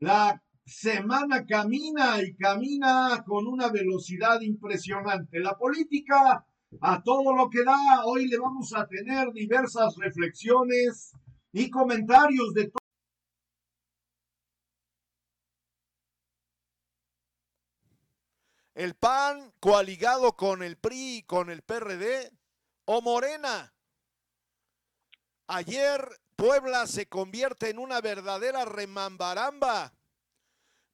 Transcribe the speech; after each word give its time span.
La 0.00 0.42
semana 0.64 1.44
camina 1.44 2.22
y 2.22 2.34
camina 2.34 3.22
con 3.26 3.46
una 3.46 3.68
velocidad 3.68 4.40
impresionante. 4.40 5.40
La 5.40 5.58
política 5.58 6.46
a 6.80 7.02
todo 7.02 7.34
lo 7.34 7.50
que 7.50 7.62
da. 7.64 8.06
Hoy 8.06 8.26
le 8.26 8.38
vamos 8.38 8.72
a 8.74 8.86
tener 8.86 9.30
diversas 9.32 9.94
reflexiones 9.96 11.12
y 11.52 11.68
comentarios 11.68 12.54
de 12.54 12.72
el 18.74 18.94
PAN 18.94 19.52
coaligado 19.60 20.34
con 20.34 20.62
el 20.62 20.78
PRI 20.78 21.18
y 21.18 21.22
con 21.24 21.50
el 21.50 21.60
PRD 21.60 22.32
o 22.86 23.02
Morena. 23.02 23.74
Ayer 25.48 26.08
Puebla 26.40 26.86
se 26.86 27.06
convierte 27.06 27.68
en 27.68 27.78
una 27.78 28.00
verdadera 28.00 28.64
remambaramba. 28.64 29.92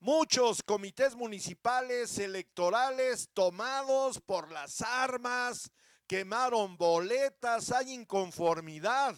Muchos 0.00 0.62
comités 0.62 1.16
municipales 1.16 2.18
electorales 2.18 3.30
tomados 3.32 4.20
por 4.20 4.50
las 4.50 4.82
armas, 4.82 5.70
quemaron 6.06 6.76
boletas, 6.76 7.72
hay 7.72 7.92
inconformidad. 7.92 9.16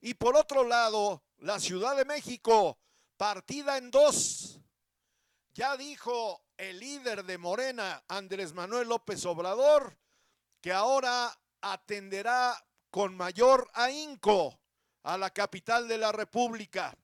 Y 0.00 0.14
por 0.14 0.36
otro 0.36 0.64
lado, 0.64 1.22
la 1.38 1.60
Ciudad 1.60 1.96
de 1.96 2.04
México, 2.04 2.78
partida 3.16 3.78
en 3.78 3.90
dos. 3.90 4.60
Ya 5.54 5.76
dijo 5.76 6.44
el 6.56 6.80
líder 6.80 7.24
de 7.24 7.38
Morena, 7.38 8.02
Andrés 8.08 8.52
Manuel 8.52 8.88
López 8.88 9.24
Obrador, 9.24 9.96
que 10.60 10.72
ahora 10.72 11.32
atenderá 11.60 12.56
con 12.90 13.16
mayor 13.16 13.70
ahínco 13.74 14.60
a 15.04 15.16
la 15.16 15.30
capital 15.30 15.86
de 15.86 15.98
la 15.98 16.12
República. 16.12 16.96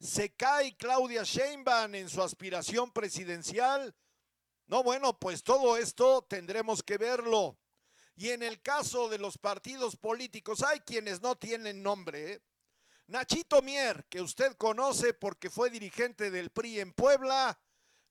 Se 0.00 0.34
cae 0.34 0.76
Claudia 0.76 1.22
Sheinbaum 1.22 1.94
en 1.94 2.08
su 2.08 2.22
aspiración 2.22 2.90
presidencial. 2.90 3.94
No, 4.66 4.82
bueno, 4.82 5.18
pues 5.18 5.42
todo 5.42 5.76
esto 5.76 6.22
tendremos 6.22 6.82
que 6.82 6.96
verlo. 6.96 7.58
Y 8.16 8.30
en 8.30 8.42
el 8.42 8.60
caso 8.60 9.08
de 9.08 9.18
los 9.18 9.38
partidos 9.38 9.96
políticos, 9.96 10.62
hay 10.62 10.80
quienes 10.80 11.20
no 11.20 11.36
tienen 11.36 11.82
nombre. 11.82 12.32
¿eh? 12.32 12.42
Nachito 13.06 13.62
Mier, 13.62 14.06
que 14.08 14.20
usted 14.20 14.56
conoce 14.56 15.14
porque 15.14 15.50
fue 15.50 15.70
dirigente 15.70 16.30
del 16.30 16.50
PRI 16.50 16.80
en 16.80 16.92
Puebla, 16.92 17.60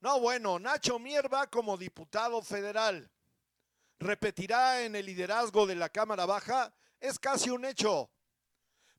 no, 0.02 0.20
bueno, 0.20 0.60
Nacho 0.60 0.98
Mier 0.98 1.34
va 1.34 1.48
como 1.48 1.78
diputado 1.78 2.42
federal. 2.42 3.12
Repetirá 4.00 4.84
en 4.84 4.96
el 4.96 5.06
liderazgo 5.06 5.68
de 5.68 5.76
la 5.76 5.90
Cámara 5.90 6.26
Baja. 6.26 6.74
Es 7.02 7.20
casi 7.20 7.50
un 7.50 7.66
hecho. 7.66 8.10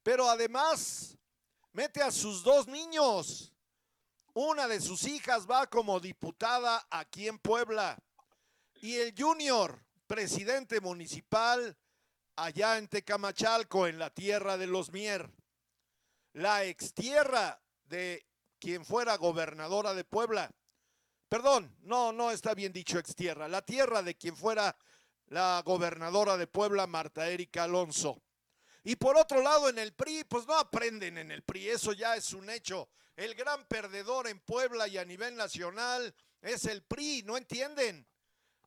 Pero 0.02 0.28
además, 0.28 1.16
mete 1.72 2.02
a 2.02 2.10
sus 2.10 2.42
dos 2.42 2.66
niños. 2.66 3.52
Una 4.32 4.68
de 4.68 4.80
sus 4.80 5.04
hijas 5.04 5.46
va 5.48 5.66
como 5.66 6.00
diputada 6.00 6.86
aquí 6.90 7.28
en 7.28 7.38
Puebla. 7.38 7.98
Y 8.80 8.96
el 8.96 9.14
junior, 9.16 9.84
presidente 10.06 10.80
municipal, 10.80 11.76
allá 12.36 12.78
en 12.78 12.88
Tecamachalco, 12.88 13.86
en 13.86 13.98
la 13.98 14.10
tierra 14.10 14.56
de 14.56 14.66
los 14.66 14.92
Mier. 14.92 15.30
La 16.32 16.64
extierra 16.64 17.60
de 17.84 18.26
quien 18.58 18.84
fuera 18.84 19.16
gobernadora 19.16 19.94
de 19.94 20.04
Puebla. 20.04 20.50
Perdón, 21.28 21.76
no, 21.82 22.12
no 22.12 22.30
está 22.30 22.54
bien 22.54 22.72
dicho 22.72 22.98
extierra, 22.98 23.48
la 23.48 23.62
tierra 23.62 24.02
de 24.02 24.16
quien 24.16 24.36
fuera 24.36 24.76
la 25.26 25.62
gobernadora 25.64 26.36
de 26.36 26.46
Puebla, 26.46 26.86
Marta 26.86 27.28
Erika 27.28 27.64
Alonso. 27.64 28.20
Y 28.82 28.96
por 28.96 29.16
otro 29.16 29.42
lado, 29.42 29.68
en 29.68 29.78
el 29.78 29.92
PRI, 29.92 30.24
pues 30.24 30.46
no 30.46 30.54
aprenden 30.54 31.18
en 31.18 31.30
el 31.30 31.42
PRI, 31.42 31.70
eso 31.70 31.92
ya 31.92 32.16
es 32.16 32.32
un 32.32 32.48
hecho. 32.48 32.88
El 33.16 33.34
gran 33.34 33.66
perdedor 33.66 34.28
en 34.28 34.40
Puebla 34.40 34.88
y 34.88 34.96
a 34.96 35.04
nivel 35.04 35.36
nacional 35.36 36.14
es 36.40 36.64
el 36.64 36.82
PRI, 36.82 37.22
¿no 37.24 37.36
entienden? 37.36 38.06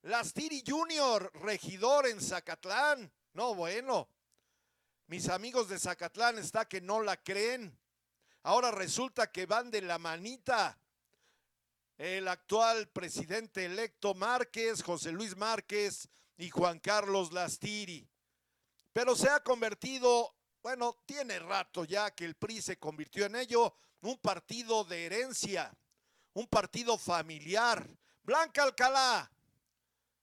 Lastiri 0.03 0.63
Junior, 0.67 1.31
regidor 1.41 2.07
en 2.07 2.21
Zacatlán. 2.21 3.11
No, 3.33 3.55
bueno. 3.55 4.07
Mis 5.07 5.29
amigos 5.29 5.69
de 5.69 5.79
Zacatlán 5.79 6.37
está 6.37 6.65
que 6.65 6.81
no 6.81 7.01
la 7.01 7.17
creen. 7.17 7.77
Ahora 8.43 8.71
resulta 8.71 9.31
que 9.31 9.45
van 9.45 9.71
de 9.71 9.81
la 9.81 9.97
manita 9.97 10.77
el 11.97 12.27
actual 12.27 12.89
presidente 12.89 13.65
electo 13.65 14.13
Márquez, 14.13 14.83
José 14.83 15.11
Luis 15.11 15.37
Márquez 15.37 16.09
y 16.37 16.49
Juan 16.49 16.79
Carlos 16.79 17.31
Lastiri. 17.31 18.07
Pero 18.93 19.15
se 19.15 19.27
ha 19.27 19.41
convertido, 19.41 20.35
bueno, 20.61 20.99
tiene 21.05 21.39
rato 21.39 21.83
ya 21.83 22.11
que 22.11 22.25
el 22.25 22.35
PRI 22.35 22.61
se 22.61 22.77
convirtió 22.77 23.25
en 23.25 23.35
ello, 23.35 23.75
un 24.01 24.17
partido 24.19 24.83
de 24.83 25.07
herencia, 25.07 25.75
un 26.33 26.47
partido 26.47 26.97
familiar. 26.99 27.85
Blanca 28.21 28.63
Alcalá, 28.63 29.29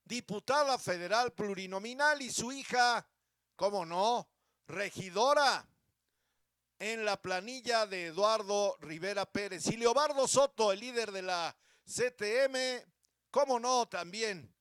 diputada 0.05 0.79
federal 0.79 1.33
plurinominal 1.33 2.23
y 2.23 2.31
su 2.31 2.53
hija, 2.53 3.05
¿cómo 3.57 3.85
no? 3.85 4.29
Regidora 4.69 5.69
en 6.79 7.05
la 7.05 7.21
planilla 7.21 7.87
de 7.87 8.07
Eduardo 8.07 8.79
Rivera 8.81 9.27
Pérez. 9.27 9.67
Y 9.67 9.77
Leobardo 9.77 10.29
Soto, 10.29 10.71
el 10.73 10.81
líder 10.81 11.11
de 11.11 11.23
la 11.23 11.55
CTM, 11.85 12.89
cómo 13.31 13.59
no, 13.59 13.89
también 13.89 14.55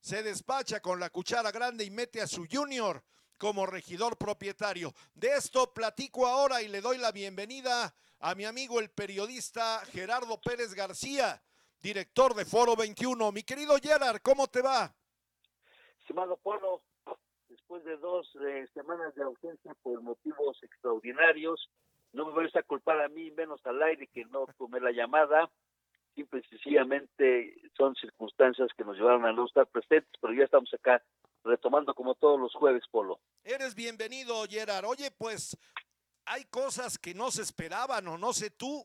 se 0.00 0.22
despacha 0.22 0.80
con 0.80 0.98
la 0.98 1.10
cuchara 1.10 1.52
grande 1.52 1.84
y 1.84 1.90
mete 1.90 2.20
a 2.20 2.26
su 2.26 2.46
junior 2.50 3.02
como 3.38 3.66
regidor 3.66 4.16
propietario. 4.18 4.92
De 5.14 5.28
esto 5.28 5.72
platico 5.72 6.26
ahora 6.26 6.60
y 6.60 6.68
le 6.68 6.80
doy 6.80 6.98
la 6.98 7.12
bienvenida 7.12 7.94
a 8.20 8.34
mi 8.34 8.44
amigo 8.44 8.80
el 8.80 8.90
periodista 8.90 9.80
Gerardo 9.92 10.40
Pérez 10.40 10.74
García, 10.74 11.40
director 11.80 12.34
de 12.34 12.44
Foro 12.44 12.76
21. 12.76 13.32
Mi 13.32 13.42
querido 13.44 13.76
Gerard, 13.80 14.20
¿cómo 14.22 14.48
te 14.48 14.60
va? 14.60 14.92
Estimado 16.00 16.36
Polo, 16.38 16.82
después 17.48 17.84
de 17.84 17.96
dos 17.98 18.28
eh, 18.46 18.66
semanas 18.74 19.14
de 19.14 19.22
ausencia 19.22 19.74
por 19.82 20.02
motivos 20.02 20.62
extraordinarios, 20.62 21.70
no 22.12 22.26
me 22.26 22.32
vais 22.32 22.54
a 22.56 22.62
culpar 22.62 23.00
a 23.00 23.08
mí, 23.08 23.30
menos 23.32 23.64
al 23.66 23.82
aire, 23.82 24.06
que 24.08 24.24
no 24.26 24.46
tomé 24.56 24.80
la 24.80 24.90
llamada. 24.90 25.50
Simple 26.18 26.40
y 26.40 26.48
sencillamente 26.48 27.54
son 27.76 27.94
circunstancias 27.94 28.68
que 28.76 28.82
nos 28.82 28.96
llevaron 28.96 29.24
a 29.24 29.32
no 29.32 29.46
estar 29.46 29.68
presentes, 29.68 30.10
pero 30.20 30.34
ya 30.34 30.42
estamos 30.42 30.68
acá 30.74 31.00
retomando 31.44 31.94
como 31.94 32.16
todos 32.16 32.40
los 32.40 32.52
jueves, 32.54 32.82
Polo. 32.90 33.20
Eres 33.44 33.76
bienvenido, 33.76 34.34
Gerard. 34.50 34.84
Oye, 34.86 35.12
pues 35.16 35.56
hay 36.26 36.42
cosas 36.46 36.98
que 36.98 37.14
no 37.14 37.30
se 37.30 37.42
esperaban 37.42 38.08
o 38.08 38.18
no 38.18 38.32
sé 38.32 38.50
tú, 38.50 38.84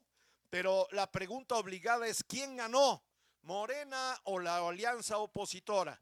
pero 0.52 0.86
la 0.92 1.12
pregunta 1.12 1.56
obligada 1.56 2.06
es 2.06 2.24
¿quién 2.24 2.56
ganó? 2.56 3.02
¿Morena 3.42 4.14
o 4.26 4.40
la 4.40 4.58
alianza 4.58 5.18
opositora? 5.18 5.98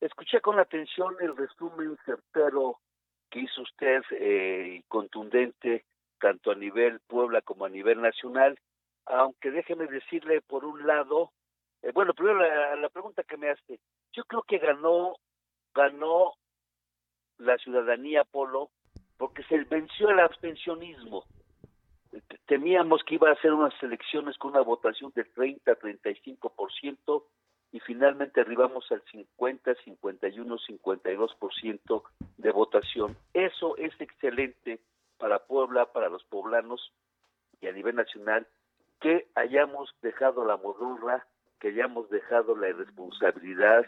Escuché 0.00 0.40
con 0.40 0.58
atención 0.58 1.16
el 1.20 1.36
resumen 1.36 1.98
certero 2.06 2.80
que 3.28 3.40
hizo 3.40 3.60
usted 3.60 4.00
eh, 4.12 4.84
contundente 4.88 5.84
tanto 6.18 6.50
a 6.50 6.54
nivel 6.54 6.98
Puebla 7.00 7.42
como 7.42 7.66
a 7.66 7.68
nivel 7.68 8.00
nacional, 8.00 8.58
aunque 9.10 9.50
déjeme 9.50 9.86
decirle 9.86 10.40
por 10.40 10.64
un 10.64 10.86
lado, 10.86 11.32
eh, 11.82 11.92
bueno, 11.92 12.14
primero 12.14 12.38
la, 12.38 12.76
la, 12.76 12.88
pregunta 12.88 13.22
que 13.22 13.36
me 13.36 13.50
hace, 13.50 13.80
yo 14.12 14.24
creo 14.24 14.42
que 14.42 14.58
ganó, 14.58 15.16
ganó 15.74 16.34
la 17.38 17.56
ciudadanía 17.58 18.24
Polo 18.24 18.70
porque 19.16 19.42
se 19.44 19.58
venció 19.64 20.10
el 20.10 20.20
abstencionismo. 20.20 21.24
Temíamos 22.46 23.02
que 23.04 23.14
iba 23.14 23.30
a 23.30 23.40
ser 23.40 23.52
unas 23.52 23.74
elecciones 23.82 24.36
con 24.38 24.52
una 24.52 24.62
votación 24.62 25.12
del 25.14 25.30
30 25.32 25.70
a 25.70 25.78
35% 25.78 27.24
y 27.72 27.80
finalmente 27.80 28.40
arribamos 28.40 28.90
al 28.90 29.02
50, 29.12 29.74
51, 29.84 30.58
52% 30.58 32.02
de 32.38 32.50
votación. 32.50 33.16
Eso 33.32 33.76
es 33.76 33.92
excelente 34.00 34.80
para 35.18 35.38
Puebla, 35.38 35.86
para 35.92 36.08
los 36.08 36.24
poblanos 36.24 36.92
y 37.60 37.68
a 37.68 37.72
nivel 37.72 37.94
nacional, 37.94 38.46
que 39.00 39.28
hayamos 39.34 39.94
dejado 40.02 40.44
la 40.44 40.56
modorra, 40.56 41.26
que 41.58 41.68
hayamos 41.68 42.08
dejado 42.10 42.56
la 42.56 42.68
irresponsabilidad 42.68 43.86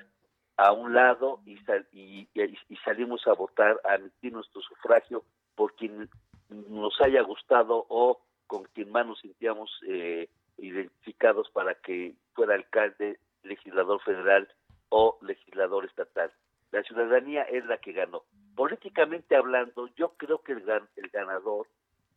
a 0.57 0.73
un 0.73 0.95
lado 0.95 1.41
y, 1.47 1.59
y, 1.93 2.29
y, 2.35 2.77
salimos 2.85 3.27
a 3.27 3.33
votar, 3.33 3.81
a 3.85 3.97
emitir 3.97 4.33
nuestro 4.33 4.61
sufragio 4.63 5.25
por 5.55 5.75
quien 5.75 6.09
nos 6.49 7.01
haya 7.01 7.23
gustado 7.23 7.87
o 7.89 8.21
con 8.47 8.65
quien 8.75 8.91
más 8.93 9.07
nos 9.07 9.21
sentíamos 9.21 9.71
eh, 9.89 10.29
identificados 10.59 11.51
para 11.51 11.75
que 11.75 12.15
fuera 12.35 12.55
alcalde, 12.55 13.19
legislador 13.43 14.01
federal 14.03 14.49
o 14.91 15.19
legislador 15.23 15.87
estatal. 15.87 16.31
La 16.71 16.83
ciudadanía 16.83 17.43
es 17.43 17.65
la 17.67 17.79
que 17.79 17.93
ganó. 17.93 18.23
Políticamente 18.55 19.37
hablando, 19.37 19.89
yo 19.97 20.15
creo 20.17 20.43
que 20.43 20.53
el, 20.53 20.63
el 20.97 21.09
ganador, 21.09 21.67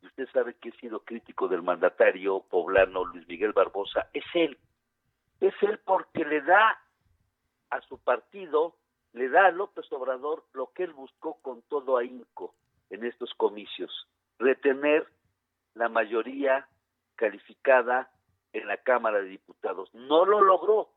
usted 0.06 0.28
sabe 0.32 0.56
que 0.56 0.70
he 0.70 0.72
sido 0.74 1.02
crítico 1.02 1.48
del 1.48 1.62
mandatario 1.62 2.42
poblano 2.42 3.06
Luis 3.06 3.28
Miguel 3.28 3.54
Barbosa, 3.54 4.10
es 4.14 4.26
él. 4.34 4.58
Es 5.40 5.54
él 5.62 5.80
porque 5.86 6.26
le 6.26 6.42
da 6.42 6.80
a 7.70 7.82
su 7.82 7.98
partido, 8.00 8.76
le 9.14 9.30
da 9.30 9.48
a 9.48 9.52
López 9.52 9.92
Obrador 9.92 10.46
lo 10.54 10.72
que 10.74 10.84
él 10.84 10.94
buscó 10.94 11.40
con 11.42 11.62
todo 11.64 11.98
ahínco 11.98 12.54
en 12.90 13.06
estos 13.06 13.34
comicios, 13.36 14.08
retener 14.40 15.08
la 15.74 15.90
mayoría 15.90 16.68
calificada 17.16 18.10
en 18.54 18.68
la 18.68 18.78
Cámara 18.78 19.20
de 19.20 19.30
Diputados. 19.30 19.94
No 19.94 20.26
lo 20.26 20.42
logró, 20.42 20.90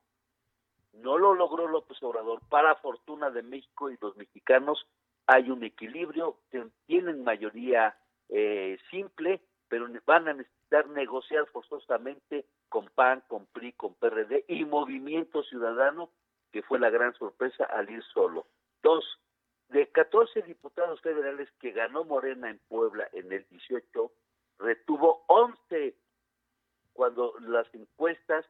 no 0.93 1.19
lo 1.19 1.35
logró 1.35 1.67
López 1.67 2.01
Obrador. 2.03 2.41
Para 2.49 2.77
fortuna 2.77 3.31
de 3.31 3.43
México 3.43 3.91
y 3.91 3.99
los 4.01 4.17
mexicanos 4.17 4.87
hay 5.27 5.51
un 5.51 5.63
equilibrio, 5.65 6.39
tienen 6.87 7.25
mayoría 7.25 7.97
eh, 8.29 8.79
simple, 8.91 9.41
pero 9.69 9.89
van 10.07 10.29
a 10.29 10.35
necesitar 10.35 10.89
negociar 10.89 11.47
forzosamente 11.47 12.47
con 12.69 12.87
PAN, 12.95 13.23
con 13.29 13.47
PRI, 13.47 13.73
con 13.73 13.95
PRD 13.95 14.45
y 14.49 14.65
Movimiento 14.65 15.43
Ciudadano, 15.43 16.11
que 16.53 16.63
fue 16.63 16.79
la 16.79 16.91
gran 16.91 17.15
sorpresa 17.15 17.65
al 17.65 17.91
ir 17.91 18.03
solo. 18.13 18.47
Dos, 18.83 19.05
de 19.69 19.87
14 19.89 20.43
diputados 20.43 21.01
federales 21.01 21.49
que 21.61 21.73
ganó 21.73 22.05
Morena 22.05 22.51
en 22.51 22.59
Puebla 22.69 23.09
en 23.13 23.33
el 23.33 23.47
18, 23.51 24.13
retuvo 24.59 25.25
11 25.29 25.95
cuando 26.93 27.35
las 27.41 27.73
encuestas 27.75 28.45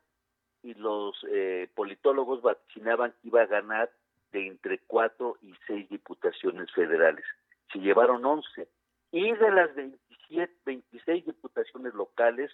y 0.62 0.74
los 0.74 1.16
eh, 1.30 1.70
politólogos 1.74 2.42
vaticinaban 2.42 3.12
que 3.12 3.28
iba 3.28 3.42
a 3.42 3.46
ganar 3.46 3.90
de 4.32 4.46
entre 4.46 4.78
4 4.80 5.38
y 5.42 5.54
6 5.66 5.88
diputaciones 5.88 6.70
federales. 6.72 7.24
Se 7.72 7.78
llevaron 7.78 8.24
11. 8.24 8.68
Y 9.10 9.32
de 9.32 9.50
las 9.50 9.74
27, 9.74 10.52
26 10.64 11.26
diputaciones 11.26 11.94
locales, 11.94 12.50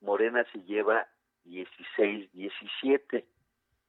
Morena 0.00 0.44
se 0.52 0.62
lleva 0.62 1.06
16, 1.44 2.32
17, 2.32 3.26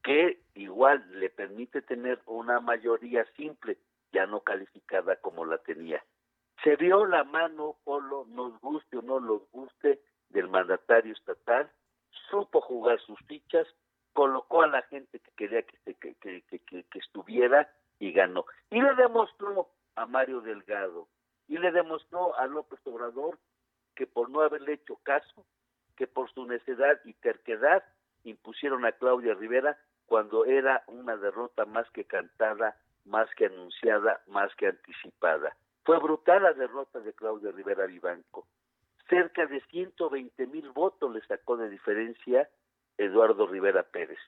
que 0.04 0.42
igual 0.56 1.06
le 1.20 1.30
permite 1.30 1.82
tener 1.82 2.22
una 2.26 2.60
mayoría 2.60 3.26
simple 3.36 3.78
ya 4.12 4.26
no 4.26 4.42
calificada 4.42 5.16
como 5.18 5.46
la 5.46 5.58
tenía. 5.60 6.04
Se 6.64 6.76
vio 6.76 7.06
la 7.06 7.24
mano, 7.24 7.78
Polo, 7.84 8.26
nos 8.30 8.60
guste 8.60 8.98
o 8.98 9.02
no 9.02 9.20
nos 9.20 9.50
guste, 9.52 10.02
del 10.30 10.48
mandatario 10.48 11.14
estatal, 11.14 11.72
supo 12.30 12.62
jugar 12.62 13.00
sus 13.00 13.20
fichas, 13.28 13.68
colocó 14.14 14.62
a 14.62 14.68
la 14.68 14.82
gente 14.84 15.20
que 15.20 15.32
quería 15.32 15.64
que, 15.64 15.96
que, 15.96 16.16
que, 16.60 17.00
estuviera 17.00 17.72
y 18.00 18.12
ganó. 18.12 18.46
Y 18.70 18.82
le 18.82 18.94
demostró 18.96 19.70
a 19.96 20.06
Mario 20.06 20.42
Delgado, 20.42 21.08
y 21.50 21.58
le 21.58 21.72
demostró 21.72 22.38
a 22.38 22.48
López 22.48 22.80
Obrador 22.86 23.38
que 23.96 24.08
por 24.08 24.30
no 24.30 24.42
haberle 24.42 24.74
hecho 24.74 24.96
caso, 25.04 25.46
que 25.98 26.08
por 26.08 26.32
su 26.32 26.46
necedad 26.46 27.02
y 27.04 27.14
terquedad 27.16 27.84
impusieron 28.24 28.86
a 28.86 28.94
Claudia 28.94 29.34
Rivera 29.34 29.78
cuando 30.06 30.46
era 30.46 30.84
una 30.88 31.18
derrota 31.18 31.66
más 31.66 31.90
que 31.92 32.06
cantada 32.06 32.78
más 33.10 33.30
que 33.36 33.48
anunciada, 33.48 34.22
más 34.28 34.54
que 34.56 34.68
anticipada. 34.68 35.56
Fue 35.84 36.00
brutal 36.00 36.44
la 36.44 36.54
derrota 36.54 37.00
de 37.00 37.14
Claudia 37.14 37.52
Rivera 37.52 37.86
Vivanco. 37.86 38.48
Cerca 39.10 39.46
de 39.48 39.62
120 39.62 40.48
mil 40.48 40.70
votos 40.72 41.12
le 41.14 41.22
sacó 41.22 41.58
de 41.58 41.70
diferencia 41.70 42.48
Eduardo 42.98 43.48
Rivera 43.48 43.84
Pérez. 43.84 44.20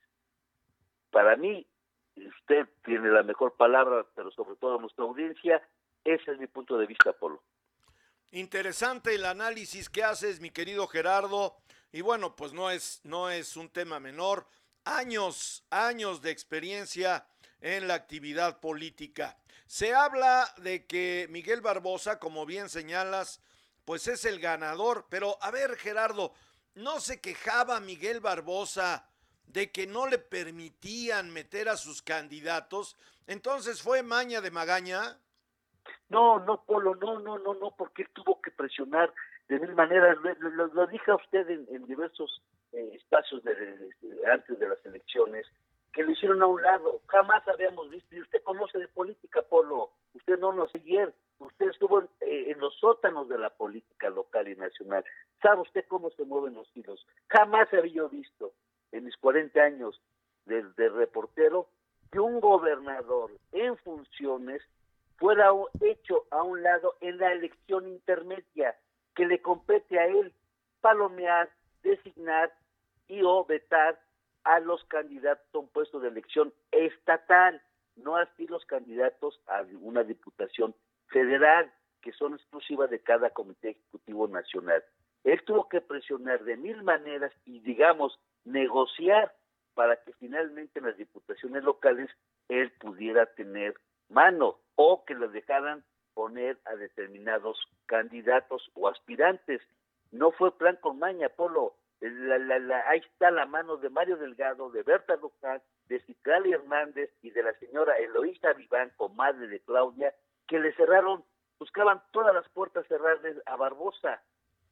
Para 1.12 1.36
mí, 1.36 1.68
usted 2.16 2.68
tiene 2.84 3.10
la 3.10 3.22
mejor 3.22 3.56
palabra, 3.56 4.06
pero 4.16 4.32
sobre 4.32 4.56
todo 4.56 4.80
nuestra 4.80 5.06
audiencia, 5.06 5.62
ese 6.04 6.32
es 6.32 6.40
mi 6.40 6.48
punto 6.48 6.78
de 6.78 6.86
vista, 6.86 7.14
Polo. 7.14 7.44
Interesante 8.32 9.14
el 9.14 9.26
análisis 9.26 9.90
que 9.90 10.04
haces, 10.04 10.40
mi 10.40 10.52
querido 10.52 10.88
Gerardo. 10.88 11.58
Y 11.92 12.02
bueno, 12.02 12.36
pues 12.36 12.54
no 12.54 12.72
es, 12.72 13.02
no 13.04 13.30
es 13.30 13.58
un 13.58 13.70
tema 13.70 14.00
menor. 14.00 14.48
Años, 14.86 15.66
años 15.70 16.22
de 16.22 16.32
experiencia 16.32 17.28
en 17.60 17.88
la 17.88 17.94
actividad 17.94 18.60
política. 18.60 19.38
Se 19.68 19.94
habla 19.94 20.54
de 20.58 20.86
que 20.86 21.28
Miguel 21.30 21.62
Barbosa, 21.62 22.20
como 22.20 22.46
bien 22.46 22.70
señalas, 22.70 23.42
pues 23.86 24.08
es 24.08 24.26
el 24.26 24.40
ganador, 24.40 25.08
pero 25.10 25.38
a 25.42 25.52
ver 25.52 25.78
Gerardo, 25.78 26.34
¿no 26.76 27.00
se 27.00 27.20
quejaba 27.20 27.80
Miguel 27.80 28.20
Barbosa 28.20 29.08
de 29.46 29.72
que 29.72 29.88
no 29.88 30.08
le 30.08 30.18
permitían 30.18 31.32
meter 31.32 31.70
a 31.70 31.78
sus 31.78 32.02
candidatos? 32.02 32.96
Entonces 33.28 33.82
fue 33.82 34.04
maña 34.04 34.42
de 34.42 34.52
magaña. 34.52 35.20
No, 36.10 36.40
no, 36.40 36.64
Polo, 36.64 36.96
no, 36.96 37.20
no, 37.20 37.40
no, 37.40 37.54
no, 37.54 37.72
porque 37.72 38.06
tuvo 38.14 38.42
que 38.42 38.52
presionar 38.52 39.14
de 39.48 39.60
mil 39.60 39.74
maneras. 39.76 40.18
Lo, 40.40 40.88
dije 40.88 41.12
a 41.12 41.16
usted 41.16 41.50
en, 41.50 41.86
diversos 41.86 42.42
eh, 42.74 42.92
espacios 42.96 43.42
antes 44.32 44.60
de 44.60 44.68
las 44.68 44.86
elecciones 44.86 45.48
que 45.94 46.04
lo 46.04 46.12
hicieron 46.12 46.42
a 46.42 46.48
un 46.48 46.62
lado. 46.62 47.02
Jamás 47.08 47.48
habíamos 47.48 47.90
visto, 47.90 48.16
y 48.16 48.22
usted 48.22 48.42
conoce 48.44 48.80
de 48.80 48.88
política, 48.88 49.42
Polo, 49.42 49.92
usted 50.14 50.40
no 50.40 50.54
nos 50.54 50.74
ayer, 50.76 51.14
usted 51.40 51.70
estuvo 51.70 52.02
eh, 52.22 52.52
en, 52.52 52.60
los 52.60 52.76
sótanos 52.78 53.28
de 53.28 53.38
la 53.38 53.50
política 53.50 54.10
local 54.10 54.48
y 54.48 54.56
nacional. 54.56 55.04
¿Sabe 55.42 55.62
usted 55.62 55.86
cómo 55.88 56.10
se 56.12 56.24
mueven 56.24 56.54
los 56.54 56.70
hilos? 56.76 57.06
Jamás 57.28 57.72
había 57.74 58.04
visto 58.04 58.54
en 58.92 59.06
mis 59.06 59.18
40 59.18 59.60
años 59.62 60.02
de, 60.46 60.64
de 60.78 60.90
reportero 60.90 61.68
que 62.12 62.20
un 62.20 62.40
gobernador 62.40 63.32
en 63.52 63.78
funciones 63.78 64.62
fuera 65.22 65.52
hecho 65.82 66.26
a 66.32 66.42
un 66.42 66.64
lado 66.64 66.96
en 67.00 67.20
la 67.20 67.32
elección 67.32 67.88
intermedia 67.88 68.76
que 69.14 69.28
le 69.28 69.40
compete 69.40 70.00
a 70.00 70.08
él 70.08 70.34
palomear, 70.82 71.48
designar 71.84 72.52
y 73.08 73.22
o 73.24 73.46
vetar 73.46 74.00
a 74.46 74.60
los 74.62 74.84
candidatos 74.86 75.46
a 75.54 75.60
un 75.60 75.68
puesto 75.68 76.00
de 76.00 76.08
elección 76.08 76.52
estatal, 76.72 77.62
no 77.98 78.18
así 78.18 78.48
los 78.48 78.66
candidatos 78.66 79.40
a 79.46 79.64
una 79.80 80.04
diputación 80.04 80.74
federal, 81.10 81.72
que 82.02 82.14
son 82.14 82.34
exclusivas 82.34 82.90
de 82.90 83.00
cada 83.00 83.30
comité 83.30 83.70
ejecutivo 83.70 84.28
nacional. 84.28 84.84
Él 85.24 85.40
tuvo 85.46 85.70
que 85.70 85.82
presionar 85.82 86.44
de 86.46 86.58
mil 86.58 86.82
maneras 86.82 87.32
y, 87.46 87.60
digamos, 87.60 88.20
negociar 88.44 89.36
para 89.76 89.98
que 89.98 90.14
finalmente 90.14 90.80
en 90.80 90.88
las 90.88 90.98
diputaciones 90.98 91.64
locales 91.64 92.10
él 92.50 92.72
pudiera 92.80 93.28
tener 93.28 93.76
mano 94.10 94.58
o 94.76 95.04
que 95.06 95.16
le 95.16 95.28
dejaran 95.30 95.84
poner 96.14 96.60
a 96.66 96.76
determinados 96.76 97.58
candidatos 97.86 98.70
o 98.74 98.88
aspirantes. 98.88 99.62
No 100.12 100.32
fue 100.32 100.58
plan 100.58 100.78
con 100.82 101.00
maña, 101.00 101.30
Polo 101.30 101.76
ahí 102.88 103.00
está 103.00 103.30
la 103.32 103.46
mano 103.46 103.78
de 103.78 103.90
Mario 103.90 104.18
Delgado, 104.18 104.70
de 104.72 104.84
Berta 104.84 105.16
Luján, 105.18 105.62
de 105.88 106.00
Cicali 106.02 106.52
Hernández 106.52 107.12
y 107.22 107.30
de 107.30 107.44
la 107.44 107.54
señora 107.54 107.98
Eloísa 107.98 108.54
Vivanco, 108.54 109.10
madre 109.10 109.48
de 109.48 109.60
Claudia, 109.60 110.14
que 110.48 110.60
le 110.60 110.74
cerraron, 110.74 111.24
buscaban 111.60 112.02
todas 112.12 112.34
las 112.34 112.48
puertas 112.50 112.88
cerradas 112.88 113.36
a 113.46 113.56
Barbosa. 113.56 114.22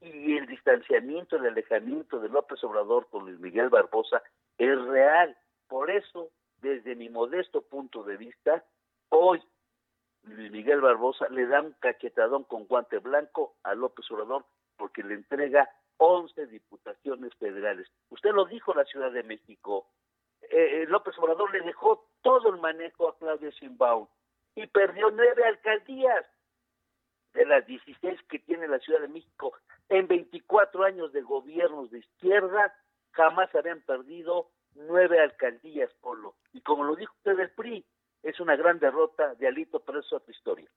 Y 0.02 0.38
el 0.38 0.48
distanciamiento, 0.48 1.36
el 1.36 1.48
alejamiento 1.48 2.20
de 2.20 2.30
López 2.30 2.64
Obrador 2.64 3.08
con 3.10 3.26
Luis 3.26 3.40
Miguel 3.40 3.70
Barbosa 3.70 4.24
es 4.58 4.82
real. 4.86 5.38
Por 5.68 5.92
eso, 5.92 6.30
desde 6.62 6.96
mi 6.96 7.10
modesto 7.10 7.62
punto 7.62 8.04
de 8.04 8.16
vista, 8.18 8.64
hoy 9.10 9.42
Luis 10.30 10.52
Miguel 10.52 10.82
Barbosa 10.82 11.28
le 11.30 11.46
da 11.48 11.62
un 11.62 11.74
cachetadón 11.74 12.44
con 12.44 12.66
guante 12.66 13.00
blanco 13.00 13.56
a 13.64 13.74
López 13.74 14.10
Obrador 14.12 14.46
porque 14.78 15.04
le 15.04 15.16
entrega 15.16 15.70
11 15.98 16.48
diputaciones 16.48 17.34
federales. 17.36 17.88
Usted 18.10 18.32
lo 18.32 18.46
dijo 18.46 18.74
la 18.74 18.86
Ciudad 18.86 19.12
de 19.12 19.24
México. 19.24 19.88
Eh, 20.42 20.84
eh, 20.84 20.86
López 20.88 21.18
Obrador 21.20 21.52
le 21.52 21.62
dejó 21.62 22.08
todo 22.22 22.50
el 22.54 22.62
manejo 22.62 23.10
a 23.10 23.18
Claudia 23.18 23.50
Sheinbaum 23.50 24.08
y 24.56 24.68
perdió 24.68 25.12
nueve 25.12 25.44
alcaldías 25.46 26.26
de 27.34 27.46
las 27.46 27.66
16 27.66 28.20
que 28.30 28.40
tiene 28.40 28.68
la 28.68 28.80
Ciudad 28.80 29.02
de 29.02 29.08
México. 29.10 29.54
En 29.90 30.08
24 30.08 30.84
años 30.84 31.12
de 31.12 31.22
gobiernos 31.22 31.92
de 31.92 32.00
izquierda, 32.00 32.74
jamás 33.12 33.54
habían 33.54 33.82
perdido 33.82 34.50
nueve 34.76 35.20
alcaldías, 35.20 35.94
Polo. 36.02 36.36
Y 36.54 36.62
como 36.62 36.84
lo 36.84 36.96
dijo 36.96 37.14
usted 37.18 37.36
del 37.36 37.52
PRI, 37.52 37.86
es 38.24 38.40
una 38.40 38.56
gran 38.56 38.80
derrota 38.80 39.36
de 39.36 39.48
Alito, 39.48 39.80
pero 39.80 40.00
es 40.00 40.12
otra 40.12 40.32
historia. 40.32 40.70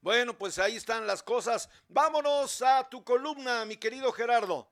Bueno, 0.00 0.34
pues 0.34 0.58
ahí 0.58 0.76
están 0.76 1.06
las 1.06 1.22
cosas. 1.22 1.68
Vámonos 1.88 2.62
a 2.62 2.88
tu 2.88 3.02
columna, 3.02 3.64
mi 3.64 3.76
querido 3.76 4.12
Gerardo. 4.12 4.68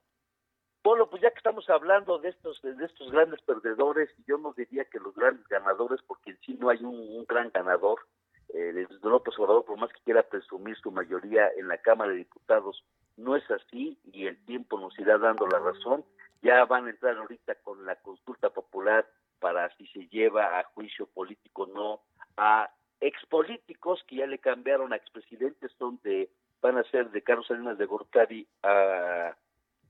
Polo, 0.83 1.09
pues 1.09 1.23
ya 1.23 1.31
que 1.31 1.39
estamos 1.39 1.69
hablando 1.71 2.19
de 2.19 2.29
estos, 2.29 2.61
de 2.61 2.85
estos 2.85 3.11
grandes 3.11 3.41
perdedores, 3.43 4.11
yo 4.27 4.37
no 4.37 4.53
diría 4.53 4.85
que 4.85 5.01
los 5.01 5.15
grandes 5.15 5.49
ganadores, 5.49 6.01
porque 6.07 6.33
en 6.33 6.41
sí 6.41 6.59
no 6.61 6.69
hay 6.69 6.85
un, 6.85 7.25
gran 7.25 7.51
ganador. 7.51 8.07
Eh, 8.51 8.87
López 9.03 9.35
Obrador, 9.39 9.65
por 9.65 9.79
más 9.79 9.91
que 9.93 10.03
quiera 10.05 10.23
presumir 10.23 10.77
su 10.77 10.91
mayoría 10.91 11.49
en 11.57 11.69
la 11.69 11.79
Cámara 11.79 12.13
de 12.13 12.19
Diputados, 12.19 12.85
no 13.17 13.35
es 13.35 13.51
así 13.51 13.99
y 14.13 14.27
el 14.27 14.45
tiempo 14.45 14.79
nos 14.79 14.97
irá 14.99 15.19
dando 15.19 15.47
la 15.47 15.59
razón. 15.59 16.05
Ya 16.43 16.65
van 16.67 16.87
a 16.87 16.91
entrar 16.91 17.17
ahorita 17.17 17.55
con 17.63 17.87
la 17.87 17.97
consulta 17.97 18.51
popular 18.51 19.09
para 19.41 19.75
si 19.77 19.87
se 19.89 20.09
lleva 20.09 20.59
a 20.59 20.65
juicio 20.75 21.07
político 21.07 21.67
no 21.67 22.03
a 22.37 22.71
expolíticos 23.01 24.03
que 24.07 24.17
ya 24.17 24.27
le 24.27 24.39
cambiaron 24.39 24.93
a 24.93 24.97
expresidentes 24.97 25.73
son 25.79 26.01
de 26.03 26.31
van 26.61 26.79
a 26.79 26.85
ser 26.85 27.11
de 27.11 27.23
Carlos 27.23 27.47
Salinas 27.47 27.79
de 27.79 27.87
Gortari 27.87 28.47
a 28.63 29.37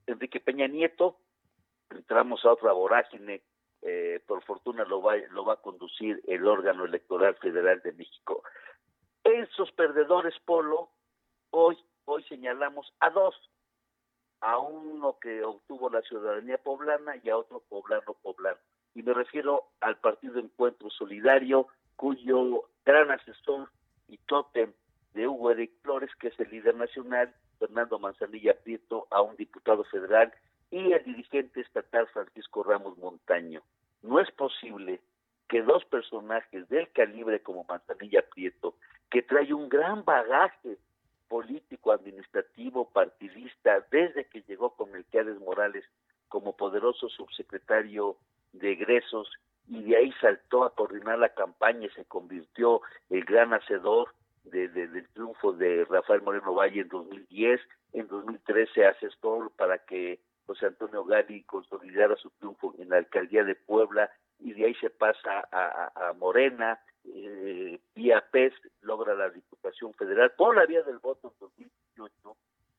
Enrique 0.07 0.39
Peña 0.39 0.67
Nieto 0.67 1.17
entramos 1.89 2.43
a 2.45 2.51
otra 2.51 2.71
vorágine 2.73 3.41
eh, 3.81 4.21
por 4.27 4.43
fortuna 4.43 4.83
lo 4.83 5.01
va 5.01 5.15
lo 5.31 5.45
va 5.45 5.53
a 5.53 5.61
conducir 5.61 6.21
el 6.27 6.47
órgano 6.47 6.85
electoral 6.85 7.35
federal 7.35 7.81
de 7.81 7.93
México 7.93 8.43
esos 9.23 9.71
perdedores 9.71 10.37
polo 10.45 10.89
hoy 11.51 11.77
hoy 12.05 12.23
señalamos 12.23 12.93
a 12.99 13.09
dos 13.09 13.35
a 14.41 14.59
uno 14.59 15.17
que 15.19 15.43
obtuvo 15.43 15.89
la 15.89 16.01
ciudadanía 16.03 16.59
poblana 16.59 17.15
y 17.23 17.29
a 17.29 17.37
otro 17.37 17.61
poblano 17.61 18.13
poblano. 18.21 18.59
Y 18.95 19.03
me 19.03 19.13
refiero 19.13 19.65
al 19.81 19.97
Partido 19.97 20.39
Encuentro 20.39 20.89
Solidario, 20.89 21.67
cuyo 21.97 22.63
gran 22.85 23.11
asesor 23.11 23.69
y 24.07 24.17
tótem 24.19 24.71
de 25.13 25.27
Hugo 25.27 25.51
Eric 25.51 25.71
Flores, 25.81 26.09
que 26.15 26.29
es 26.29 26.39
el 26.39 26.49
líder 26.49 26.75
nacional, 26.75 27.33
Fernando 27.59 27.99
Manzanilla 27.99 28.53
Prieto, 28.63 29.07
a 29.11 29.21
un 29.21 29.35
diputado 29.35 29.83
federal, 29.83 30.33
y 30.71 30.93
el 30.93 31.03
dirigente 31.03 31.59
estatal 31.61 32.07
Francisco 32.07 32.63
Ramos 32.63 32.97
Montaño. 32.97 33.61
No 34.01 34.19
es 34.19 34.31
posible 34.31 35.01
que 35.49 35.61
dos 35.61 35.83
personajes 35.85 36.67
del 36.69 36.89
calibre 36.91 37.41
como 37.41 37.65
Manzanilla 37.65 38.23
Prieto, 38.29 38.75
que 39.09 39.21
trae 39.21 39.53
un 39.53 39.67
gran 39.67 40.05
bagaje 40.05 40.77
político, 41.27 41.91
administrativo, 41.91 42.89
partidista, 42.91 43.85
desde 43.91 44.25
que 44.27 44.41
llegó 44.43 44.75
con 44.75 44.91
Melquiades 44.91 45.39
Morales 45.39 45.83
como 46.29 46.55
poderoso 46.55 47.09
subsecretario 47.09 48.17
de 48.59 48.73
egresos 48.73 49.29
y 49.67 49.83
de 49.83 49.97
ahí 49.97 50.11
saltó 50.21 50.63
a 50.63 50.75
coordinar 50.75 51.19
la 51.19 51.29
campaña 51.29 51.87
y 51.87 51.89
se 51.89 52.05
convirtió 52.05 52.81
el 53.09 53.23
gran 53.25 53.53
hacedor 53.53 54.13
de, 54.43 54.67
del 54.67 55.07
triunfo 55.09 55.53
de 55.53 55.85
Rafael 55.85 56.21
Moreno 56.21 56.53
Valle 56.53 56.81
en 56.81 56.89
2010, 56.89 57.59
en 57.93 58.07
2013 58.07 58.85
asesor 58.85 59.51
para 59.55 59.79
que 59.79 60.19
José 60.45 60.67
Antonio 60.67 61.03
Gali 61.03 61.43
consolidara 61.43 62.15
su 62.17 62.29
triunfo 62.31 62.75
en 62.77 62.89
la 62.89 62.97
alcaldía 62.97 63.43
de 63.43 63.55
Puebla 63.55 64.11
y 64.39 64.53
de 64.53 64.65
ahí 64.65 64.75
se 64.75 64.89
pasa 64.89 65.47
a, 65.51 66.13
Morena, 66.17 66.79
eh, 67.05 67.79
vía 67.95 68.23
PES 68.31 68.53
logra 68.81 69.15
la 69.15 69.29
Diputación 69.29 69.93
Federal 69.93 70.31
por 70.37 70.55
la 70.55 70.65
vía 70.65 70.83
del 70.83 70.99
voto 70.99 71.29
en 71.29 71.39
2018, 71.39 72.37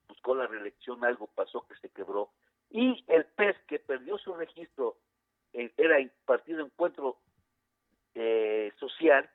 buscó 0.08 0.34
la 0.34 0.46
reelección, 0.46 1.04
algo 1.04 1.28
pasó 1.34 1.66
que 1.66 1.76
se 1.76 1.88
quebró, 1.90 2.30
y 2.70 3.04
el 3.08 3.24
PES 3.24 3.56
que 3.66 3.78
perdió 3.78 4.18
su 4.18 4.34
registro, 4.34 4.96
era 5.52 5.98
el 5.98 6.10
Partido 6.24 6.64
Encuentro 6.64 7.18
eh, 8.14 8.72
Social, 8.78 9.28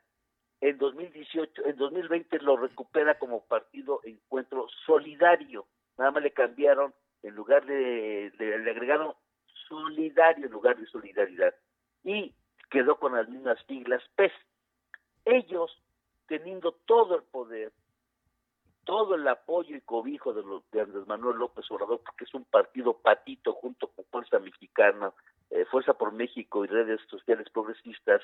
en 0.61 0.77
2018, 0.77 1.65
en 1.65 1.75
2020 1.75 2.39
lo 2.39 2.57
recupera 2.57 3.17
como 3.17 3.45
Partido 3.45 4.01
Encuentro 4.03 4.67
Solidario, 4.85 5.65
nada 5.97 6.11
más 6.11 6.23
le 6.23 6.31
cambiaron, 6.31 6.93
en 7.23 7.35
lugar 7.35 7.65
de, 7.65 8.31
le 8.37 8.71
agregaron 8.71 9.13
solidario 9.67 10.45
en 10.45 10.51
lugar 10.51 10.77
de 10.77 10.85
solidaridad 10.87 11.55
y 12.03 12.33
quedó 12.69 12.99
con 12.99 13.15
las 13.15 13.27
mismas 13.29 13.57
siglas 13.67 14.03
PES. 14.15 14.31
Ellos, 15.25 15.81
teniendo 16.27 16.73
todo 16.85 17.15
el 17.15 17.23
poder, 17.23 17.71
todo 18.83 19.15
el 19.15 19.27
apoyo 19.27 19.75
y 19.75 19.81
cobijo 19.81 20.33
de, 20.33 20.43
los, 20.43 20.69
de 20.71 20.81
Andrés 20.81 21.07
Manuel 21.07 21.37
López 21.37 21.69
Obrador, 21.69 22.01
porque 22.03 22.25
es 22.25 22.33
un 22.33 22.45
partido 22.45 22.97
patito 22.97 23.53
junto 23.53 23.87
con 23.87 24.05
Fuerza 24.05 24.39
Mexicana, 24.39 25.13
eh, 25.51 25.65
Fuerza 25.65 25.93
por 25.93 26.11
México 26.13 26.63
y 26.63 26.67
redes 26.67 26.99
sociales 27.09 27.47
progresistas, 27.51 28.21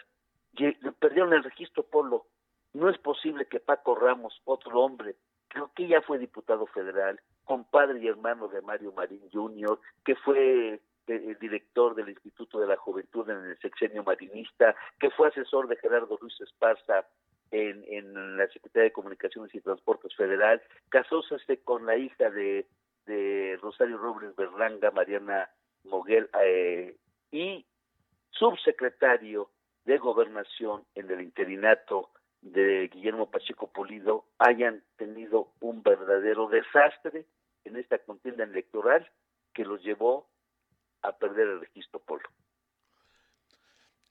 perdieron 0.99 1.33
el 1.33 1.43
registro 1.43 1.83
Polo. 1.83 2.25
No 2.73 2.89
es 2.89 2.97
posible 2.97 3.45
que 3.45 3.59
Paco 3.59 3.95
Ramos, 3.95 4.41
otro 4.45 4.79
hombre, 4.79 5.15
creo 5.47 5.71
que 5.75 5.87
ya 5.87 6.01
fue 6.01 6.19
diputado 6.19 6.65
federal, 6.67 7.19
compadre 7.43 7.99
y 7.99 8.07
hermano 8.07 8.47
de 8.47 8.61
Mario 8.61 8.91
Marín 8.93 9.21
Jr., 9.31 9.79
que 10.03 10.15
fue 10.15 10.81
el 11.07 11.37
director 11.39 11.95
del 11.95 12.09
Instituto 12.09 12.59
de 12.59 12.67
la 12.67 12.75
Juventud 12.75 13.29
en 13.29 13.45
el 13.45 13.57
sexenio 13.59 14.03
marinista, 14.03 14.75
que 14.99 15.09
fue 15.11 15.29
asesor 15.29 15.67
de 15.67 15.77
Gerardo 15.77 16.17
Ruiz 16.17 16.39
Esparza 16.41 17.07
en, 17.51 17.83
en 17.87 18.37
la 18.37 18.47
Secretaría 18.47 18.83
de 18.83 18.91
Comunicaciones 18.91 19.53
y 19.55 19.61
Transportes 19.61 20.15
Federal, 20.15 20.61
casóse 20.89 21.57
con 21.63 21.85
la 21.85 21.95
hija 21.95 22.29
de, 22.29 22.67
de 23.05 23.57
Rosario 23.61 23.97
Robles 23.97 24.35
Berlanga, 24.35 24.91
Mariana 24.91 25.49
Moguel, 25.85 26.29
eh, 26.43 26.97
y 27.31 27.65
subsecretario 28.31 29.49
de 29.85 29.97
Gobernación 29.97 30.85
en 30.95 31.09
el 31.11 31.21
interinato 31.21 32.11
de 32.41 32.87
Guillermo 32.89 33.31
Pacheco 33.31 33.67
Polido, 33.71 34.25
hayan 34.37 34.83
tenido 34.97 35.53
un 35.59 35.81
verdadero 35.81 36.47
desastre 36.47 37.25
en 37.63 37.77
esta 37.77 37.97
contienda 37.99 38.43
electoral 38.43 39.09
que 39.53 39.65
los 39.65 39.81
llevó 39.83 40.27
a 41.01 41.17
perder 41.17 41.47
el 41.47 41.59
registro 41.61 41.99
polo. 41.99 42.27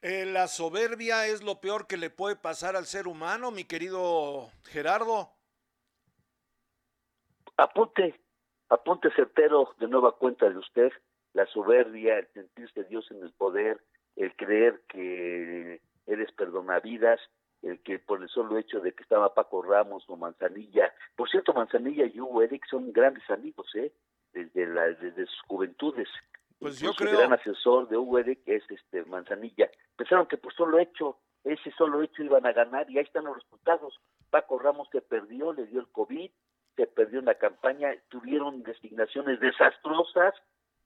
Eh, 0.02 0.26
la 0.26 0.46
soberbia 0.46 1.26
es 1.26 1.42
lo 1.42 1.60
peor 1.60 1.86
que 1.86 1.96
le 1.96 2.10
puede 2.10 2.36
pasar 2.36 2.76
al 2.76 2.86
ser 2.86 3.08
humano, 3.08 3.50
mi 3.50 3.64
querido 3.64 4.50
Gerardo. 4.64 5.30
Apunte, 7.56 8.20
apunte 8.68 9.10
certero 9.14 9.74
de 9.78 9.88
nueva 9.88 10.12
cuenta 10.16 10.48
de 10.48 10.58
usted, 10.58 10.92
la 11.36 11.44
soberbia, 11.46 12.18
el 12.18 12.26
sentirse 12.28 12.84
Dios 12.84 13.06
en 13.10 13.22
el 13.22 13.30
poder, 13.32 13.78
el 14.16 14.34
creer 14.36 14.80
que 14.88 15.82
eres 16.06 16.32
perdonavidas, 16.32 17.20
el 17.62 17.82
que 17.82 17.98
por 17.98 18.22
el 18.22 18.28
solo 18.30 18.56
hecho 18.56 18.80
de 18.80 18.92
que 18.92 19.02
estaba 19.02 19.34
Paco 19.34 19.60
Ramos 19.60 20.04
o 20.08 20.16
Manzanilla, 20.16 20.94
por 21.14 21.28
cierto, 21.28 21.52
Manzanilla 21.52 22.06
y 22.06 22.18
Hugo 22.18 22.42
Eric 22.42 22.64
son 22.70 22.90
grandes 22.90 23.28
amigos, 23.28 23.66
¿eh? 23.74 23.92
Desde, 24.32 24.66
la, 24.66 24.86
desde 24.86 25.26
sus 25.26 25.40
juventudes, 25.46 26.08
pues 26.58 26.80
yo 26.80 26.94
creo. 26.94 27.10
El 27.10 27.16
gran 27.18 27.32
asesor 27.34 27.88
de 27.88 27.98
Hugo 27.98 28.18
que 28.22 28.56
es 28.56 28.64
este 28.70 29.04
Manzanilla. 29.04 29.70
Pensaron 29.94 30.26
que 30.26 30.38
por 30.38 30.54
solo 30.54 30.78
hecho, 30.78 31.18
ese 31.44 31.70
solo 31.72 32.02
hecho 32.02 32.22
iban 32.22 32.46
a 32.46 32.52
ganar 32.52 32.90
y 32.90 32.96
ahí 32.96 33.04
están 33.04 33.24
los 33.24 33.36
resultados. 33.36 34.00
Paco 34.30 34.58
Ramos 34.58 34.88
se 34.90 35.02
perdió, 35.02 35.52
le 35.52 35.66
dio 35.66 35.80
el 35.80 35.88
COVID, 35.88 36.30
se 36.76 36.86
perdió 36.86 37.18
en 37.18 37.26
la 37.26 37.34
campaña, 37.34 37.94
tuvieron 38.08 38.62
designaciones 38.62 39.38
desastrosas, 39.40 40.34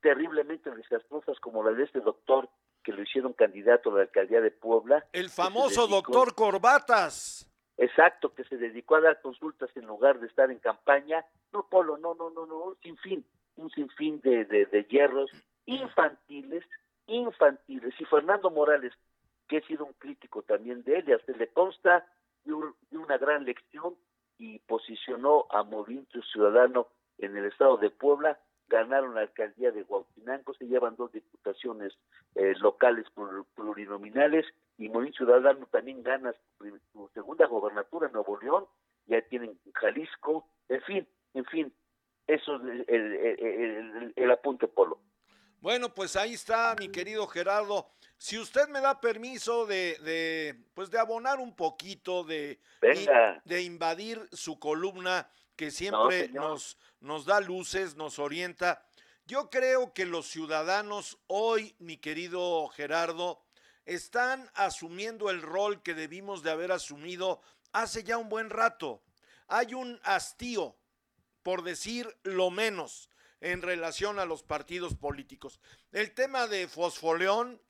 terriblemente 0.00 0.70
desastrosas 0.70 1.38
como 1.40 1.62
la 1.62 1.72
de 1.72 1.84
este 1.84 2.00
doctor 2.00 2.48
que 2.82 2.92
lo 2.92 3.02
hicieron 3.02 3.32
candidato 3.32 3.90
a 3.90 3.96
la 3.96 4.02
alcaldía 4.02 4.40
de 4.40 4.50
Puebla. 4.50 5.06
El 5.12 5.28
famoso 5.28 5.86
doctor 5.86 6.34
Corbatas. 6.34 7.46
Exacto, 7.76 8.34
que 8.34 8.44
se 8.44 8.56
dedicó 8.56 8.96
a 8.96 9.00
dar 9.00 9.20
consultas 9.22 9.70
en 9.74 9.86
lugar 9.86 10.20
de 10.20 10.26
estar 10.26 10.50
en 10.50 10.58
campaña. 10.58 11.24
No, 11.52 11.66
Polo, 11.68 11.96
no, 11.96 12.14
no, 12.14 12.30
no, 12.30 12.46
no, 12.46 12.76
sin 12.82 12.96
fin, 12.98 13.24
un 13.56 13.70
sinfín 13.70 14.20
de, 14.20 14.44
de, 14.44 14.66
de 14.66 14.84
hierros 14.84 15.30
infantiles, 15.66 16.64
infantiles. 17.06 17.94
Y 17.98 18.04
Fernando 18.04 18.50
Morales, 18.50 18.92
que 19.48 19.58
ha 19.58 19.66
sido 19.66 19.84
un 19.84 19.92
crítico 19.94 20.42
también 20.42 20.82
de 20.84 20.98
él, 20.98 21.08
y 21.08 21.12
hasta 21.12 21.32
le 21.32 21.48
consta 21.48 22.06
de, 22.44 22.54
una 22.98 23.18
gran 23.18 23.44
lección 23.44 23.96
y 24.38 24.58
posicionó 24.60 25.46
a 25.50 25.62
Movimiento 25.62 26.20
Ciudadano 26.22 26.88
en 27.18 27.36
el 27.36 27.46
estado 27.46 27.76
de 27.76 27.90
Puebla, 27.90 28.38
ganaron 28.70 29.14
la 29.14 29.22
alcaldía 29.22 29.72
de 29.72 29.82
Huautinango, 29.82 30.54
se 30.54 30.66
llevan 30.66 30.96
dos 30.96 31.12
diputaciones 31.12 31.92
eh, 32.36 32.54
locales 32.60 33.04
plurinominales 33.54 34.46
y 34.78 34.88
Movimiento 34.88 35.18
Ciudadano 35.18 35.66
también 35.66 36.02
gana 36.02 36.32
su, 36.92 37.10
segunda 37.12 37.46
gobernatura 37.46 38.06
en 38.06 38.14
Nuevo 38.14 38.38
León, 38.40 38.64
ya 39.06 39.20
tienen 39.22 39.58
Jalisco, 39.74 40.48
en 40.68 40.80
fin, 40.82 41.08
en 41.34 41.44
fin, 41.46 41.72
eso 42.26 42.56
es 42.56 42.88
el, 42.88 44.12
el 44.14 44.30
apunte 44.30 44.68
polo. 44.68 45.00
Bueno, 45.60 45.92
pues 45.92 46.16
ahí 46.16 46.32
está, 46.32 46.74
mi 46.78 46.88
querido 46.88 47.26
Gerardo. 47.26 47.90
Si 48.16 48.38
usted 48.38 48.68
me 48.68 48.80
da 48.80 49.00
permiso 49.00 49.66
de, 49.66 49.98
de 49.98 50.54
pues 50.74 50.90
de 50.90 50.98
abonar 50.98 51.38
un 51.38 51.54
poquito, 51.54 52.24
de, 52.24 52.60
de 53.44 53.62
invadir 53.62 54.26
su 54.32 54.58
columna, 54.58 55.28
que 55.60 55.70
siempre 55.70 56.30
nos, 56.30 56.78
nos 57.00 57.26
da 57.26 57.38
luces, 57.38 57.94
nos 57.94 58.18
orienta. 58.18 58.82
Yo 59.26 59.50
creo 59.50 59.92
que 59.92 60.06
los 60.06 60.26
ciudadanos 60.26 61.18
hoy, 61.26 61.74
mi 61.78 61.98
querido 61.98 62.66
Gerardo, 62.68 63.44
están 63.84 64.50
asumiendo 64.54 65.28
el 65.28 65.42
rol 65.42 65.82
que 65.82 65.92
debimos 65.92 66.42
de 66.42 66.50
haber 66.50 66.72
asumido 66.72 67.42
hace 67.72 68.04
ya 68.04 68.16
un 68.16 68.30
buen 68.30 68.48
rato. 68.48 69.02
Hay 69.48 69.74
un 69.74 70.00
hastío, 70.02 70.78
por 71.42 71.62
decir 71.62 72.16
lo 72.22 72.50
menos 72.50 73.10
en 73.42 73.60
relación 73.60 74.18
a 74.18 74.24
los 74.24 74.42
partidos 74.42 74.94
políticos. 74.94 75.60
El 75.92 76.14
tema 76.14 76.46
de 76.46 76.68
Fosfoleón, 76.68 77.60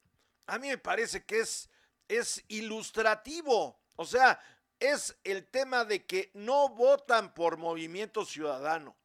a 0.47 0.61
mí 0.61 0.69
me 0.69 0.79
parece 0.79 1.25
que 1.25 1.41
es, 1.41 1.69
es 2.07 2.45
ilustrativo. 2.47 3.81
O 3.97 4.05
sea, 4.05 4.39
es 4.81 5.17
el 5.25 5.47
tema 5.47 5.85
de 5.85 6.05
que 6.07 6.31
no 6.35 6.71
votan 6.71 7.35
por 7.35 7.59
movimiento 7.59 8.25
ciudadano, 8.25 8.97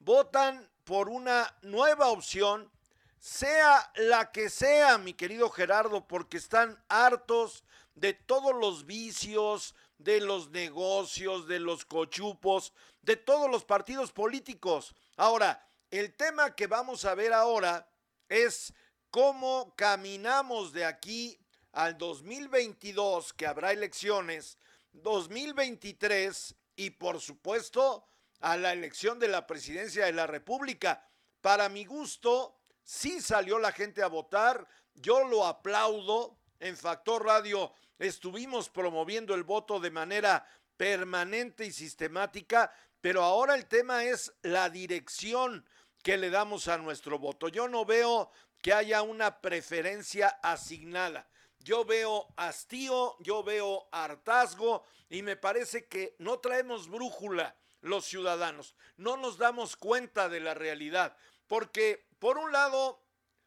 votan 0.00 0.68
por 0.82 1.08
una 1.08 1.56
nueva 1.62 2.08
opción, 2.08 2.70
sea 3.18 3.90
la 3.94 4.32
que 4.32 4.50
sea, 4.50 4.98
mi 4.98 5.14
querido 5.14 5.48
Gerardo, 5.48 6.06
porque 6.06 6.36
están 6.36 6.82
hartos 6.88 7.64
de 7.94 8.12
todos 8.12 8.54
los 8.54 8.84
vicios, 8.84 9.74
de 9.98 10.20
los 10.20 10.50
negocios, 10.50 11.46
de 11.46 11.60
los 11.60 11.84
cochupos, 11.84 12.72
de 13.02 13.16
todos 13.16 13.50
los 13.50 13.64
partidos 13.64 14.12
políticos. 14.12 14.94
Ahora, 15.16 15.66
el 15.90 16.12
tema 16.12 16.54
que 16.54 16.66
vamos 16.66 17.04
a 17.04 17.14
ver 17.14 17.32
ahora 17.32 17.88
es 18.28 18.74
cómo 19.10 19.74
caminamos 19.76 20.72
de 20.72 20.84
aquí 20.84 21.38
al 21.72 21.96
2022, 21.96 23.32
que 23.32 23.46
habrá 23.46 23.72
elecciones, 23.72 24.58
2023 24.94 26.54
y 26.76 26.90
por 26.90 27.20
supuesto 27.20 28.06
a 28.40 28.56
la 28.56 28.72
elección 28.72 29.18
de 29.18 29.28
la 29.28 29.46
presidencia 29.46 30.06
de 30.06 30.12
la 30.12 30.26
República. 30.26 31.06
para 31.40 31.68
mi 31.68 31.84
gusto, 31.84 32.56
sí 32.82 33.20
salió 33.20 33.58
la 33.58 33.70
gente 33.70 34.02
a 34.02 34.06
votar, 34.06 34.66
yo 34.94 35.24
lo 35.24 35.44
aplaudo, 35.44 36.38
en 36.58 36.76
Factor 36.76 37.26
Radio 37.26 37.74
estuvimos 37.98 38.70
promoviendo 38.70 39.34
el 39.34 39.44
voto 39.44 39.78
de 39.78 39.90
manera 39.90 40.46
permanente 40.76 41.66
y 41.66 41.72
sistemática, 41.72 42.72
pero 43.00 43.22
ahora 43.22 43.54
el 43.54 43.66
tema 43.66 44.04
es 44.04 44.32
la 44.42 44.70
dirección 44.70 45.66
que 46.02 46.16
le 46.16 46.30
damos 46.30 46.68
a 46.68 46.78
nuestro 46.78 47.18
voto. 47.18 47.48
Yo 47.48 47.68
no 47.68 47.84
veo 47.84 48.30
que 48.62 48.72
haya 48.72 49.02
una 49.02 49.40
preferencia 49.40 50.28
asignada. 50.42 51.28
Yo 51.64 51.84
veo 51.84 52.28
hastío, 52.36 53.16
yo 53.20 53.42
veo 53.42 53.88
hartazgo 53.90 54.84
y 55.08 55.22
me 55.22 55.36
parece 55.36 55.86
que 55.86 56.14
no 56.18 56.38
traemos 56.38 56.88
brújula 56.88 57.56
los 57.80 58.04
ciudadanos. 58.04 58.74
No 58.98 59.16
nos 59.16 59.38
damos 59.38 59.74
cuenta 59.76 60.28
de 60.28 60.40
la 60.40 60.52
realidad. 60.52 61.16
Porque, 61.46 62.06
por 62.18 62.36
un 62.36 62.52
lado, 62.52 63.02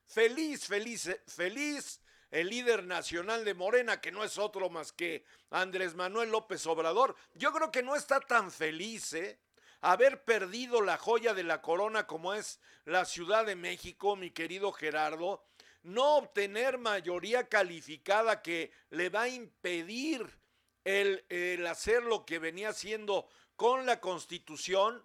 feliz, 0.08 0.66
feliz, 0.66 1.10
feliz 1.28 2.02
el 2.32 2.50
líder 2.50 2.84
nacional 2.86 3.46
de 3.46 3.54
Morena, 3.54 4.02
que 4.02 4.12
no 4.12 4.24
es 4.24 4.40
otro 4.40 4.70
más 4.70 4.92
que 4.92 5.24
Andrés 5.52 5.94
Manuel 5.94 6.32
López 6.32 6.66
Obrador. 6.66 7.16
Yo 7.36 7.54
creo 7.54 7.72
que 7.72 7.84
no 7.84 7.96
está 7.96 8.20
tan 8.20 8.52
feliz, 8.52 9.14
¿eh? 9.14 9.40
Haber 9.82 10.24
perdido 10.24 10.82
la 10.82 10.98
joya 10.98 11.36
de 11.36 11.44
la 11.44 11.62
corona 11.62 12.08
como 12.08 12.34
es 12.34 12.60
la 12.86 13.06
Ciudad 13.06 13.46
de 13.46 13.56
México, 13.56 14.16
mi 14.16 14.32
querido 14.32 14.72
Gerardo, 14.72 15.44
no 15.88 16.18
obtener 16.18 16.78
mayoría 16.78 17.48
calificada 17.48 18.42
que 18.42 18.72
le 18.90 19.10
va 19.10 19.22
a 19.22 19.30
impedir 19.30 20.38
el, 20.84 21.66
hacer 21.66 22.04
lo 22.04 22.26
que 22.26 22.40
venía 22.40 22.70
haciendo 22.70 23.30
con 23.56 23.86
la 23.86 24.02
constitución, 24.02 25.02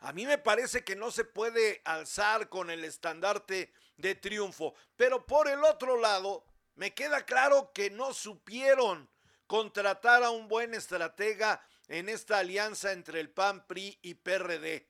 a 0.00 0.12
mí 0.12 0.26
me 0.26 0.38
parece 0.38 0.82
que 0.82 0.96
no 0.96 1.12
se 1.12 1.24
puede 1.24 1.82
alzar 1.84 2.48
con 2.48 2.70
el 2.70 2.84
estandarte 2.84 3.72
de 3.96 4.16
triunfo. 4.16 4.74
Pero 4.96 5.24
por 5.24 5.48
el 5.48 5.62
otro 5.62 5.96
lado, 5.98 6.44
me 6.74 6.92
queda 6.92 7.24
claro 7.24 7.70
que 7.72 7.90
no 7.90 8.12
supieron 8.12 9.08
contratar 9.46 10.24
a 10.24 10.30
un 10.30 10.48
buen 10.48 10.74
estratega 10.74 11.64
en 11.86 12.08
esta 12.08 12.38
alianza 12.38 12.90
entre 12.90 13.20
el 13.20 13.30
PAN, 13.30 13.66
PRI 13.68 13.98
y 14.02 14.14
PRD. 14.14 14.88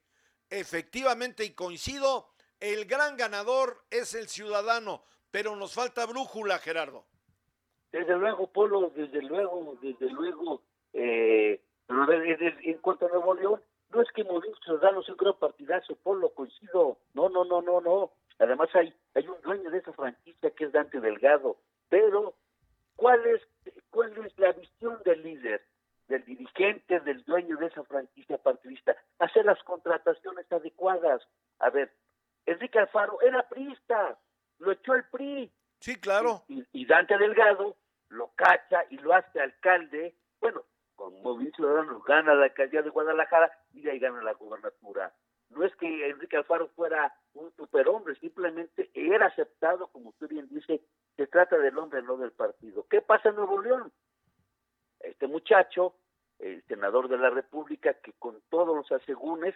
Efectivamente, 0.49 1.44
y 1.44 1.50
coincido, 1.50 2.32
el 2.61 2.85
gran 2.85 3.17
ganador 3.17 3.79
es 3.90 4.14
el 4.14 4.29
ciudadano, 4.29 5.02
pero 5.31 5.57
nos 5.57 5.75
falta 5.75 6.07
brújula, 6.07 6.59
Gerardo. 6.59 7.05
Desde 7.90 8.17
luego, 8.17 8.47
Polo, 8.47 8.93
desde 8.95 9.23
luego, 9.23 9.76
desde 9.83 10.11
luego. 10.11 10.62
Eh, 10.93 11.61
en 11.88 12.79
cuanto 12.79 13.07
a 13.07 13.09
Nuevo 13.09 13.35
León, 13.35 13.62
no 13.90 14.02
es 14.02 14.09
que 14.12 14.23
Movimiento 14.23 14.61
Ciudadano 14.62 15.02
sea 15.02 15.14
un 15.14 15.19
gran 15.19 15.38
partidazo, 15.38 15.97
Polo, 15.97 16.31
coincido. 16.31 16.99
No, 17.14 17.29
no, 17.29 17.45
no, 17.45 17.62
no, 17.62 17.81
no. 17.81 18.12
Además 18.38 18.69
hay, 18.75 18.95
hay 19.14 19.26
un 19.26 19.40
dueño 19.43 19.71
de 19.71 19.79
esa 19.79 19.93
franquicia 19.93 20.50
que 20.50 20.64
es 20.64 20.73
Dante 20.73 21.00
Delgado. 21.00 21.57
Pero, 21.88 22.35
¿cuál 22.95 23.26
es, 23.26 23.43
cuál 23.91 24.17
es 24.25 24.39
la 24.39 24.52
visión 24.52 25.00
del 25.04 25.23
líder, 25.23 25.63
del 26.08 26.25
dirigente, 26.25 27.00
del 27.00 27.25
dueño 27.25 27.56
de 27.56 27.67
esa 27.67 27.82
franquicia 27.84 28.39
partidista? 28.39 28.97
Hacer 29.19 29.45
las 29.45 29.61
contrataciones 29.65 30.50
adecuadas. 30.52 31.23
A 31.58 31.71
ver, 31.71 31.93
Enrique 32.50 32.78
Alfaro 32.78 33.21
era 33.23 33.49
priista, 33.49 34.19
lo 34.58 34.73
echó 34.73 34.95
el 34.95 35.04
PRI. 35.04 35.52
Sí, 35.78 36.00
claro. 36.00 36.43
Y, 36.49 36.67
y 36.73 36.84
Dante 36.84 37.17
Delgado 37.17 37.76
lo 38.08 38.32
cacha 38.34 38.84
y 38.91 38.99
lo 38.99 39.15
hace 39.15 39.41
alcalde. 39.41 40.17
Bueno, 40.41 40.65
con 40.97 41.23
Movimiento 41.23 41.56
Ciudadano 41.56 42.00
gana 42.00 42.34
la 42.34 42.47
alcaldía 42.47 42.82
de 42.82 42.91
Guadalajara 42.91 43.50
y 43.73 43.82
de 43.82 43.93
ahí 43.93 43.99
gana 44.00 44.21
la 44.23 44.34
gubernatura. 44.34 45.15
No 45.50 45.65
es 45.65 45.75
que 45.76 46.08
Enrique 46.08 46.36
Alfaro 46.36 46.69
fuera 46.71 47.15
un 47.34 47.52
superhombre, 47.56 48.17
simplemente 48.17 48.91
era 48.95 49.26
aceptado, 49.26 49.89
como 49.89 50.10
usted 50.10 50.28
bien 50.28 50.49
dice, 50.49 50.80
se 51.17 51.26
trata 51.28 51.56
del 51.56 51.78
hombre, 51.78 52.02
no 52.02 52.17
del 52.17 52.32
partido. 52.32 52.86
¿Qué 52.89 53.00
pasa 53.00 53.28
en 53.28 53.36
Nuevo 53.36 53.60
León? 53.60 53.93
Este 55.00 55.26
muchacho, 55.28 55.95
el 56.41 56.65
senador 56.65 57.08
de 57.08 57.19
la 57.19 57.30
República, 57.30 57.95
que 57.95 58.13
con 58.15 58.41
todos 58.49 58.76
los 58.76 58.91
asegúnes, 58.93 59.54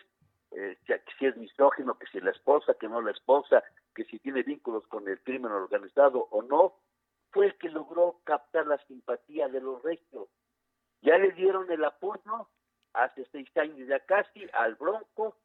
eh, 0.57 0.79
que 0.87 1.03
si 1.19 1.27
es 1.27 1.37
misógino, 1.37 1.99
que 1.99 2.07
si 2.07 2.21
la 2.21 2.31
esposa, 2.31 2.75
que 2.79 2.89
no 2.89 3.01
la 3.01 3.11
esposa, 3.11 3.63
que 3.95 4.05
si 4.05 4.21
tiene 4.21 4.43
vínculos 4.43 4.87
con 4.87 5.09
el 5.09 5.21
crimen 5.23 5.51
organizado 5.51 6.29
o 6.31 6.43
no, 6.43 6.77
fue 7.33 7.47
el 7.47 7.59
que 7.59 7.69
logró 7.69 8.21
captar 8.25 8.67
la 8.67 8.79
simpatía 8.87 9.49
de 9.49 9.61
los 9.61 9.83
regios. 9.83 10.29
Ya 11.03 11.19
le 11.19 11.33
dieron 11.33 11.71
el 11.71 11.85
apoyo 11.85 12.49
hace 12.93 13.27
seis 13.33 13.49
años 13.57 13.89
ya 13.89 13.99
casi 14.01 14.47
al 14.53 14.77
Bronco, 14.77 15.37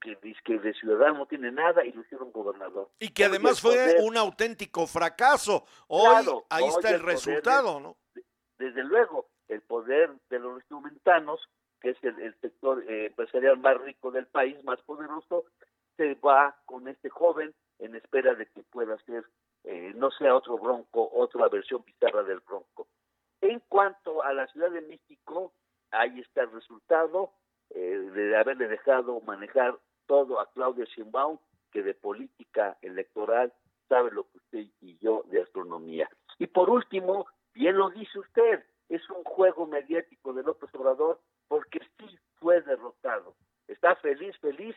que 0.00 0.16
dice 0.22 0.40
que 0.44 0.58
de 0.58 0.72
ciudadano 0.74 1.18
no 1.18 1.26
tiene 1.26 1.52
nada 1.52 1.84
y 1.84 1.92
lo 1.92 2.00
hicieron 2.00 2.32
gobernador. 2.32 2.88
Y 2.98 3.10
que 3.10 3.26
además 3.26 3.60
fue 3.60 3.96
un 4.00 4.16
auténtico 4.16 4.86
fracaso. 4.86 5.64
Hoy 5.86 6.24
ahí 6.48 6.64
está 6.64 6.90
el, 6.90 7.02
resultado, 7.02 7.78
¿no? 7.78 7.96
Desde 8.58 8.82
luego, 8.82 9.28
el 9.48 9.60
poder 9.60 10.10
de 10.30 10.38
los 10.38 10.56
instrumentanos, 10.56 11.40
que 11.80 11.90
es 11.90 12.04
el, 12.04 12.34
sector 12.40 12.82
eh, 12.88 13.06
empresarial 13.06 13.58
más 13.58 13.80
rico 13.80 14.10
del 14.10 14.26
país, 14.26 14.62
más 14.64 14.80
poderoso, 14.82 15.44
se 15.96 16.14
va 16.14 16.56
con 16.64 16.88
este 16.88 17.08
joven 17.08 17.54
en 17.78 17.94
espera 17.94 18.34
de 18.34 18.46
que 18.46 18.62
pueda 18.62 18.96
ser, 19.04 19.24
eh, 19.64 19.92
no 19.96 20.10
sea 20.10 20.34
otro 20.34 20.58
bronco, 20.58 21.10
otra 21.12 21.48
versión 21.48 21.84
bizarra 21.84 22.22
del 22.22 22.40
bronco. 22.40 22.86
En 23.40 23.60
cuanto 23.68 24.22
a 24.22 24.32
la 24.32 24.46
Ciudad 24.48 24.70
de 24.70 24.80
México, 24.82 25.52
ahí 25.90 26.20
está 26.20 26.42
el 26.42 26.52
resultado 26.52 27.32
eh, 27.70 27.80
de 27.80 28.36
haberle 28.36 28.68
dejado 28.68 29.20
manejar 29.20 29.78
todo 30.06 30.40
a 30.40 30.50
Claudia 30.52 30.84
Sheinbaum, 30.84 31.38
que 31.70 31.82
de 31.82 31.94
política 31.94 32.78
electoral 32.80 33.52
sabe 33.88 34.10
lo 34.10 34.24
que 34.24 34.38
usted 34.38 34.66
y 34.80 34.96
yo 34.98 35.24
de 35.26 35.42
astronomía. 35.42 36.08
Y 36.38 36.46
por 36.46 36.70
último, 36.70 37.26
bien 37.54 37.76
lo 37.76 37.90
dice 37.90 38.18
usted, 38.18 38.64
es 38.88 39.08
un 39.10 39.24
juego 39.24 39.66
mediático 39.66 40.32
de 40.32 40.42
López 40.42 40.70
Obrador 40.74 41.20
porque 41.48 41.80
sí 41.98 42.18
fue 42.40 42.60
derrotado. 42.62 43.34
Está 43.68 43.96
feliz, 43.96 44.36
feliz, 44.38 44.76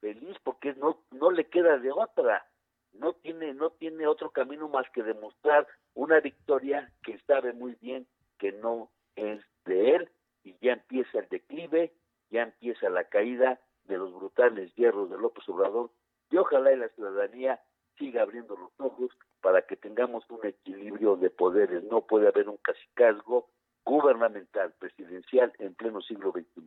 feliz 0.00 0.36
porque 0.42 0.74
no 0.74 1.02
no 1.10 1.30
le 1.30 1.48
queda 1.48 1.78
de 1.78 1.90
otra. 1.90 2.46
No 2.92 3.12
tiene 3.14 3.54
no 3.54 3.70
tiene 3.70 4.06
otro 4.06 4.30
camino 4.30 4.68
más 4.68 4.88
que 4.90 5.02
demostrar 5.02 5.66
una 5.94 6.20
victoria 6.20 6.92
que 7.02 7.18
sabe 7.20 7.52
muy 7.52 7.76
bien 7.80 8.06
que 8.38 8.52
no 8.52 8.90
es 9.16 9.40
de 9.64 9.96
él 9.96 10.10
y 10.42 10.56
ya 10.60 10.74
empieza 10.74 11.18
el 11.18 11.28
declive, 11.28 11.92
ya 12.30 12.42
empieza 12.42 12.88
la 12.90 13.04
caída 13.04 13.60
de 13.84 13.98
los 13.98 14.12
brutales 14.14 14.74
hierros 14.74 15.10
de 15.10 15.18
López 15.18 15.48
Obrador 15.48 15.90
y 16.30 16.36
ojalá 16.36 16.72
y 16.72 16.76
la 16.76 16.88
ciudadanía 16.90 17.60
siga 17.98 18.22
abriendo 18.22 18.56
los 18.56 18.72
ojos 18.78 19.10
para 19.40 19.62
que 19.62 19.76
tengamos 19.76 20.28
un 20.30 20.44
equilibrio 20.46 21.16
de 21.16 21.30
poderes. 21.30 21.84
No 21.84 22.02
puede 22.06 22.28
haber 22.28 22.48
un 22.48 22.56
casicazgo 22.56 23.48
gubernamental, 23.84 24.72
presidencial 24.78 25.52
en 25.58 25.74
pleno 25.74 26.00
siglo 26.00 26.32
XXI. 26.32 26.62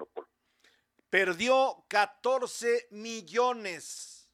Perdió 1.09 1.83
14 1.87 2.87
millones. 2.91 4.33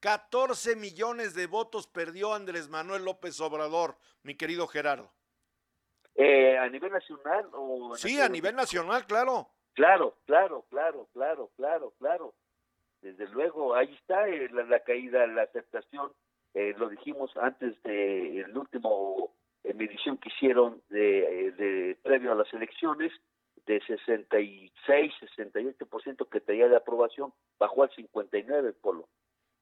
14 0.00 0.76
millones 0.76 1.34
de 1.34 1.46
votos 1.46 1.86
perdió 1.86 2.34
Andrés 2.34 2.68
Manuel 2.68 3.04
López 3.04 3.40
Obrador, 3.40 3.96
mi 4.22 4.36
querido 4.36 4.66
Gerardo. 4.66 5.12
Eh, 6.14 6.58
¿A 6.58 6.68
nivel 6.68 6.92
nacional 6.92 7.48
o...? 7.52 7.94
Sí, 7.96 8.20
a 8.20 8.28
nivel 8.28 8.54
nacional, 8.54 9.06
claro. 9.06 9.48
Claro, 9.74 10.16
claro, 10.26 10.64
claro, 10.70 11.08
claro, 11.12 11.50
claro, 11.56 11.92
claro. 11.98 12.34
Desde 13.00 13.28
luego, 13.28 13.76
ahí 13.76 13.94
está 13.94 14.28
eh, 14.28 14.48
la, 14.50 14.80
caída, 14.80 15.24
la 15.28 15.42
aceptación. 15.42 16.12
Eh, 16.54 16.74
lo 16.76 16.88
dijimos 16.88 17.30
antes 17.36 17.80
de 17.84 18.40
el 18.40 18.58
último 18.58 19.32
medición 19.74 20.18
que 20.18 20.28
hicieron 20.28 20.82
de, 20.88 21.52
de, 21.56 21.98
previo 22.02 22.32
a 22.32 22.34
las 22.34 22.52
elecciones, 22.52 23.12
de 23.66 23.80
66, 23.86 25.12
68% 25.38 26.28
que 26.30 26.40
tenía 26.40 26.68
de 26.68 26.76
aprobación, 26.76 27.34
bajó 27.58 27.82
al 27.82 27.90
59, 27.94 28.72
Polo. 28.74 29.08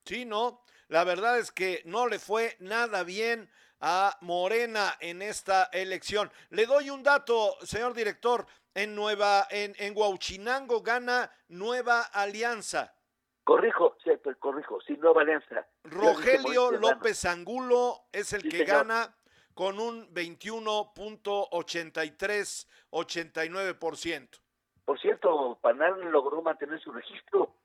Sí, 0.04 0.24
no, 0.24 0.62
la 0.88 1.02
verdad 1.02 1.38
es 1.38 1.50
que 1.50 1.82
no 1.84 2.06
le 2.06 2.20
fue 2.20 2.56
nada 2.60 3.02
bien 3.02 3.50
a 3.80 4.16
Morena 4.20 4.94
en 5.00 5.22
esta 5.22 5.64
elección. 5.72 6.30
Le 6.50 6.66
doy 6.66 6.90
un 6.90 7.02
dato, 7.02 7.56
señor 7.62 7.94
director, 7.94 8.46
en 8.74 8.94
Nueva, 8.94 9.46
en, 9.50 9.74
en 9.78 9.96
Huauchinango 9.96 10.82
gana 10.82 11.30
Nueva 11.48 12.02
Alianza. 12.02 12.94
Corrijo, 13.42 13.96
sí, 14.04 14.10
pues, 14.22 14.36
corrijo, 14.38 14.80
sí, 14.80 14.96
Nueva 14.98 15.22
Alianza. 15.22 15.66
Rogelio 15.84 16.72
López 16.72 17.24
Angulo 17.24 18.06
es 18.12 18.32
el 18.32 18.42
que 18.48 18.64
gana 18.64 19.15
con 19.56 19.80
un 19.80 20.08
21.83, 20.12 22.68
89%. 22.90 24.40
Por 24.84 25.00
cierto, 25.00 25.58
Panal 25.62 25.98
logró 26.10 26.42
mantener 26.42 26.78
su 26.78 26.92
registro. 26.92 27.56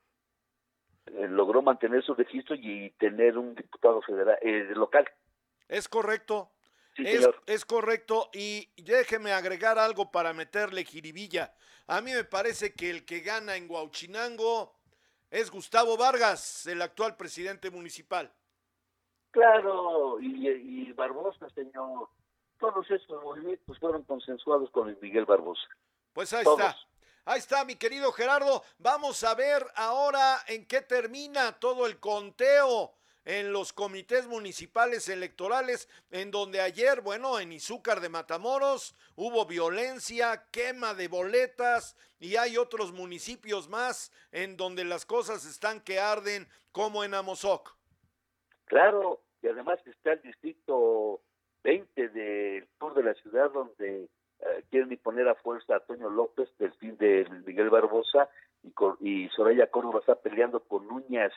Eh, 1.04 1.28
logró 1.28 1.60
mantener 1.60 2.02
su 2.02 2.14
registro 2.14 2.56
y 2.56 2.88
tener 2.98 3.36
un 3.36 3.54
diputado 3.54 4.00
federal 4.00 4.38
eh, 4.40 4.72
local. 4.74 5.06
Es 5.68 5.86
correcto. 5.86 6.50
es, 6.96 7.64
correcto. 7.66 8.30
Y 8.32 8.70
déjeme 8.82 9.32
agregar 9.32 9.78
algo 9.78 10.10
para 10.10 10.32
meterle 10.32 10.86
jiribilla. 10.86 11.52
A 11.88 12.00
mí 12.00 12.14
me 12.14 12.24
parece 12.24 12.72
que 12.72 12.88
el 12.88 13.04
que 13.04 13.20
gana 13.20 13.56
en 13.56 13.70
Huauchinango 13.70 14.74
es 15.30 15.50
Gustavo 15.50 15.98
Vargas, 15.98 16.66
el 16.66 16.80
actual 16.80 17.18
presidente 17.18 17.70
municipal. 17.70 18.32
Claro, 19.32 20.20
y, 20.20 20.48
y 20.48 20.92
Barbosa, 20.92 21.48
señor. 21.50 22.08
Todos 22.58 22.88
estos 22.90 23.22
movimientos 23.24 23.78
fueron 23.80 24.04
consensuados 24.04 24.70
con 24.70 24.88
el 24.88 24.96
Miguel 25.00 25.24
Barbosa. 25.24 25.66
Pues 26.12 26.32
ahí 26.32 26.44
está. 26.46 26.76
Ahí 27.24 27.38
está, 27.38 27.64
mi 27.64 27.76
querido 27.76 28.12
Gerardo. 28.12 28.62
Vamos 28.78 29.24
a 29.24 29.34
ver 29.34 29.64
ahora 29.74 30.38
en 30.48 30.66
qué 30.66 30.82
termina 30.82 31.52
todo 31.58 31.86
el 31.86 31.98
conteo 31.98 32.94
en 33.24 33.52
los 33.52 33.72
comités 33.72 34.26
municipales 34.26 35.08
electorales, 35.08 35.88
en 36.10 36.30
donde 36.30 36.60
ayer, 36.60 37.00
bueno, 37.00 37.38
en 37.38 37.52
Izúcar 37.52 38.00
de 38.00 38.08
Matamoros 38.08 38.96
hubo 39.14 39.46
violencia, 39.46 40.48
quema 40.50 40.94
de 40.94 41.08
boletas 41.08 41.96
y 42.18 42.36
hay 42.36 42.56
otros 42.56 42.92
municipios 42.92 43.68
más 43.68 44.10
en 44.32 44.56
donde 44.56 44.84
las 44.84 45.06
cosas 45.06 45.44
están 45.44 45.80
que 45.80 46.00
arden, 46.00 46.48
como 46.72 47.04
en 47.04 47.14
Amozoc. 47.14 47.76
Claro, 48.64 49.21
y 49.42 49.48
además 49.48 49.78
está 49.86 50.12
el 50.12 50.22
distrito 50.22 51.20
20 51.64 52.08
del 52.08 52.68
sur 52.78 52.94
de 52.94 53.02
la 53.02 53.14
ciudad 53.14 53.50
donde 53.52 54.04
eh, 54.04 54.64
quieren 54.70 54.92
imponer 54.92 55.28
a 55.28 55.34
fuerza 55.34 55.76
a 55.76 55.80
Toño 55.80 56.10
López 56.10 56.48
del 56.58 56.72
fin 56.74 56.96
de 56.96 57.26
Miguel 57.46 57.70
Barbosa 57.70 58.28
y, 59.00 59.28
Soraya 59.30 59.68
Córdoba 59.68 60.00
está 60.00 60.14
peleando 60.14 60.60
con 60.60 60.90
uñas 60.90 61.32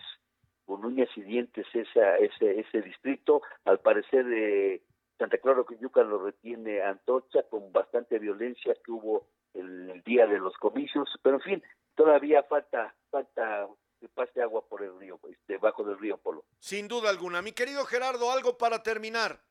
con 0.65 0.83
uñas 0.83 1.09
y 1.15 1.21
dientes 1.21 1.67
esa, 1.73 2.17
ese, 2.17 2.59
ese 2.59 2.81
distrito. 2.81 3.43
Al 3.65 3.79
parecer, 3.81 4.25
eh, 4.33 4.81
Santa 5.17 5.37
Clara 5.37 5.63
Yuca 5.79 6.01
lo 6.01 6.17
retiene 6.17 6.81
Antorcha 6.81 7.43
con 7.43 7.71
bastante 7.71 8.17
violencia 8.17 8.73
que 8.83 8.91
hubo 8.91 9.27
el, 9.53 10.01
día 10.03 10.25
de 10.27 10.39
los 10.39 10.55
comicios, 10.57 11.07
pero 11.21 11.35
en 11.35 11.41
fin, 11.41 11.63
todavía 11.95 12.43
falta, 12.43 12.95
falta 13.09 13.67
que 14.05 14.09
pase 14.09 14.39
agua 14.39 14.63
por 14.69 14.83
el 14.83 14.95
río, 14.99 15.19
debajo 15.47 15.83
del 15.83 15.97
río 15.97 16.17
Polo. 16.17 16.45
Sin 16.59 16.87
duda 16.87 17.09
alguna. 17.09 17.41
Mi 17.41 17.53
querido 17.53 17.85
Gerardo, 17.85 18.31
algo 18.31 18.55
para 18.55 18.83
terminar. 18.83 19.41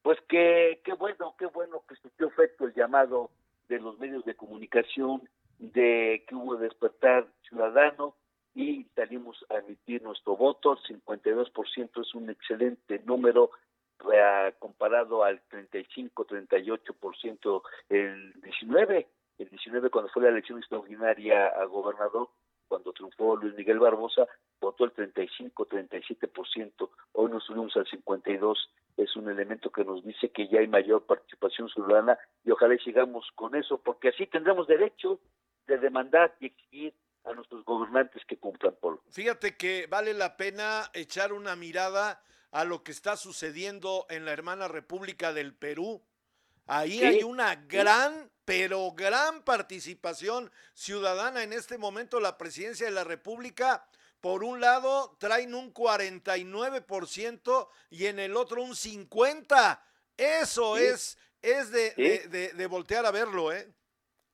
Pues 0.00 0.18
que 0.26 0.80
qué 0.82 0.94
bueno, 0.94 1.34
qué 1.38 1.44
bueno 1.46 1.84
que 1.86 1.96
surgió 1.96 2.28
efecto 2.28 2.64
el 2.64 2.72
llamado 2.72 3.30
de 3.68 3.78
los 3.78 3.98
medios 3.98 4.24
de 4.24 4.34
comunicación, 4.34 5.28
de 5.58 6.24
que 6.26 6.34
hubo 6.34 6.56
despertar 6.56 7.26
ciudadano, 7.46 8.16
y 8.54 8.84
salimos 8.96 9.44
a 9.50 9.58
emitir 9.58 10.02
nuestro 10.02 10.34
voto. 10.34 10.72
El 10.72 10.78
52% 11.04 12.00
es 12.00 12.14
un 12.14 12.30
excelente 12.30 13.02
número 13.04 13.50
comparado 14.58 15.24
al 15.24 15.42
35-38% 15.50 17.62
el 17.90 18.32
19. 18.40 19.06
El 19.38 19.48
19 19.48 19.90
cuando 19.90 20.10
fue 20.10 20.22
la 20.22 20.30
elección 20.30 20.58
extraordinaria 20.58 21.48
a 21.48 21.66
gobernador, 21.66 22.30
cuando 22.72 22.94
triunfó 22.94 23.36
Luis 23.36 23.54
Miguel 23.54 23.80
Barbosa, 23.80 24.26
votó 24.58 24.86
el 24.86 24.94
35-37%. 24.94 26.88
Hoy 27.12 27.30
nos 27.30 27.44
subimos 27.44 27.76
al 27.76 27.84
52%. 27.84 28.56
Es 28.96 29.14
un 29.14 29.28
elemento 29.28 29.70
que 29.70 29.84
nos 29.84 30.02
dice 30.02 30.30
que 30.30 30.48
ya 30.48 30.60
hay 30.60 30.68
mayor 30.68 31.04
participación 31.04 31.68
ciudadana 31.68 32.18
y 32.46 32.50
ojalá 32.50 32.74
sigamos 32.82 33.30
con 33.34 33.54
eso, 33.56 33.76
porque 33.76 34.08
así 34.08 34.26
tendremos 34.26 34.66
derecho 34.66 35.20
de 35.66 35.76
demandar 35.76 36.34
y 36.40 36.46
exigir 36.46 36.94
a 37.24 37.34
nuestros 37.34 37.62
gobernantes 37.66 38.24
que 38.24 38.38
cumplan, 38.38 38.74
por. 38.80 39.02
Fíjate 39.10 39.54
que 39.58 39.86
vale 39.86 40.14
la 40.14 40.38
pena 40.38 40.84
echar 40.94 41.34
una 41.34 41.54
mirada 41.56 42.22
a 42.52 42.64
lo 42.64 42.82
que 42.82 42.92
está 42.92 43.16
sucediendo 43.16 44.06
en 44.08 44.24
la 44.24 44.32
hermana 44.32 44.66
República 44.66 45.34
del 45.34 45.52
Perú. 45.52 46.00
Ahí 46.66 47.02
hay 47.02 47.22
una 47.22 47.54
gran, 47.54 48.30
pero 48.44 48.92
gran 48.92 49.42
participación 49.42 50.50
ciudadana 50.74 51.42
en 51.42 51.52
este 51.52 51.78
momento. 51.78 52.20
La 52.20 52.38
presidencia 52.38 52.86
de 52.86 52.92
la 52.92 53.04
República, 53.04 53.86
por 54.20 54.44
un 54.44 54.60
lado, 54.60 55.16
traen 55.18 55.54
un 55.54 55.72
49% 55.72 57.68
y 57.90 58.06
en 58.06 58.18
el 58.18 58.36
otro 58.36 58.62
un 58.62 58.72
50%. 58.72 59.80
Eso 60.16 60.76
es, 60.76 61.18
es 61.40 61.72
de, 61.72 61.94
de, 62.28 62.52
de, 62.52 62.66
voltear 62.66 63.06
a 63.06 63.10
verlo, 63.10 63.50
¿eh? 63.50 63.66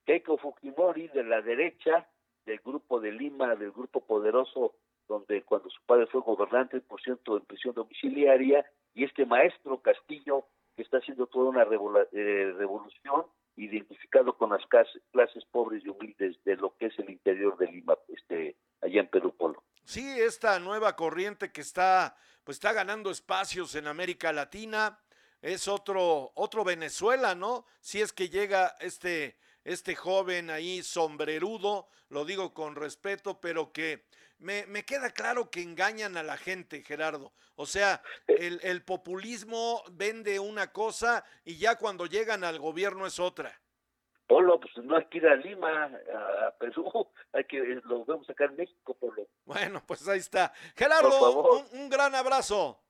Keiko 0.05 0.37
Fujimori 0.37 1.09
de 1.09 1.23
la 1.23 1.41
derecha 1.41 2.09
del 2.45 2.59
grupo 2.59 2.99
de 3.01 3.13
Lima, 3.13 3.55
del 3.55 3.71
grupo 3.71 4.05
poderoso, 4.05 4.75
donde 5.07 5.43
cuando 5.43 5.71
su 5.71 5.81
padre 5.87 6.07
fue 6.07 6.21
gobernante, 6.21 6.81
por 6.81 7.01
cierto, 7.01 7.37
en 7.37 7.45
prisión 7.45 7.75
domiciliaria, 7.75 8.67
y 8.95 9.05
este 9.05 9.25
maestro 9.25 9.81
Castillo, 9.81 10.47
que 10.75 10.83
está 10.83 10.99
haciendo 10.99 11.27
toda 11.27 11.51
una 11.51 11.63
eh, 11.63 12.53
revolución, 12.57 13.27
identificado 13.65 14.37
con 14.37 14.51
las 14.51 14.65
clases, 14.67 15.45
pobres 15.51 15.85
y 15.85 15.89
humildes 15.89 16.37
de 16.45 16.57
lo 16.57 16.77
que 16.77 16.87
es 16.87 16.99
el 16.99 17.11
interior 17.11 17.57
de 17.59 17.67
Lima, 17.67 17.97
este, 18.09 18.57
allá 18.81 19.01
en 19.01 19.09
Perú 19.09 19.35
Polo. 19.37 19.63
Sí, 19.85 20.07
esta 20.21 20.59
nueva 20.59 20.97
corriente 20.97 21.51
que 21.51 21.61
está, 21.61 22.17
pues 22.45 22.57
está 22.57 22.73
ganando 22.73 23.11
espacios 23.11 23.75
en 23.75 23.87
América 23.87 24.33
Latina, 24.33 24.99
es 25.41 25.69
otro, 25.69 26.33
otro 26.35 26.65
Venezuela, 26.65 27.35
¿no? 27.35 27.65
Si 27.81 28.01
es 28.01 28.13
que 28.13 28.29
llega 28.29 28.75
este 28.81 29.37
este 29.69 29.95
joven 29.95 30.49
ahí 30.49 30.83
sombrerudo, 30.83 31.89
lo 32.09 32.25
digo 32.25 32.55
con 32.55 32.75
respeto, 32.75 33.39
pero 33.39 33.71
que 33.71 34.07
me, 34.39 34.67
me, 34.67 34.85
queda 34.85 35.11
claro 35.11 35.51
que 35.51 35.63
engañan 35.63 36.17
a 36.17 36.23
la 36.23 36.37
gente, 36.37 36.83
Gerardo. 36.83 37.33
O 37.57 37.67
sea, 37.67 38.03
el, 38.27 38.61
el, 38.63 38.83
populismo 38.83 39.83
vende 39.91 40.39
una 40.39 40.73
cosa 40.73 41.25
y 41.45 41.57
ya 41.59 41.77
cuando 41.77 42.07
llegan 42.07 42.45
al 42.45 42.59
gobierno 42.59 43.07
es 43.07 43.19
otra. 43.19 43.61
Polo, 44.27 44.61
pues 44.61 44.77
no 44.85 44.97
hay 44.97 45.07
que 45.07 45.19
ir 45.19 45.27
a 45.27 45.37
Lima, 45.37 45.85
a 45.87 46.51
Perú, 46.59 47.09
hay 47.33 47.45
que, 47.45 47.59
lo 47.85 48.05
vemos 48.05 48.29
acá 48.29 48.45
en 48.45 48.57
México, 48.57 48.95
Polo. 48.95 49.27
Bueno, 49.45 49.83
pues 49.87 50.07
ahí 50.07 50.19
está. 50.19 50.53
Gerardo, 50.77 51.53
un, 51.53 51.81
un 51.81 51.89
gran 51.89 52.15
abrazo. 52.15 52.81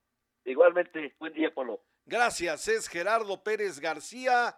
Igualmente, 0.45 1.15
buen 1.19 1.33
día, 1.33 1.53
Polo. 1.55 1.81
Gracias, 2.05 2.69
es 2.69 2.89
Gerardo 2.89 3.43
Pérez 3.43 3.81
García 3.81 4.57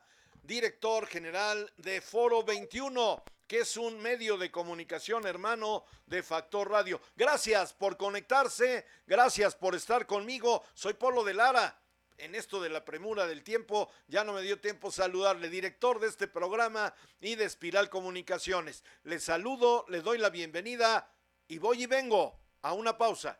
director 0.50 1.06
general 1.06 1.72
de 1.76 2.00
Foro 2.00 2.42
21 2.42 3.22
que 3.46 3.60
es 3.60 3.76
un 3.76 4.00
medio 4.00 4.36
de 4.36 4.50
comunicación 4.50 5.24
hermano 5.24 5.84
de 6.06 6.24
Factor 6.24 6.68
Radio. 6.68 7.00
Gracias 7.14 7.72
por 7.72 7.96
conectarse, 7.96 8.84
gracias 9.06 9.54
por 9.54 9.76
estar 9.76 10.06
conmigo. 10.06 10.64
Soy 10.74 10.94
Polo 10.94 11.22
de 11.22 11.34
Lara. 11.34 11.80
En 12.18 12.34
esto 12.34 12.60
de 12.60 12.68
la 12.68 12.84
premura 12.84 13.28
del 13.28 13.44
tiempo, 13.44 13.90
ya 14.08 14.24
no 14.24 14.32
me 14.32 14.42
dio 14.42 14.60
tiempo 14.60 14.90
saludarle, 14.90 15.48
director 15.48 16.00
de 16.00 16.08
este 16.08 16.26
programa 16.26 16.94
y 17.20 17.36
de 17.36 17.44
Espiral 17.44 17.88
Comunicaciones. 17.88 18.82
Le 19.04 19.20
saludo, 19.20 19.84
le 19.88 20.00
doy 20.00 20.18
la 20.18 20.30
bienvenida 20.30 21.12
y 21.46 21.58
voy 21.58 21.84
y 21.84 21.86
vengo 21.86 22.40
a 22.62 22.72
una 22.72 22.98
pausa. 22.98 23.38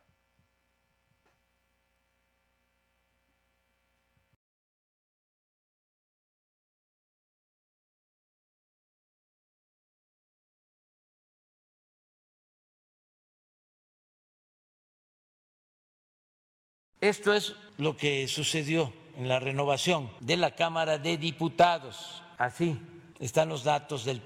Esto 17.01 17.33
es 17.33 17.55
lo 17.79 17.97
que 17.97 18.27
sucedió 18.27 18.93
en 19.17 19.27
la 19.27 19.39
renovación 19.39 20.11
de 20.19 20.37
la 20.37 20.53
Cámara 20.53 20.99
de 20.99 21.17
Diputados. 21.17 22.21
Así 22.37 22.77
están 23.19 23.49
los 23.49 23.63
datos 23.63 24.05
del 24.05 24.21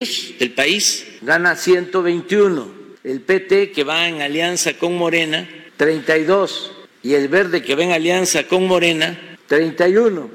El 0.00 0.54
país 0.54 1.18
gana 1.20 1.56
121, 1.56 2.68
el 3.04 3.20
PT 3.20 3.72
que 3.72 3.84
va 3.84 4.08
en 4.08 4.22
alianza 4.22 4.78
con 4.78 4.96
Morena 4.96 5.46
32 5.76 6.72
y 7.02 7.12
el 7.12 7.28
verde 7.28 7.62
que 7.62 7.74
va 7.74 7.82
en 7.82 7.92
alianza 7.92 8.46
con 8.46 8.66
Morena 8.66 9.38
31. 9.46 10.30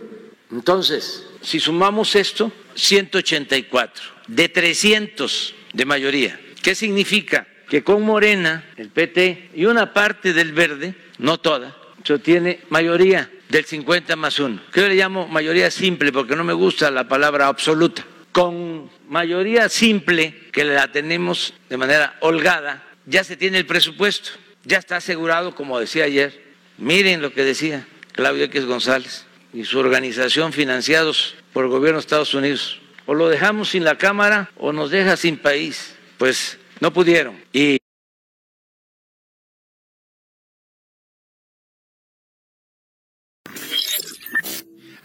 Entonces, 0.51 1.30
si 1.41 1.59
sumamos 1.59 2.15
esto, 2.15 2.51
184 2.75 4.03
de 4.27 4.49
300 4.49 5.55
de 5.73 5.85
mayoría. 5.85 6.39
¿Qué 6.61 6.75
significa? 6.75 7.47
Que 7.67 7.83
con 7.83 8.03
Morena, 8.03 8.65
el 8.77 8.89
PT 8.89 9.51
y 9.55 9.65
una 9.65 9.93
parte 9.93 10.33
del 10.33 10.51
verde, 10.51 10.93
no 11.19 11.39
toda, 11.39 11.75
eso 12.03 12.19
tiene 12.19 12.59
mayoría 12.69 13.29
del 13.49 13.65
50 13.65 14.15
más 14.15 14.39
1. 14.39 14.61
Que 14.71 14.81
yo 14.81 14.87
le 14.87 14.95
llamo 14.95 15.27
mayoría 15.27 15.71
simple 15.71 16.11
porque 16.11 16.35
no 16.35 16.43
me 16.43 16.53
gusta 16.53 16.91
la 16.91 17.07
palabra 17.07 17.47
absoluta. 17.47 18.05
Con 18.31 18.89
mayoría 19.07 19.69
simple, 19.69 20.49
que 20.51 20.63
la 20.63 20.91
tenemos 20.91 21.53
de 21.69 21.77
manera 21.77 22.17
holgada, 22.21 22.83
ya 23.05 23.23
se 23.23 23.35
tiene 23.35 23.57
el 23.57 23.65
presupuesto, 23.65 24.31
ya 24.63 24.77
está 24.77 24.97
asegurado, 24.97 25.55
como 25.55 25.79
decía 25.79 26.05
ayer. 26.05 26.51
Miren 26.77 27.21
lo 27.21 27.33
que 27.33 27.43
decía 27.43 27.85
Claudio 28.13 28.45
X 28.45 28.65
González 28.65 29.25
y 29.53 29.65
su 29.65 29.79
organización 29.79 30.53
financiados 30.53 31.35
por 31.53 31.65
el 31.65 31.71
gobierno 31.71 31.97
de 31.97 32.01
Estados 32.01 32.33
Unidos. 32.33 32.79
O 33.05 33.13
lo 33.13 33.29
dejamos 33.29 33.69
sin 33.69 33.83
la 33.83 33.97
Cámara 33.97 34.49
o 34.57 34.71
nos 34.71 34.91
deja 34.91 35.17
sin 35.17 35.37
país. 35.37 35.95
Pues 36.17 36.57
no 36.79 36.93
pudieron. 36.93 37.35
Y 37.51 37.77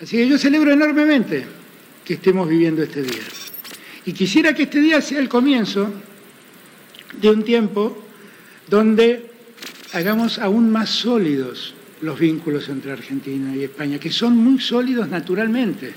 Así 0.00 0.18
que 0.18 0.28
yo 0.28 0.38
celebro 0.38 0.70
enormemente 0.70 1.46
que 2.04 2.14
estemos 2.14 2.48
viviendo 2.48 2.82
este 2.82 3.02
día. 3.02 3.22
Y 4.04 4.12
quisiera 4.12 4.54
que 4.54 4.64
este 4.64 4.80
día 4.80 5.00
sea 5.00 5.18
el 5.18 5.28
comienzo 5.28 5.92
de 7.14 7.30
un 7.30 7.42
tiempo 7.42 8.06
donde 8.68 9.30
hagamos 9.92 10.38
aún 10.38 10.70
más 10.70 10.90
sólidos 10.90 11.74
los 12.06 12.18
vínculos 12.18 12.68
entre 12.68 12.92
Argentina 12.92 13.54
y 13.54 13.64
España, 13.64 13.98
que 13.98 14.10
son 14.10 14.36
muy 14.36 14.60
sólidos 14.60 15.08
naturalmente. 15.08 15.92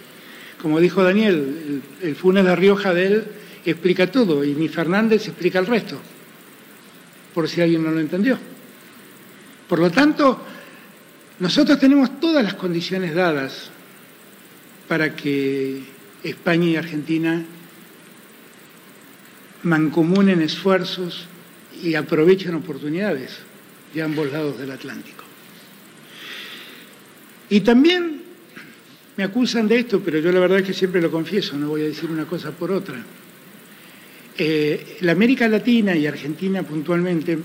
Como 0.59 0.79
dijo 0.79 1.03
Daniel, 1.03 1.81
el, 2.01 2.15
Funes 2.15 2.43
de 2.43 2.55
Rioja 2.55 2.93
de 2.93 3.05
él 3.05 3.23
explica 3.63 4.11
todo 4.11 4.43
y 4.43 4.55
ni 4.55 4.67
Fernández 4.67 5.27
explica 5.27 5.59
el 5.59 5.67
resto, 5.67 5.99
por 7.33 7.47
si 7.47 7.61
alguien 7.61 7.83
no 7.83 7.91
lo 7.91 7.99
entendió. 7.99 8.37
Por 9.67 9.79
lo 9.79 9.91
tanto, 9.91 10.43
nosotros 11.39 11.79
tenemos 11.79 12.19
todas 12.19 12.43
las 12.43 12.55
condiciones 12.55 13.13
dadas 13.13 13.69
para 14.87 15.15
que 15.15 15.83
España 16.23 16.69
y 16.69 16.75
Argentina 16.75 17.45
mancomunen 19.61 20.41
esfuerzos 20.41 21.27
y 21.83 21.93
aprovechen 21.93 22.55
oportunidades 22.55 23.37
de 23.93 24.01
ambos 24.01 24.31
lados 24.31 24.57
del 24.57 24.71
Atlántico. 24.71 25.18
Y 27.49 27.61
también 27.61 28.21
me 29.17 29.23
acusan 29.23 29.67
de 29.67 29.79
esto, 29.79 29.99
pero 29.99 30.19
yo 30.19 30.31
la 30.31 30.39
verdad 30.39 30.59
es 30.59 30.65
que 30.65 30.73
siempre 30.73 31.01
lo 31.01 31.11
confieso, 31.11 31.57
no 31.57 31.69
voy 31.69 31.81
a 31.81 31.85
decir 31.85 32.09
una 32.09 32.25
cosa 32.25 32.51
por 32.51 32.71
otra. 32.71 32.95
Eh, 34.37 34.97
la 35.01 35.11
América 35.11 35.47
Latina 35.47 35.95
y 35.95 36.07
Argentina 36.07 36.63
puntualmente 36.63 37.37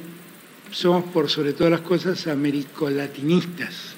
somos 0.70 1.04
por 1.06 1.28
sobre 1.28 1.52
todas 1.52 1.72
las 1.72 1.80
cosas 1.80 2.26
americolatinistas. 2.26 3.94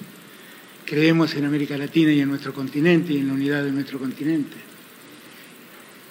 Creemos 0.85 1.35
en 1.35 1.45
América 1.45 1.77
Latina 1.77 2.11
y 2.11 2.21
en 2.21 2.29
nuestro 2.29 2.53
continente 2.53 3.13
y 3.13 3.17
en 3.17 3.27
la 3.27 3.33
unidad 3.33 3.63
de 3.63 3.71
nuestro 3.71 3.99
continente. 3.99 4.55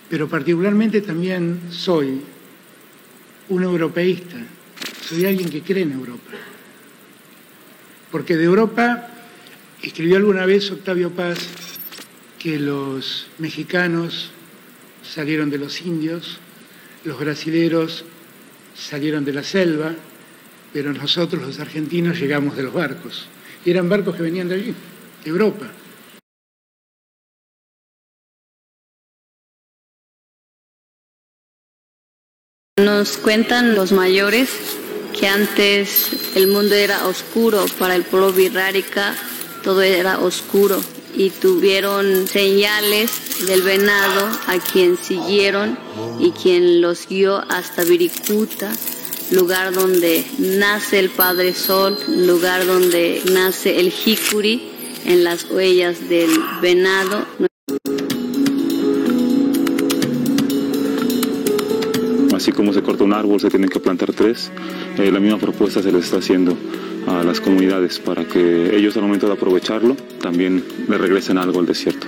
Pero 0.09 0.29
particularmente 0.29 1.01
también 1.01 1.63
soy 1.71 2.21
un 3.49 3.63
europeísta, 3.63 4.37
soy 5.03 5.25
alguien 5.25 5.49
que 5.49 5.63
cree 5.63 5.83
en 5.83 5.93
Europa. 5.93 6.33
Porque 8.13 8.37
de 8.37 8.45
Europa 8.45 9.16
escribió 9.83 10.17
alguna 10.17 10.47
vez 10.47 10.71
Octavio 10.71 11.11
Paz 11.11 11.39
que 12.39 12.59
los 12.59 13.27
mexicanos 13.39 14.31
salieron 15.03 15.51
de 15.51 15.59
los 15.59 15.81
indios, 15.83 16.39
los 17.05 17.19
brasileros 17.19 18.05
salieron 18.75 19.25
de 19.25 19.33
la 19.33 19.43
selva, 19.43 19.95
pero 20.73 20.93
nosotros 20.93 21.43
los 21.43 21.59
argentinos 21.59 22.21
llegamos 22.21 22.57
de 22.57 22.65
los 22.65 22.73
barcos. 22.73 23.29
Y 23.65 23.71
eran 23.71 23.89
barcos 23.89 24.17
que 24.17 24.23
venían 24.23 24.49
de 24.49 24.55
allí, 24.55 24.75
de 25.25 25.31
Europa. 25.31 25.71
Nos 32.79 33.17
cuentan 33.17 33.75
los 33.75 33.93
mayores 33.93 34.51
que 35.19 35.27
antes 35.27 36.37
el 36.37 36.49
mundo 36.49 36.75
era 36.75 37.07
oscuro 37.07 37.65
para 37.79 37.95
el 37.97 38.05
pueblo 38.05 38.33
birrárica, 38.33 39.15
todo 39.67 39.83
era 39.83 40.21
oscuro 40.21 40.81
y 41.17 41.31
tuvieron 41.31 42.29
señales 42.29 43.11
del 43.49 43.63
venado 43.63 44.29
a 44.47 44.59
quien 44.61 44.97
siguieron 44.97 45.77
y 46.21 46.31
quien 46.31 46.81
los 46.81 47.09
guió 47.09 47.39
hasta 47.49 47.83
Viricuta 47.83 48.73
lugar 49.33 49.75
donde 49.75 50.25
nace 50.39 51.01
el 51.01 51.11
Padre 51.11 51.53
Sol, 51.53 51.99
lugar 52.07 52.65
donde 52.65 53.23
nace 53.33 53.81
el 53.81 53.91
jicuri 53.91 54.71
en 55.05 55.25
las 55.25 55.51
huellas 55.51 56.09
del 56.09 56.31
venado. 56.63 57.27
Así 62.47 62.53
como 62.53 62.73
se 62.73 62.81
corta 62.81 63.03
un 63.03 63.13
árbol, 63.13 63.41
se 63.41 63.51
tienen 63.51 63.69
que 63.69 63.81
plantar 63.81 64.13
tres. 64.13 64.53
Eh, 64.99 65.11
la 65.11 65.19
misma 65.19 65.37
propuesta 65.37 65.83
se 65.83 65.91
le 65.91 65.99
está 65.99 66.19
haciendo 66.19 66.57
a 67.09 67.25
las 67.25 67.41
comunidades 67.41 67.99
para 67.99 68.25
que 68.25 68.77
ellos 68.77 68.97
al 68.97 69.03
momento 69.03 69.27
de 69.27 69.33
aprovecharlo 69.33 69.97
también 70.21 70.63
le 70.89 70.97
regresen 70.97 71.39
algo 71.39 71.59
al 71.59 71.67
desierto. 71.67 72.07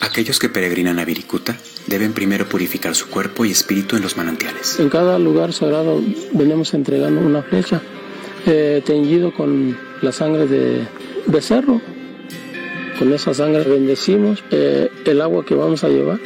Aquellos 0.00 0.38
que 0.38 0.48
peregrinan 0.48 0.98
a 0.98 1.04
Viricuta 1.04 1.54
deben 1.86 2.14
primero 2.14 2.48
purificar 2.48 2.94
su 2.94 3.10
cuerpo 3.10 3.44
y 3.44 3.50
espíritu 3.50 3.94
en 3.94 4.00
los 4.00 4.16
manantiales. 4.16 4.80
En 4.80 4.88
cada 4.88 5.18
lugar 5.18 5.52
sagrado 5.52 6.00
venimos 6.32 6.72
entregando 6.72 7.20
una 7.20 7.42
flecha 7.42 7.82
eh, 8.46 8.80
teñido 8.86 9.34
con 9.34 9.76
la 10.00 10.12
sangre 10.12 10.46
de 10.46 10.86
becerro. 11.26 11.82
Con 13.00 13.14
esa 13.14 13.32
sangre 13.32 13.64
bendecimos 13.64 14.44
eh, 14.50 14.90
el 15.06 15.22
agua 15.22 15.42
que 15.42 15.54
vamos 15.54 15.82
a 15.84 15.88
llevar. 15.88 16.20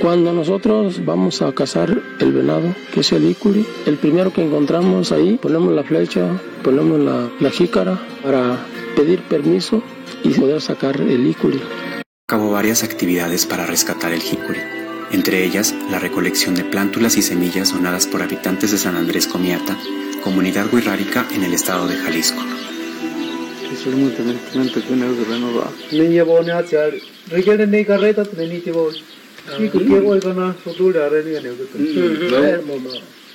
Cuando 0.00 0.32
nosotros 0.32 1.04
vamos 1.04 1.40
a 1.40 1.52
cazar 1.52 2.02
el 2.18 2.32
venado, 2.32 2.74
que 2.92 3.00
es 3.00 3.12
el 3.12 3.30
ícuri, 3.30 3.64
el 3.86 3.96
primero 3.96 4.32
que 4.32 4.42
encontramos 4.42 5.12
ahí, 5.12 5.38
ponemos 5.40 5.72
la 5.72 5.84
flecha, 5.84 6.40
ponemos 6.64 6.98
la, 6.98 7.30
la 7.38 7.50
jícara 7.50 7.96
para 8.24 8.58
pedir 8.96 9.22
permiso 9.22 9.84
y 10.24 10.30
poder 10.30 10.60
sacar 10.60 11.00
el 11.00 11.24
jícuri. 11.28 11.60
Acabó 12.28 12.50
varias 12.50 12.82
actividades 12.82 13.46
para 13.46 13.66
rescatar 13.66 14.12
el 14.12 14.20
jícuri, 14.20 14.58
entre 15.12 15.44
ellas 15.44 15.76
la 15.92 16.00
recolección 16.00 16.56
de 16.56 16.64
plántulas 16.64 17.16
y 17.16 17.22
semillas 17.22 17.72
donadas 17.72 18.08
por 18.08 18.20
habitantes 18.20 18.72
de 18.72 18.78
San 18.78 18.96
Andrés 18.96 19.28
Comiata, 19.28 19.78
comunidad 20.24 20.66
wixárika 20.72 21.24
en 21.32 21.44
el 21.44 21.54
estado 21.54 21.86
de 21.86 21.94
Jalisco. 21.94 22.42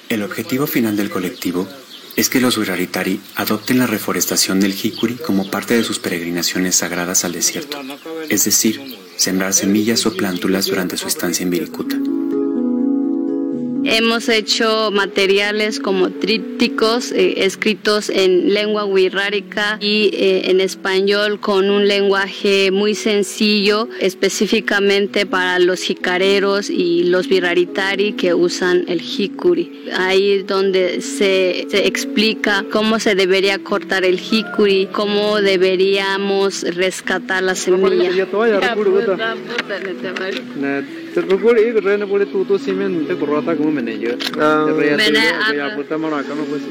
El 0.10 0.24
objetivo 0.24 0.68
final 0.68 0.96
del 0.96 1.10
colectivo 1.10 1.68
es 2.16 2.30
que 2.30 2.40
los 2.40 2.58
Wiraritari 2.58 3.20
adopten 3.36 3.80
la 3.80 3.88
reforestación 3.88 4.60
del 4.60 4.74
jicuri 4.74 5.16
como 5.16 5.50
parte 5.50 5.76
de 5.76 5.84
sus 5.84 6.00
peregrinaciones 6.00 6.76
sagradas 6.76 7.26
al 7.26 7.34
desierto, 7.34 7.82
es 8.30 8.46
decir, 8.46 8.98
sembrar 9.18 9.54
semillas 9.54 10.06
o 10.06 10.16
plántulas 10.16 10.68
durante 10.68 10.98
su 10.98 11.08
estancia 11.08 11.44
en 11.44 11.50
Viricuta. 11.50 11.98
Hemos 13.88 14.30
hecho 14.30 14.90
materiales 14.92 15.80
como 15.80 16.10
trípticos 16.10 17.12
eh, 17.12 17.46
escritos 17.46 18.10
en 18.10 18.52
lengua 18.52 18.84
wixárika 18.86 19.78
y 19.80 20.10
eh, 20.14 20.50
en 20.50 20.60
español 20.60 21.40
con 21.40 21.70
un 21.70 21.88
lenguaje 21.88 22.72
muy 22.72 22.96
sencillo, 22.96 23.88
específicamente 24.00 25.28
para 25.28 25.60
los 25.60 25.82
jicareros 25.82 26.72
y 26.72 27.04
los 27.04 27.28
viraritari 27.28 28.14
que 28.14 28.34
usan 28.34 28.86
el 28.88 29.02
jicuri. 29.02 29.86
Ahí 29.96 30.42
donde 30.42 31.02
se, 31.02 31.68
se 31.70 31.86
explica 31.86 32.66
cómo 32.72 33.00
se 33.00 33.14
debería 33.14 33.60
cortar 33.60 34.04
el 34.04 34.20
jicuri, 34.20 34.88
cómo 34.92 35.40
deberíamos 35.42 36.64
rescatar 36.76 37.44
la 37.44 37.54
semilla. 37.54 38.10
Terpukul 41.16 41.56
simen 42.60 43.08
te 43.08 43.16
puta 43.16 43.52
pues 46.50 46.64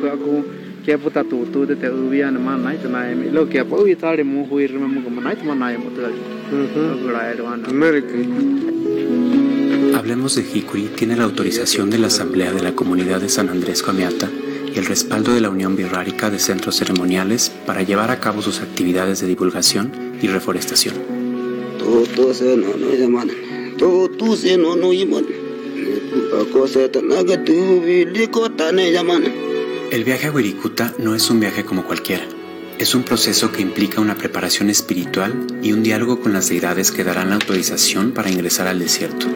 ku 0.00 0.06
aku 0.08 0.44
kia 0.84 0.96
puta 0.96 1.22
te 1.22 1.76
te 1.76 2.88
nai 2.88 3.30
lo 3.30 3.46
kia 3.46 3.64
pa 3.64 3.76
mu 4.24 4.46
hui 4.48 4.66
rima 4.66 4.86
mu 4.88 5.20
nai 5.20 5.36
nai 5.44 5.76
mu 5.76 5.90
te 5.90 6.02
Hablemos 9.94 10.34
de 10.36 10.42
Hikuri 10.42 10.88
tiene 10.96 11.16
la 11.16 11.24
autorización 11.24 11.90
de 11.90 11.98
la 11.98 12.06
Asamblea 12.06 12.52
de 12.52 12.62
la 12.62 12.72
Comunidad 12.72 13.20
de 13.20 13.28
San 13.28 13.50
Andrés 13.50 13.82
Comiata 13.82 14.30
y 14.74 14.78
el 14.78 14.86
respaldo 14.86 15.34
de 15.34 15.42
la 15.42 15.50
Unión 15.50 15.76
Birrárica 15.76 16.30
de 16.30 16.38
Centros 16.38 16.76
Ceremoniales 16.76 17.52
para 17.66 17.82
llevar 17.82 18.10
a 18.10 18.18
cabo 18.18 18.40
sus 18.40 18.60
actividades 18.60 19.20
de 19.20 19.26
divulgación 19.26 19.92
y 20.22 20.28
reforestación. 20.28 21.21
El 29.90 30.04
viaje 30.04 30.28
a 30.28 30.32
Wirikuta 30.32 30.94
no 30.98 31.14
es 31.14 31.28
un 31.30 31.40
viaje 31.40 31.64
como 31.64 31.84
cualquiera. 31.84 32.24
Es 32.78 32.94
un 32.94 33.02
proceso 33.02 33.52
que 33.52 33.62
implica 33.62 34.00
una 34.00 34.16
preparación 34.16 34.70
espiritual 34.70 35.46
y 35.62 35.72
un 35.72 35.82
diálogo 35.82 36.20
con 36.20 36.32
las 36.32 36.48
deidades 36.48 36.90
que 36.90 37.04
darán 37.04 37.28
la 37.28 37.34
autorización 37.34 38.12
para 38.12 38.30
ingresar 38.30 38.66
al 38.66 38.78
desierto. 38.78 39.26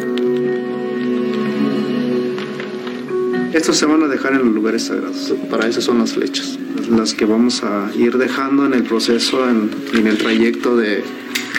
Estos 3.52 3.76
se 3.76 3.86
van 3.86 4.02
a 4.02 4.08
dejar 4.08 4.32
en 4.32 4.44
los 4.44 4.54
lugares 4.54 4.84
sagrados. 4.84 5.34
Para 5.50 5.66
eso 5.66 5.80
son 5.80 5.98
las 5.98 6.12
flechas, 6.12 6.58
las 6.90 7.14
que 7.14 7.24
vamos 7.24 7.62
a 7.62 7.90
ir 7.96 8.16
dejando 8.18 8.66
en 8.66 8.74
el 8.74 8.82
proceso, 8.82 9.48
en, 9.48 9.70
en 9.94 10.06
el 10.06 10.18
trayecto 10.18 10.76
de 10.76 11.02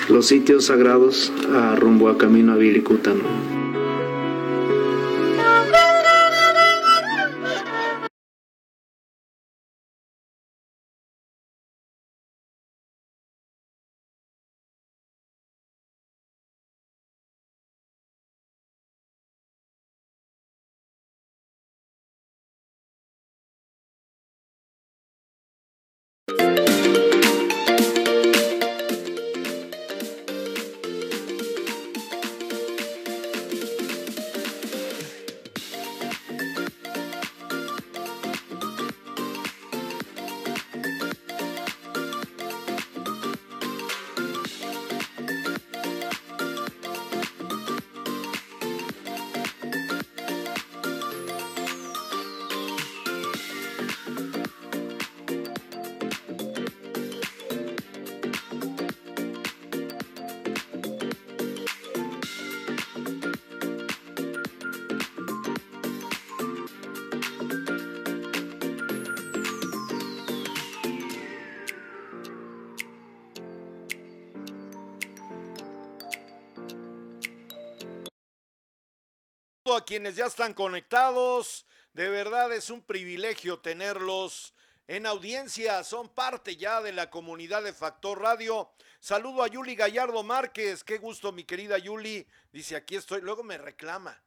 los 0.10 0.28
sitios 0.28 0.66
sagrados 0.66 1.32
a 1.54 1.76
rumbo 1.76 2.10
a 2.10 2.18
camino 2.18 2.54
a 2.54 2.56
Vilicuta. 2.56 3.14
Quienes 79.88 80.18
ya 80.18 80.26
están 80.26 80.54
conectados. 80.54 81.66
De 81.94 82.10
verdad 82.10 82.52
es 82.52 82.70
un 82.70 82.82
privilegio 82.82 83.60
tenerlos 83.60 84.54
en 84.86 85.06
audiencia. 85.06 85.82
Son 85.86 86.10
parte 86.10 86.58
ya 86.58 86.82
de 86.82 86.92
la 86.92 87.10
comunidad 87.10 87.64
de 87.64 87.72
Factor 87.72 88.22
Radio. 88.22 88.70
Saludo 89.00 89.44
a 89.44 89.48
Yuli 89.48 89.76
Gallardo 89.76 90.24
Márquez. 90.24 90.84
Qué 90.84 90.98
gusto, 90.98 91.32
mi 91.32 91.46
querida 91.46 91.78
Yuli. 91.78 92.28
Dice, 92.52 92.76
aquí 92.76 92.98
estoy. 92.98 93.22
Luego 93.22 93.44
me 93.44 93.58
reclama. 93.58 94.22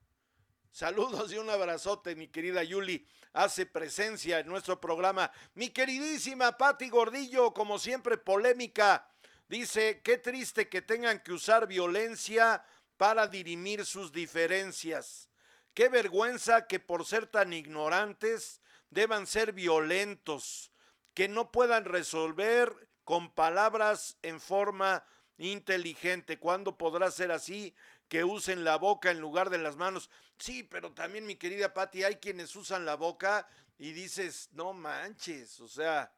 Saludos 0.73 1.31
y 1.31 1.37
un 1.37 1.51
abrazote, 1.51 2.17
mi 2.17 2.29
querida 2.29 2.63
Yuli. 2.65 3.07
Hace 3.35 3.67
presencia 3.67 4.39
en 4.39 4.47
nuestro 4.47 4.81
programa. 4.81 5.31
Mi 5.53 5.69
queridísima 5.69 6.57
Patti 6.57 6.89
Gordillo, 6.89 7.53
como 7.53 7.79
siempre, 7.79 8.17
polémica. 8.17 9.07
Dice, 9.47 10.01
qué 10.03 10.17
triste 10.17 10.71
que 10.71 10.81
tengan 10.81 11.23
que 11.23 11.35
usar 11.35 11.67
violencia 11.67 12.65
para 12.97 13.27
dirimir 13.27 13.85
sus 13.85 14.11
diferencias. 14.11 15.30
Qué 15.75 15.89
vergüenza 15.89 16.67
que 16.67 16.81
por 16.81 17.07
ser 17.07 17.27
tan 17.27 17.53
ignorantes 17.53 18.61
deban 18.91 19.27
ser 19.27 19.53
violentos, 19.53 20.73
que 21.15 21.29
no 21.29 21.51
puedan 21.53 21.85
resolver 21.85 22.89
con 23.05 23.33
palabras 23.33 24.17
en 24.23 24.41
forma 24.41 25.05
inteligente. 25.39 26.39
¿Cuándo 26.39 26.77
podrá 26.77 27.11
ser 27.11 27.33
así? 27.33 27.75
Que 28.09 28.25
usen 28.25 28.65
la 28.65 28.77
boca 28.77 29.11
en 29.11 29.21
lugar 29.21 29.51
de 29.51 29.59
las 29.59 29.77
manos. 29.77 30.11
Sí, 30.39 30.63
pero 30.63 30.93
también, 30.93 31.27
mi 31.27 31.37
querida 31.37 31.73
Patti, 31.73 32.03
hay 32.05 32.17
quienes 32.17 32.55
usan 32.57 32.85
la 32.85 32.97
boca 32.97 33.49
y 33.79 33.93
dices, 33.93 34.49
no 34.53 34.73
manches, 34.73 35.61
o 35.61 35.69
sea, 35.69 36.13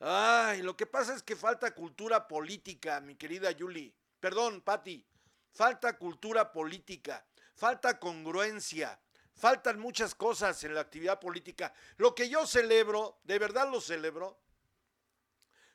ay, 0.00 0.62
lo 0.62 0.76
que 0.76 0.86
pasa 0.86 1.14
es 1.14 1.22
que 1.22 1.36
falta 1.36 1.74
cultura 1.74 2.28
política, 2.28 3.00
mi 3.00 3.14
querida 3.14 3.50
Yuli. 3.50 3.94
Perdón, 4.20 4.60
Patti, 4.60 5.04
falta 5.52 5.96
cultura 5.96 6.52
política, 6.52 7.24
falta 7.56 7.98
congruencia, 7.98 9.00
faltan 9.34 9.80
muchas 9.80 10.14
cosas 10.14 10.62
en 10.64 10.74
la 10.74 10.82
actividad 10.82 11.18
política. 11.18 11.72
Lo 11.96 12.14
que 12.14 12.28
yo 12.28 12.46
celebro, 12.46 13.18
de 13.24 13.38
verdad 13.38 13.70
lo 13.70 13.80
celebro, 13.80 14.38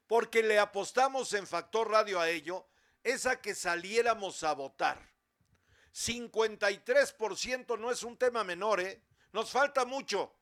porque 0.07 0.43
le 0.43 0.59
apostamos 0.59 1.33
en 1.33 1.47
Factor 1.47 1.89
Radio 1.89 2.19
a 2.19 2.29
ello, 2.29 2.67
es 3.03 3.25
a 3.25 3.41
que 3.41 3.55
saliéramos 3.55 4.43
a 4.43 4.53
votar. 4.53 5.11
53% 5.93 7.77
no 7.79 7.91
es 7.91 8.03
un 8.03 8.17
tema 8.17 8.43
menor, 8.43 8.79
¿eh? 8.79 9.01
Nos 9.33 9.51
falta 9.51 9.85
mucho. 9.85 10.35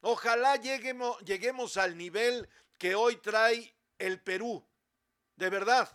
Ojalá 0.00 0.56
lleguemos, 0.56 1.18
lleguemos 1.20 1.76
al 1.76 1.96
nivel 1.96 2.48
que 2.78 2.94
hoy 2.94 3.16
trae 3.16 3.74
el 3.98 4.20
Perú. 4.22 4.64
De 5.36 5.50
verdad. 5.50 5.90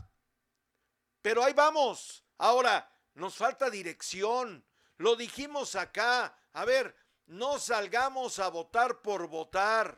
Pero 1.22 1.44
ahí 1.44 1.54
vamos. 1.54 2.24
Ahora, 2.38 2.92
nos 3.14 3.36
falta 3.36 3.70
dirección. 3.70 4.66
Lo 5.00 5.16
dijimos 5.16 5.76
acá. 5.76 6.38
A 6.54 6.66
ver, 6.66 6.96
no 7.26 7.58
salgamos 7.58 8.38
a 8.40 8.50
votar 8.50 9.02
por 9.02 9.28
votar. 9.28 9.98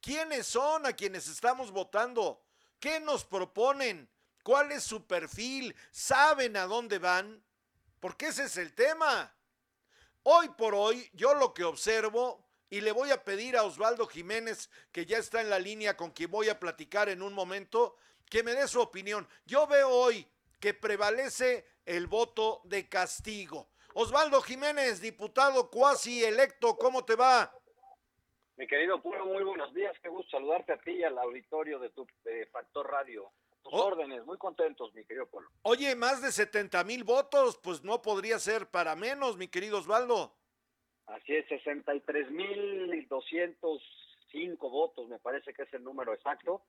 ¿Quiénes 0.00 0.46
son 0.46 0.86
a 0.86 0.92
quienes 0.92 1.28
estamos 1.28 1.70
votando? 1.72 2.44
¿Qué 2.78 3.00
nos 3.00 3.24
proponen? 3.24 4.08
¿Cuál 4.42 4.72
es 4.72 4.84
su 4.84 5.06
perfil? 5.06 5.74
¿Saben 5.90 6.56
a 6.58 6.66
dónde 6.66 6.98
van? 6.98 7.42
Porque 8.00 8.26
ese 8.26 8.44
es 8.44 8.58
el 8.58 8.74
tema. 8.74 9.34
Hoy 10.24 10.50
por 10.50 10.74
hoy, 10.74 11.10
yo 11.14 11.34
lo 11.34 11.54
que 11.54 11.64
observo, 11.64 12.46
y 12.68 12.82
le 12.82 12.92
voy 12.92 13.10
a 13.12 13.24
pedir 13.24 13.56
a 13.56 13.62
Osvaldo 13.62 14.06
Jiménez, 14.06 14.68
que 14.92 15.06
ya 15.06 15.16
está 15.16 15.40
en 15.40 15.48
la 15.48 15.58
línea 15.58 15.96
con 15.96 16.10
quien 16.10 16.30
voy 16.30 16.50
a 16.50 16.60
platicar 16.60 17.08
en 17.08 17.22
un 17.22 17.32
momento, 17.32 17.96
que 18.28 18.42
me 18.42 18.52
dé 18.52 18.68
su 18.68 18.80
opinión. 18.80 19.26
Yo 19.46 19.66
veo 19.66 19.88
hoy 19.88 20.28
que 20.60 20.74
prevalece 20.74 21.66
el 21.86 22.06
voto 22.06 22.60
de 22.64 22.88
castigo. 22.90 23.70
Osvaldo 23.96 24.42
Jiménez, 24.42 25.00
diputado 25.00 25.70
cuasi 25.70 26.24
electo, 26.24 26.76
¿cómo 26.76 27.04
te 27.04 27.14
va? 27.14 27.52
Mi 28.56 28.66
querido 28.66 29.00
Puro, 29.00 29.24
muy 29.24 29.44
buenos 29.44 29.72
días. 29.72 29.96
Qué 30.02 30.08
gusto 30.08 30.32
saludarte 30.32 30.72
a 30.72 30.78
ti 30.78 30.90
y 30.90 31.04
al 31.04 31.16
auditorio 31.16 31.78
de 31.78 31.90
tu 31.90 32.04
Factor 32.50 32.90
Radio. 32.90 33.30
Tus 33.62 33.72
oh. 33.72 33.84
órdenes, 33.86 34.24
muy 34.26 34.36
contentos, 34.36 34.92
mi 34.94 35.04
querido 35.04 35.26
Polo. 35.26 35.48
Oye, 35.62 35.94
más 35.94 36.20
de 36.20 36.32
70 36.32 36.82
mil 36.82 37.04
votos, 37.04 37.56
pues 37.62 37.84
no 37.84 38.02
podría 38.02 38.40
ser 38.40 38.66
para 38.66 38.96
menos, 38.96 39.36
mi 39.36 39.46
querido 39.46 39.78
Osvaldo. 39.78 40.34
Así 41.06 41.36
es, 41.36 41.46
63 41.46 42.32
mil 42.32 43.06
205 43.08 44.70
votos, 44.70 45.08
me 45.08 45.20
parece 45.20 45.54
que 45.54 45.62
es 45.62 45.72
el 45.72 45.84
número 45.84 46.12
exacto. 46.12 46.62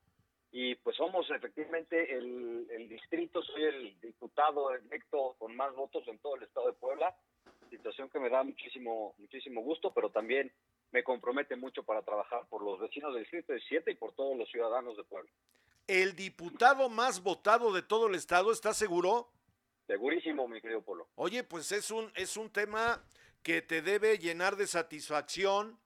Y 0.57 0.75
pues 0.75 0.95
somos 0.95 1.29
efectivamente 1.31 2.15
el, 2.15 2.65
el 2.71 2.87
distrito, 2.87 3.43
soy 3.43 3.63
el 3.63 3.99
diputado 3.99 4.73
electo 4.73 5.35
con 5.37 5.53
más 5.53 5.75
votos 5.75 6.07
en 6.07 6.17
todo 6.19 6.37
el 6.37 6.43
estado 6.43 6.67
de 6.67 6.73
Puebla, 6.73 7.13
situación 7.69 8.09
que 8.09 8.19
me 8.19 8.29
da 8.29 8.41
muchísimo, 8.41 9.15
muchísimo 9.17 9.61
gusto, 9.63 9.93
pero 9.93 10.11
también 10.11 10.49
me 10.93 11.03
compromete 11.03 11.57
mucho 11.57 11.83
para 11.83 12.03
trabajar 12.03 12.47
por 12.47 12.63
los 12.63 12.79
vecinos 12.79 13.13
del 13.13 13.23
distrito 13.23 13.51
de 13.51 13.59
7 13.67 13.91
y 13.91 13.95
por 13.95 14.13
todos 14.13 14.37
los 14.37 14.49
ciudadanos 14.49 14.95
de 14.95 15.03
Puebla. 15.03 15.29
¿El 15.87 16.15
diputado 16.15 16.87
más 16.87 17.21
votado 17.21 17.73
de 17.73 17.81
todo 17.81 18.07
el 18.07 18.15
estado 18.15 18.53
está 18.53 18.73
seguro? 18.73 19.27
Segurísimo, 19.87 20.47
mi 20.47 20.61
querido 20.61 20.81
Polo. 20.83 21.09
Oye, 21.15 21.43
pues 21.43 21.69
es 21.73 21.91
un, 21.91 22.09
es 22.15 22.37
un 22.37 22.49
tema 22.49 23.03
que 23.43 23.61
te 23.61 23.81
debe 23.81 24.19
llenar 24.19 24.55
de 24.55 24.67
satisfacción, 24.67 25.77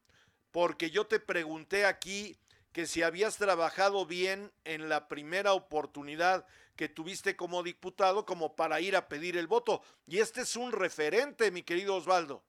porque 0.52 0.92
yo 0.92 1.08
te 1.08 1.20
pregunté 1.20 1.86
aquí 1.86 2.38
que 2.72 2.86
si 2.86 3.02
habías 3.02 3.38
trabajado 3.38 4.06
bien 4.06 4.52
en 4.64 4.90
la 4.90 5.08
primera 5.08 5.54
oportunidad 5.54 6.46
que 6.76 6.88
tuviste 6.88 7.36
como 7.36 7.64
diputado 7.64 8.26
como 8.26 8.56
para 8.56 8.80
ir 8.80 8.96
a 8.96 9.08
pedir 9.08 9.38
el 9.38 9.48
voto. 9.48 9.82
Y 10.08 10.20
este 10.20 10.42
es 10.42 10.56
un 10.56 10.72
referente, 10.72 11.52
mi 11.52 11.64
querido 11.64 11.96
Osvaldo. 11.96 12.44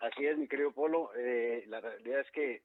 Así 0.00 0.24
es, 0.26 0.38
mi 0.38 0.48
querido 0.48 0.72
Polo. 0.72 1.10
Eh, 1.16 1.64
la 1.66 1.80
realidad 1.80 2.20
es 2.20 2.30
que 2.30 2.62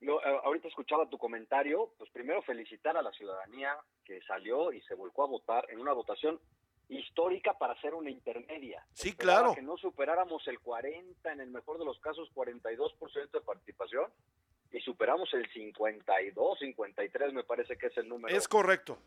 yo 0.00 0.24
ahorita 0.24 0.68
escuchaba 0.68 1.08
tu 1.08 1.18
comentario, 1.18 1.92
pues 1.98 2.10
primero 2.10 2.42
felicitar 2.42 2.96
a 2.96 3.02
la 3.02 3.10
ciudadanía 3.12 3.76
que 4.04 4.20
salió 4.22 4.72
y 4.72 4.80
se 4.82 4.94
volcó 4.94 5.24
a 5.24 5.28
votar 5.28 5.66
en 5.70 5.80
una 5.80 5.92
votación 5.92 6.40
histórica 6.88 7.56
para 7.58 7.74
hacer 7.74 7.94
una 7.94 8.10
intermedia. 8.10 8.84
Sí, 8.92 9.14
claro. 9.14 9.54
Que 9.54 9.62
no 9.62 9.76
superáramos 9.76 10.46
el 10.48 10.58
40, 10.60 11.32
en 11.32 11.40
el 11.40 11.50
mejor 11.50 11.78
de 11.78 11.84
los 11.84 11.98
casos 12.00 12.30
42% 12.34 13.30
de 13.30 13.40
participación 13.40 14.10
y 14.72 14.80
superamos 14.80 15.32
el 15.34 15.50
52, 15.50 16.58
53 16.58 17.32
me 17.32 17.44
parece 17.44 17.76
que 17.76 17.86
es 17.88 17.96
el 17.96 18.08
número. 18.08 18.36
Es 18.36 18.48
correcto. 18.48 18.98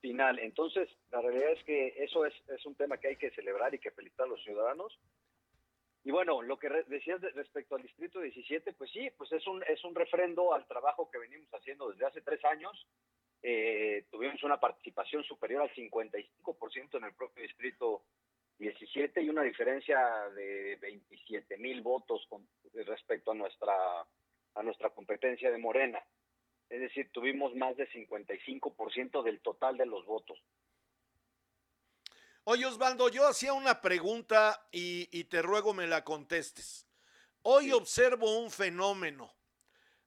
Final. 0.00 0.38
Entonces, 0.38 0.88
la 1.10 1.20
realidad 1.20 1.52
es 1.52 1.64
que 1.64 1.94
eso 1.98 2.24
es, 2.24 2.34
es 2.48 2.64
un 2.66 2.74
tema 2.74 2.98
que 2.98 3.08
hay 3.08 3.16
que 3.16 3.30
celebrar 3.30 3.74
y 3.74 3.78
que 3.78 3.90
felicitar 3.90 4.26
a 4.26 4.30
los 4.30 4.42
ciudadanos. 4.42 4.98
Y 6.04 6.10
bueno, 6.10 6.42
lo 6.42 6.58
que 6.58 6.68
decías 6.88 7.20
respecto 7.20 7.76
al 7.76 7.82
Distrito 7.82 8.20
17, 8.20 8.72
pues 8.72 8.90
sí, 8.90 9.08
pues 9.16 9.30
es 9.32 9.46
un, 9.46 9.62
es 9.68 9.84
un 9.84 9.94
refrendo 9.94 10.52
al 10.52 10.66
trabajo 10.66 11.08
que 11.10 11.18
venimos 11.18 11.48
haciendo 11.52 11.90
desde 11.90 12.06
hace 12.06 12.20
tres 12.22 12.44
años. 12.44 12.86
Eh, 13.42 14.06
tuvimos 14.10 14.42
una 14.42 14.58
participación 14.58 15.22
superior 15.24 15.62
al 15.62 15.74
55% 15.74 16.96
en 16.96 17.04
el 17.04 17.14
propio 17.14 17.42
Distrito 17.42 18.02
17 18.58 19.22
y 19.22 19.30
una 19.30 19.42
diferencia 19.42 20.28
de 20.34 20.76
27 20.80 21.56
mil 21.58 21.82
votos 21.82 22.26
con, 22.28 22.46
respecto 22.72 23.30
a 23.30 23.34
nuestra 23.34 23.74
a 24.54 24.62
nuestra 24.62 24.90
competencia 24.90 25.50
de 25.50 25.58
Morena. 25.58 26.02
Es 26.68 26.80
decir, 26.80 27.10
tuvimos 27.12 27.54
más 27.54 27.76
de 27.76 27.88
55% 27.90 29.22
del 29.22 29.40
total 29.40 29.76
de 29.76 29.86
los 29.86 30.06
votos. 30.06 30.42
Oye, 32.44 32.66
Osvaldo, 32.66 33.08
yo 33.08 33.26
hacía 33.28 33.52
una 33.52 33.80
pregunta 33.80 34.66
y, 34.72 35.24
te 35.24 35.42
ruego 35.42 35.74
me 35.74 35.86
la 35.86 36.02
contestes. 36.02 36.88
Hoy 37.42 37.70
observo 37.72 38.40
un 38.40 38.50
fenómeno. 38.50 39.32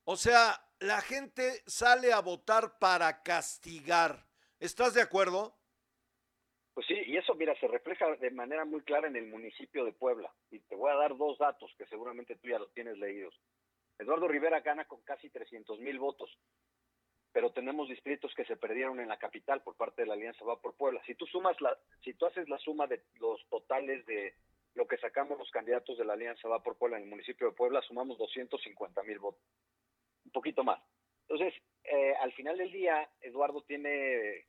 O 0.03 0.17
sea, 0.17 0.59
la 0.79 1.01
gente 1.01 1.63
sale 1.65 2.11
a 2.11 2.19
votar 2.19 2.77
para 2.77 3.23
castigar. 3.23 4.25
¿Estás 4.59 4.93
de 4.93 5.01
acuerdo? 5.01 5.57
Pues 6.73 6.85
sí, 6.87 6.95
y 7.05 7.15
eso, 7.15 7.35
mira, 7.35 7.57
se 7.59 7.67
refleja 7.67 8.05
de 8.17 8.31
manera 8.31 8.65
muy 8.65 8.81
clara 8.81 9.07
en 9.07 9.15
el 9.15 9.27
municipio 9.27 9.85
de 9.85 9.93
Puebla. 9.93 10.33
Y 10.51 10.59
te 10.59 10.75
voy 10.75 10.91
a 10.91 10.95
dar 10.95 11.15
dos 11.15 11.37
datos 11.37 11.73
que 11.77 11.85
seguramente 11.85 12.35
tú 12.35 12.49
ya 12.49 12.59
los 12.59 12.73
tienes 12.73 12.97
leídos. 12.97 13.33
Eduardo 13.97 14.27
Rivera 14.27 14.59
gana 14.61 14.85
con 14.85 15.01
casi 15.01 15.29
300 15.29 15.79
mil 15.79 15.99
votos, 15.99 16.29
pero 17.31 17.51
tenemos 17.51 17.89
distritos 17.89 18.33
que 18.35 18.45
se 18.45 18.57
perdieron 18.57 18.99
en 18.99 19.07
la 19.07 19.19
capital 19.19 19.61
por 19.61 19.75
parte 19.75 20.01
de 20.01 20.07
la 20.07 20.13
Alianza 20.13 20.45
Va 20.45 20.59
por 20.59 20.75
Puebla. 20.75 21.01
Si 21.05 21.15
tú 21.15 21.25
sumas 21.25 21.59
la, 21.61 21.77
si 22.03 22.13
tú 22.13 22.25
haces 22.25 22.47
la 22.49 22.57
suma 22.59 22.87
de 22.87 23.03
los 23.19 23.45
totales 23.49 24.05
de 24.05 24.35
lo 24.73 24.87
que 24.87 24.97
sacamos 24.97 25.37
los 25.37 25.49
candidatos 25.51 25.97
de 25.97 26.05
la 26.05 26.13
Alianza 26.13 26.47
Va 26.47 26.61
por 26.61 26.77
Puebla 26.77 26.97
en 26.97 27.03
el 27.03 27.09
municipio 27.09 27.47
de 27.47 27.55
Puebla, 27.55 27.81
sumamos 27.81 28.17
250 28.17 29.03
mil 29.03 29.19
votos, 29.19 29.41
un 30.25 30.31
poquito 30.31 30.63
más. 30.63 30.81
Entonces, 31.27 31.53
eh, 31.83 32.13
al 32.21 32.33
final 32.33 32.57
del 32.57 32.71
día, 32.71 33.09
Eduardo 33.21 33.61
tiene 33.63 34.45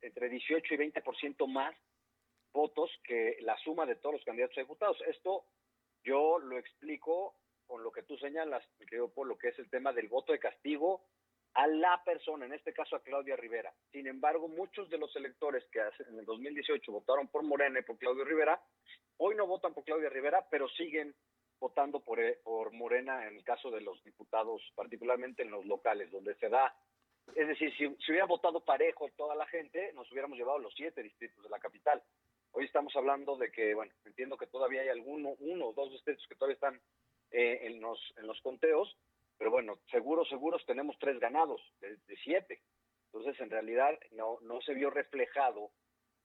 entre 0.00 0.28
18 0.28 0.74
y 0.74 0.76
20% 0.76 1.46
más 1.46 1.74
votos 2.52 2.90
que 3.04 3.36
la 3.40 3.56
suma 3.58 3.86
de 3.86 3.96
todos 3.96 4.16
los 4.16 4.24
candidatos 4.24 4.56
ejecutados. 4.56 5.00
Esto 5.06 5.44
yo 6.04 6.38
lo 6.38 6.58
explico 6.58 7.34
con 7.68 7.84
lo 7.84 7.92
que 7.92 8.02
tú 8.02 8.16
señalas, 8.16 8.64
creo 8.86 9.08
por 9.12 9.28
lo 9.28 9.38
que 9.38 9.48
es 9.48 9.58
el 9.58 9.70
tema 9.70 9.92
del 9.92 10.08
voto 10.08 10.32
de 10.32 10.40
castigo 10.40 11.02
a 11.54 11.66
la 11.66 12.02
persona, 12.04 12.46
en 12.46 12.54
este 12.54 12.72
caso 12.72 12.96
a 12.96 13.02
Claudia 13.02 13.36
Rivera. 13.36 13.72
Sin 13.92 14.06
embargo, 14.06 14.48
muchos 14.48 14.88
de 14.88 14.98
los 14.98 15.14
electores 15.16 15.64
que 15.70 15.80
en 16.08 16.18
el 16.18 16.24
2018 16.24 16.90
votaron 16.90 17.28
por 17.28 17.42
Morena 17.42 17.80
y 17.80 17.82
por 17.82 17.98
Claudio 17.98 18.24
Rivera, 18.24 18.60
hoy 19.18 19.34
no 19.34 19.46
votan 19.46 19.74
por 19.74 19.84
Claudia 19.84 20.08
Rivera, 20.08 20.46
pero 20.50 20.68
siguen 20.68 21.14
votando 21.60 22.00
por, 22.00 22.20
eh, 22.20 22.38
por 22.42 22.72
Morena 22.72 23.26
en 23.26 23.36
el 23.36 23.44
caso 23.44 23.70
de 23.70 23.80
los 23.80 24.02
diputados, 24.04 24.62
particularmente 24.74 25.42
en 25.42 25.50
los 25.50 25.66
locales, 25.66 26.10
donde 26.10 26.34
se 26.36 26.48
da. 26.48 26.74
Es 27.34 27.48
decir, 27.48 27.70
si, 27.76 27.88
si 27.96 28.12
hubiera 28.12 28.26
votado 28.26 28.64
parejo 28.64 29.10
toda 29.16 29.34
la 29.34 29.46
gente, 29.46 29.92
nos 29.92 30.10
hubiéramos 30.10 30.38
llevado 30.38 30.58
los 30.58 30.72
siete 30.74 31.02
distritos 31.02 31.42
de 31.42 31.50
la 31.50 31.58
capital. 31.58 32.02
Hoy 32.52 32.64
estamos 32.64 32.94
hablando 32.96 33.36
de 33.36 33.50
que, 33.50 33.74
bueno, 33.74 33.92
entiendo 34.04 34.36
que 34.36 34.46
todavía 34.46 34.82
hay 34.82 34.88
alguno, 34.88 35.34
uno 35.40 35.66
o 35.66 35.72
dos 35.74 35.90
distritos 35.92 36.26
que 36.28 36.34
todavía 36.34 36.54
están 36.54 36.80
eh, 37.30 37.60
en, 37.62 37.80
los, 37.80 37.98
en 38.16 38.26
los 38.26 38.40
conteos, 38.40 38.96
pero 39.36 39.50
bueno, 39.50 39.78
seguros, 39.90 40.28
seguros 40.28 40.64
tenemos 40.66 40.96
tres 40.98 41.18
ganados 41.20 41.60
de, 41.80 41.96
de 41.96 42.16
siete. 42.24 42.62
Entonces, 43.12 43.40
en 43.40 43.50
realidad, 43.50 43.98
no, 44.12 44.38
no 44.42 44.60
se 44.60 44.74
vio 44.74 44.90
reflejado 44.90 45.70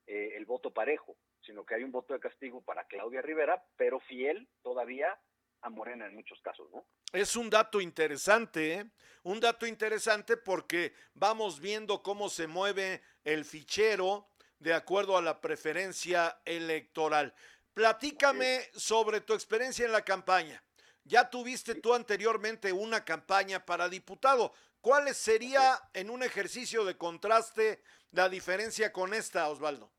eh, 0.06 0.34
el 0.36 0.46
voto 0.46 0.72
parejo, 0.72 1.16
sino 1.46 1.66
que 1.66 1.76
hay 1.76 1.84
un 1.84 1.92
voto 1.92 2.14
de 2.14 2.20
castigo 2.20 2.62
para 2.62 2.86
Claudia 2.86 3.22
Rivera, 3.22 3.64
pero 3.78 4.00
fiel 4.02 4.50
todavía 4.62 5.18
a 5.62 5.70
Morena 5.70 6.08
en 6.08 6.16
muchos 6.16 6.42
casos, 6.42 6.70
¿no? 6.72 6.86
Es 7.14 7.36
un 7.36 7.50
dato 7.50 7.80
interesante, 7.80 8.74
¿eh? 8.74 8.86
un 9.24 9.40
dato 9.40 9.66
interesante 9.66 10.36
porque 10.36 10.94
vamos 11.14 11.62
viendo 11.62 12.04
cómo 12.04 12.28
se 12.28 12.48
mueve 12.48 13.02
el 13.24 13.46
fichero 13.46 14.28
de 14.60 14.74
acuerdo 14.74 15.16
a 15.18 15.22
la 15.22 15.40
preferencia 15.40 16.42
electoral. 16.44 17.34
Platícame 17.74 18.60
sobre 18.74 19.22
tu 19.22 19.34
experiencia 19.34 19.86
en 19.86 19.92
la 19.92 20.04
campaña. 20.04 20.62
Ya 21.06 21.30
tuviste 21.30 21.76
tú 21.76 21.94
anteriormente 21.94 22.72
una 22.72 23.04
campaña 23.04 23.66
para 23.66 23.90
diputado. 23.90 24.54
¿Cuál 24.82 25.14
sería 25.14 25.76
en 25.94 26.10
un 26.10 26.24
ejercicio 26.24 26.86
de 26.86 26.98
contraste 26.98 27.82
la 28.12 28.30
diferencia 28.30 28.92
con 28.92 29.14
esta, 29.14 29.50
Osvaldo? 29.50 29.92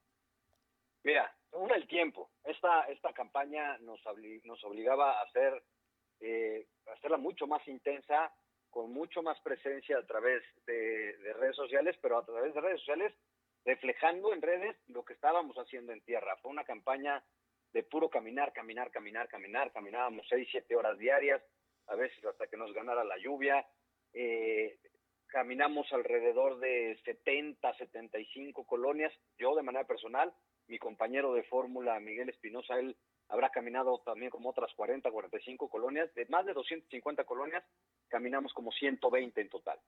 Mira, 1.02 1.34
una 1.52 1.74
el 1.76 1.86
tiempo. 1.86 2.30
Esta, 2.44 2.82
esta 2.82 3.12
campaña 3.12 3.78
nos, 3.78 4.00
nos 4.44 4.64
obligaba 4.64 5.18
a 5.18 5.22
hacer, 5.22 5.62
eh, 6.20 6.66
hacerla 6.92 7.18
mucho 7.18 7.46
más 7.46 7.66
intensa, 7.68 8.32
con 8.70 8.92
mucho 8.92 9.22
más 9.22 9.38
presencia 9.40 9.98
a 9.98 10.07
través 10.07 10.42
de, 10.66 11.16
de, 11.18 11.32
redes 11.34 11.57
sociales, 11.57 11.96
pero 12.02 12.18
a 12.18 12.24
través 12.24 12.55
de 12.55 12.61
redes 12.61 12.80
sociales 12.80 13.14
reflejando 13.64 14.32
en 14.32 14.42
redes 14.42 14.76
lo 14.88 15.05
que 15.05 15.14
estábamos 15.14 15.57
haciendo 15.57 15.92
en 15.92 16.02
tierra. 16.02 16.36
Fue 16.42 16.50
una 16.50 16.64
campaña 16.64 17.22
de 17.75 17.83
puro 17.83 18.09
caminar, 18.09 18.53
caminar, 18.53 18.91
caminar, 18.91 19.29
caminar. 19.29 19.72
Caminábamos 19.72 20.27
seis, 20.29 20.49
siete 20.51 20.77
horas 20.77 20.97
diarias, 20.99 21.43
a 21.89 21.97
veces 21.97 22.25
hasta 22.25 22.47
que 22.47 22.57
nos 22.57 22.72
ganara 22.72 23.05
la 23.05 23.18
lluvia. 23.18 23.66
Eh, 24.14 24.79
caminamos 25.27 25.93
alrededor 25.93 26.61
de 26.61 26.99
70, 27.05 27.75
75 27.75 28.64
colonias. 28.64 29.12
Yo 29.37 29.55
de 29.57 29.62
manera 29.62 29.87
personal 29.87 30.33
mi 30.66 30.79
compañero 30.79 31.35
de 31.35 31.43
fórmula, 31.43 32.01
Miguel 32.01 32.31
Espinosa, 32.31 32.79
él 32.79 32.97
habrá 33.29 33.51
caminado 33.51 34.01
también 34.05 34.31
como 34.31 34.51
otras 34.51 34.72
40, 34.75 35.11
45 35.11 35.68
colonias, 35.68 36.12
de 36.14 36.27
más 36.27 36.47
de 36.47 36.55
250 36.55 37.25
colonias, 37.25 37.64
caminamos 38.09 38.53
como 38.53 38.72
120 38.72 39.41
en 39.41 39.49
total. 39.49 39.79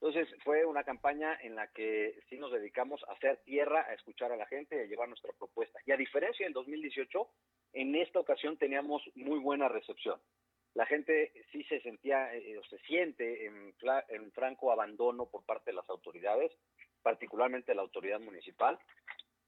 Entonces 0.00 0.34
fue 0.44 0.64
una 0.64 0.82
campaña 0.82 1.38
en 1.42 1.54
la 1.54 1.66
que 1.68 2.18
sí 2.30 2.38
nos 2.38 2.50
dedicamos 2.50 3.04
a 3.06 3.12
hacer 3.12 3.36
tierra, 3.44 3.84
a 3.86 3.92
escuchar 3.92 4.32
a 4.32 4.36
la 4.36 4.46
gente 4.46 4.76
y 4.76 4.80
a 4.80 4.86
llevar 4.86 5.08
nuestra 5.08 5.32
propuesta. 5.34 5.78
Y 5.84 5.92
a 5.92 5.96
diferencia 5.98 6.46
del 6.46 6.54
2018, 6.54 7.28
en 7.74 7.94
esta 7.94 8.18
ocasión 8.18 8.56
teníamos 8.56 9.02
muy 9.14 9.38
buena 9.38 9.68
recepción. 9.68 10.18
La 10.72 10.86
gente 10.86 11.32
sí 11.52 11.64
se 11.64 11.80
sentía 11.80 12.34
eh, 12.34 12.56
o 12.56 12.64
se 12.64 12.78
siente 12.80 13.44
en, 13.44 13.74
en 14.08 14.32
franco 14.32 14.72
abandono 14.72 15.26
por 15.26 15.44
parte 15.44 15.70
de 15.70 15.76
las 15.76 15.88
autoridades, 15.90 16.50
particularmente 17.02 17.74
la 17.74 17.82
autoridad 17.82 18.20
municipal. 18.20 18.78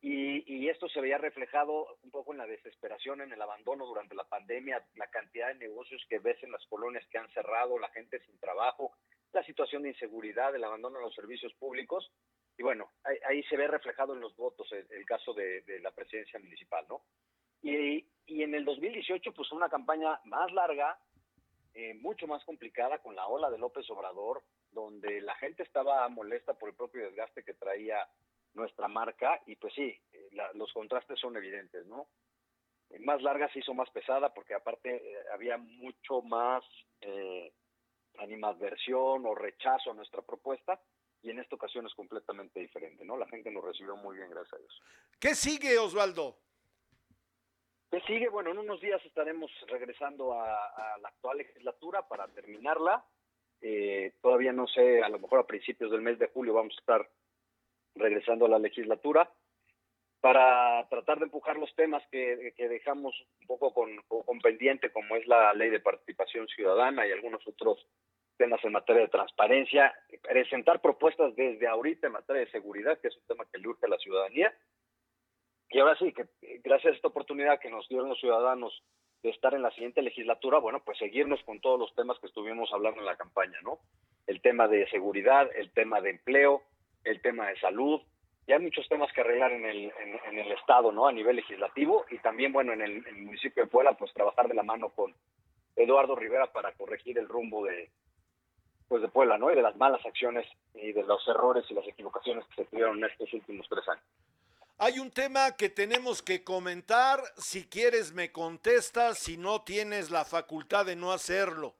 Y, 0.03 0.43
y, 0.53 0.69
esto 0.69 0.89
se 0.89 1.01
veía 1.01 1.17
reflejado 1.17 1.97
un 2.03 2.11
poco 2.11 2.33
en 2.33 2.39
la 2.39 2.47
desesperación, 2.47 3.21
en 3.21 3.33
el 3.33 3.41
abandono 3.41 3.87
durante 3.87 4.17
la 4.17 4.25
pandemia, 4.25 4.85
la 4.97 5.07
cantidad 5.07 5.47
de 5.47 5.55
negocios 5.55 6.05
que 6.09 6.19
ves 6.19 6.43
en 6.43 6.51
las 6.51 6.67
colonias 6.67 7.07
que 7.07 7.19
han 7.19 7.31
cerrado, 7.31 7.79
la 7.79 7.89
gente 7.91 8.19
sin 8.27 8.37
trabajo, 8.41 8.93
la 9.33 9.45
situación 9.45 9.83
de 9.83 9.91
inseguridad, 9.91 10.55
el 10.55 10.65
abandono 10.65 10.99
de 10.99 11.05
los 11.05 11.15
servicios 11.15 11.53
públicos. 11.55 12.11
Y 12.59 12.63
bueno, 12.63 12.91
ahí, 13.05 13.17
ahí 13.29 13.43
se 13.45 13.57
ve 13.57 13.67
reflejado 13.67 14.15
en 14.15 14.21
los 14.21 14.37
votos 14.37 14.71
el, 14.73 15.07
caso 15.07 15.33
de, 15.33 15.65
la 15.81 15.91
presidencia 15.91 16.39
municipal, 16.39 16.85
¿no? 16.89 17.03
Y, 17.63 18.07
y, 18.27 18.43
en 18.43 18.55
el 18.55 18.65
2018, 18.65 19.33
pues 19.33 19.53
una 19.53 19.69
campaña 19.69 20.21
más 20.25 20.53
larga, 20.53 20.99
eh, 21.75 21.95
mucho 21.95 22.27
más 22.27 22.45
complicada, 22.45 22.99
con 22.99 23.15
la 23.15 23.27
ola 23.27 23.51
de 23.51 23.59
López 23.59 23.89
Obrador, 23.91 24.43
donde 24.73 25.21
la 25.21 25.35
gente 25.37 25.63
estaba 25.63 26.09
molesta 26.09 26.55
por 26.55 26.69
el 26.69 26.75
propio 26.75 27.07
desgaste 27.07 27.45
que 27.45 27.55
traía 27.55 28.07
nuestra 28.55 28.89
marca 28.89 29.41
y 29.47 29.57
pues 29.57 29.73
sí, 29.75 29.97
eh, 30.13 30.29
la, 30.33 30.53
los 30.55 30.73
contrastes 30.73 31.19
son 31.19 31.37
evidentes, 31.37 31.87
¿no? 31.87 32.09
Más 33.01 33.23
larga 33.23 33.51
se 33.53 33.61
hizo 33.61 33.73
más 33.73 33.89
pesada 33.91 34.35
porque 34.35 34.55
aparte 34.55 34.97
eh, 34.97 35.17
había 35.33 35.57
mucho 35.57 36.21
más 36.21 36.63
animadversión 38.19 39.27
o 39.27 39.35
rechazo 39.35 39.91
a 39.91 39.95
nuestra 39.95 40.23
propuesta 40.23 40.81
y 41.23 41.31
en 41.31 41.39
esta 41.39 41.57
ocasión 41.57 41.87
es 41.87 41.95
completamente 41.95 42.61
diferente, 42.61 43.05
¿no? 43.05 43.17
La 43.17 43.29
gente 43.29 43.51
nos 43.51 43.65
recibió 43.65 43.97
muy 43.97 44.17
bien 44.17 44.31
gracias 44.31 44.55
a 44.61 44.65
eso. 44.65 44.83
¿Qué 45.21 45.35
sigue, 45.35 45.79
Osvaldo? 45.79 46.37
¿Qué 47.91 48.01
sigue? 48.01 48.29
Bueno, 48.29 48.51
en 48.51 48.59
unos 48.59 48.81
días 48.81 49.05
estaremos 49.05 49.51
regresando 49.69 50.33
a, 50.33 50.67
a 50.67 50.99
la 50.99 51.09
actual 51.09 51.39
legislatura 51.39 52.09
para 52.09 52.27
terminarla. 52.29 53.05
Eh, 53.61 54.15
todavía 54.21 54.53
no 54.53 54.67
sé, 54.67 55.03
a 55.03 55.09
lo 55.09 55.21
mejor 55.21 55.41
a 55.41 55.47
principios 55.47 55.91
del 55.91 56.01
mes 56.01 56.19
de 56.19 56.29
julio 56.29 56.55
vamos 56.55 56.75
a 56.77 56.81
estar 56.81 57.11
regresando 57.95 58.47
a 58.47 58.49
la 58.49 58.59
legislatura 58.59 59.31
para 60.23 60.87
tratar 60.89 61.19
de 61.19 61.25
empujar 61.25 61.57
los 61.57 61.75
temas 61.75 62.01
que, 62.13 62.55
dejamos 62.57 63.13
un 63.41 63.47
poco 63.49 63.75
con, 63.75 63.91
con, 64.07 64.39
pendiente, 64.39 64.93
como 64.93 65.17
es 65.17 65.27
la 65.27 65.53
ley 65.53 65.69
de 65.69 65.81
participación 65.81 66.47
ciudadana 66.47 67.05
y 67.05 67.11
algunos 67.11 67.47
otros 67.47 67.85
temas 68.37 68.65
en 68.65 68.71
materia 68.71 69.03
de 69.03 69.09
transparencia, 69.09 69.93
presentar 70.23 70.81
propuestas 70.81 71.35
desde 71.35 71.67
ahorita 71.67 72.07
en 72.07 72.13
materia 72.13 72.45
de 72.45 72.51
seguridad, 72.53 73.01
que 73.01 73.09
es 73.09 73.17
un 73.17 73.27
tema 73.27 73.47
que 73.53 73.59
le 73.59 73.67
urge 73.67 73.85
a 73.85 73.89
la 73.89 73.99
ciudadanía. 73.99 74.55
Y 75.71 75.81
ahora 75.81 75.99
sí, 75.99 76.13
que 76.13 76.29
gracias 76.63 76.93
a 76.93 76.97
esta 76.97 77.09
oportunidad 77.09 77.59
que 77.59 77.71
nos 77.71 77.89
dieron 77.89 78.09
los 78.09 78.21
ciudadanos 78.21 78.81
de 79.25 79.31
estar 79.31 79.55
en 79.55 79.63
la 79.63 79.73
siguiente 79.73 80.03
legislatura, 80.03 80.61
bueno, 80.61 80.85
pues 80.85 80.99
seguirnos 80.99 81.43
con 81.43 81.61
todos 81.61 81.81
los 81.81 81.93
temas 81.97 82.17
que 82.21 82.29
estuvimos 82.29 82.73
hablando 82.73 83.01
en 83.01 83.07
la 83.07 83.17
campaña, 83.17 83.59
¿no? 83.65 83.81
El 84.29 84.41
tema 84.41 84.69
de 84.69 84.89
seguridad, 84.91 85.51
el 85.57 85.73
tema 85.73 86.01
de 86.01 86.11
empleo, 86.11 86.63
el 87.03 87.21
tema 87.23 87.49
de 87.49 87.59
salud, 87.59 88.01
ya 88.47 88.57
hay 88.57 88.63
muchos 88.63 88.89
temas 88.89 89.13
que 89.13 89.21
arreglar 89.21 89.53
en 89.53 89.65
el, 89.65 89.93
en, 90.01 90.21
en, 90.31 90.39
el 90.39 90.53
Estado, 90.53 90.91
¿no? 90.91 91.07
A 91.07 91.13
nivel 91.13 91.37
legislativo 91.37 92.05
y 92.11 92.19
también, 92.19 92.53
bueno, 92.53 92.73
en 92.73 92.83
el, 92.83 93.07
en 93.07 93.17
el, 93.17 93.23
municipio 93.23 93.65
de 93.65 93.71
Puebla, 93.71 93.95
pues 93.95 94.13
trabajar 94.13 94.49
de 94.49 94.55
la 94.55 94.63
mano 94.63 94.91
con 94.91 95.15
Eduardo 95.77 96.17
Rivera 96.17 96.53
para 96.53 96.73
corregir 96.73 97.19
el 97.19 97.29
rumbo 97.29 97.65
de, 97.65 97.91
pues 98.89 99.01
de 99.01 99.09
Puebla, 99.09 99.39
¿no? 99.39 99.51
Y 99.51 99.55
de 99.55 99.63
las 99.63 99.77
malas 99.77 100.05
acciones 100.05 100.47
y 100.75 100.93
de 100.93 101.03
los 101.05 101.27
errores 101.29 101.65
y 101.71 101.75
las 101.75 101.87
equivocaciones 101.87 102.45
que 102.49 102.63
se 102.63 102.71
tuvieron 102.71 102.99
en 102.99 103.05
estos 103.05 103.33
últimos 103.33 103.67
tres 103.69 103.89
años. 103.89 104.05
Hay 104.79 104.99
un 104.99 105.13
tema 105.13 105.53
que 105.53 105.69
tenemos 105.69 106.23
que 106.23 106.43
comentar, 106.43 107.21
si 107.37 107.69
quieres 107.69 108.13
me 108.13 108.33
contestas, 108.33 109.19
si 109.19 109.37
no 109.37 109.63
tienes 109.63 110.11
la 110.11 110.25
facultad 110.25 110.87
de 110.87 110.97
no 110.97 111.13
hacerlo. 111.13 111.77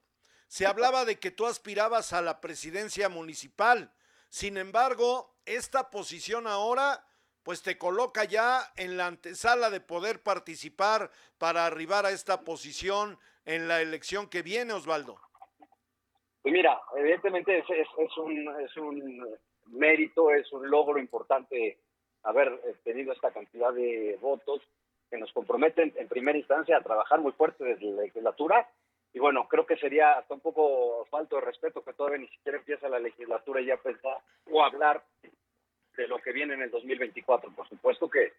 Se 0.47 0.65
hablaba 0.65 1.03
de 1.03 1.19
que 1.19 1.31
tú 1.31 1.45
aspirabas 1.45 2.13
a 2.13 2.21
la 2.21 2.39
presidencia 2.39 3.09
municipal. 3.09 3.91
Sin 4.33 4.57
embargo, 4.57 5.35
esta 5.45 5.91
posición 5.91 6.47
ahora 6.47 7.05
pues 7.43 7.61
te 7.61 7.77
coloca 7.77 8.23
ya 8.23 8.61
en 8.77 8.97
la 8.97 9.05
antesala 9.05 9.69
de 9.69 9.79
poder 9.79 10.23
participar 10.23 11.11
para 11.37 11.67
arribar 11.67 12.07
a 12.07 12.09
esta 12.09 12.41
posición 12.41 13.19
en 13.45 13.67
la 13.67 13.79
elección 13.79 14.27
que 14.27 14.41
viene, 14.41 14.73
Osvaldo. 14.73 15.19
Pues 16.41 16.51
mira, 16.51 16.81
evidentemente 16.97 17.59
es, 17.59 17.65
es, 17.69 17.87
es, 17.95 18.17
un, 18.17 18.55
es 18.59 18.75
un 18.75 19.37
mérito, 19.67 20.31
es 20.31 20.51
un 20.51 20.67
logro 20.67 20.97
importante 20.97 21.77
haber 22.23 22.59
tenido 22.83 23.13
esta 23.13 23.29
cantidad 23.29 23.71
de 23.71 24.17
votos 24.19 24.63
que 25.11 25.19
nos 25.19 25.31
comprometen 25.31 25.93
en 25.95 26.07
primera 26.07 26.39
instancia 26.39 26.77
a 26.77 26.81
trabajar 26.81 27.19
muy 27.19 27.33
fuerte 27.33 27.63
desde 27.63 27.85
la 27.85 28.01
legislatura 28.01 28.67
y 29.13 29.19
bueno, 29.19 29.47
creo 29.47 29.65
que 29.65 29.77
sería 29.77 30.13
hasta 30.13 30.33
un 30.33 30.39
poco 30.39 31.05
falto 31.05 31.35
de 31.35 31.43
respeto 31.43 31.83
que 31.83 31.93
todavía 31.93 32.17
ni 32.17 32.27
siquiera 32.29 32.57
empieza 32.57 32.89
la 32.89 32.99
legislatura 32.99 33.61
y 33.61 33.67
ya 33.67 33.77
pensar 33.77 34.17
o 34.51 34.63
hablar 34.63 35.03
de 35.95 36.07
lo 36.07 36.17
que 36.17 36.31
viene 36.31 36.55
en 36.55 36.63
el 36.63 36.71
2024. 36.71 37.51
Por 37.51 37.69
supuesto 37.69 38.09
que 38.09 38.33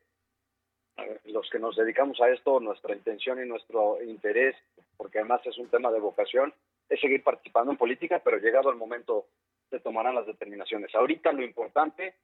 los 1.27 1.49
que 1.49 1.61
nos 1.61 1.77
dedicamos 1.77 2.21
a 2.21 2.29
esto, 2.31 2.59
nuestra 2.59 2.95
intención 2.95 3.41
y 3.43 3.49
nuestro 3.49 4.03
interés, 4.03 4.57
porque 4.97 5.19
además 5.19 5.47
es 5.47 5.59
un 5.59 5.69
tema 5.69 5.93
de 5.93 6.01
vocación, 6.01 6.53
es 6.89 7.01
seguir 7.01 7.23
participando 7.23 7.71
en 7.71 7.79
política, 7.79 8.21
pero 8.25 8.39
llegado 8.39 8.71
el 8.71 8.77
momento 8.77 9.27
se 9.71 9.79
tomarán 9.79 10.17
las 10.17 10.27
determinaciones. 10.27 10.93
Ahorita 10.95 11.33
lo 11.33 11.45
importante 11.45 12.17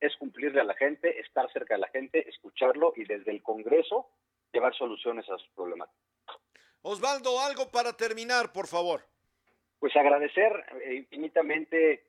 es 0.00 0.16
cumplirle 0.16 0.62
a 0.62 0.64
la 0.64 0.74
gente, 0.74 1.20
estar 1.20 1.50
cerca 1.52 1.74
de 1.74 1.80
la 1.80 1.88
gente, 1.88 2.26
escucharlo 2.26 2.94
y 2.96 3.04
desde 3.04 3.32
el 3.32 3.42
Congreso 3.42 4.08
llevar 4.52 4.74
soluciones 4.74 5.28
a 5.28 5.36
sus 5.36 5.48
problemas. 5.50 5.90
Osvaldo, 6.82 7.40
algo 7.40 7.70
para 7.70 7.92
terminar, 7.92 8.52
por 8.52 8.66
favor. 8.66 9.02
Pues 9.78 9.94
agradecer 9.96 10.52
infinitamente 10.90 12.04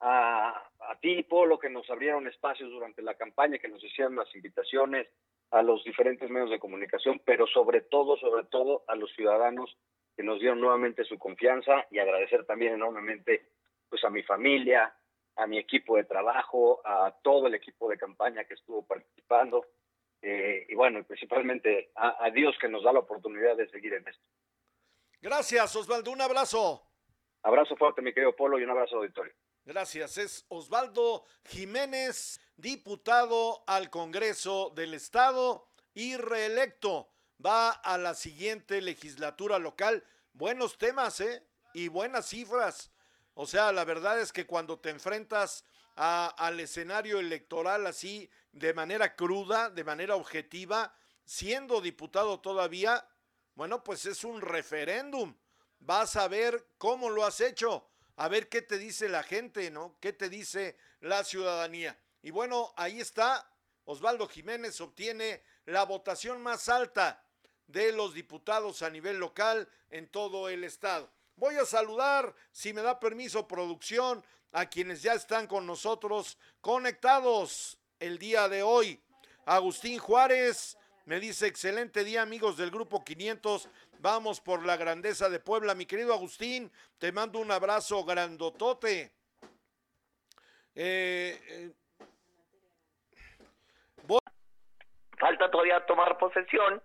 a, 0.00 0.50
a 0.80 0.98
ti, 1.00 1.22
Polo, 1.22 1.58
que 1.58 1.70
nos 1.70 1.88
abrieron 1.90 2.26
espacios 2.26 2.70
durante 2.70 3.02
la 3.02 3.14
campaña, 3.14 3.58
que 3.58 3.68
nos 3.68 3.82
hicieron 3.82 4.16
las 4.16 4.34
invitaciones 4.34 5.08
a 5.50 5.62
los 5.62 5.84
diferentes 5.84 6.28
medios 6.30 6.50
de 6.50 6.58
comunicación, 6.58 7.20
pero 7.24 7.46
sobre 7.46 7.82
todo, 7.82 8.16
sobre 8.16 8.44
todo 8.44 8.84
a 8.88 8.96
los 8.96 9.12
ciudadanos 9.12 9.76
que 10.16 10.22
nos 10.22 10.40
dieron 10.40 10.60
nuevamente 10.60 11.04
su 11.04 11.18
confianza 11.18 11.86
y 11.90 11.98
agradecer 11.98 12.44
también 12.44 12.74
enormemente 12.74 13.50
pues 13.88 14.02
a 14.04 14.10
mi 14.10 14.22
familia, 14.22 14.94
a 15.36 15.46
mi 15.46 15.58
equipo 15.58 15.96
de 15.96 16.04
trabajo, 16.04 16.80
a 16.84 17.14
todo 17.22 17.46
el 17.46 17.54
equipo 17.54 17.88
de 17.88 17.98
campaña 17.98 18.44
que 18.44 18.54
estuvo 18.54 18.84
participando 18.86 19.66
eh, 20.22 20.66
y 20.68 20.74
bueno, 20.74 21.04
principalmente 21.04 21.90
a, 21.96 22.24
a 22.24 22.30
Dios 22.30 22.54
que 22.60 22.68
nos 22.68 22.84
da 22.84 22.92
la 22.92 23.00
oportunidad 23.00 23.56
de 23.56 23.68
seguir 23.68 23.92
en 23.94 24.06
esto. 24.06 24.24
Gracias, 25.20 25.76
Osvaldo. 25.76 26.10
Un 26.10 26.20
abrazo. 26.20 26.82
Abrazo 27.42 27.76
fuerte, 27.76 28.02
mi 28.02 28.12
querido 28.12 28.34
Polo, 28.34 28.58
y 28.58 28.64
un 28.64 28.70
abrazo 28.70 28.96
auditorio. 28.96 29.32
Gracias. 29.64 30.18
Es 30.18 30.46
Osvaldo 30.48 31.24
Jiménez, 31.44 32.40
diputado 32.56 33.62
al 33.66 33.90
Congreso 33.90 34.70
del 34.74 34.94
Estado 34.94 35.68
y 35.94 36.16
reelecto. 36.16 37.08
Va 37.44 37.70
a 37.70 37.98
la 37.98 38.14
siguiente 38.14 38.80
legislatura 38.80 39.58
local. 39.58 40.04
Buenos 40.32 40.78
temas, 40.78 41.20
¿eh? 41.20 41.44
Y 41.74 41.88
buenas 41.88 42.26
cifras. 42.28 42.92
O 43.34 43.46
sea, 43.46 43.72
la 43.72 43.84
verdad 43.84 44.20
es 44.20 44.32
que 44.32 44.46
cuando 44.46 44.78
te 44.78 44.90
enfrentas 44.90 45.64
al 45.94 46.60
escenario 46.60 47.18
electoral 47.18 47.86
así, 47.86 48.30
de 48.52 48.74
manera 48.74 49.14
cruda, 49.14 49.70
de 49.70 49.84
manera 49.84 50.16
objetiva, 50.16 50.94
siendo 51.24 51.80
diputado 51.80 52.40
todavía, 52.40 53.06
bueno, 53.54 53.84
pues 53.84 54.06
es 54.06 54.24
un 54.24 54.40
referéndum. 54.40 55.34
Vas 55.78 56.16
a 56.16 56.28
ver 56.28 56.66
cómo 56.78 57.10
lo 57.10 57.24
has 57.24 57.40
hecho, 57.40 57.88
a 58.16 58.28
ver 58.28 58.48
qué 58.48 58.62
te 58.62 58.78
dice 58.78 59.08
la 59.08 59.22
gente, 59.22 59.70
¿no? 59.70 59.96
¿Qué 60.00 60.12
te 60.12 60.28
dice 60.28 60.76
la 61.00 61.24
ciudadanía? 61.24 61.98
Y 62.22 62.30
bueno, 62.30 62.72
ahí 62.76 63.00
está. 63.00 63.48
Osvaldo 63.84 64.28
Jiménez 64.28 64.80
obtiene 64.80 65.42
la 65.64 65.84
votación 65.84 66.40
más 66.40 66.68
alta 66.68 67.24
de 67.66 67.92
los 67.92 68.14
diputados 68.14 68.82
a 68.82 68.90
nivel 68.90 69.18
local 69.18 69.68
en 69.90 70.08
todo 70.08 70.48
el 70.48 70.64
estado. 70.64 71.10
Voy 71.36 71.56
a 71.56 71.64
saludar, 71.64 72.34
si 72.50 72.72
me 72.72 72.82
da 72.82 73.00
permiso 73.00 73.48
producción, 73.48 74.24
a 74.52 74.66
quienes 74.66 75.02
ya 75.02 75.14
están 75.14 75.46
con 75.46 75.66
nosotros 75.66 76.38
conectados 76.60 77.78
el 77.98 78.18
día 78.18 78.48
de 78.48 78.62
hoy. 78.62 79.02
Agustín 79.46 79.98
Juárez 79.98 80.76
me 81.06 81.18
dice, 81.18 81.46
excelente 81.46 82.04
día 82.04 82.22
amigos 82.22 82.56
del 82.56 82.70
Grupo 82.70 83.02
500, 83.02 83.68
vamos 83.98 84.40
por 84.40 84.64
la 84.64 84.76
grandeza 84.76 85.28
de 85.28 85.40
Puebla. 85.40 85.74
Mi 85.74 85.86
querido 85.86 86.12
Agustín, 86.12 86.70
te 86.98 87.12
mando 87.12 87.38
un 87.38 87.50
abrazo 87.50 88.04
grandotote. 88.04 89.12
Eh, 90.74 91.40
eh, 91.48 91.72
Falta 95.18 95.48
todavía 95.52 95.86
tomar 95.86 96.18
posesión 96.18 96.82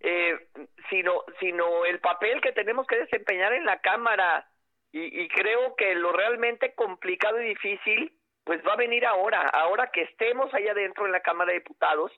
eh, 0.00 0.48
sino, 0.88 1.24
sino 1.38 1.84
el 1.84 2.00
papel 2.00 2.40
que 2.40 2.52
tenemos 2.52 2.86
que 2.86 2.98
desempeñar 2.98 3.52
en 3.52 3.66
la 3.66 3.80
Cámara. 3.80 4.46
Y, 4.92 5.28
creo 5.28 5.76
que 5.76 5.94
lo 5.94 6.10
realmente 6.10 6.74
complicado 6.74 7.40
y 7.40 7.50
difícil, 7.50 8.12
pues 8.42 8.60
va 8.66 8.72
a 8.72 8.76
venir 8.76 9.06
ahora, 9.06 9.42
ahora 9.42 9.92
que 9.92 10.02
estemos 10.02 10.52
allá 10.52 10.72
adentro 10.72 11.06
en 11.06 11.12
la 11.12 11.20
Cámara 11.20 11.52
de 11.52 11.60
Diputados, 11.60 12.10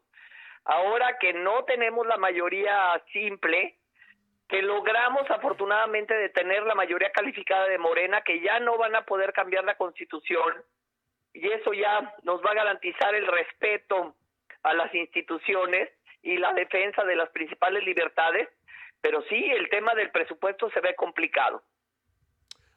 ahora 0.64 1.18
que 1.18 1.34
no 1.34 1.64
tenemos 1.64 2.06
la 2.06 2.16
mayoría 2.16 3.02
simple, 3.12 3.76
que 4.48 4.62
logramos 4.62 5.30
afortunadamente 5.30 6.14
detener 6.14 6.62
la 6.62 6.74
mayoría 6.74 7.12
calificada 7.12 7.66
de 7.66 7.76
Morena, 7.76 8.22
que 8.22 8.40
ya 8.40 8.58
no 8.60 8.78
van 8.78 8.96
a 8.96 9.04
poder 9.04 9.34
cambiar 9.34 9.64
la 9.64 9.76
constitución, 9.76 10.64
y 11.34 11.46
eso 11.48 11.74
ya 11.74 12.14
nos 12.22 12.42
va 12.42 12.52
a 12.52 12.54
garantizar 12.54 13.14
el 13.14 13.26
respeto 13.26 14.14
a 14.62 14.72
las 14.72 14.94
instituciones 14.94 15.90
y 16.22 16.36
la 16.38 16.52
defensa 16.52 17.04
de 17.04 17.16
las 17.16 17.30
principales 17.30 17.84
libertades, 17.84 18.48
pero 19.00 19.22
sí, 19.28 19.50
el 19.50 19.68
tema 19.68 19.94
del 19.94 20.10
presupuesto 20.10 20.70
se 20.70 20.80
ve 20.80 20.94
complicado. 20.94 21.62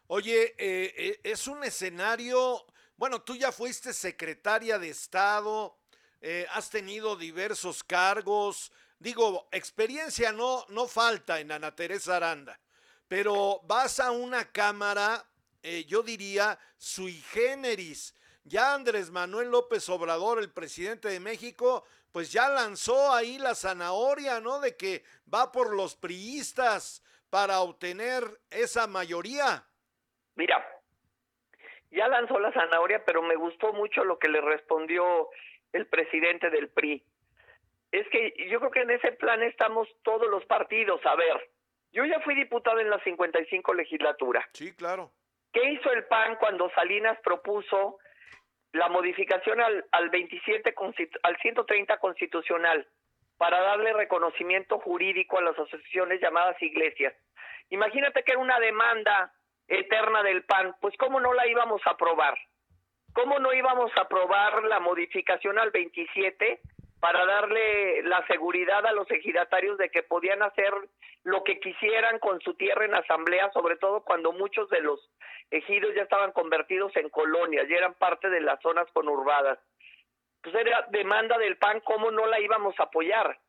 Oye, 0.08 0.56
eh, 0.58 0.94
eh, 0.98 1.20
es 1.24 1.48
un 1.48 1.64
escenario, 1.64 2.66
bueno, 2.98 3.22
tú 3.22 3.36
ya 3.36 3.52
fuiste 3.52 3.94
secretaria 3.94 4.78
de 4.78 4.90
Estado, 4.90 5.78
eh, 6.22 6.46
has 6.52 6.70
tenido 6.70 7.16
diversos 7.16 7.84
cargos, 7.84 8.72
digo, 9.00 9.48
experiencia 9.52 10.32
no, 10.32 10.66
no 10.70 10.88
falta 10.88 11.40
en 11.40 11.52
Ana 11.52 11.76
Teresa 11.76 12.18
Aranda, 12.18 12.60
pero 13.08 13.62
vas 13.64 14.00
a 14.00 14.12
una 14.12 14.52
cámara, 14.52 15.26
yo 15.88 16.04
diría, 16.04 16.60
sui 16.78 17.14
generis. 17.32 18.14
Ya 18.44 18.76
Andrés 18.76 19.10
Manuel 19.10 19.50
López 19.50 19.90
Obrador, 19.90 20.38
el 20.38 20.52
presidente 20.52 21.10
de 21.10 21.20
México, 21.20 21.84
pues 22.16 22.32
ya 22.32 22.48
lanzó 22.48 23.14
ahí 23.14 23.38
la 23.38 23.56
zanahoria, 23.56 24.40
¿no? 24.40 24.62
De 24.62 24.78
que 24.78 25.04
va 25.28 25.52
por 25.52 25.76
los 25.76 25.98
priistas 25.98 27.04
para 27.30 27.60
obtener 27.60 28.24
esa 28.50 28.88
mayoría. 28.88 29.66
Mira, 30.36 30.66
ya 31.92 32.08
lanzó 32.08 32.40
la 32.40 32.54
zanahoria, 32.54 33.04
pero 33.04 33.22
me 33.22 33.36
gustó 33.36 33.74
mucho 33.74 34.06
lo 34.06 34.18
que 34.18 34.30
le 34.30 34.40
respondió 34.40 35.28
el 35.74 35.88
presidente 35.88 36.50
del 36.50 36.70
PRI. 36.70 37.04
Es 37.92 38.08
que 38.08 38.34
yo 38.50 38.60
creo 38.60 38.72
que 38.72 38.84
en 38.84 38.92
ese 38.92 39.12
plan 39.12 39.44
estamos 39.44 39.86
todos 40.02 40.30
los 40.30 40.46
partidos. 40.46 41.06
A 41.06 41.18
ver, 41.18 41.50
yo 41.92 42.06
ya 42.06 42.22
fui 42.22 42.34
diputado 42.34 42.80
en 42.80 42.92
la 42.92 43.04
55 43.04 43.74
legislatura. 43.74 44.48
Sí, 44.54 44.74
claro. 44.74 45.12
¿Qué 45.52 45.70
hizo 45.70 45.92
el 45.92 46.06
PAN 46.06 46.38
cuando 46.38 46.72
Salinas 46.76 47.20
propuso 47.26 47.98
la 48.76 48.90
modificación 48.90 49.62
al, 49.62 49.86
al 49.92 50.10
27 50.10 50.76
al 51.24 51.38
130 51.38 51.98
constitucional 51.98 52.86
para 53.38 53.62
darle 53.62 53.94
reconocimiento 53.94 54.80
jurídico 54.80 55.38
a 55.38 55.42
las 55.42 55.58
asociaciones 55.58 56.22
llamadas 56.22 56.62
iglesias. 56.62 57.14
Imagínate 57.70 58.24
que 58.24 58.34
era 58.34 58.42
una 58.42 58.60
demanda 58.60 59.32
eterna 59.68 60.24
del 60.24 60.44
PAN, 60.44 60.76
pues 60.82 60.96
cómo 60.98 61.20
no 61.20 61.34
la 61.34 61.48
íbamos 61.48 61.82
a 61.86 61.92
aprobar. 61.92 62.38
¿Cómo 63.14 63.40
no 63.40 63.54
íbamos 63.54 63.92
a 63.96 64.02
aprobar 64.02 64.64
la 64.66 64.82
modificación 64.82 65.58
al 65.58 65.72
27 65.72 66.60
para 67.00 67.26
darle 67.26 68.04
la 68.04 68.26
seguridad 68.28 68.86
a 68.86 68.94
los 68.94 69.10
ejidatarios 69.12 69.78
de 69.78 69.90
que 69.90 70.04
podían 70.04 70.42
hacer 70.42 70.74
lo 71.24 71.44
que 71.44 71.60
quisieran 71.60 72.20
con 72.20 72.40
su 72.42 72.54
tierra 72.54 72.86
en 72.86 72.96
asamblea, 72.96 73.52
sobre 73.52 73.78
todo 73.78 74.04
cuando 74.04 74.32
muchos 74.32 74.70
de 74.70 74.82
los 74.82 75.00
ejidos 75.52 75.94
ya 75.96 76.04
estaban 76.04 76.32
convertidos 76.32 76.96
en 76.96 77.10
colonias, 77.10 77.70
y 77.70 77.74
eran 77.74 77.94
parte 77.96 78.30
de 78.30 78.42
las 78.42 78.60
zonas 78.62 78.88
conurbadas. 78.94 79.60
Pues 80.42 80.56
era 80.56 80.86
demanda 80.90 81.38
del 81.38 81.58
PAN, 81.58 81.82
¿cómo 81.82 82.12
no 82.12 82.26
la 82.28 82.40
íbamos 82.40 82.80
a 82.80 82.84
apoyar? 82.84 83.40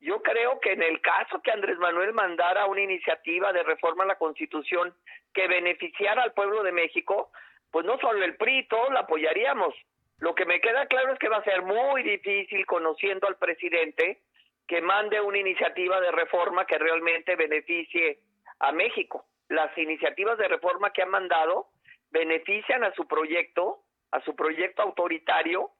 Yo 0.00 0.22
creo 0.22 0.60
que 0.60 0.72
en 0.72 0.82
el 0.82 1.00
caso 1.00 1.40
que 1.40 1.50
Andrés 1.50 1.78
Manuel 1.78 2.12
mandara 2.12 2.66
una 2.66 2.82
iniciativa 2.82 3.52
de 3.54 3.62
reforma 3.62 4.04
a 4.04 4.08
la 4.08 4.18
Constitución 4.18 4.94
que 5.32 5.48
beneficiara 5.48 6.22
al 6.22 6.34
pueblo 6.34 6.62
de 6.62 6.72
México, 6.72 7.30
pues 7.70 7.86
no 7.86 7.98
solo 7.98 8.22
el 8.22 8.36
PRI, 8.36 8.68
todos 8.68 8.92
la 8.92 9.00
apoyaríamos. 9.00 9.74
Lo 10.18 10.34
que 10.34 10.46
me 10.46 10.60
queda 10.60 10.86
claro 10.86 11.12
es 11.12 11.18
que 11.18 11.28
va 11.28 11.38
a 11.38 11.44
ser 11.44 11.62
muy 11.62 12.02
difícil, 12.02 12.64
conociendo 12.66 13.26
al 13.26 13.36
presidente, 13.36 14.20
que 14.66 14.80
mande 14.80 15.20
una 15.20 15.38
iniciativa 15.38 16.00
de 16.00 16.12
reforma 16.12 16.66
que 16.66 16.78
realmente 16.78 17.36
beneficie 17.36 18.20
a 18.60 18.72
México. 18.72 19.26
Las 19.48 19.76
iniciativas 19.76 20.38
de 20.38 20.48
reforma 20.48 20.92
que 20.92 21.02
han 21.02 21.10
mandado 21.10 21.68
benefician 22.10 22.84
a 22.84 22.94
su 22.94 23.06
proyecto, 23.06 23.82
a 24.10 24.20
su 24.20 24.34
proyecto 24.34 24.82
autoritario, 24.82 25.70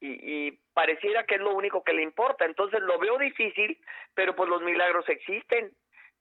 y, 0.00 0.08
y, 0.48 0.58
pareciera 0.74 1.24
que 1.26 1.36
es 1.36 1.40
lo 1.40 1.54
único 1.54 1.84
que 1.84 1.92
le 1.92 2.02
importa. 2.02 2.44
Entonces 2.44 2.80
lo 2.80 2.98
veo 2.98 3.18
difícil, 3.18 3.78
pero 4.14 4.34
pues 4.34 4.48
los 4.48 4.60
milagros 4.62 5.08
existen. 5.08 5.72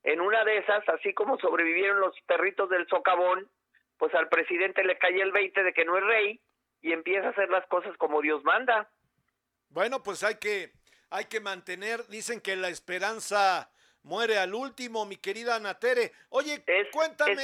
En 0.04 0.22
una 0.22 0.44
de 0.44 0.58
esas, 0.58 0.88
así 0.90 1.16
como 1.16 1.40
sobrevivieron 1.40 2.00
los 2.00 2.16
perritos 2.28 2.70
del 2.70 2.88
socavón, 2.88 3.50
pues 3.98 4.14
al 4.14 4.30
presidente 4.30 4.84
le 4.84 5.00
cae 5.00 5.20
el 5.20 5.32
20 5.32 5.64
de 5.64 5.74
que 5.74 5.86
no 5.86 5.98
es 5.98 6.04
rey 6.04 6.42
y 6.82 6.94
empieza 6.94 7.28
a 7.28 7.32
hacer 7.32 7.50
las 7.50 7.66
cosas 7.68 7.96
como 7.98 8.22
Dios 8.22 8.44
manda. 8.44 8.90
Bueno, 9.70 10.04
pues 10.04 10.24
hay 10.24 10.36
que, 10.36 10.72
hay 11.10 11.26
que 11.26 11.40
mantener, 11.40 12.06
dicen 12.08 12.42
que 12.42 12.56
la 12.56 12.70
esperanza 12.70 13.72
muere 14.04 14.38
al 14.38 14.54
último, 14.54 15.06
mi 15.06 15.18
querida 15.18 15.56
Anatere. 15.56 16.12
Oye, 16.30 16.64
cuéntame, 16.92 17.44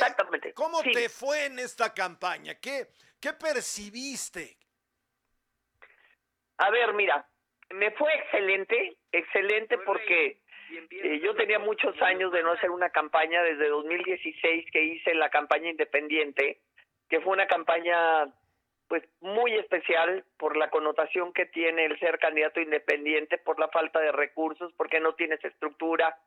¿cómo 0.54 0.82
te 0.82 1.10
fue 1.10 1.46
en 1.46 1.60
esta 1.60 1.94
campaña? 1.94 2.56
¿Qué, 2.56 2.88
¿Qué 3.20 3.34
percibiste? 3.34 4.58
A 6.58 6.72
ver, 6.72 6.94
mira, 6.94 7.28
me 7.70 7.92
fue 7.92 8.14
excelente, 8.16 8.98
excelente 9.12 9.78
porque 9.80 10.42
eh, 10.70 11.20
yo 11.24 11.36
tenía 11.36 11.60
muchos 11.60 12.00
años 12.02 12.32
de 12.32 12.42
no 12.44 12.52
hacer 12.52 12.72
una 12.72 12.90
campaña 12.90 13.44
desde 13.44 13.70
2016 13.70 14.66
que 14.72 14.84
hice 14.84 15.14
la 15.14 15.30
campaña 15.30 15.70
independiente, 15.70 16.62
que 17.10 17.22
fue 17.22 17.34
una 17.34 17.48
campaña 17.48 18.26
pues 18.88 19.04
muy 19.22 19.54
especial 19.56 20.24
por 20.38 20.56
la 20.56 20.70
connotación 20.70 21.34
que 21.34 21.46
tiene 21.46 21.86
el 21.86 22.00
ser 22.00 22.20
candidato 22.20 22.60
independiente, 22.62 23.38
por 23.38 23.60
la 23.60 23.68
falta 23.68 24.00
de 24.00 24.12
recursos, 24.12 24.72
porque 24.78 25.00
no 25.00 25.14
tienes 25.14 25.44
estructura. 25.44 26.18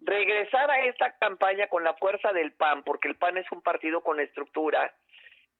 Regresar 0.00 0.70
a 0.70 0.84
esta 0.86 1.16
campaña 1.18 1.68
con 1.68 1.84
la 1.84 1.94
fuerza 1.94 2.32
del 2.32 2.52
PAN, 2.52 2.82
porque 2.82 3.08
el 3.08 3.16
PAN 3.16 3.38
es 3.38 3.50
un 3.52 3.62
partido 3.62 4.02
con 4.02 4.20
estructura, 4.20 4.92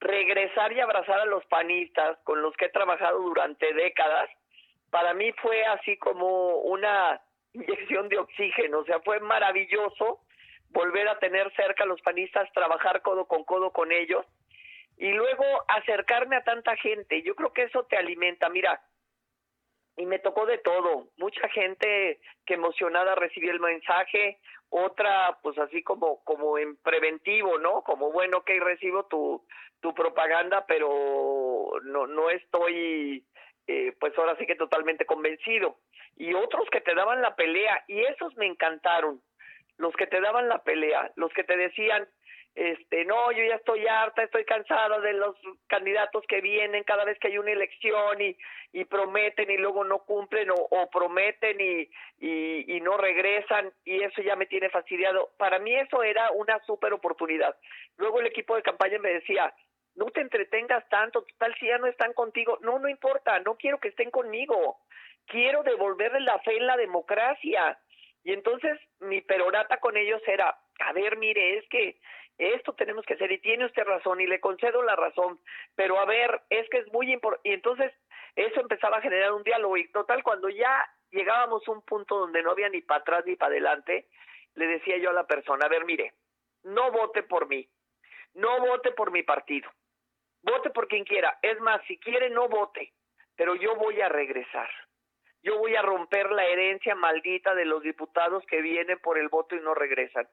regresar 0.00 0.72
y 0.72 0.80
abrazar 0.80 1.20
a 1.20 1.24
los 1.24 1.44
panistas 1.46 2.18
con 2.24 2.42
los 2.42 2.54
que 2.56 2.66
he 2.66 2.70
trabajado 2.70 3.20
durante 3.20 3.72
décadas, 3.72 4.28
para 4.90 5.14
mí 5.14 5.32
fue 5.40 5.64
así 5.64 5.96
como 5.98 6.58
una 6.58 7.20
inyección 7.52 8.08
de 8.08 8.18
oxígeno, 8.18 8.80
o 8.80 8.84
sea, 8.84 9.00
fue 9.00 9.20
maravilloso 9.20 10.20
volver 10.70 11.08
a 11.08 11.18
tener 11.20 11.52
cerca 11.54 11.84
a 11.84 11.86
los 11.86 12.02
panistas, 12.02 12.52
trabajar 12.52 13.00
codo 13.02 13.26
con 13.26 13.44
codo 13.44 13.70
con 13.70 13.92
ellos 13.92 14.26
y 14.96 15.12
luego 15.12 15.44
acercarme 15.68 16.36
a 16.36 16.44
tanta 16.44 16.76
gente. 16.76 17.22
Yo 17.22 17.34
creo 17.34 17.52
que 17.52 17.64
eso 17.64 17.84
te 17.84 17.96
alimenta. 17.96 18.48
Mira, 18.48 18.80
y 19.96 20.06
me 20.06 20.18
tocó 20.18 20.46
de 20.46 20.58
todo. 20.58 21.08
Mucha 21.16 21.48
gente 21.48 22.20
que 22.46 22.54
emocionada 22.54 23.14
recibió 23.14 23.52
el 23.52 23.60
mensaje, 23.60 24.38
otra 24.70 25.38
pues 25.42 25.56
así 25.58 25.82
como 25.82 26.22
como 26.24 26.58
en 26.58 26.76
preventivo, 26.76 27.58
¿no? 27.58 27.82
Como 27.82 28.10
bueno, 28.10 28.42
que 28.42 28.58
recibo 28.60 29.04
tu 29.06 29.44
tu 29.80 29.94
propaganda, 29.94 30.66
pero 30.66 31.70
no 31.84 32.06
no 32.06 32.30
estoy 32.30 33.24
eh, 33.66 33.94
pues 33.98 34.16
ahora 34.18 34.36
sí 34.36 34.46
que 34.46 34.56
totalmente 34.56 35.06
convencido. 35.06 35.78
Y 36.16 36.34
otros 36.34 36.68
que 36.70 36.80
te 36.80 36.94
daban 36.94 37.22
la 37.22 37.34
pelea 37.34 37.84
y 37.88 38.00
esos 38.00 38.36
me 38.36 38.46
encantaron. 38.46 39.20
Los 39.76 39.94
que 39.96 40.06
te 40.06 40.20
daban 40.20 40.48
la 40.48 40.62
pelea, 40.62 41.10
los 41.16 41.32
que 41.32 41.42
te 41.42 41.56
decían, 41.56 42.08
este, 42.54 43.04
no, 43.04 43.32
yo 43.32 43.42
ya 43.44 43.56
estoy 43.56 43.84
harta, 43.86 44.22
estoy 44.22 44.44
cansada 44.44 45.00
de 45.00 45.12
los 45.14 45.34
candidatos 45.66 46.24
que 46.28 46.40
vienen 46.40 46.84
cada 46.84 47.04
vez 47.04 47.18
que 47.18 47.26
hay 47.26 47.38
una 47.38 47.50
elección 47.50 48.20
y, 48.20 48.36
y 48.72 48.84
prometen 48.84 49.50
y 49.50 49.56
luego 49.56 49.82
no 49.82 50.04
cumplen 50.04 50.50
o, 50.50 50.90
prometen 50.90 51.60
y, 51.60 51.90
y, 52.20 52.80
no 52.80 52.96
regresan 52.96 53.72
y 53.84 54.02
eso 54.02 54.22
ya 54.22 54.36
me 54.36 54.46
tiene 54.46 54.70
fastidiado. 54.70 55.30
Para 55.36 55.58
mí 55.58 55.74
eso 55.74 56.04
era 56.04 56.30
una 56.30 56.60
super 56.60 56.92
oportunidad. 56.92 57.56
Luego 57.96 58.20
el 58.20 58.26
equipo 58.26 58.54
de 58.54 58.62
campaña 58.62 58.98
me 59.00 59.14
decía, 59.14 59.52
no 59.96 60.06
te 60.06 60.20
entretengas 60.20 60.88
tanto, 60.88 61.26
tal 61.38 61.54
si 61.58 61.66
ya 61.66 61.78
no 61.78 61.88
están 61.88 62.12
contigo. 62.12 62.58
No, 62.60 62.78
no 62.78 62.88
importa, 62.88 63.40
no 63.40 63.56
quiero 63.56 63.78
que 63.78 63.88
estén 63.88 64.10
conmigo. 64.12 64.78
Quiero 65.26 65.64
devolverles 65.64 66.22
la 66.22 66.38
fe 66.40 66.56
en 66.56 66.68
la 66.68 66.76
democracia. 66.76 67.78
Y 68.22 68.32
entonces 68.32 68.78
mi 69.00 69.20
perorata 69.22 69.78
con 69.78 69.96
ellos 69.96 70.22
era, 70.26 70.56
a 70.80 70.92
ver, 70.92 71.16
mire, 71.16 71.58
es 71.58 71.68
que 71.68 71.98
esto 72.38 72.72
tenemos 72.72 73.04
que 73.06 73.14
hacer 73.14 73.30
y 73.30 73.38
tiene 73.38 73.66
usted 73.66 73.84
razón 73.84 74.20
y 74.20 74.26
le 74.26 74.40
concedo 74.40 74.82
la 74.82 74.96
razón, 74.96 75.38
pero 75.76 75.98
a 75.98 76.04
ver, 76.04 76.42
es 76.50 76.68
que 76.68 76.78
es 76.78 76.92
muy 76.92 77.12
importante. 77.12 77.48
Y 77.48 77.52
entonces 77.52 77.92
eso 78.34 78.60
empezaba 78.60 78.98
a 78.98 79.02
generar 79.02 79.32
un 79.32 79.44
diálogo 79.44 79.76
y 79.76 79.88
total, 79.88 80.22
cuando 80.22 80.48
ya 80.48 80.88
llegábamos 81.10 81.66
a 81.66 81.70
un 81.70 81.82
punto 81.82 82.18
donde 82.18 82.42
no 82.42 82.50
había 82.50 82.68
ni 82.68 82.80
para 82.80 83.00
atrás 83.00 83.24
ni 83.26 83.36
para 83.36 83.52
adelante, 83.52 84.08
le 84.54 84.66
decía 84.66 84.98
yo 84.98 85.10
a 85.10 85.14
la 85.14 85.26
persona, 85.26 85.66
a 85.66 85.68
ver, 85.68 85.84
mire, 85.84 86.14
no 86.64 86.90
vote 86.90 87.22
por 87.22 87.46
mí, 87.48 87.68
no 88.34 88.60
vote 88.60 88.90
por 88.92 89.12
mi 89.12 89.22
partido, 89.22 89.70
vote 90.42 90.70
por 90.70 90.88
quien 90.88 91.04
quiera. 91.04 91.38
Es 91.42 91.60
más, 91.60 91.80
si 91.86 91.98
quiere, 91.98 92.30
no 92.30 92.48
vote, 92.48 92.92
pero 93.36 93.54
yo 93.54 93.76
voy 93.76 94.00
a 94.00 94.08
regresar. 94.08 94.70
Yo 95.42 95.58
voy 95.58 95.76
a 95.76 95.82
romper 95.82 96.30
la 96.32 96.46
herencia 96.46 96.94
maldita 96.94 97.54
de 97.54 97.66
los 97.66 97.82
diputados 97.82 98.44
que 98.46 98.62
vienen 98.62 98.98
por 99.00 99.18
el 99.18 99.28
voto 99.28 99.54
y 99.54 99.60
no 99.60 99.74
regresan 99.74 100.26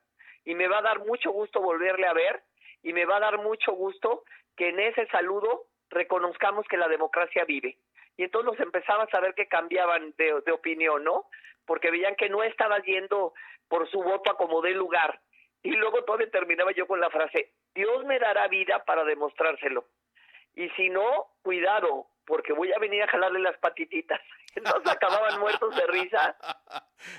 y 0.45 0.55
me 0.55 0.67
va 0.67 0.79
a 0.79 0.81
dar 0.81 0.99
mucho 0.99 1.31
gusto 1.31 1.61
volverle 1.61 2.07
a 2.07 2.13
ver 2.13 2.41
y 2.83 2.93
me 2.93 3.05
va 3.05 3.17
a 3.17 3.21
dar 3.21 3.37
mucho 3.37 3.73
gusto 3.73 4.23
que 4.55 4.69
en 4.69 4.79
ese 4.79 5.07
saludo 5.07 5.65
reconozcamos 5.89 6.65
que 6.67 6.77
la 6.77 6.87
democracia 6.87 7.45
vive. 7.45 7.77
Y 8.17 8.23
entonces 8.23 8.59
los 8.59 8.77
a 8.87 9.07
saber 9.07 9.33
que 9.35 9.47
cambiaban 9.47 10.13
de, 10.17 10.51
opinión, 10.51 11.03
¿no? 11.03 11.25
Porque 11.65 11.91
veían 11.91 12.15
que 12.15 12.29
no 12.29 12.43
estaba 12.43 12.79
yendo 12.79 13.33
por 13.67 13.89
su 13.89 14.01
voto 14.01 14.31
a 14.31 14.37
como 14.37 14.61
dé 14.61 14.71
lugar. 14.71 15.19
Y 15.63 15.71
luego 15.71 16.03
todavía 16.03 16.29
terminaba 16.29 16.71
yo 16.71 16.87
con 16.87 16.99
la 16.99 17.09
frase, 17.09 17.51
Dios 17.73 18.03
me 18.05 18.19
dará 18.19 18.47
vida 18.47 18.83
para 18.83 19.03
demostrárselo. 19.03 19.85
Y 20.55 20.69
si 20.71 20.89
no, 20.89 21.27
cuidado, 21.43 22.07
porque 22.25 22.53
voy 22.53 22.71
a 22.73 22.79
venir 22.79 23.03
a 23.03 23.07
jalarle 23.07 23.39
las 23.39 23.57
patititas. 23.59 24.19
Entonces 24.55 24.91
acababan 24.91 25.39
muertos 25.39 25.75
de 25.75 25.87
risa. 25.87 26.35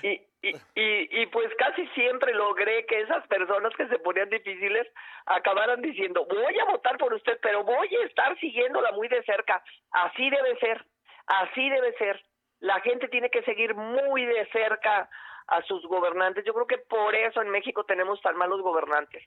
Y, 0.01 0.21
y, 0.41 0.53
y, 0.75 1.25
pues 1.27 1.53
casi 1.57 1.87
siempre 1.89 2.33
logré 2.33 2.85
que 2.85 3.01
esas 3.01 3.25
personas 3.27 3.73
que 3.75 3.87
se 3.87 3.97
ponían 3.99 4.29
difíciles 4.29 4.87
acabaran 5.25 5.81
diciendo, 5.81 6.25
voy 6.29 6.59
a 6.59 6.65
votar 6.65 6.97
por 6.97 7.13
usted, 7.13 7.39
pero 7.41 7.63
voy 7.63 7.95
a 7.95 8.05
estar 8.05 8.37
siguiéndola 8.39 8.91
muy 8.91 9.07
de 9.07 9.23
cerca. 9.23 9.63
Así 9.91 10.29
debe 10.29 10.57
ser, 10.59 10.85
así 11.27 11.69
debe 11.69 11.93
ser. 11.97 12.23
La 12.59 12.79
gente 12.81 13.07
tiene 13.07 13.29
que 13.29 13.43
seguir 13.43 13.73
muy 13.73 14.25
de 14.25 14.45
cerca 14.51 15.09
a 15.47 15.61
sus 15.63 15.85
gobernantes. 15.87 16.45
Yo 16.45 16.53
creo 16.53 16.67
que 16.67 16.77
por 16.77 17.15
eso 17.15 17.41
en 17.41 17.49
México 17.49 17.83
tenemos 17.85 18.21
tan 18.21 18.37
malos 18.37 18.61
gobernantes, 18.61 19.23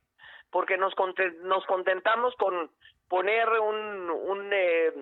porque 0.50 0.76
nos, 0.76 0.94
nos 1.42 1.64
contentamos 1.66 2.34
con 2.36 2.70
poner 3.08 3.48
un, 3.48 4.10
un 4.10 4.50
eh, 4.52 4.92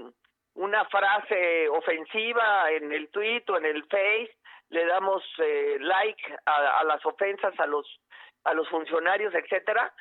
una 0.54 0.84
frase 0.86 1.68
ofensiva 1.68 2.70
en 2.70 2.92
el 2.92 3.08
tweet 3.08 3.44
o 3.48 3.56
en 3.56 3.66
el 3.66 3.84
face, 3.84 4.36
le 4.70 4.86
damos 4.86 5.22
eh, 5.38 5.76
like 5.80 6.36
a, 6.46 6.80
a, 6.80 6.84
las 6.84 7.04
ofensas 7.04 7.58
a 7.58 7.66
los 7.66 7.86
a 8.44 8.52
los 8.52 8.68
funcionarios, 8.68 9.34
etcétera, 9.34 9.92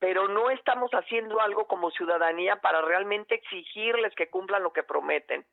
pero 0.00 0.26
no 0.26 0.50
estamos 0.50 0.90
haciendo 0.90 1.40
algo 1.40 1.68
como 1.68 1.92
ciudadanía 1.92 2.56
para 2.56 2.82
realmente 2.82 3.36
exigirles 3.36 4.12
que 4.16 4.28
cumplan 4.28 4.64
lo 4.64 4.72
que 4.72 4.82
prometen. 4.82 5.46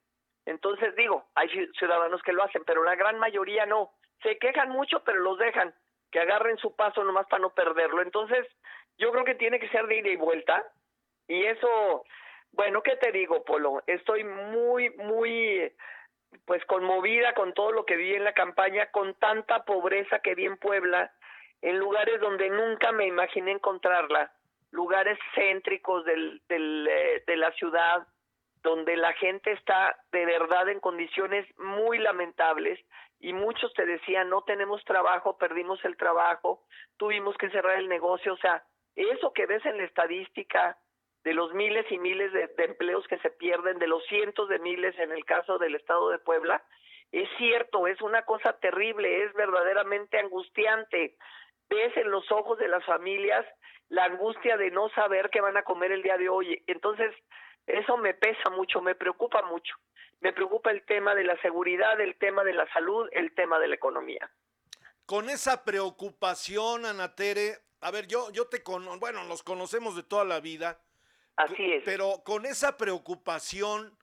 Entonces 0.45 0.95
digo, 0.95 1.26
hay 1.36 1.47
ciudadanos 1.78 2.24
que 2.24 2.34
lo 2.34 2.43
hacen, 2.43 2.64
pero 2.66 2.84
la 2.84 2.95
gran 2.95 3.20
mayoría 3.20 3.68
no. 3.68 3.91
Se 4.24 4.39
quejan 4.39 4.70
mucho, 4.70 5.03
pero 5.03 5.20
los 5.20 5.38
dejan 5.38 5.76
que 6.12 6.20
agarren 6.20 6.57
su 6.57 6.76
paso 6.76 7.03
nomás 7.03 7.28
para 7.28 7.41
no 7.41 7.51
perderlo. 7.51 8.01
Entonces, 8.01 8.47
yo 8.97 9.12
creo 9.12 9.24
que 9.24 9.36
tiene 9.36 9.60
que 9.60 9.70
ser 9.70 9.86
de 9.86 9.99
ida 9.99 10.10
y 10.10 10.16
vuelta 10.16 10.66
y 11.28 11.45
eso 11.45 12.03
bueno, 12.52 12.82
¿qué 12.82 12.95
te 12.95 13.12
digo, 13.12 13.43
Polo? 13.43 13.84
Estoy 13.88 14.24
muy, 14.24 14.89
muy, 14.91 15.72
pues 16.45 16.64
conmovida 16.66 17.34
con 17.34 17.54
todo 17.54 17.72
lo 17.72 17.86
que 17.86 17.95
vi 17.95 18.16
en 18.16 18.24
la 18.24 18.34
campaña, 18.34 18.91
con 18.91 19.14
tanta 19.16 19.66
pobreza 19.66 20.20
que 20.20 20.36
vi 20.36 20.45
en 20.45 20.58
Puebla, 20.58 21.12
en 21.62 21.78
lugares 21.78 22.20
donde 22.20 22.50
nunca 22.50 22.91
me 22.91 23.06
imaginé 23.06 23.52
encontrarla, 23.52 24.32
lugares 24.72 25.18
céntricos 25.36 26.06
del, 26.06 26.41
del, 26.47 26.88
eh, 26.89 27.24
de 27.26 27.38
la 27.38 27.52
ciudad, 27.54 28.08
donde 28.62 28.97
la 28.97 29.14
gente 29.14 29.52
está 29.52 29.97
de 30.12 30.26
verdad 30.26 30.70
en 30.70 30.80
condiciones 30.80 31.47
muy 31.58 31.97
lamentables 31.97 32.80
y 33.20 33.34
muchos 33.34 33.74
te 33.74 33.86
decían, 33.86 34.30
no 34.30 34.43
tenemos 34.43 34.84
trabajo, 34.86 35.38
perdimos 35.38 35.84
el 35.86 35.97
trabajo, 35.97 36.64
tuvimos 36.97 37.36
que 37.38 37.50
cerrar 37.50 37.80
el 37.80 37.89
negocio, 37.89 38.34
o 38.34 38.38
sea, 38.38 38.64
eso 38.95 39.34
que 39.34 39.45
ves 39.45 39.66
en 39.66 39.78
la 39.78 39.84
estadística, 39.84 40.78
de 41.30 41.36
los 41.36 41.54
miles 41.54 41.86
y 41.92 42.00
miles 42.00 42.34
de, 42.34 42.50
empleos 42.58 43.06
que 43.08 43.20
se 43.20 43.30
pierden, 43.30 43.78
de 43.78 43.86
los 43.86 44.04
cientos 44.08 44.50
de 44.50 44.58
miles 44.58 44.98
en 44.98 45.12
el 45.12 45.26
caso 45.26 45.60
del 45.60 45.76
estado 45.76 46.10
de 46.10 46.18
Puebla, 46.18 46.64
es 47.12 47.30
cierto, 47.38 47.86
es 47.86 48.02
una 48.02 48.26
cosa 48.26 48.54
terrible, 48.54 49.26
es 49.26 49.34
verdaderamente 49.34 50.18
angustiante. 50.18 51.18
Ves 51.70 51.96
en 51.98 52.10
los 52.10 52.32
ojos 52.32 52.58
de 52.58 52.68
las 52.68 52.84
familias 52.84 53.46
la 53.90 54.06
angustia 54.06 54.58
de 54.58 54.72
no 54.72 54.90
saber 54.90 55.30
qué 55.30 55.40
van 55.40 55.56
a 55.56 55.62
comer 55.62 55.92
el 55.92 56.02
día 56.02 56.18
de 56.18 56.30
hoy. 56.30 56.64
Entonces, 56.66 57.14
eso 57.68 57.96
me 57.98 58.16
pesa 58.16 58.50
mucho, 58.50 58.82
me 58.82 58.96
preocupa 58.96 59.44
mucho. 59.44 59.76
Me 60.22 60.34
preocupa 60.34 60.72
el 60.72 60.84
tema 60.84 61.14
de 61.14 61.26
la 61.26 61.40
seguridad, 61.44 62.02
el 62.02 62.18
tema 62.18 62.44
de 62.44 62.54
la 62.54 62.68
salud, 62.74 63.08
el 63.12 63.36
tema 63.36 63.60
de 63.60 63.68
la 63.68 63.76
economía. 63.76 64.32
Con 65.06 65.30
esa 65.30 65.64
preocupación, 65.64 66.88
Anatere, 66.88 67.60
a 67.82 67.92
ver, 67.92 68.08
yo, 68.08 68.32
yo 68.32 68.48
te 68.48 68.64
con, 68.64 69.00
bueno, 69.00 69.26
los 69.26 69.44
conocemos 69.44 69.96
de 69.96 70.02
toda 70.02 70.26
la 70.26 70.40
vida, 70.40 70.80
Así 71.40 71.72
es. 71.72 71.84
Pero 71.86 72.22
con 72.26 72.46
esa 72.46 72.76
preocupación, 72.76 73.98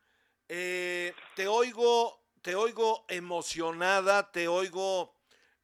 eh, 0.48 1.12
te 1.34 1.46
oigo, 1.46 2.24
te 2.40 2.54
oigo 2.54 3.04
emocionada, 3.08 4.32
te 4.32 4.48
oigo 4.48 5.14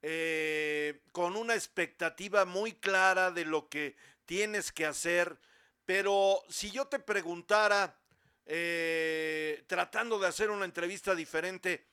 eh, 0.03 1.01
con 1.11 1.35
una 1.35 1.55
expectativa 1.55 2.45
muy 2.45 2.73
clara 2.73 3.31
de 3.31 3.45
lo 3.45 3.69
que 3.69 3.95
tienes 4.25 4.71
que 4.71 4.85
hacer. 4.85 5.39
Pero 5.83 6.43
si 6.47 6.69
yo 6.69 6.85
te 6.85 6.99
preguntara, 6.99 7.97
eh, 8.45 9.63
tratando 9.65 10.19
de 10.19 10.27
hacer 10.27 10.51
una 10.51 10.65
entrevista 10.65 11.15
diferente, 11.15 11.87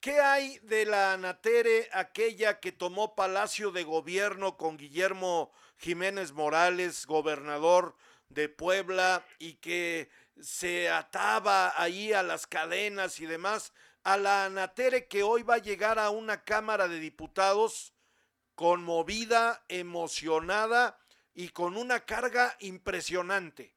¿qué 0.00 0.18
hay 0.18 0.58
de 0.60 0.86
la 0.86 1.12
Anatere, 1.12 1.90
aquella 1.92 2.58
que 2.58 2.72
tomó 2.72 3.14
Palacio 3.14 3.70
de 3.70 3.84
Gobierno 3.84 4.56
con 4.56 4.78
Guillermo 4.78 5.52
Jiménez 5.76 6.32
Morales, 6.32 7.04
gobernador 7.04 7.96
de 8.28 8.48
Puebla 8.48 9.24
y 9.38 9.54
que 9.54 10.08
se 10.40 10.88
ataba 10.90 11.80
ahí 11.80 12.12
a 12.12 12.22
las 12.22 12.46
cadenas 12.46 13.20
y 13.20 13.26
demás, 13.26 13.74
a 14.04 14.16
la 14.16 14.44
Anatere 14.44 15.08
que 15.08 15.22
hoy 15.22 15.42
va 15.42 15.54
a 15.54 15.58
llegar 15.58 15.98
a 15.98 16.10
una 16.10 16.44
Cámara 16.44 16.88
de 16.88 17.00
Diputados 17.00 17.92
conmovida, 18.54 19.62
emocionada 19.68 20.98
y 21.34 21.50
con 21.50 21.76
una 21.76 22.00
carga 22.00 22.56
impresionante. 22.60 23.74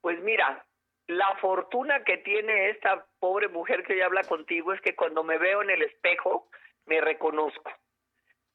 Pues 0.00 0.18
mira, 0.20 0.64
la 1.06 1.36
fortuna 1.36 2.04
que 2.04 2.18
tiene 2.18 2.70
esta 2.70 3.06
pobre 3.18 3.48
mujer 3.48 3.82
que 3.84 3.94
hoy 3.94 4.00
habla 4.00 4.24
contigo 4.24 4.72
es 4.72 4.80
que 4.80 4.94
cuando 4.94 5.22
me 5.22 5.38
veo 5.38 5.62
en 5.62 5.70
el 5.70 5.82
espejo 5.82 6.48
me 6.86 7.00
reconozco. 7.00 7.70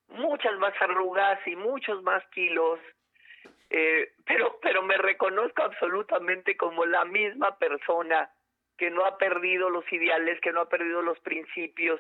Muchas 0.07 0.53
más 0.59 0.73
arrugas 0.81 1.39
y 1.47 1.55
muchos 1.55 2.01
más 2.03 2.23
kilos, 2.29 2.79
eh, 3.75 4.13
pero, 4.23 4.59
pero 4.61 4.83
me 4.83 4.97
reconozco 4.97 5.63
absolutamente 5.63 6.55
como 6.55 6.85
la 6.85 7.05
misma 7.05 7.57
persona 7.57 8.29
que 8.77 8.91
no 8.91 9.03
ha 9.03 9.17
perdido 9.17 9.71
los 9.71 9.91
ideales, 9.91 10.39
que 10.41 10.51
no 10.51 10.61
ha 10.61 10.69
perdido 10.69 11.01
los 11.01 11.19
principios, 11.21 11.99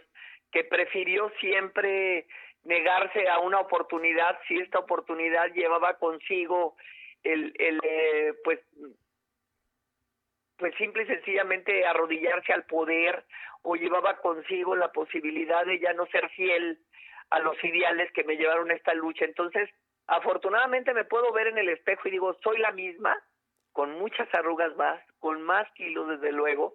que 0.51 0.63
prefirió 0.63 1.31
siempre 1.39 2.27
negarse 2.63 3.27
a 3.27 3.39
una 3.39 3.59
oportunidad 3.59 4.39
si 4.47 4.59
esta 4.59 4.77
oportunidad 4.77 5.51
llevaba 5.53 5.97
consigo 5.97 6.75
el, 7.23 7.51
el 7.57 7.79
eh, 7.83 8.33
pues 8.43 8.59
pues 10.57 10.75
simple 10.75 11.03
y 11.03 11.07
sencillamente 11.07 11.87
arrodillarse 11.87 12.53
al 12.53 12.65
poder 12.65 13.25
o 13.63 13.75
llevaba 13.75 14.17
consigo 14.17 14.75
la 14.75 14.91
posibilidad 14.91 15.65
de 15.65 15.79
ya 15.79 15.93
no 15.93 16.05
ser 16.05 16.29
fiel 16.29 16.77
a 17.31 17.39
los 17.39 17.61
ideales 17.63 18.11
que 18.11 18.23
me 18.23 18.37
llevaron 18.37 18.69
a 18.69 18.75
esta 18.75 18.93
lucha. 18.93 19.25
Entonces, 19.25 19.69
afortunadamente 20.07 20.93
me 20.93 21.05
puedo 21.05 21.31
ver 21.31 21.47
en 21.47 21.57
el 21.57 21.69
espejo 21.69 22.07
y 22.07 22.11
digo, 22.11 22.33
soy 22.43 22.57
la 22.57 22.71
misma, 22.71 23.17
con 23.71 23.91
muchas 23.93 24.27
arrugas 24.33 24.75
más, 24.75 25.01
con 25.19 25.41
más 25.41 25.69
kilos 25.73 26.07
desde 26.07 26.31
luego, 26.31 26.73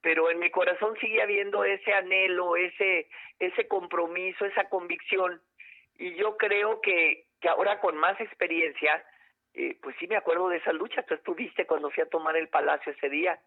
pero 0.00 0.30
en 0.30 0.40
mi 0.40 0.50
corazón 0.50 0.96
sigue 1.00 1.22
habiendo 1.22 1.64
ese 1.64 1.92
anhelo, 1.92 2.56
ese, 2.56 3.08
ese 3.38 3.68
compromiso, 3.68 4.44
esa 4.44 4.68
convicción. 4.68 5.40
Y 5.96 6.14
yo 6.14 6.36
creo 6.36 6.80
que, 6.80 7.26
que 7.40 7.48
ahora 7.48 7.78
con 7.80 7.96
más 7.96 8.20
experiencia, 8.20 9.04
eh, 9.54 9.78
pues 9.80 9.94
sí 10.00 10.08
me 10.08 10.16
acuerdo 10.16 10.48
de 10.48 10.56
esa 10.56 10.72
lucha. 10.72 11.04
Tú 11.04 11.14
estuviste 11.14 11.66
cuando 11.66 11.90
fui 11.90 12.02
a 12.02 12.08
tomar 12.08 12.36
el 12.36 12.48
palacio 12.48 12.92
ese 12.92 13.08
día. 13.08 13.38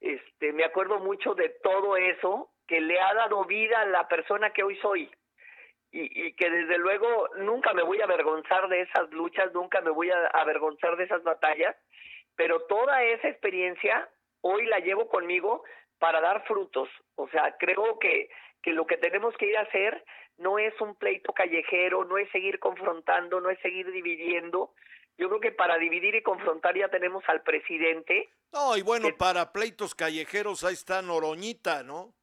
Este, 0.00 0.54
me 0.54 0.64
acuerdo 0.64 0.98
mucho 0.98 1.34
de 1.34 1.50
todo 1.62 1.96
eso 1.98 2.50
que 2.66 2.80
le 2.80 2.98
ha 2.98 3.12
dado 3.12 3.44
vida 3.44 3.80
a 3.80 3.86
la 3.86 4.08
persona 4.08 4.50
que 4.50 4.62
hoy 4.62 4.76
soy. 4.76 5.10
Y, 5.92 6.26
y 6.26 6.32
que 6.34 6.48
desde 6.48 6.78
luego 6.78 7.28
nunca 7.38 7.72
me 7.72 7.82
voy 7.82 8.00
a 8.00 8.04
avergonzar 8.04 8.68
de 8.68 8.82
esas 8.82 9.10
luchas, 9.10 9.52
nunca 9.52 9.80
me 9.80 9.90
voy 9.90 10.10
a 10.10 10.26
avergonzar 10.28 10.96
de 10.96 11.04
esas 11.04 11.22
batallas, 11.24 11.76
pero 12.36 12.60
toda 12.66 13.02
esa 13.02 13.28
experiencia 13.28 14.08
hoy 14.40 14.66
la 14.66 14.78
llevo 14.78 15.08
conmigo 15.08 15.64
para 15.98 16.20
dar 16.20 16.44
frutos. 16.46 16.88
O 17.16 17.28
sea, 17.28 17.56
creo 17.58 17.98
que, 17.98 18.30
que 18.62 18.72
lo 18.72 18.86
que 18.86 18.96
tenemos 18.96 19.36
que 19.36 19.46
ir 19.46 19.56
a 19.56 19.62
hacer 19.62 20.04
no 20.38 20.58
es 20.58 20.78
un 20.80 20.94
pleito 20.94 21.32
callejero, 21.32 22.04
no 22.04 22.18
es 22.18 22.30
seguir 22.30 22.58
confrontando, 22.58 23.40
no 23.40 23.50
es 23.50 23.58
seguir 23.60 23.90
dividiendo, 23.90 24.72
yo 25.20 25.28
creo 25.28 25.40
que 25.40 25.52
para 25.52 25.76
dividir 25.76 26.14
y 26.14 26.22
confrontar 26.22 26.76
ya 26.78 26.88
tenemos 26.88 27.22
al 27.28 27.42
presidente. 27.42 28.30
No, 28.52 28.74
y 28.74 28.82
bueno, 28.82 29.08
para 29.18 29.52
pleitos 29.52 29.94
callejeros 29.94 30.64
ahí 30.64 30.72
está 30.72 31.02
Noroñita, 31.02 31.82
¿no? 31.82 32.14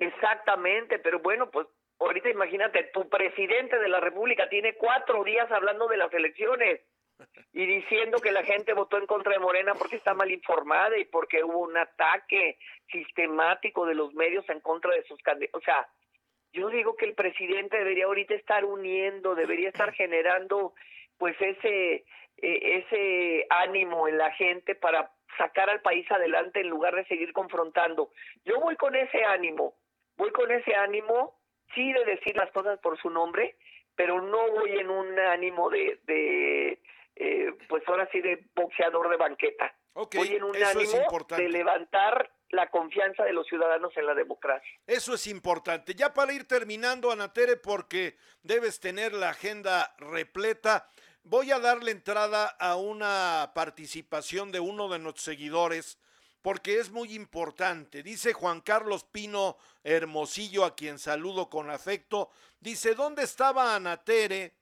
Exactamente, 0.00 0.98
pero 0.98 1.20
bueno, 1.20 1.48
pues 1.48 1.68
ahorita 2.00 2.30
imagínate, 2.30 2.84
tu 2.92 3.08
presidente 3.08 3.78
de 3.78 3.88
la 3.88 4.00
República 4.00 4.48
tiene 4.48 4.74
cuatro 4.74 5.22
días 5.24 5.50
hablando 5.50 5.86
de 5.88 5.96
las 5.96 6.12
elecciones 6.12 6.80
y 7.52 7.66
diciendo 7.66 8.18
que 8.18 8.32
la 8.32 8.42
gente 8.44 8.72
votó 8.72 8.96
en 8.96 9.06
contra 9.06 9.32
de 9.32 9.38
Morena 9.38 9.74
porque 9.74 9.96
está 9.96 10.14
mal 10.14 10.30
informada 10.30 10.96
y 10.98 11.04
porque 11.04 11.44
hubo 11.44 11.58
un 11.58 11.76
ataque 11.76 12.58
sistemático 12.90 13.86
de 13.86 13.94
los 13.94 14.14
medios 14.14 14.48
en 14.48 14.60
contra 14.60 14.94
de 14.94 15.02
sus 15.04 15.20
candidatos. 15.22 15.60
O 15.60 15.64
sea, 15.64 15.86
yo 16.52 16.68
digo 16.70 16.96
que 16.96 17.04
el 17.04 17.14
presidente 17.14 17.76
debería 17.76 18.06
ahorita 18.06 18.34
estar 18.34 18.64
uniendo, 18.64 19.34
debería 19.34 19.68
estar 19.68 19.92
generando 19.92 20.74
pues 21.18 21.36
ese 21.40 22.04
eh, 22.42 22.84
ese 22.88 23.46
ánimo 23.50 24.08
en 24.08 24.16
la 24.16 24.32
gente 24.32 24.74
para 24.74 25.12
sacar 25.36 25.68
al 25.68 25.82
país 25.82 26.10
adelante 26.10 26.60
en 26.60 26.68
lugar 26.68 26.94
de 26.94 27.04
seguir 27.04 27.32
confrontando. 27.32 28.10
Yo 28.44 28.58
voy 28.60 28.76
con 28.76 28.94
ese 28.96 29.24
ánimo, 29.24 29.74
voy 30.16 30.30
con 30.30 30.50
ese 30.50 30.74
ánimo, 30.74 31.39
sí 31.74 31.92
de 31.92 32.04
decir 32.04 32.36
las 32.36 32.50
cosas 32.52 32.78
por 32.80 33.00
su 33.00 33.10
nombre, 33.10 33.56
pero 33.94 34.20
no 34.20 34.50
voy 34.52 34.78
en 34.78 34.90
un 34.90 35.18
ánimo 35.18 35.70
de, 35.70 36.00
de 36.06 36.80
eh, 37.16 37.52
pues 37.68 37.82
ahora 37.86 38.08
sí, 38.10 38.20
de 38.20 38.46
boxeador 38.54 39.10
de 39.10 39.16
banqueta. 39.16 39.74
voy 39.94 40.28
en 40.28 40.44
un 40.44 40.56
ánimo 40.56 41.26
de 41.36 41.48
levantar 41.48 42.30
la 42.50 42.68
confianza 42.70 43.24
de 43.24 43.32
los 43.32 43.46
ciudadanos 43.46 43.96
en 43.96 44.06
la 44.06 44.14
democracia. 44.14 44.70
Eso 44.86 45.14
es 45.14 45.26
importante. 45.26 45.94
Ya 45.94 46.12
para 46.12 46.32
ir 46.32 46.46
terminando, 46.46 47.10
Anatere, 47.10 47.56
porque 47.56 48.16
debes 48.42 48.80
tener 48.80 49.12
la 49.12 49.30
agenda 49.30 49.94
repleta. 49.98 50.88
Voy 51.22 51.52
a 51.52 51.58
darle 51.58 51.90
entrada 51.90 52.46
a 52.46 52.76
una 52.76 53.52
participación 53.54 54.50
de 54.50 54.60
uno 54.60 54.88
de 54.88 54.98
nuestros 54.98 55.24
seguidores 55.24 55.98
porque 56.42 56.78
es 56.78 56.90
muy 56.90 57.14
importante. 57.14 58.02
Dice 58.02 58.32
Juan 58.32 58.60
Carlos 58.60 59.04
Pino 59.04 59.56
Hermosillo, 59.84 60.64
a 60.64 60.74
quien 60.74 60.98
saludo 60.98 61.50
con 61.50 61.70
afecto, 61.70 62.30
dice, 62.60 62.94
¿dónde 62.94 63.22
estaba 63.22 63.74
Anatere 63.74 64.54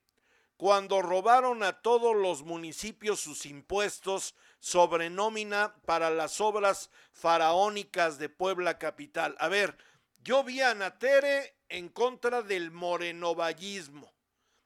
cuando 0.57 1.01
robaron 1.01 1.63
a 1.63 1.81
todos 1.81 2.15
los 2.15 2.43
municipios 2.43 3.19
sus 3.21 3.45
impuestos 3.45 4.35
sobre 4.59 5.09
nómina 5.09 5.75
para 5.85 6.09
las 6.09 6.41
obras 6.41 6.91
faraónicas 7.13 8.17
de 8.19 8.29
Puebla 8.29 8.77
Capital? 8.77 9.35
A 9.39 9.47
ver, 9.47 9.77
yo 10.23 10.43
vi 10.43 10.61
a 10.61 10.71
Anatere 10.71 11.55
en 11.69 11.89
contra 11.89 12.41
del 12.41 12.71
morenovallismo, 12.71 14.11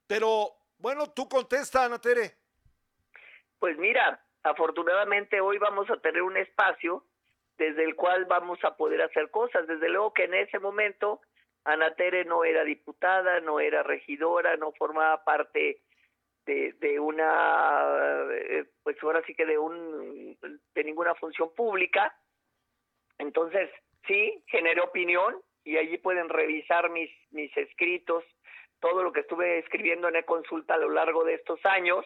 pero 0.07 0.55
bueno, 0.77 1.11
tú 1.11 1.29
contesta, 1.29 1.85
Ana 1.85 1.99
Tere. 1.99 2.37
Pues 3.59 3.77
mira, 3.77 4.22
afortunadamente 4.43 5.41
hoy 5.41 5.57
vamos 5.57 5.89
a 5.89 5.97
tener 5.97 6.21
un 6.21 6.37
espacio 6.37 7.03
desde 7.57 7.83
el 7.83 7.95
cual 7.95 8.25
vamos 8.25 8.59
a 8.63 8.75
poder 8.75 9.01
hacer 9.01 9.29
cosas. 9.31 9.67
Desde 9.67 9.89
luego 9.89 10.13
que 10.13 10.25
en 10.25 10.33
ese 10.33 10.59
momento 10.59 11.21
Ana 11.65 11.93
Tere 11.95 12.25
no 12.25 12.43
era 12.43 12.63
diputada, 12.63 13.39
no 13.39 13.59
era 13.59 13.83
regidora, 13.83 14.57
no 14.57 14.71
formaba 14.73 15.23
parte 15.23 15.81
de, 16.45 16.73
de 16.73 16.99
una, 16.99 18.27
eh, 18.31 18.65
pues 18.83 18.97
ahora 19.01 19.23
sí 19.25 19.33
que 19.33 19.45
de 19.45 19.57
un, 19.57 20.37
de 20.73 20.83
ninguna 20.83 21.15
función 21.15 21.53
pública. 21.55 22.15
Entonces, 23.17 23.69
sí, 24.07 24.43
generé 24.47 24.81
opinión 24.81 25.41
y 25.63 25.77
allí 25.77 25.97
pueden 25.97 26.27
revisar 26.27 26.89
mis, 26.89 27.09
mis 27.31 27.55
escritos 27.55 28.25
todo 28.81 29.01
lo 29.01 29.13
que 29.13 29.21
estuve 29.21 29.59
escribiendo 29.59 30.09
en 30.09 30.17
e-consulta 30.17 30.73
a 30.73 30.77
lo 30.77 30.89
largo 30.89 31.23
de 31.23 31.35
estos 31.35 31.65
años, 31.65 32.05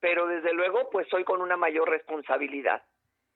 pero 0.00 0.26
desde 0.26 0.52
luego 0.52 0.90
pues 0.90 1.06
soy 1.08 1.24
con 1.24 1.40
una 1.40 1.56
mayor 1.56 1.88
responsabilidad. 1.88 2.82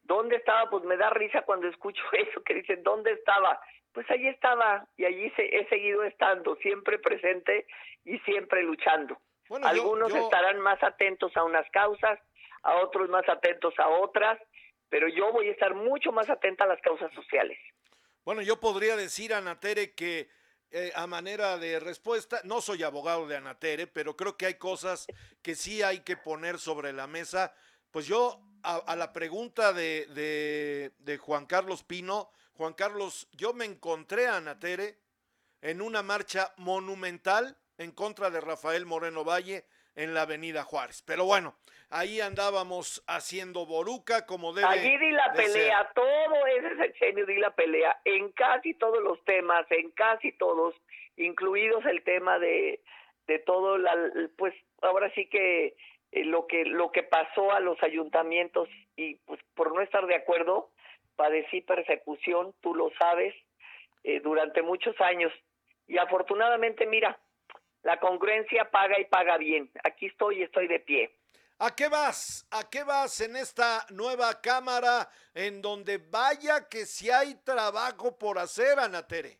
¿Dónde 0.03 0.37
estaba? 0.37 0.69
Pues 0.69 0.85
me 0.85 0.97
da 0.97 1.11
risa 1.11 1.43
cuando 1.43 1.69
escucho 1.69 2.03
eso, 2.13 2.43
que 2.43 2.55
dicen, 2.55 2.83
¿dónde 2.83 3.13
estaba? 3.13 3.61
Pues 3.93 4.11
allí 4.11 4.29
estaba 4.29 4.87
y 4.97 5.05
allí 5.05 5.31
se, 5.37 5.45
he 5.57 5.69
seguido 5.69 6.03
estando, 6.03 6.57
siempre 6.57 6.99
presente 6.99 7.67
y 8.05 8.19
siempre 8.21 8.63
luchando. 8.63 9.19
Algunos 9.63 10.15
estarán 10.15 10.59
más 10.61 10.83
atentos 10.83 11.37
a 11.37 11.45
unas 11.45 11.71
causas, 11.71 12.19
a 12.63 12.77
otros 12.77 13.09
más 13.09 13.29
atentos 13.29 13.75
a 13.79 13.89
otras, 13.89 14.41
pero 14.89 15.07
yo 15.09 15.33
voy 15.33 15.49
a 15.49 15.53
estar 15.53 15.75
mucho 15.75 16.13
más 16.13 16.29
atenta 16.31 16.65
a 16.65 16.69
las 16.69 16.81
causas 16.81 17.13
sociales. 17.13 17.59
Bueno, 18.25 18.41
yo 18.43 18.59
podría 18.59 18.97
decir, 18.97 19.35
Ana 19.35 19.61
Tere, 19.61 19.95
que 19.95 20.29
eh, 20.77 20.91
a 20.97 21.07
manera 21.07 21.57
de 21.57 21.79
respuesta, 21.79 22.41
no 22.43 22.61
soy 22.61 22.83
abogado 22.83 23.29
de 23.29 23.37
Anatere, 23.37 23.87
pero 23.87 24.17
creo 24.17 24.37
que 24.37 24.47
hay 24.47 24.55
cosas 24.55 25.07
que 25.41 25.55
sí 25.55 25.83
hay 25.83 26.01
que 26.01 26.17
poner 26.17 26.59
sobre 26.59 26.93
la 26.93 27.07
mesa. 27.07 27.55
Pues 27.93 28.07
yo, 28.07 28.43
a, 28.65 28.97
la 28.97 29.13
pregunta 29.13 29.73
de, 29.73 30.91
de, 30.99 31.19
Juan 31.19 31.47
Carlos 31.47 31.85
Pino, 31.85 32.29
Juan 32.55 32.73
Carlos, 32.73 33.29
yo 33.31 33.53
me 33.53 33.67
encontré 33.67 34.27
a 34.27 34.39
Anatere 34.39 34.99
en 35.63 35.81
una 35.81 36.03
marcha 36.03 36.53
monumental 36.57 37.57
en 37.79 37.93
contra 37.93 38.31
de 38.31 38.41
Rafael 38.41 38.85
Moreno 38.85 39.23
Valle 39.23 39.67
en 39.97 40.15
la 40.15 40.23
Avenida 40.23 40.65
Juárez. 40.65 41.03
Pero 41.07 41.25
bueno, 41.25 41.55
ahí 41.91 42.21
andábamos 42.21 43.03
haciendo 43.07 43.67
boruca 43.67 44.27
como 44.27 44.53
debe 44.53 44.69
Allí 44.69 44.97
di 44.99 45.11
la 45.11 45.33
pelea, 45.33 45.91
todo 45.95 46.47
ese 46.47 46.77
sexenio 46.77 47.27
di 47.27 47.37
la 47.37 47.51
pelea, 47.55 48.01
en 48.05 48.31
casi 48.33 48.75
todos 48.75 49.03
los 49.03 49.23
temas, 49.25 49.67
en 49.71 49.91
casi 49.93 50.33
todos, 50.33 50.75
incluidos 51.17 51.85
el 51.87 52.03
tema 52.03 52.39
de, 52.39 52.81
de 53.27 53.39
todo, 53.41 53.79
la, 53.79 53.95
pues 54.37 54.55
ahora 54.83 55.11
sí 55.15 55.27
que 55.27 55.77
eh, 56.13 56.25
lo 56.25 56.47
que 56.47 56.65
lo 56.65 56.93
que 56.93 57.03
pasó 57.03 57.53
a 57.53 57.61
los 57.61 57.83
ayuntamientos 57.83 58.69
y 58.97 59.17
pues 59.27 59.41
por 59.55 59.75
no 59.75 59.81
estar 59.81 60.07
de 60.07 60.17
acuerdo, 60.17 60.71
padecí 61.17 61.61
persecución, 61.61 62.55
tú 62.61 62.75
lo 62.75 62.91
sabes, 62.99 63.35
eh, 64.05 64.21
durante 64.21 64.63
muchos 64.63 65.01
años. 65.01 65.33
Y 65.87 65.99
afortunadamente, 65.99 66.87
mira, 66.87 67.19
la 67.85 68.01
congruencia 68.01 68.71
paga 68.71 68.99
y 68.99 69.05
paga 69.05 69.39
bien. 69.39 69.71
Aquí 69.85 70.07
estoy 70.07 70.41
y 70.41 70.43
estoy 70.43 70.67
de 70.67 70.81
pie. 70.81 71.15
¿A 71.59 71.75
qué 71.77 71.89
vas? 71.89 72.49
¿A 72.51 72.69
qué 72.69 72.83
vas 72.83 73.21
en 73.21 73.37
esta 73.37 73.87
nueva 73.91 74.41
Cámara 74.43 75.09
en 75.35 75.63
donde 75.63 75.99
vaya 75.99 76.69
que 76.69 76.85
si 76.85 77.11
hay 77.11 77.37
trabajo 77.45 78.19
por 78.19 78.39
hacer, 78.39 78.79
Ana 78.79 79.07
Tere? 79.07 79.39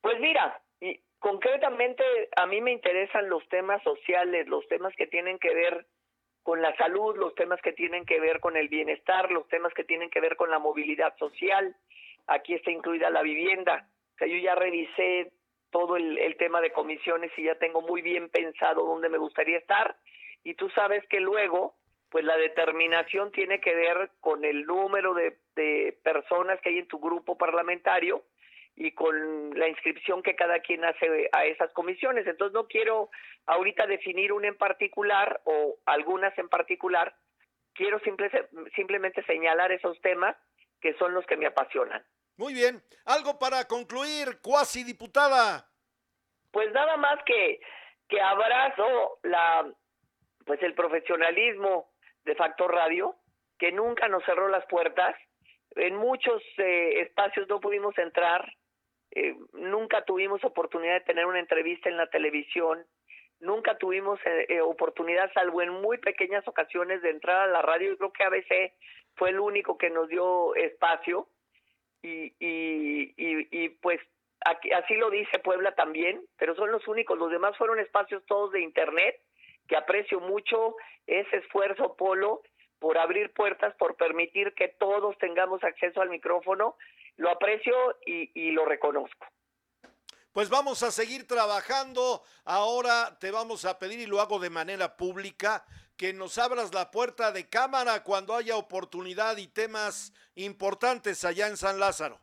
Pues 0.00 0.18
mira, 0.20 0.60
y 0.80 1.00
concretamente 1.18 2.02
a 2.36 2.46
mí 2.46 2.60
me 2.60 2.72
interesan 2.72 3.28
los 3.28 3.46
temas 3.48 3.82
sociales, 3.82 4.46
los 4.48 4.66
temas 4.68 4.94
que 4.96 5.06
tienen 5.06 5.38
que 5.38 5.52
ver 5.52 5.86
con 6.42 6.62
la 6.62 6.74
salud, 6.76 7.16
los 7.16 7.34
temas 7.34 7.60
que 7.60 7.72
tienen 7.72 8.04
que 8.06 8.20
ver 8.20 8.38
con 8.40 8.56
el 8.56 8.68
bienestar, 8.68 9.30
los 9.30 9.48
temas 9.48 9.72
que 9.74 9.84
tienen 9.84 10.10
que 10.10 10.20
ver 10.20 10.36
con 10.36 10.50
la 10.50 10.58
movilidad 10.58 11.16
social. 11.18 11.76
Aquí 12.26 12.54
está 12.54 12.70
incluida 12.70 13.10
la 13.10 13.22
vivienda. 13.22 13.88
O 14.14 14.18
sea, 14.18 14.28
yo 14.28 14.36
ya 14.36 14.54
revisé 14.54 15.32
todo 15.74 15.96
el, 15.96 16.36
tema 16.36 16.60
de 16.60 16.70
comisiones 16.70 17.32
y 17.36 17.42
ya 17.42 17.56
tengo 17.56 17.82
muy 17.82 18.00
bien 18.00 18.28
pensado 18.28 18.86
dónde 18.86 19.08
me 19.08 19.18
gustaría 19.18 19.58
estar 19.58 19.96
y 20.44 20.54
tú 20.54 20.70
sabes 20.70 21.04
que 21.08 21.18
luego 21.18 21.74
pues 22.10 22.24
la 22.24 22.36
determinación 22.36 23.32
tiene 23.32 23.60
que 23.60 23.74
ver 23.74 24.12
con 24.20 24.44
el 24.44 24.66
número 24.66 25.14
de, 25.14 25.36
de 25.56 25.98
personas 26.04 26.60
que 26.60 26.68
hay 26.68 26.78
en 26.78 26.86
tu 26.86 27.00
grupo 27.00 27.36
parlamentario 27.36 28.22
y 28.76 28.92
con 28.92 29.58
la 29.58 29.66
inscripción 29.66 30.22
que 30.22 30.36
cada 30.36 30.60
quien 30.60 30.84
hace 30.84 31.28
a 31.32 31.44
esas 31.44 31.72
comisiones. 31.72 32.24
Entonces 32.24 32.54
no 32.54 32.68
quiero 32.68 33.10
ahorita 33.46 33.88
definir 33.88 34.32
una 34.32 34.46
en 34.46 34.56
particular 34.56 35.40
o 35.42 35.74
algunas 35.86 36.38
en 36.38 36.48
particular, 36.48 37.16
quiero 37.72 37.98
simple, 38.00 38.30
simplemente 38.76 39.24
señalar 39.24 39.72
esos 39.72 40.00
temas 40.02 40.36
que 40.80 40.94
son 40.94 41.14
los 41.14 41.26
que 41.26 41.36
me 41.36 41.46
apasionan. 41.46 42.04
Muy 42.36 42.52
bien, 42.52 42.82
algo 43.04 43.38
para 43.38 43.64
concluir, 43.64 44.40
cuasi 44.42 44.82
diputada. 44.82 45.68
Pues 46.50 46.72
nada 46.72 46.96
más 46.96 47.18
que, 47.24 47.60
que 48.08 48.20
abrazo 48.20 49.18
la 49.22 49.72
pues 50.44 50.62
el 50.62 50.74
profesionalismo 50.74 51.90
de 52.24 52.34
Factor 52.34 52.72
Radio, 52.72 53.16
que 53.58 53.72
nunca 53.72 54.08
nos 54.08 54.24
cerró 54.24 54.48
las 54.48 54.66
puertas. 54.66 55.16
En 55.76 55.96
muchos 55.96 56.42
eh, 56.58 57.00
espacios 57.00 57.48
no 57.48 57.60
pudimos 57.60 57.96
entrar, 57.98 58.46
eh, 59.12 59.34
nunca 59.52 60.04
tuvimos 60.04 60.44
oportunidad 60.44 60.94
de 60.94 61.06
tener 61.06 61.26
una 61.26 61.40
entrevista 61.40 61.88
en 61.88 61.96
la 61.96 62.08
televisión, 62.08 62.84
nunca 63.40 63.78
tuvimos 63.78 64.20
eh, 64.24 64.60
oportunidad, 64.60 65.32
salvo 65.32 65.62
en 65.62 65.70
muy 65.70 65.98
pequeñas 65.98 66.46
ocasiones, 66.46 67.02
de 67.02 67.10
entrar 67.10 67.48
a 67.48 67.52
la 67.52 67.62
radio. 67.62 67.90
Yo 67.90 67.96
creo 67.96 68.12
que 68.12 68.24
ABC 68.24 68.72
fue 69.16 69.30
el 69.30 69.40
único 69.40 69.78
que 69.78 69.90
nos 69.90 70.08
dio 70.08 70.54
espacio 70.54 71.28
y, 72.04 72.34
y, 72.38 73.14
y, 73.16 73.68
pues 73.80 73.98
así 74.44 74.94
lo 74.96 75.08
dice 75.08 75.38
Puebla 75.38 75.74
también, 75.74 76.20
pero 76.36 76.54
son 76.54 76.70
los 76.70 76.86
únicos. 76.86 77.18
Los 77.18 77.30
demás 77.30 77.56
fueron 77.56 77.78
espacios 77.78 78.22
todos 78.26 78.52
de 78.52 78.60
Internet 78.60 79.18
que 79.66 79.76
aprecio 79.76 80.20
mucho 80.20 80.76
ese 81.06 81.38
esfuerzo, 81.38 81.96
Polo, 81.96 82.42
por 82.78 82.98
abrir 82.98 83.32
puertas, 83.32 83.74
por 83.76 83.96
permitir 83.96 84.52
que 84.52 84.68
todos 84.68 85.16
tengamos 85.16 85.64
acceso 85.64 86.02
al 86.02 86.10
micrófono. 86.10 86.76
Lo 87.16 87.30
aprecio 87.30 87.96
y, 88.04 88.50
lo 88.50 88.66
reconozco. 88.66 89.26
Pues 90.34 90.50
vamos 90.50 90.82
a 90.82 90.90
seguir 90.90 91.28
trabajando. 91.28 92.24
Ahora 92.44 93.16
te 93.20 93.30
vamos 93.30 93.64
a 93.64 93.78
pedir, 93.78 94.00
y 94.00 94.06
lo 94.06 94.20
hago 94.20 94.40
de 94.40 94.50
manera 94.50 94.96
pública, 94.96 95.64
que 95.96 96.12
nos 96.12 96.38
abras 96.38 96.74
la 96.74 96.90
puerta 96.90 97.30
de 97.30 97.48
cámara 97.48 98.02
cuando 98.02 98.34
haya 98.34 98.56
oportunidad 98.56 99.36
y 99.36 99.46
temas 99.46 100.12
importantes 100.34 101.24
allá 101.24 101.46
en 101.46 101.56
San 101.56 101.78
Lázaro. 101.78 102.18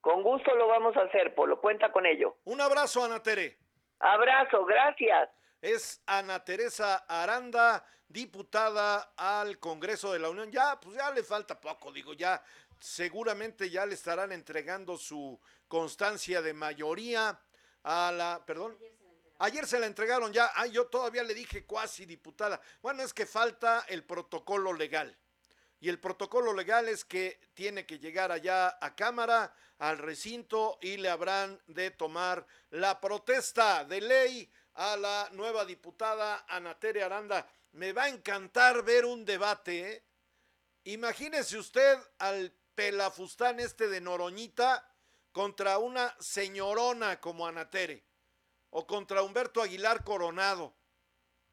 Con 0.00 0.22
gusto 0.22 0.54
lo 0.54 0.68
vamos 0.68 0.96
a 0.96 1.02
hacer, 1.02 1.34
Polo. 1.34 1.60
Cuenta 1.60 1.90
con 1.90 2.06
ello. 2.06 2.36
Un 2.44 2.60
abrazo, 2.60 3.04
Ana 3.04 3.20
Tere. 3.20 3.58
Abrazo, 3.98 4.64
gracias 4.64 5.28
es 5.60 6.00
Ana 6.06 6.44
Teresa 6.44 7.04
Aranda, 7.08 7.84
diputada 8.08 9.12
al 9.16 9.58
Congreso 9.58 10.12
de 10.12 10.20
la 10.20 10.30
Unión. 10.30 10.50
Ya, 10.52 10.78
pues 10.80 10.96
ya 10.96 11.10
le 11.10 11.22
falta 11.24 11.60
poco, 11.60 11.92
digo, 11.92 12.12
ya 12.12 12.42
seguramente 12.78 13.68
ya 13.70 13.86
le 13.86 13.94
estarán 13.94 14.32
entregando 14.32 14.96
su 14.96 15.40
constancia 15.66 16.42
de 16.42 16.52
mayoría 16.52 17.40
a 17.86 18.10
la, 18.10 18.44
perdón. 18.44 18.76
Ayer 19.38 19.66
se 19.66 19.78
la 19.78 19.86
entregaron 19.86 20.32
ya, 20.32 20.50
ay, 20.56 20.72
yo 20.72 20.86
todavía 20.86 21.22
le 21.22 21.34
dije 21.34 21.64
cuasi 21.64 22.04
diputada. 22.04 22.60
Bueno, 22.82 23.02
es 23.02 23.14
que 23.14 23.26
falta 23.26 23.84
el 23.88 24.02
protocolo 24.02 24.72
legal. 24.72 25.16
Y 25.78 25.88
el 25.88 26.00
protocolo 26.00 26.52
legal 26.52 26.88
es 26.88 27.04
que 27.04 27.38
tiene 27.54 27.86
que 27.86 28.00
llegar 28.00 28.32
allá 28.32 28.76
a 28.80 28.96
Cámara, 28.96 29.54
al 29.78 29.98
recinto, 29.98 30.78
y 30.80 30.96
le 30.96 31.10
habrán 31.10 31.60
de 31.68 31.92
tomar 31.92 32.44
la 32.70 33.00
protesta 33.00 33.84
de 33.84 34.00
ley 34.00 34.50
a 34.74 34.96
la 34.96 35.28
nueva 35.32 35.64
diputada 35.64 36.44
Anatere 36.48 37.04
Aranda. 37.04 37.46
Me 37.72 37.92
va 37.92 38.04
a 38.04 38.08
encantar 38.08 38.82
ver 38.82 39.04
un 39.04 39.24
debate. 39.24 39.92
¿eh? 39.92 40.04
Imagínese 40.84 41.56
usted 41.56 41.98
al 42.18 42.52
pelafustán 42.74 43.60
este 43.60 43.86
de 43.86 44.00
Noroñita 44.00 44.95
contra 45.36 45.76
una 45.76 46.16
señorona 46.18 47.20
como 47.20 47.46
Anatere 47.46 48.02
o 48.70 48.86
contra 48.86 49.20
Humberto 49.20 49.60
Aguilar 49.60 50.02
Coronado. 50.02 50.72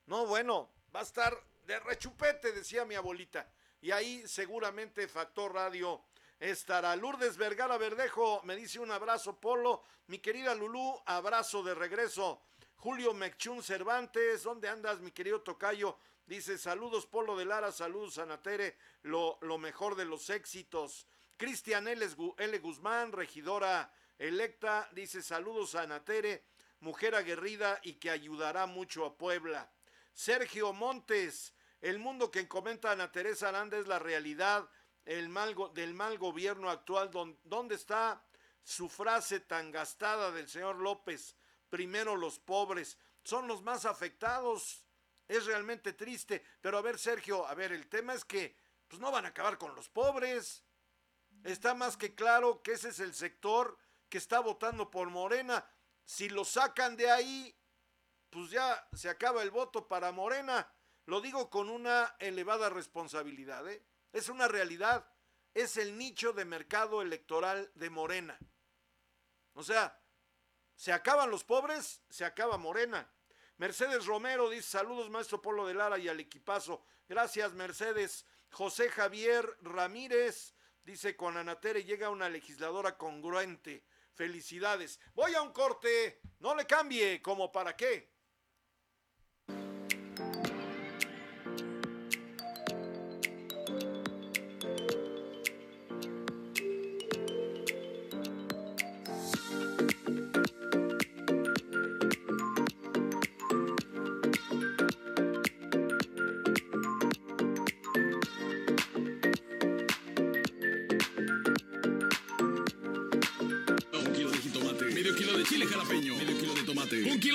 No, 0.06 0.26
bueno, 0.26 0.72
va 0.96 1.02
a 1.02 1.04
estar 1.04 1.38
de 1.66 1.78
rechupete, 1.82 2.54
decía 2.54 2.86
mi 2.86 2.96
abuelita. 2.96 3.46
Y 3.82 3.92
ahí 3.92 4.26
seguramente 4.26 5.06
Factor 5.10 5.54
Radio 5.54 6.02
estará. 6.40 6.96
Lourdes 6.96 7.36
Vergara 7.36 7.78
Verdejo 7.78 8.40
me 8.46 8.56
dice 8.56 8.80
un 8.80 8.90
abrazo, 8.90 9.38
Polo. 9.38 9.84
Mi 10.08 10.20
querida 10.20 10.56
Lulú, 10.56 10.98
abrazo 11.06 11.62
de 11.62 11.76
regreso. 11.76 12.42
Julio 12.78 13.14
Mechún 13.14 13.62
Cervantes, 13.62 14.44
¿dónde 14.44 14.70
andas, 14.70 15.02
mi 15.02 15.12
querido 15.12 15.42
Tocayo? 15.42 15.98
Dice, 16.26 16.58
saludos 16.58 17.06
Polo 17.06 17.36
de 17.36 17.44
Lara, 17.44 17.74
saludos 17.74 18.18
Anatere, 18.18 18.78
lo, 19.02 19.38
lo 19.42 19.58
mejor 19.58 19.96
de 19.96 20.06
los 20.06 20.30
éxitos. 20.30 21.06
Cristian 21.38 21.88
L. 21.88 22.60
Guzmán, 22.60 23.12
regidora 23.12 23.94
electa, 24.18 24.90
dice, 24.94 25.22
saludos 25.22 25.76
a 25.76 25.84
Anatere, 25.84 26.46
mujer 26.80 27.16
aguerrida 27.16 27.80
y 27.84 27.94
que 27.94 28.10
ayudará 28.10 28.66
mucho 28.66 29.06
a 29.06 29.18
Puebla. 29.18 29.72
Sergio 30.14 30.74
Montes, 30.74 31.54
el 31.82 32.00
mundo 32.00 32.32
que 32.32 32.48
comenta 32.48 32.92
Ana 32.92 33.12
Teresa 33.12 33.50
Aranda 33.50 33.78
es 33.78 33.88
la 33.88 34.00
realidad 34.00 34.70
el 35.06 35.30
mal, 35.30 35.56
del 35.74 35.94
mal 35.94 36.18
gobierno 36.18 36.70
actual. 36.70 37.12
¿Dónde 37.44 37.76
está 37.76 38.24
su 38.64 38.88
frase 38.88 39.40
tan 39.42 39.72
gastada 39.72 40.32
del 40.32 40.48
señor 40.48 40.78
López? 40.78 41.36
primero 41.74 42.16
los 42.16 42.38
pobres, 42.38 43.00
son 43.24 43.48
los 43.48 43.64
más 43.64 43.86
afectados. 43.86 44.86
Es 45.28 45.48
realmente 45.48 45.94
triste, 45.94 46.46
pero 46.62 46.78
a 46.78 46.84
ver 46.84 47.00
Sergio, 47.00 47.48
a 47.48 47.56
ver, 47.56 47.72
el 47.72 47.90
tema 47.90 48.14
es 48.14 48.24
que 48.24 48.56
pues 48.88 49.02
no 49.02 49.10
van 49.10 49.26
a 49.26 49.30
acabar 49.30 49.58
con 49.58 49.74
los 49.74 49.90
pobres. 49.90 50.64
Está 51.44 51.74
más 51.74 51.98
que 51.98 52.16
claro 52.16 52.62
que 52.62 52.74
ese 52.74 52.90
es 52.90 53.00
el 53.00 53.14
sector 53.14 53.78
que 54.10 54.18
está 54.18 54.40
votando 54.40 54.90
por 54.90 55.10
Morena. 55.10 55.68
Si 56.06 56.30
lo 56.30 56.46
sacan 56.46 56.96
de 56.96 57.12
ahí, 57.12 57.56
pues 58.30 58.50
ya 58.50 58.88
se 58.94 59.10
acaba 59.10 59.44
el 59.44 59.52
voto 59.52 59.88
para 59.88 60.12
Morena. 60.12 60.72
Lo 61.06 61.20
digo 61.20 61.50
con 61.50 61.70
una 61.70 62.16
elevada 62.20 62.70
responsabilidad. 62.70 63.70
¿eh? 63.70 63.84
Es 64.14 64.30
una 64.30 64.48
realidad. 64.48 65.06
Es 65.54 65.78
el 65.78 65.98
nicho 65.98 66.34
de 66.34 66.46
mercado 66.46 67.02
electoral 67.02 67.72
de 67.76 67.90
Morena. 67.90 68.40
O 69.54 69.64
sea, 69.64 70.00
se 70.76 70.92
acaban 70.92 71.30
los 71.30 71.44
pobres, 71.44 72.02
se 72.10 72.26
acaba 72.26 72.58
Morena. 72.58 73.08
Mercedes 73.58 74.06
Romero 74.06 74.50
dice 74.50 74.70
saludos 74.70 75.10
maestro 75.10 75.42
Polo 75.42 75.68
de 75.68 75.76
Lara 75.76 76.00
y 76.00 76.08
al 76.08 76.20
equipazo. 76.20 76.84
Gracias 77.08 77.54
Mercedes. 77.54 78.26
José 78.50 78.90
Javier 78.90 79.58
Ramírez 79.62 80.54
dice 80.84 81.16
con 81.16 81.38
Anatere 81.38 81.84
llega 81.84 82.10
una 82.10 82.30
legisladora 82.30 82.98
congruente. 82.98 83.84
Felicidades. 84.14 85.00
Voy 85.16 85.34
a 85.34 85.42
un 85.42 85.52
corte. 85.52 86.22
No 86.40 86.56
le 86.56 86.66
cambie. 86.66 87.22
¿Como 87.22 87.52
para 87.52 87.76
qué? 87.76 88.13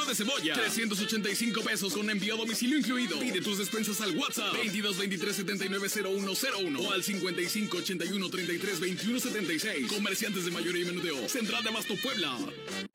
De 0.08 0.14
cebolla, 0.14 0.54
385 0.54 1.60
pesos 1.62 1.92
con 1.92 2.08
envío 2.08 2.34
a 2.34 2.38
domicilio 2.38 2.78
incluido. 2.78 3.18
Pide 3.20 3.40
tus 3.42 3.58
despensas 3.58 4.00
al 4.00 4.16
WhatsApp 4.16 4.54
22 4.54 4.96
23 4.96 5.36
79 5.36 5.88
0101 5.88 6.80
o 6.80 6.92
al 6.92 7.04
55 7.04 7.76
81 7.76 8.30
33 8.30 8.80
21 8.80 9.20
76. 9.20 9.92
Comerciantes 9.92 10.46
de 10.46 10.50
mayoría 10.50 10.82
y 10.82 10.86
menudeo. 10.86 11.28
Central 11.28 11.62
de 11.62 11.68
Abasto 11.68 11.94
Puebla. 12.02 12.36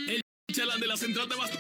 El 0.08 0.22
chalán 0.52 0.80
de 0.80 0.88
la 0.88 0.98
Central 0.98 1.30
de 1.30 1.36
Abasto. 1.36 1.60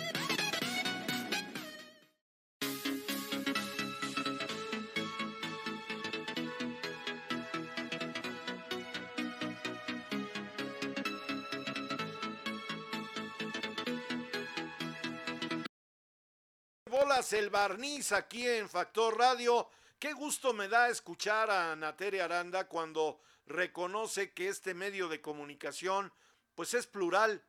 El 17.33 17.49
barniz 17.49 18.11
aquí 18.11 18.47
en 18.47 18.69
Factor 18.69 19.17
Radio. 19.17 19.67
Qué 19.97 20.13
gusto 20.13 20.53
me 20.53 20.67
da 20.67 20.89
escuchar 20.89 21.49
a 21.49 21.75
Natere 21.75 22.21
Aranda 22.21 22.67
cuando 22.67 23.21
reconoce 23.47 24.33
que 24.33 24.49
este 24.49 24.73
medio 24.73 25.07
de 25.07 25.19
comunicación 25.19 26.13
pues 26.53 26.75
es 26.75 26.85
plural, 26.85 27.43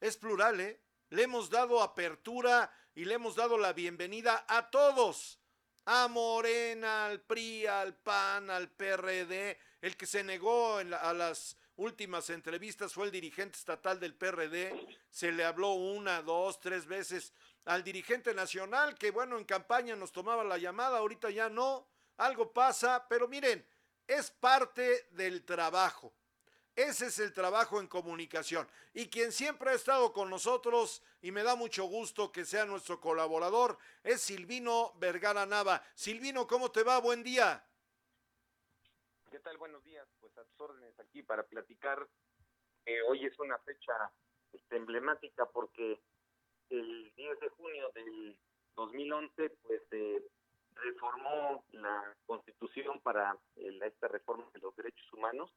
es 0.00 0.16
plural, 0.16 0.60
¿eh? 0.60 0.80
Le 1.10 1.24
hemos 1.24 1.50
dado 1.50 1.82
apertura 1.82 2.72
y 2.94 3.04
le 3.04 3.14
hemos 3.14 3.36
dado 3.36 3.58
la 3.58 3.74
bienvenida 3.74 4.46
a 4.48 4.70
todos, 4.70 5.38
a 5.84 6.08
Morena, 6.08 7.06
al 7.06 7.20
PRI, 7.20 7.66
al 7.66 7.94
PAN, 7.94 8.48
al 8.48 8.70
PRD, 8.70 9.58
el 9.82 9.96
que 9.96 10.06
se 10.06 10.24
negó 10.24 10.78
a 10.78 11.12
las 11.12 11.58
últimas 11.76 12.30
entrevistas 12.30 12.94
fue 12.94 13.06
el 13.06 13.12
dirigente 13.12 13.58
estatal 13.58 14.00
del 14.00 14.14
PRD, 14.14 14.72
se 15.10 15.30
le 15.30 15.44
habló 15.44 15.74
una, 15.74 16.22
dos, 16.22 16.58
tres 16.58 16.86
veces 16.86 17.34
al 17.66 17.82
dirigente 17.82 18.32
nacional, 18.32 18.96
que 18.96 19.10
bueno, 19.10 19.36
en 19.36 19.44
campaña 19.44 19.96
nos 19.96 20.12
tomaba 20.12 20.44
la 20.44 20.56
llamada, 20.56 20.98
ahorita 20.98 21.30
ya 21.30 21.48
no, 21.48 21.86
algo 22.16 22.52
pasa, 22.52 23.06
pero 23.08 23.28
miren, 23.28 23.66
es 24.06 24.30
parte 24.30 25.08
del 25.10 25.44
trabajo. 25.44 26.14
Ese 26.76 27.06
es 27.06 27.18
el 27.18 27.32
trabajo 27.32 27.80
en 27.80 27.88
comunicación. 27.88 28.68
Y 28.92 29.08
quien 29.08 29.32
siempre 29.32 29.70
ha 29.70 29.74
estado 29.74 30.12
con 30.12 30.30
nosotros, 30.30 31.02
y 31.22 31.32
me 31.32 31.42
da 31.42 31.56
mucho 31.56 31.84
gusto 31.84 32.30
que 32.30 32.44
sea 32.44 32.66
nuestro 32.66 33.00
colaborador, 33.00 33.78
es 34.04 34.20
Silvino 34.20 34.92
Vergara 34.98 35.44
Nava. 35.44 35.82
Silvino, 35.94 36.46
¿cómo 36.46 36.70
te 36.70 36.82
va? 36.82 37.00
Buen 37.00 37.22
día. 37.22 37.66
¿Qué 39.30 39.40
tal? 39.40 39.56
Buenos 39.56 39.82
días. 39.82 40.06
Pues 40.20 40.36
a 40.38 40.44
tus 40.44 40.60
órdenes 40.60 40.98
aquí 41.00 41.22
para 41.22 41.42
platicar. 41.44 42.06
hoy 43.08 43.26
es 43.26 43.36
una 43.40 43.58
fecha 43.58 44.12
este, 44.52 44.76
emblemática 44.76 45.46
porque 45.46 46.00
el 46.70 47.12
10 47.16 47.40
de 47.40 47.48
junio 47.50 47.90
del 47.94 48.36
2011 48.76 49.50
pues 49.62 49.82
se 49.90 50.22
reformó 50.74 51.64
la 51.72 52.14
constitución 52.26 53.00
para 53.00 53.36
esta 53.56 54.08
reforma 54.08 54.48
de 54.52 54.60
los 54.60 54.76
derechos 54.76 55.12
humanos 55.12 55.50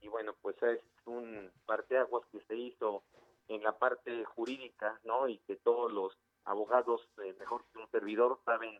y 0.00 0.08
bueno, 0.08 0.34
pues 0.42 0.56
es 0.62 0.80
un 1.06 1.50
parteaguas 1.64 2.26
que 2.30 2.40
se 2.42 2.56
hizo 2.56 3.04
en 3.48 3.62
la 3.62 3.78
parte 3.78 4.24
jurídica, 4.24 5.00
¿no? 5.04 5.28
Y 5.28 5.38
que 5.38 5.56
todos 5.56 5.92
los 5.92 6.16
abogados, 6.44 7.08
eh, 7.22 7.34
mejor 7.38 7.64
que 7.72 7.78
un 7.78 7.90
servidor, 7.90 8.38
saben 8.44 8.78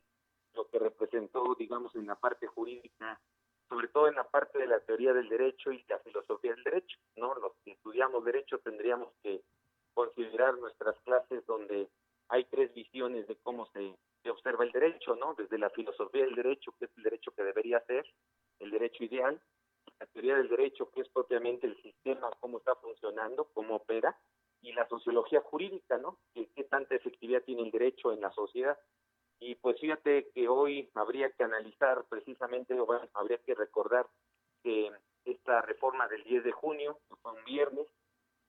lo 0.52 0.68
que 0.68 0.78
representó, 0.78 1.54
digamos, 1.58 1.94
en 1.96 2.06
la 2.06 2.14
parte 2.14 2.46
jurídica, 2.46 3.20
sobre 3.68 3.88
todo 3.88 4.08
en 4.08 4.14
la 4.16 4.28
parte 4.28 4.58
de 4.58 4.66
la 4.66 4.80
teoría 4.80 5.14
del 5.14 5.28
derecho 5.28 5.72
y 5.72 5.82
la 5.88 5.98
filosofía 6.00 6.54
del 6.54 6.64
derecho, 6.64 6.98
¿no? 7.16 7.34
Los 7.36 7.52
que 7.64 7.72
estudiamos 7.72 8.24
derecho 8.24 8.58
tendríamos 8.58 9.12
que 9.22 9.42
considerar 9.95 10.59
nuestras 10.59 10.99
clases 11.01 11.45
donde 11.47 11.88
hay 12.28 12.45
tres 12.45 12.72
visiones 12.74 13.26
de 13.28 13.36
cómo 13.36 13.66
se, 13.72 13.95
se 14.22 14.30
observa 14.30 14.64
el 14.64 14.72
derecho, 14.72 15.14
¿no? 15.16 15.34
Desde 15.34 15.59
la 15.59 15.70
filosofía 15.70 16.24
del 16.24 16.34
derecho, 16.34 16.72
que 16.78 16.86
es 16.86 16.90
el 16.97 17.05
derecho 17.05 17.32
que 17.32 17.45
debería 17.45 17.80
ser, 17.86 18.05
el 18.59 18.70
derecho 18.70 19.05
ideal, 19.05 19.40
la 20.01 20.07
teoría 20.07 20.36
del 20.36 20.49
derecho, 20.49 20.90
que 20.90 21.03
es 21.03 21.09
propiamente 21.09 21.66
el 21.66 21.80
sistema, 21.82 22.30
cómo 22.40 22.59
está 22.59 22.74
funcionando, 22.76 23.45
cómo 23.53 23.76
opera, 23.76 24.18
y 24.62 24.72
la 24.72 24.88
sociología 24.88 25.40
jurídica, 25.42 25.99
¿no? 25.99 26.18
¿Qué, 26.32 26.49
qué 26.55 26.64
tanta 26.64 26.95
efectividad 26.95 27.42
tiene 27.42 27.62
el 27.62 27.70
derecho 27.70 28.12
en 28.12 28.20
la 28.20 28.32
sociedad? 28.32 28.78
Y 29.38 29.57
pues 29.57 29.78
fíjate 29.78 30.30
que 30.34 30.49
hoy 30.49 30.90
habría 30.95 31.30
que 31.30 31.45
analizar 31.45 32.05
precisamente, 32.09 32.78
o 32.78 32.86
bueno, 32.86 33.07
habría 33.12 33.38
que 33.38 33.55
recordar 33.55 34.07
que 34.62 34.90
esta 35.24 35.61
reforma 35.62 36.09
del 36.09 36.24
10 36.24 36.45
de 36.45 36.53
junio, 36.53 36.99
fue 37.20 37.32
un 37.32 37.45
viernes, 37.45 37.86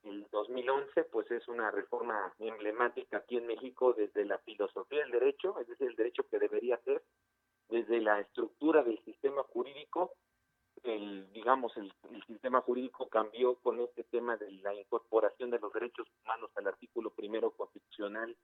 el 0.06 0.28
2011, 0.32 1.04
pues 1.06 1.30
es 1.32 1.48
una 1.48 1.72
reforma 1.72 2.34
emblemática 2.40 3.18
aquí 3.18 3.38
en 3.38 3.48
México 3.48 3.94
desde 3.94 4.26
la 4.26 4.38
filosofía 4.40 5.00
del 5.00 5.12
derecho, 5.12 5.60
es 5.60 5.68
decir, 5.68 5.88
el 5.88 5.96
derecho 5.96 6.28
que 6.30 6.40
debería 6.40 6.78
ser, 6.84 7.04
desde 7.70 8.00
la 8.00 8.20
estructura 8.20 8.84
del 8.84 9.04
sistema 9.04 9.44
jurídico. 9.44 10.14
El 10.84 11.32
digamos 11.32 11.76
el, 11.78 11.92
sistema 12.28 12.62
jurídico 12.62 13.08
cambió 13.10 13.56
con 13.56 13.80
este 13.80 14.04
tema 14.04 14.38
de 14.38 14.52
la 14.52 14.74
incorporación 14.74 15.50
de 15.50 15.60
los 15.60 15.74
derechos 15.74 16.08
humanos 16.24 16.52
al 16.56 16.68
artículo 16.68 17.10
primero 17.10 17.52
constitucional 17.52 18.36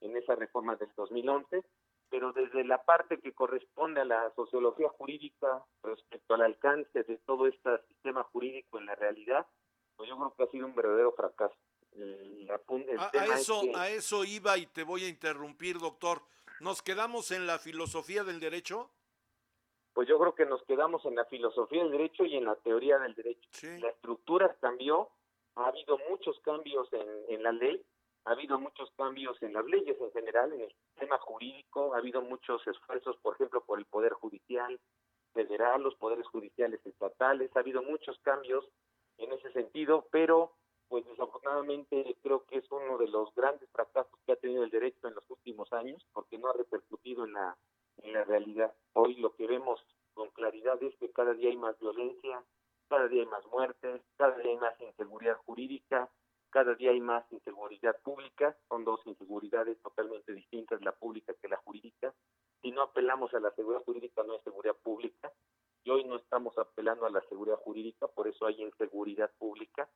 en 0.00 0.16
esa 0.16 0.34
reforma 0.34 0.76
del 0.76 0.88
2011 0.96 1.62
pero 2.08 2.32
desde 2.32 2.64
la 2.64 2.82
parte 2.82 3.20
que 3.20 3.32
corresponde 3.32 4.00
a 4.00 4.04
la 4.04 4.32
sociología 4.34 4.88
jurídica 4.88 5.64
respecto 5.82 6.34
al 6.34 6.42
alcance 6.42 7.02
de 7.04 7.18
todo 7.18 7.46
este 7.46 7.70
sistema 7.88 8.24
jurídico 8.24 8.78
en 8.78 8.86
la 8.86 8.94
realidad 8.94 9.46
pues 10.00 10.08
yo 10.08 10.16
creo 10.16 10.34
que 10.34 10.42
ha 10.44 10.46
sido 10.46 10.66
un 10.66 10.74
verdadero 10.74 11.12
fracaso. 11.12 11.54
A, 13.12 13.26
eso 13.38 13.60
a 13.74 13.90
eso 13.90 14.24
iba 14.24 14.56
y 14.56 14.64
te 14.64 14.82
voy 14.82 15.04
a 15.04 15.08
interrumpir 15.08 15.78
doctor. 15.78 16.22
Nos 16.60 16.80
quedamos 16.80 17.30
en 17.32 17.46
la 17.46 17.58
filosofía 17.58 18.24
del 18.24 18.40
derecho 18.40 18.88
pues 19.92 20.08
yo 20.08 20.18
creo 20.18 20.34
que 20.34 20.46
nos 20.46 20.62
quedamos 20.62 21.04
en 21.04 21.16
la 21.16 21.26
filosofía 21.26 21.82
del 21.82 21.92
derecho 21.92 22.24
y 22.24 22.36
en 22.36 22.46
la 22.46 22.54
teoría 22.56 22.98
del 22.98 23.14
derecho. 23.14 23.50
La 23.80 23.88
estructura 23.88 24.56
cambió, 24.58 25.10
ha 25.56 25.66
habido 25.66 25.98
muchos 26.08 26.40
cambios 26.40 26.90
en, 26.92 27.06
en 27.28 27.42
la 27.42 27.52
ley, 27.52 27.84
ha 28.24 28.30
habido 28.30 28.58
muchos 28.58 28.90
cambios 28.96 29.36
en 29.42 29.52
las 29.52 29.66
leyes 29.66 30.00
en 30.00 30.10
general, 30.12 30.54
en 30.54 30.62
el 30.62 30.72
sistema 30.72 31.18
jurídico, 31.18 31.92
ha 31.92 31.98
habido 31.98 32.22
muchos 32.22 32.66
esfuerzos, 32.66 33.18
por 33.18 33.34
ejemplo, 33.34 33.62
por 33.64 33.78
el 33.78 33.84
Poder 33.84 34.12
Judicial 34.14 34.80
federal, 35.34 35.82
los 35.82 35.94
poderes 35.96 36.26
judiciales 36.28 36.80
estatales, 36.86 37.50
ha 37.54 37.60
habido 37.60 37.82
muchos 37.82 38.18
cambios 38.20 38.64
en 39.20 39.32
ese 39.32 39.52
sentido, 39.52 40.06
pero 40.10 40.52
pues 40.88 41.06
desafortunadamente 41.06 42.16
creo 42.22 42.44
que 42.46 42.58
es 42.58 42.70
uno 42.72 42.98
de 42.98 43.06
los 43.08 43.32
grandes 43.34 43.70
fracasos 43.70 44.18
que 44.26 44.32
ha 44.32 44.36
tenido 44.36 44.64
el 44.64 44.70
derecho 44.70 45.06
en 45.06 45.14
los 45.14 45.30
últimos 45.30 45.72
años, 45.72 46.04
porque 46.12 46.36
no 46.38 46.48
ha 46.48 46.52
repercutido 46.52 47.24
en 47.24 47.34
la 47.34 47.56
en 48.02 48.12
la 48.12 48.24
realidad. 48.24 48.72
Hoy 48.92 49.16
lo 49.16 49.34
que 49.34 49.46
vemos 49.46 49.80
con 50.14 50.30
claridad 50.30 50.82
es 50.82 50.94
que 50.96 51.10
cada 51.10 51.34
día 51.34 51.50
hay 51.50 51.56
más 51.56 51.78
violencia, 51.78 52.42
cada 52.88 53.08
día 53.08 53.22
hay 53.22 53.28
más 53.28 53.46
muertes, 53.46 54.02
cada 54.16 54.36
día 54.38 54.50
hay 54.50 54.58
más 54.58 54.80
inseguridad 54.80 55.36
jurídica, 55.46 56.10
cada 56.50 56.74
día 56.74 56.90
hay 56.90 57.00
más 57.00 57.24
inseguridad 57.30 57.96
pública, 58.02 58.56
son 58.68 58.84
dos 58.84 59.00
inseguridades 59.06 59.80
totalmente 59.82 60.32
distintas, 60.32 60.82
la 60.82 60.92
pública 60.92 61.34
que 61.40 61.48
la 61.48 61.56
jurídica. 61.58 62.12
Si 62.60 62.72
no 62.72 62.82
apelamos 62.82 63.32
a 63.34 63.40
la 63.40 63.52
seguridad 63.52 63.84
jurídica, 63.84 64.22
no 64.24 64.34
hay 64.34 64.40
seguridad 64.40 64.76
pública. 64.82 65.32
Y 65.84 65.90
hoy 65.90 66.04
no 66.04 66.16
estamos 66.16 66.56
apelando 66.58 67.06
a 67.06 67.10
la 67.10 67.20
seguridad 67.28 67.56
jurídica, 67.56 68.06
por 68.08 68.28
eso 68.28 68.46
hay 68.46 68.62
inseguridad 68.62 69.30
pública. 69.38 69.88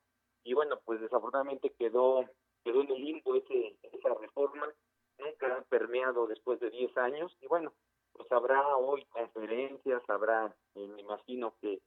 Y 0.42 0.54
bueno, 0.54 0.78
pues 0.84 1.00
desafortunadamente 1.00 1.70
quedó, 1.78 2.24
quedó 2.64 2.82
en 2.82 2.90
el 2.90 3.04
limbo 3.04 3.34
ese, 3.34 3.76
esa 3.82 4.14
reforma, 4.20 4.72
nunca 5.18 5.56
ha 5.56 5.62
permeado 5.62 6.26
después 6.26 6.60
de 6.60 6.70
10 6.70 6.96
años. 6.98 7.36
Y 7.40 7.46
bueno, 7.46 7.72
pues 8.12 8.30
habrá 8.32 8.76
hoy 8.76 9.04
conferencias, 9.06 10.02
habrá, 10.08 10.54
eh, 10.74 10.86
me 10.88 11.00
imagino 11.00 11.54
que 11.60 11.80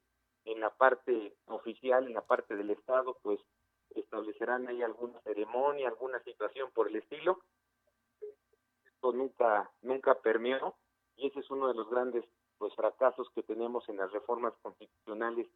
en 0.44 0.60
la 0.60 0.70
parte 0.70 1.34
oficial, 1.46 2.06
en 2.06 2.14
la 2.14 2.26
parte 2.26 2.56
del 2.56 2.70
Estado, 2.70 3.18
pues 3.22 3.40
establecerán 3.94 4.68
ahí 4.68 4.82
alguna 4.82 5.20
ceremonia, 5.20 5.88
alguna 5.88 6.22
situación 6.22 6.70
por 6.72 6.88
el 6.88 6.96
estilo. 6.96 7.40
Esto 8.84 9.12
nunca, 9.12 9.70
nunca 9.82 10.20
permeó 10.20 10.76
y 11.16 11.28
ese 11.28 11.40
es 11.40 11.50
uno 11.50 11.68
de 11.68 11.74
los 11.74 11.88
grandes 11.90 12.24
pues 12.58 12.74
fracasos 12.74 13.28
que 13.34 13.42
tenemos 13.42 13.88
en 13.88 13.96
las 13.96 14.10
reformas 14.12 14.54
constitucionales 14.62 15.48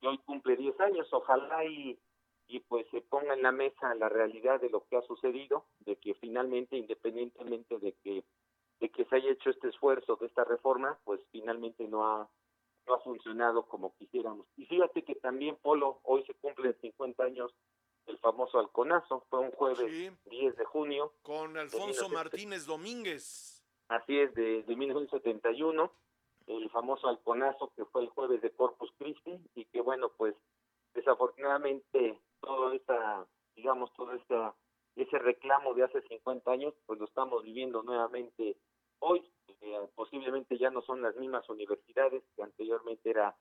que 0.00 0.08
hoy 0.08 0.18
cumple 0.18 0.56
10 0.56 0.80
años. 0.80 1.08
Ojalá 1.12 1.64
y, 1.64 1.98
y 2.46 2.60
pues 2.60 2.86
se 2.90 3.00
ponga 3.00 3.34
en 3.34 3.42
la 3.42 3.52
mesa 3.52 3.94
la 3.94 4.08
realidad 4.08 4.60
de 4.60 4.70
lo 4.70 4.84
que 4.86 4.96
ha 4.96 5.02
sucedido, 5.02 5.66
de 5.80 5.96
que 5.96 6.14
finalmente, 6.14 6.76
independientemente 6.76 7.78
de 7.78 7.92
que 8.02 8.24
de 8.80 8.90
que 8.90 9.04
se 9.04 9.16
haya 9.16 9.30
hecho 9.30 9.50
este 9.50 9.68
esfuerzo 9.68 10.16
de 10.16 10.26
esta 10.26 10.44
reforma, 10.44 10.98
pues 11.04 11.20
finalmente 11.30 11.86
no 11.86 12.06
ha 12.06 12.28
no 12.86 12.94
ha 12.94 13.00
funcionado 13.00 13.66
como 13.66 13.94
quisiéramos. 13.96 14.46
Y 14.56 14.66
fíjate 14.66 15.02
que 15.04 15.14
también, 15.14 15.56
Polo, 15.62 16.00
hoy 16.02 16.22
se 16.24 16.34
cumplen 16.34 16.76
50 16.80 17.24
años 17.24 17.54
el 18.06 18.18
famoso 18.18 18.58
halconazo, 18.58 19.24
fue 19.30 19.40
un 19.40 19.50
jueves 19.52 19.90
10 20.26 20.56
de 20.56 20.64
junio. 20.66 21.12
Con 21.22 21.56
Alfonso 21.56 22.08
Martínez 22.10 22.66
Domínguez. 22.66 23.64
Así 23.88 24.18
es, 24.18 24.34
de, 24.34 24.62
de 24.62 24.76
1971, 24.76 25.90
el 26.46 26.70
famoso 26.70 27.08
halconazo 27.08 27.72
que 27.76 27.84
fue 27.86 28.02
el 28.02 28.08
jueves 28.08 28.42
de 28.42 28.50
Corpus 28.50 28.92
Christi 28.98 29.40
y 29.54 29.64
que 29.66 29.80
bueno, 29.80 30.10
pues 30.16 30.34
desafortunadamente 30.94 32.20
todo 32.40 32.72
esta, 32.72 33.26
digamos, 33.56 33.92
todo 33.94 34.12
esta, 34.12 34.54
ese 34.96 35.18
reclamo 35.18 35.74
de 35.74 35.84
hace 35.84 36.02
50 36.02 36.50
años, 36.50 36.74
pues 36.86 36.98
lo 36.98 37.06
estamos 37.06 37.42
viviendo 37.42 37.82
nuevamente 37.82 38.56
hoy 39.00 39.22
eh, 39.60 39.88
posiblemente 39.94 40.58
ya 40.58 40.70
no 40.70 40.82
son 40.82 41.02
las 41.02 41.16
mismas 41.16 41.48
universidades 41.48 42.22
que 42.36 42.42
anteriormente 42.42 43.10
era 43.10 43.34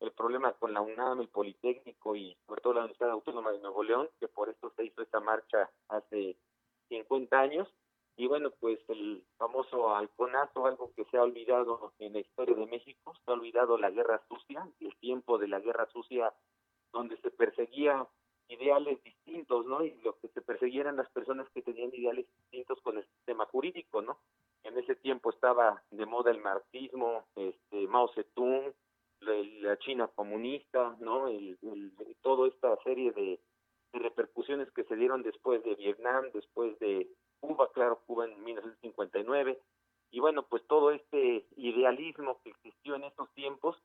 el 0.00 0.12
problema 0.12 0.52
con 0.54 0.72
la 0.72 0.80
UNAM, 0.80 1.20
el 1.20 1.28
Politécnico 1.28 2.16
y 2.16 2.36
sobre 2.46 2.60
todo 2.60 2.74
la 2.74 2.80
Universidad 2.80 3.10
Autónoma 3.10 3.52
de 3.52 3.60
Nuevo 3.60 3.82
León, 3.82 4.08
que 4.18 4.28
por 4.28 4.48
esto 4.48 4.72
se 4.76 4.84
hizo 4.84 5.02
esta 5.02 5.20
marcha 5.20 5.70
hace 5.88 6.36
50 6.88 7.38
años. 7.38 7.68
Y 8.16 8.26
bueno, 8.26 8.50
pues 8.60 8.78
el 8.88 9.24
famoso 9.38 9.94
halconazo, 9.94 10.66
algo 10.66 10.92
que 10.94 11.04
se 11.06 11.16
ha 11.16 11.22
olvidado 11.22 11.92
en 11.98 12.12
la 12.12 12.20
historia 12.20 12.54
de 12.54 12.66
México, 12.66 13.14
se 13.24 13.30
ha 13.30 13.34
olvidado 13.34 13.78
la 13.78 13.90
guerra 13.90 14.20
sucia, 14.28 14.68
el 14.80 14.94
tiempo 14.96 15.38
de 15.38 15.48
la 15.48 15.60
guerra 15.60 15.88
sucia, 15.92 16.32
donde 16.92 17.16
se 17.18 17.30
perseguía 17.30 18.06
ideales 18.50 19.02
distintos, 19.02 19.64
¿no? 19.66 19.84
Y 19.84 19.94
lo 20.02 20.18
que 20.18 20.28
se 20.28 20.42
perseguían 20.42 20.96
las 20.96 21.08
personas 21.10 21.48
que 21.50 21.62
tenían 21.62 21.94
ideales 21.94 22.26
distintos 22.36 22.80
con 22.82 22.98
el 22.98 23.06
sistema 23.06 23.46
jurídico, 23.46 24.02
¿no? 24.02 24.18
En 24.64 24.76
ese 24.76 24.96
tiempo 24.96 25.30
estaba 25.30 25.82
de 25.90 26.04
moda 26.04 26.30
el 26.30 26.40
marxismo, 26.40 27.24
este, 27.36 27.86
Mao 27.86 28.08
Zedong, 28.14 28.74
la, 29.20 29.76
China 29.78 30.08
comunista, 30.14 30.96
¿no? 31.00 31.28
El, 31.28 31.58
toda 32.22 32.48
esta 32.48 32.76
serie 32.82 33.12
de, 33.12 33.40
repercusiones 33.92 34.70
que 34.70 34.84
se 34.84 34.94
dieron 34.94 35.24
después 35.24 35.64
de 35.64 35.74
Vietnam, 35.74 36.24
después 36.32 36.78
de 36.78 37.08
Cuba, 37.40 37.70
claro, 37.72 38.00
Cuba 38.06 38.26
en 38.26 38.42
1959, 38.44 39.60
y 40.12 40.20
bueno, 40.20 40.44
pues 40.46 40.66
todo 40.66 40.90
este 40.90 41.46
idealismo 41.56 42.40
que 42.42 42.50
existió 42.50 42.96
en 42.96 43.04
estos 43.04 43.30
tiempos, 43.32 43.76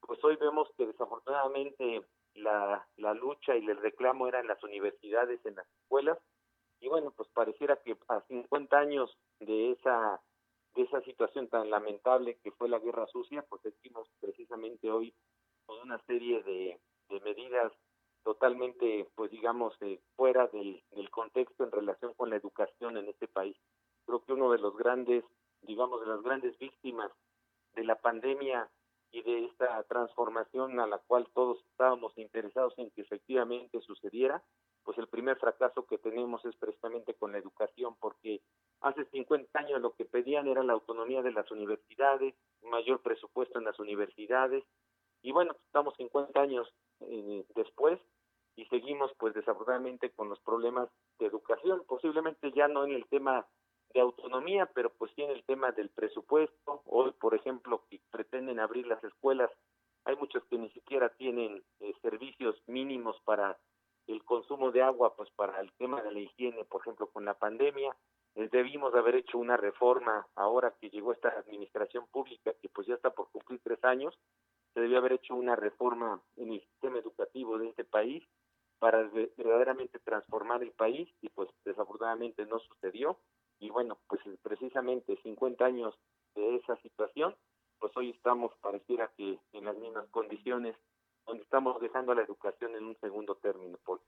pues 0.00 0.22
hoy 0.24 0.36
vemos 0.36 0.68
que 0.76 0.86
desafortunadamente 0.86 2.02
la, 2.34 2.86
la 2.96 3.14
lucha 3.14 3.56
y 3.56 3.66
el 3.66 3.76
reclamo 3.78 4.26
era 4.26 4.40
en 4.40 4.48
las 4.48 4.62
universidades, 4.62 5.44
en 5.44 5.56
las 5.56 5.66
escuelas, 5.82 6.18
y 6.80 6.88
bueno, 6.88 7.12
pues 7.12 7.28
pareciera 7.30 7.76
que 7.76 7.96
a 8.08 8.20
50 8.22 8.78
años 8.78 9.16
de 9.40 9.72
esa 9.72 10.20
de 10.74 10.82
esa 10.82 11.00
situación 11.02 11.48
tan 11.48 11.70
lamentable 11.70 12.36
que 12.42 12.50
fue 12.50 12.68
la 12.68 12.80
guerra 12.80 13.06
sucia, 13.06 13.42
pues 13.48 13.64
estamos 13.64 14.10
precisamente 14.20 14.90
hoy 14.90 15.14
con 15.66 15.78
una 15.78 15.98
serie 16.04 16.42
de 16.42 16.80
medidas 17.20 17.72
totalmente, 18.24 19.08
pues 19.14 19.30
digamos, 19.30 19.74
eh, 19.82 20.00
fuera 20.16 20.46
del, 20.48 20.82
del 20.92 21.10
contexto 21.10 21.64
en 21.64 21.70
relación 21.70 22.14
con 22.14 22.30
la 22.30 22.36
educación 22.36 22.96
en 22.96 23.08
este 23.08 23.28
país. 23.28 23.56
Creo 24.06 24.24
que 24.24 24.32
uno 24.32 24.50
de 24.50 24.58
los 24.58 24.76
grandes, 24.76 25.24
digamos, 25.62 26.00
de 26.00 26.06
las 26.06 26.22
grandes 26.22 26.58
víctimas 26.58 27.12
de 27.74 27.84
la 27.84 27.96
pandemia 27.96 28.68
y 29.12 29.22
de 29.22 29.44
esta 29.44 29.82
transformación 29.84 30.80
a 30.80 30.86
la 30.86 30.98
cual 30.98 31.28
todos 31.34 31.64
estábamos 31.70 32.16
interesados 32.18 32.74
en 32.78 32.90
que 32.90 33.02
efectivamente 33.02 33.80
sucediera, 33.82 34.42
pues 34.82 34.98
el 34.98 35.06
primer 35.06 35.36
fracaso 35.38 35.86
que 35.86 35.98
tenemos 35.98 36.44
es 36.44 36.56
precisamente 36.56 37.14
con 37.14 37.32
la 37.32 37.38
educación, 37.38 37.94
porque 38.00 38.40
hace 38.80 39.04
50 39.04 39.56
años 39.58 39.80
lo 39.80 39.94
que 39.94 40.04
pedían 40.04 40.48
era 40.48 40.64
la 40.64 40.72
autonomía 40.72 41.22
de 41.22 41.32
las 41.32 41.50
universidades, 41.50 42.34
mayor 42.62 43.02
presupuesto 43.02 43.58
en 43.58 43.64
las 43.66 43.78
universidades, 43.78 44.64
y 45.22 45.32
bueno, 45.32 45.56
estamos 45.66 45.94
50 45.96 46.38
años 46.40 46.68
eh, 47.00 47.46
después 47.54 47.98
y 48.56 48.66
seguimos 48.66 49.12
pues 49.18 49.34
desafortunadamente 49.34 50.10
con 50.10 50.28
los 50.28 50.40
problemas 50.40 50.88
de 51.18 51.26
educación, 51.26 51.82
posiblemente 51.86 52.52
ya 52.52 52.68
no 52.68 52.84
en 52.84 52.92
el 52.92 53.06
tema 53.06 53.46
de 53.92 54.00
autonomía, 54.00 54.66
pero 54.74 54.90
pues 54.90 55.12
sí 55.14 55.22
en 55.22 55.30
el 55.30 55.44
tema 55.44 55.72
del 55.72 55.88
presupuesto. 55.90 56.82
Hoy, 56.86 57.12
por 57.12 57.34
ejemplo, 57.34 57.84
que 57.88 58.00
pretenden 58.10 58.58
abrir 58.60 58.86
las 58.86 59.02
escuelas, 59.04 59.50
hay 60.04 60.16
muchos 60.16 60.44
que 60.44 60.58
ni 60.58 60.68
siquiera 60.70 61.08
tienen 61.10 61.62
eh, 61.80 61.94
servicios 62.02 62.60
mínimos 62.66 63.20
para 63.24 63.58
el 64.06 64.22
consumo 64.24 64.70
de 64.70 64.82
agua, 64.82 65.16
pues 65.16 65.30
para 65.30 65.60
el 65.60 65.72
tema 65.74 66.02
de 66.02 66.12
la 66.12 66.20
higiene, 66.20 66.64
por 66.64 66.82
ejemplo, 66.82 67.06
con 67.06 67.24
la 67.24 67.34
pandemia. 67.34 67.96
Eh, 68.34 68.48
debimos 68.50 68.94
haber 68.94 69.14
hecho 69.14 69.38
una 69.38 69.56
reforma 69.56 70.26
ahora 70.34 70.74
que 70.80 70.90
llegó 70.90 71.12
esta 71.12 71.28
administración 71.28 72.06
pública, 72.08 72.52
que 72.60 72.68
pues 72.68 72.86
ya 72.86 72.94
está 72.94 73.10
por 73.10 73.30
cumplir 73.30 73.60
tres 73.62 73.82
años, 73.84 74.18
se 74.74 74.80
debió 74.80 74.98
haber 74.98 75.12
hecho 75.12 75.36
una 75.36 75.54
reforma 75.54 76.20
en 76.36 76.52
el 76.52 76.60
sistema 76.60 76.98
educativo 76.98 77.58
de 77.58 77.68
este 77.68 77.84
país 77.84 78.24
para 78.84 79.02
verdaderamente 79.38 79.98
transformar 80.00 80.62
el 80.62 80.72
país 80.72 81.08
y 81.22 81.30
pues 81.30 81.48
desafortunadamente 81.64 82.44
no 82.44 82.58
sucedió. 82.58 83.18
Y 83.58 83.70
bueno 83.70 83.98
pues 84.06 84.20
precisamente 84.42 85.18
50 85.22 85.64
años 85.64 85.94
de 86.34 86.56
esa 86.56 86.76
situación 86.82 87.34
pues 87.78 87.96
hoy 87.96 88.10
estamos 88.10 88.52
pareciera 88.60 89.10
que 89.16 89.38
en 89.54 89.64
las 89.64 89.74
mismas 89.78 90.06
condiciones 90.10 90.76
donde 91.24 91.44
estamos 91.44 91.80
dejando 91.80 92.14
la 92.14 92.24
educación 92.24 92.76
en 92.76 92.84
un 92.84 93.00
segundo 93.00 93.36
término 93.36 93.78
Paul. 93.86 94.02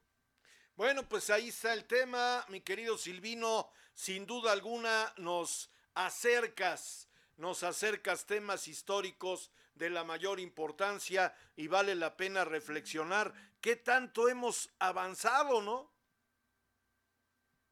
Bueno, 0.74 1.04
pues 1.08 1.30
ahí 1.30 1.48
está 1.48 1.72
el 1.72 1.86
tema, 1.86 2.44
mi 2.50 2.60
querido 2.60 2.98
Silvino, 2.98 3.70
sin 3.94 4.26
duda 4.26 4.52
alguna 4.52 5.10
nos 5.16 5.72
acercas, 5.94 7.08
nos 7.38 7.62
acercas 7.62 8.26
temas 8.26 8.68
históricos 8.68 9.50
de 9.74 9.88
la 9.88 10.04
mayor 10.04 10.40
importancia 10.40 11.34
y 11.54 11.68
vale 11.68 11.94
la 11.94 12.16
pena 12.16 12.44
reflexionar 12.44 13.32
qué 13.66 13.74
tanto 13.74 14.28
hemos 14.28 14.72
avanzado, 14.78 15.60
¿no? 15.60 15.90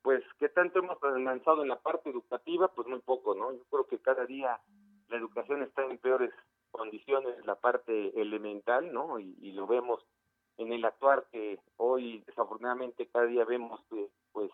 Pues 0.03 0.25
qué 0.41 0.49
tanto 0.49 0.81
hemos 0.81 1.01
avanzado 1.01 1.63
en 1.63 1.69
la 1.69 1.81
parte 1.81 2.11
educativa, 2.11 2.67
pues 2.75 2.89
muy 2.89 2.99
poco, 2.99 3.37
¿no? 3.37 3.53
Yo 3.53 3.63
creo 3.71 3.87
que 3.87 4.03
cada 4.03 4.27
día 4.27 4.61
la 5.07 5.17
educación 5.17 5.63
está 5.63 5.85
en 5.85 5.99
peores 5.99 6.33
condiciones, 6.73 7.47
la 7.47 7.55
parte 7.55 8.21
elemental, 8.21 8.93
¿no? 8.93 9.21
Y, 9.21 9.53
lo 9.53 9.69
vemos 9.69 10.05
en 10.57 10.73
el 10.73 10.85
actuar 10.85 11.29
que 11.31 11.61
hoy 11.77 12.25
desafortunadamente 12.27 13.07
cada 13.07 13.27
día 13.27 13.45
vemos 13.45 13.81
pues 14.33 14.51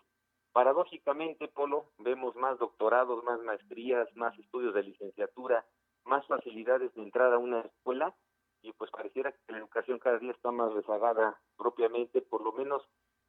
paradójicamente, 0.53 1.47
Polo, 1.47 1.87
vemos 1.97 2.35
más 2.35 2.59
doctorados, 2.59 3.23
más 3.23 3.41
maestrías, 3.41 4.15
más 4.15 4.37
estudios 4.37 4.75
de 4.75 4.83
licenciatura, 4.83 5.65
más 6.05 6.23
facilidades 6.27 6.93
de 6.93 7.01
entrada 7.01 7.37
a 7.37 7.39
una 7.39 7.61
escuela 7.61 8.13
y 8.61 8.73
pues 8.73 8.91
pareciera 8.91 9.31
que 9.31 9.51
la 9.51 9.57
educación 9.57 9.99
cada 9.99 10.19
día 10.19 10.31
está 10.31 10.51
más 10.51 10.73
rezagada 10.73 11.39
propiamente, 11.57 12.21
por 12.21 12.43
lo 12.43 12.51
menos 12.53 12.83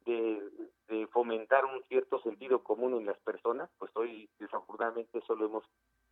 de, 0.05 0.41
fomentar 1.11 1.65
un 1.65 1.83
cierto 1.83 2.19
sentido 2.21 2.63
común 2.63 2.95
en 2.95 3.05
las 3.05 3.19
personas, 3.19 3.69
pues 3.77 3.91
hoy 3.95 4.29
desafortunadamente 4.39 5.19
eso 5.19 5.35
lo 5.35 5.45
hemos, 5.45 5.63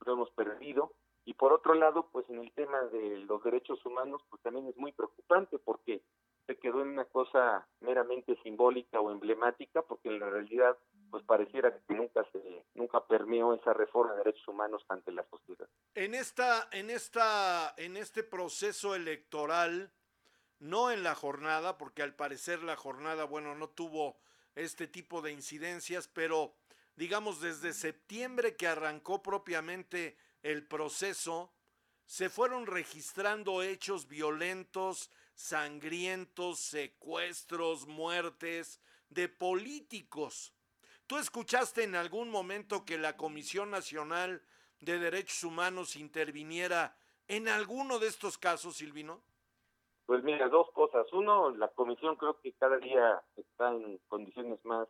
lo 0.06 0.14
hemos 0.14 0.30
perdido. 0.32 0.94
Y 1.26 1.34
por 1.34 1.54
otro 1.54 1.74
lado, 1.74 2.10
pues 2.12 2.30
en 2.30 2.40
el 2.40 2.52
tema 2.52 2.82
de 2.86 3.20
los 3.20 3.44
derechos 3.44 3.84
humanos, 3.86 4.22
pues 4.30 4.42
también 4.42 4.68
es 4.68 4.78
muy 4.78 4.92
preocupante 4.92 5.58
porque 5.60 6.02
se 6.48 6.58
quedó 6.58 6.82
en 6.82 6.90
una 6.90 7.06
cosa 7.06 7.68
meramente 7.80 8.36
simbólica 8.44 9.00
o 9.00 9.12
emblemática, 9.12 9.82
porque 9.82 10.10
en 10.10 10.20
la 10.20 10.30
realidad 10.30 10.78
pues 11.10 11.24
pareciera 11.26 11.74
que 11.74 11.94
nunca 11.94 12.26
se 12.32 12.66
nunca 12.74 13.06
permeó 13.06 13.54
esa 13.54 13.74
reforma 13.74 14.14
de 14.14 14.20
derechos 14.20 14.48
humanos 14.48 14.84
ante 14.88 15.12
la 15.12 15.26
sociedad. 15.30 15.68
En 15.94 16.16
esta 16.16 16.68
en 16.72 16.90
esta 16.90 17.74
en 17.78 17.98
este 17.98 18.24
proceso 18.24 18.96
electoral 18.96 19.92
no 20.60 20.92
en 20.92 21.04
la 21.04 21.16
jornada, 21.16 21.78
porque 21.78 22.04
al 22.04 22.16
parecer 22.16 22.64
la 22.64 22.76
jornada 22.76 23.26
bueno 23.26 23.56
no 23.56 23.70
tuvo 23.70 24.18
este 24.56 24.88
tipo 24.88 25.22
de 25.22 25.32
incidencias, 25.32 26.08
pero 26.08 26.54
digamos 26.96 27.42
desde 27.42 27.74
septiembre 27.74 28.56
que 28.56 28.68
arrancó 28.68 29.22
propiamente 29.22 30.18
el 30.44 30.66
proceso 30.68 31.52
se 32.06 32.30
fueron 32.30 32.68
registrando 32.68 33.64
hechos 33.64 34.08
violentos, 34.08 35.10
sangrientos, 35.42 36.60
secuestros, 36.60 37.88
muertes 37.88 38.80
de 39.10 39.28
políticos 39.28 40.54
¿Tú 41.12 41.18
escuchaste 41.18 41.84
en 41.84 41.96
algún 41.96 42.32
momento 42.32 42.86
que 42.86 42.98
la 42.98 43.18
Comisión 43.18 43.70
Nacional 43.70 44.42
de 44.80 44.98
Derechos 44.98 45.44
Humanos 45.44 45.98
interviniera 45.98 46.96
en 47.28 47.50
alguno 47.50 48.00
de 48.00 48.08
estos 48.08 48.38
casos, 48.38 48.78
Silvino? 48.78 49.20
Pues 50.06 50.24
mira, 50.24 50.48
dos 50.48 50.72
cosas. 50.72 51.12
Uno, 51.12 51.50
la 51.50 51.68
comisión 51.68 52.16
creo 52.16 52.40
que 52.40 52.54
cada 52.54 52.78
día 52.78 53.22
está 53.36 53.74
en 53.74 54.00
condiciones 54.08 54.64
más, 54.64 54.88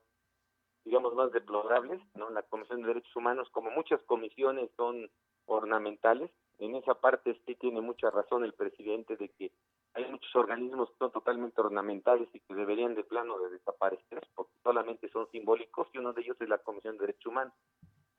digamos, 0.85 1.15
más 1.15 1.31
deplorables, 1.31 1.99
¿no? 2.13 2.29
La 2.29 2.43
Comisión 2.43 2.83
de 2.83 2.89
Derechos 2.89 3.15
Humanos, 3.15 3.49
como 3.51 3.71
muchas 3.71 3.99
comisiones, 4.03 4.69
son 4.77 5.09
ornamentales. 5.47 6.29
En 6.59 6.75
esa 6.75 6.93
parte 6.93 7.41
sí 7.47 7.55
tiene 7.55 7.81
mucha 7.81 8.11
razón 8.11 8.43
el 8.45 8.53
presidente 8.53 9.17
de 9.17 9.27
que 9.29 9.51
hay 9.93 10.05
muchos 10.09 10.33
organismos 10.35 10.89
que 10.91 10.97
son 10.97 11.11
totalmente 11.11 11.59
ornamentales 11.59 12.29
y 12.33 12.39
que 12.39 12.55
deberían 12.55 12.95
de 12.95 13.03
plano 13.03 13.39
de 13.39 13.49
desaparecer 13.49 14.21
porque 14.35 14.53
solamente 14.63 15.09
son 15.09 15.29
simbólicos 15.31 15.87
y 15.93 15.97
uno 15.97 16.13
de 16.13 16.21
ellos 16.21 16.37
es 16.39 16.49
la 16.49 16.59
Comisión 16.59 16.97
de 16.97 17.07
Derechos 17.07 17.25
Humanos. 17.27 17.53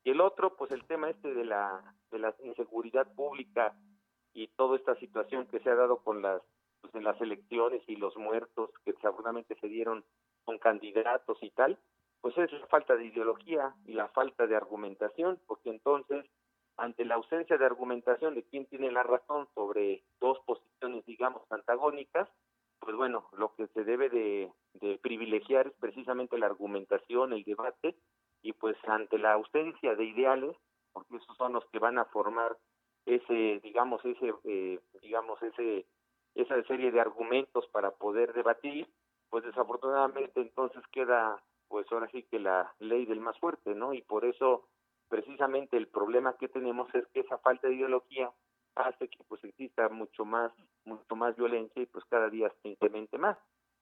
Y 0.03 0.11
el 0.11 0.21
otro, 0.21 0.55
pues 0.55 0.71
el 0.71 0.85
tema 0.85 1.09
este 1.09 1.33
de 1.33 1.45
la, 1.45 1.95
de 2.11 2.19
la 2.19 2.35
inseguridad 2.43 3.11
pública 3.15 3.75
y 4.33 4.47
toda 4.49 4.75
esta 4.77 4.95
situación 4.95 5.47
que 5.47 5.59
se 5.59 5.69
ha 5.69 5.75
dado 5.75 6.03
con 6.03 6.21
las, 6.21 6.41
pues 6.81 6.93
en 6.95 7.03
las 7.03 7.19
elecciones 7.21 7.81
y 7.87 7.95
los 7.95 8.15
muertos 8.17 8.69
que 8.85 8.93
seguramente 9.01 9.55
se 9.59 9.67
dieron 9.67 10.03
con 10.43 10.59
candidatos 10.59 11.37
y 11.41 11.49
tal, 11.51 11.79
pues 12.21 12.37
es 12.37 12.51
la 12.51 12.67
falta 12.67 12.95
de 12.95 13.05
ideología 13.05 13.73
y 13.85 13.93
la 13.93 14.09
falta 14.09 14.45
de 14.45 14.55
argumentación, 14.55 15.39
porque 15.47 15.69
entonces 15.69 16.25
ante 16.77 17.05
la 17.05 17.15
ausencia 17.15 17.57
de 17.57 17.65
argumentación 17.65 18.35
de 18.35 18.43
quién 18.43 18.65
tiene 18.65 18.91
la 18.91 19.03
razón 19.03 19.47
sobre 19.53 20.03
dos 20.19 20.39
posiciones, 20.45 21.05
digamos, 21.05 21.43
antagónicas, 21.51 22.29
pues 22.79 22.95
bueno, 22.97 23.29
lo 23.37 23.55
que 23.55 23.67
se 23.67 23.83
debe 23.83 24.09
de, 24.09 24.51
privilegiar 25.01 25.67
es 25.67 25.73
precisamente 25.79 26.37
la 26.37 26.47
argumentación, 26.47 27.33
el 27.33 27.43
debate, 27.43 27.95
y 28.41 28.53
pues 28.53 28.75
ante 28.87 29.17
la 29.17 29.33
ausencia 29.33 29.95
de 29.95 30.03
ideales, 30.03 30.55
porque 30.91 31.15
esos 31.17 31.37
son 31.37 31.53
los 31.53 31.65
que 31.67 31.79
van 31.79 31.97
a 31.97 32.05
formar 32.05 32.57
ese, 33.05 33.59
digamos, 33.63 34.03
ese, 34.03 34.33
eh, 34.43 34.79
digamos, 35.01 35.41
ese, 35.41 35.85
esa 36.35 36.61
serie 36.63 36.91
de 36.91 36.99
argumentos 36.99 37.67
para 37.67 37.91
poder 37.91 38.33
debatir, 38.33 38.87
pues 39.29 39.43
desafortunadamente 39.45 40.41
entonces 40.41 40.83
queda, 40.91 41.41
pues 41.69 41.89
ahora 41.91 42.09
sí 42.11 42.23
que 42.23 42.39
la 42.39 42.73
ley 42.79 43.05
del 43.05 43.19
más 43.19 43.37
fuerte, 43.39 43.73
¿no? 43.75 43.93
Y 43.93 44.01
por 44.01 44.25
eso 44.25 44.67
precisamente 45.09 45.77
el 45.77 45.87
problema 45.87 46.37
que 46.37 46.47
tenemos 46.47 46.93
es 46.95 47.05
que 47.07 47.21
esa 47.21 47.37
falta 47.37 47.67
de 47.67 47.75
ideología 47.75 48.31
hace 48.75 49.07
que 49.07 49.23
pues 49.27 49.43
exista 49.43 49.89
mucho 49.89 50.25
más 50.25 50.51
mucho 50.85 51.15
más 51.15 51.35
violencia 51.35 51.81
y 51.81 51.85
pues 51.85 52.03
cada 52.05 52.29
día 52.29 52.51
se 52.61 52.69
incremente 52.69 53.17
más. 53.17 53.37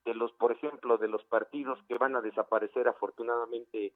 De 0.06 0.14
los 0.14 0.32
por 0.34 0.52
ejemplo 0.52 0.98
de 0.98 1.08
los 1.08 1.24
partidos 1.26 1.80
que 1.88 1.98
van 1.98 2.16
a 2.16 2.22
desaparecer 2.22 2.88
afortunadamente 2.88 3.94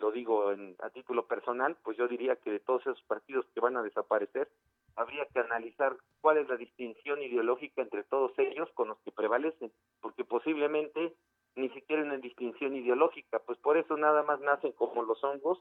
lo 0.00 0.12
digo 0.12 0.52
en, 0.52 0.76
a 0.80 0.90
título 0.90 1.26
personal 1.26 1.76
pues 1.82 1.96
yo 1.96 2.08
diría 2.08 2.36
que 2.36 2.50
de 2.50 2.60
todos 2.60 2.82
esos 2.82 3.02
partidos 3.02 3.44
que 3.52 3.60
van 3.60 3.76
a 3.76 3.82
desaparecer 3.82 4.48
habría 4.96 5.26
que 5.26 5.40
analizar 5.40 5.96
cuál 6.20 6.38
es 6.38 6.48
la 6.48 6.56
distinción 6.56 7.20
ideológica 7.20 7.82
entre 7.82 8.04
todos 8.04 8.32
ellos 8.38 8.70
con 8.74 8.88
los 8.88 8.98
que 9.00 9.10
prevalecen 9.10 9.72
porque 10.00 10.24
posiblemente 10.24 11.14
ni 11.56 11.68
siquiera 11.70 12.02
una 12.02 12.16
distinción 12.18 12.74
ideológica 12.76 13.40
pues 13.40 13.58
por 13.58 13.76
eso 13.76 13.96
nada 13.96 14.22
más 14.22 14.40
nacen 14.40 14.72
como 14.72 15.02
los 15.02 15.22
hongos 15.24 15.60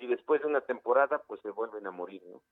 y 0.00 0.06
después 0.06 0.40
de 0.40 0.46
una 0.46 0.60
temporada 0.60 1.22
pues 1.26 1.40
se 1.42 1.50
vuelven 1.50 1.86
a 1.86 1.90
morir, 1.90 2.22
¿no? 2.24 2.42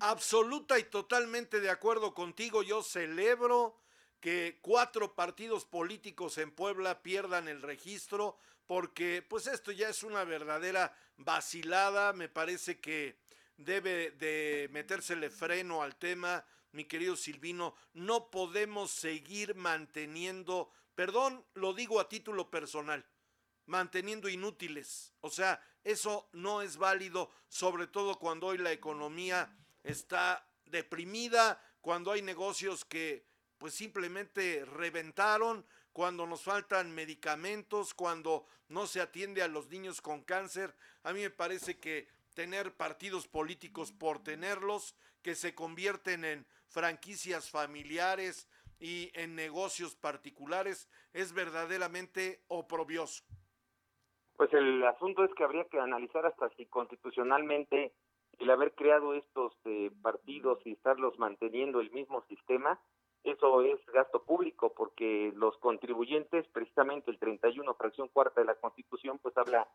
Absoluta 0.00 0.78
y 0.78 0.84
totalmente 0.84 1.60
de 1.60 1.70
acuerdo 1.70 2.14
contigo. 2.14 2.62
Yo 2.62 2.82
celebro 2.82 3.78
que 4.20 4.58
cuatro 4.60 5.14
partidos 5.14 5.64
políticos 5.64 6.38
en 6.38 6.50
Puebla 6.50 7.02
pierdan 7.02 7.46
el 7.46 7.62
registro, 7.62 8.38
porque 8.66 9.22
pues 9.22 9.46
esto 9.46 9.70
ya 9.70 9.88
es 9.88 10.02
una 10.02 10.24
verdadera 10.24 10.96
vacilada, 11.16 12.12
me 12.12 12.28
parece 12.28 12.80
que 12.80 13.18
debe 13.56 14.10
de 14.12 14.68
metérsele 14.72 15.30
freno 15.30 15.82
al 15.82 15.96
tema, 15.96 16.44
mi 16.72 16.86
querido 16.86 17.16
Silvino, 17.16 17.74
no 17.92 18.30
podemos 18.30 18.90
seguir 18.90 19.54
manteniendo, 19.54 20.72
perdón, 20.94 21.44
lo 21.54 21.72
digo 21.72 22.00
a 22.00 22.08
título 22.08 22.50
personal, 22.50 23.04
manteniendo 23.66 24.28
inútiles, 24.28 25.14
o 25.20 25.30
sea, 25.30 25.60
eso 25.84 26.28
no 26.32 26.62
es 26.62 26.76
válido, 26.78 27.30
sobre 27.48 27.86
todo 27.86 28.18
cuando 28.18 28.48
hoy 28.48 28.58
la 28.58 28.72
economía 28.72 29.54
está 29.82 30.48
deprimida, 30.64 31.62
cuando 31.80 32.10
hay 32.10 32.22
negocios 32.22 32.84
que 32.84 33.26
pues 33.58 33.74
simplemente 33.74 34.64
reventaron, 34.64 35.66
cuando 35.92 36.26
nos 36.26 36.42
faltan 36.42 36.92
medicamentos, 36.92 37.94
cuando 37.94 38.46
no 38.68 38.86
se 38.86 39.00
atiende 39.00 39.42
a 39.42 39.48
los 39.48 39.68
niños 39.68 40.00
con 40.00 40.22
cáncer. 40.22 40.74
A 41.02 41.12
mí 41.12 41.20
me 41.20 41.30
parece 41.30 41.78
que 41.78 42.08
tener 42.34 42.74
partidos 42.76 43.28
políticos 43.28 43.92
por 43.92 44.22
tenerlos, 44.22 44.96
que 45.22 45.34
se 45.34 45.54
convierten 45.54 46.24
en 46.24 46.46
franquicias 46.66 47.48
familiares 47.48 48.48
y 48.80 49.10
en 49.14 49.34
negocios 49.34 49.94
particulares, 49.94 50.88
es 51.12 51.32
verdaderamente 51.32 52.42
oprobioso. 52.48 53.22
Pues 54.36 54.52
el 54.52 54.84
asunto 54.84 55.24
es 55.24 55.32
que 55.34 55.44
habría 55.44 55.64
que 55.64 55.78
analizar 55.78 56.26
hasta 56.26 56.48
si 56.50 56.66
constitucionalmente 56.66 57.92
el 58.38 58.50
haber 58.50 58.74
creado 58.74 59.14
estos 59.14 59.52
eh, 59.64 59.90
partidos 60.02 60.58
y 60.64 60.72
estarlos 60.72 61.18
manteniendo 61.18 61.80
el 61.80 61.90
mismo 61.92 62.22
sistema 62.28 62.80
eso 63.24 63.62
es 63.62 63.80
gasto 63.86 64.22
público 64.22 64.74
porque 64.76 65.32
los 65.34 65.56
contribuyentes, 65.56 66.46
precisamente 66.48 67.10
el 67.10 67.18
31 67.18 67.74
fracción 67.74 68.08
cuarta 68.08 68.42
de 68.42 68.46
la 68.46 68.54
Constitución, 68.54 69.18
pues 69.18 69.34
habla 69.38 69.66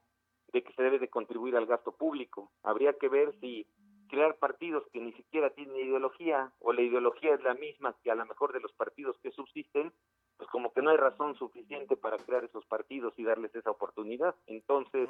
de 0.53 0.63
que 0.63 0.71
se 0.73 0.83
debe 0.83 0.99
de 0.99 1.09
contribuir 1.09 1.55
al 1.55 1.65
gasto 1.65 1.91
público. 1.91 2.51
Habría 2.61 2.93
que 2.93 3.09
ver 3.09 3.33
si 3.39 3.65
crear 4.07 4.37
partidos 4.37 4.83
que 4.93 4.99
ni 4.99 5.13
siquiera 5.13 5.49
tienen 5.49 5.77
ideología 5.77 6.51
o 6.59 6.73
la 6.73 6.81
ideología 6.81 7.33
es 7.33 7.41
la 7.41 7.55
misma 7.55 7.95
que 8.03 8.11
a 8.11 8.15
lo 8.15 8.25
mejor 8.27 8.53
de 8.53 8.59
los 8.59 8.71
partidos 8.73 9.17
que 9.23 9.31
subsisten, 9.31 9.91
pues 10.39 10.49
como 10.51 10.71
que 10.71 10.81
no 10.81 10.89
hay 10.89 10.97
razón 10.97 11.35
suficiente 11.35 11.97
para 11.97 12.17
crear 12.17 12.45
esos 12.45 12.65
partidos 12.65 13.13
y 13.17 13.25
darles 13.25 13.53
esa 13.53 13.71
oportunidad. 13.71 14.33
Entonces, 14.47 15.09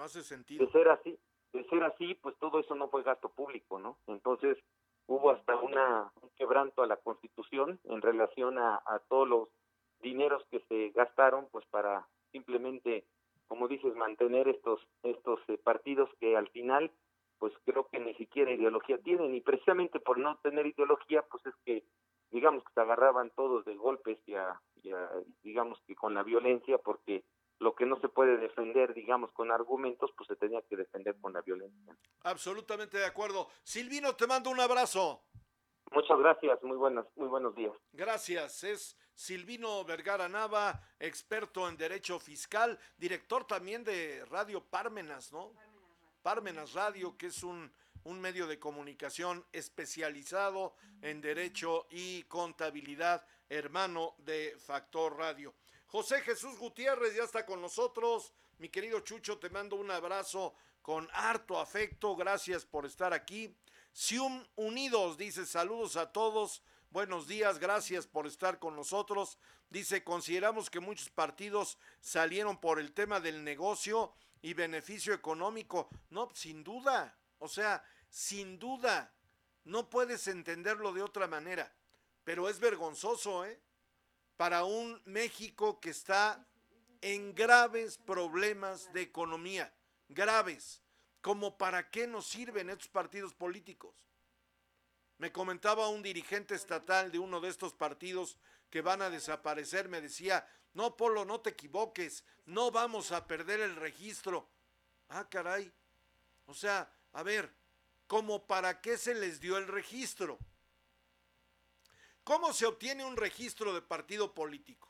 de 0.58 0.72
ser 0.72 0.90
así, 0.90 1.20
de 1.54 1.64
ser 1.70 1.84
así, 1.84 2.16
pues 2.16 2.36
todo 2.40 2.60
eso 2.60 2.74
no 2.74 2.90
fue 2.90 3.04
gasto 3.04 3.30
público, 3.30 3.78
¿no? 3.78 3.96
Entonces, 4.08 4.58
hubo 5.06 5.30
hasta 5.30 5.56
una, 5.56 6.12
un 6.22 6.30
quebranto 6.36 6.82
a 6.82 6.88
la 6.88 6.98
Constitución 6.98 7.80
en 7.84 8.02
relación 8.02 8.58
a, 8.58 8.82
todos 9.08 9.28
los 9.28 9.50
dineros 10.02 10.44
que 10.50 10.62
se 10.62 10.90
gastaron 10.90 11.48
pues 11.52 11.66
para 11.68 12.08
simplemente 12.32 13.06
como 13.48 13.68
dices 13.68 13.94
mantener 13.96 14.48
estos 14.48 14.80
estos 15.04 15.40
eh, 15.50 15.58
partidos 15.58 16.10
que 16.20 16.38
al 16.38 16.48
final 16.50 16.92
pues 17.40 17.52
creo 17.66 17.90
que 17.90 18.00
ni 18.00 18.14
siquiera 18.16 18.52
ideología 18.52 18.98
tienen 19.00 19.34
y 19.34 19.42
precisamente 19.42 20.00
por 20.00 20.20
no 20.20 20.38
tener 20.38 20.68
ideología 20.68 21.24
pues 21.24 21.46
es 21.48 21.56
que 21.66 21.84
digamos 22.32 22.64
que 22.64 22.74
se 22.74 22.82
agarraban 22.82 23.32
todos 23.32 23.66
de 23.66 23.76
golpes 23.76 24.20
y, 24.28 24.34
y 24.34 24.36
digamos 25.44 25.80
que 25.86 25.96
con 25.96 26.14
la 26.14 26.24
violencia 26.24 26.78
porque 26.78 27.24
lo 27.60 27.76
que 27.76 27.86
no 27.86 28.00
se 28.00 28.08
puede 28.08 28.38
defender, 28.38 28.94
digamos, 28.94 29.32
con 29.34 29.52
argumentos, 29.52 30.12
pues 30.16 30.28
se 30.28 30.36
tenía 30.36 30.62
que 30.62 30.78
defender 30.78 31.18
con 31.20 31.34
la 31.34 31.42
violencia. 31.42 31.96
Absolutamente 32.24 32.98
de 32.98 33.06
acuerdo. 33.06 33.50
Silvino, 33.64 34.16
te 34.16 34.28
mando 34.28 34.50
un 34.50 34.60
abrazo. 34.60 35.24
Muchas 35.92 36.20
gracias, 36.20 36.64
muy 36.64 36.78
buenas, 36.78 37.06
muy 37.16 37.28
buenos 37.28 37.56
días. 37.56 37.74
Gracias, 37.94 38.64
es 38.64 38.98
Silvino 39.16 39.84
Vergara 39.84 40.30
Nava, 40.30 40.80
experto 41.00 41.68
en 41.68 41.76
derecho 41.78 42.20
fiscal, 42.20 42.78
director 42.98 43.46
también 43.46 43.84
de 43.84 44.24
Radio 44.26 44.64
Parmenas, 44.64 45.34
¿no? 45.34 45.52
Parmenas 46.22 46.74
Radio, 46.74 47.18
que 47.18 47.28
es 47.28 47.44
un, 47.44 47.72
un 48.04 48.22
medio 48.22 48.46
de 48.46 48.60
comunicación 48.60 49.44
especializado 49.52 50.76
en 51.02 51.22
derecho 51.22 51.88
y 51.90 52.24
contabilidad, 52.24 53.26
hermano 53.50 54.16
de 54.20 54.56
Factor 54.58 55.18
Radio. 55.18 55.54
José 55.88 56.22
Jesús 56.22 56.58
Gutiérrez 56.58 57.16
ya 57.16 57.24
está 57.24 57.46
con 57.46 57.62
nosotros. 57.62 58.32
Mi 58.60 58.70
querido 58.70 59.00
Chucho, 59.00 59.40
te 59.40 59.50
mando 59.50 59.76
un 59.76 59.90
abrazo 59.90 60.54
con 60.82 61.10
harto 61.14 61.60
afecto. 61.60 62.16
Gracias 62.16 62.66
por 62.66 62.86
estar 62.86 63.14
aquí. 63.14 63.56
Sium 63.92 64.46
Unidos 64.56 65.18
dice 65.18 65.46
saludos 65.46 65.96
a 65.98 66.12
todos. 66.12 66.62
Buenos 66.92 67.28
días, 67.28 67.60
gracias 67.60 68.08
por 68.08 68.28
estar 68.28 68.60
con 68.60 68.76
nosotros. 68.76 69.38
Dice, 69.70 70.04
consideramos 70.04 70.70
que 70.70 70.80
muchos 70.80 71.10
partidos 71.10 71.78
salieron 72.02 72.60
por 72.60 72.80
el 72.80 72.94
tema 72.94 73.20
del 73.20 73.44
negocio 73.44 74.14
y 74.42 74.54
beneficio 74.54 75.14
económico. 75.14 75.90
No, 76.10 76.30
sin 76.34 76.64
duda. 76.64 77.16
O 77.38 77.48
sea, 77.48 77.84
sin 78.10 78.58
duda. 78.58 79.14
No 79.66 79.90
puedes 79.90 80.28
entenderlo 80.28 80.94
de 80.94 81.04
otra 81.04 81.28
manera. 81.28 81.72
Pero 82.30 82.48
es 82.48 82.60
vergonzoso, 82.60 83.44
¿eh? 83.44 83.60
para 84.38 84.64
un 84.64 85.02
México 85.06 85.80
que 85.80 85.90
está 85.90 86.46
en 87.02 87.34
graves 87.34 87.98
problemas 87.98 88.94
de 88.94 89.02
economía, 89.02 89.74
graves, 90.10 90.84
como 91.22 91.58
para 91.58 91.90
qué 91.90 92.06
nos 92.06 92.28
sirven 92.28 92.70
estos 92.70 92.88
partidos 92.88 93.34
políticos. 93.34 93.96
Me 95.18 95.32
comentaba 95.32 95.90
un 95.90 96.04
dirigente 96.04 96.54
estatal 96.54 97.12
de 97.12 97.18
uno 97.18 97.42
de 97.42 97.50
estos 97.50 97.74
partidos 97.74 98.38
que 98.70 98.84
van 98.84 99.02
a 99.02 99.10
desaparecer, 99.10 99.90
me 99.90 100.00
decía, 100.00 100.48
no, 100.76 100.96
Polo, 100.96 101.26
no 101.26 101.42
te 101.42 101.50
equivoques, 101.50 102.24
no 102.46 102.70
vamos 102.70 103.12
a 103.12 103.26
perder 103.26 103.60
el 103.60 103.76
registro. 103.76 104.48
Ah, 105.08 105.28
caray. 105.28 105.74
O 106.46 106.54
sea, 106.54 106.94
a 107.12 107.24
ver, 107.24 107.52
¿cómo 108.06 108.46
para 108.46 108.82
qué 108.82 109.00
se 109.00 109.16
les 109.16 109.40
dio 109.40 109.58
el 109.58 109.66
registro? 109.66 110.38
¿Cómo 112.30 112.54
se 112.54 112.68
obtiene 112.68 113.04
un 113.04 113.18
registro 113.18 113.74
de 113.74 113.82
partido 113.82 114.36
político? 114.36 114.88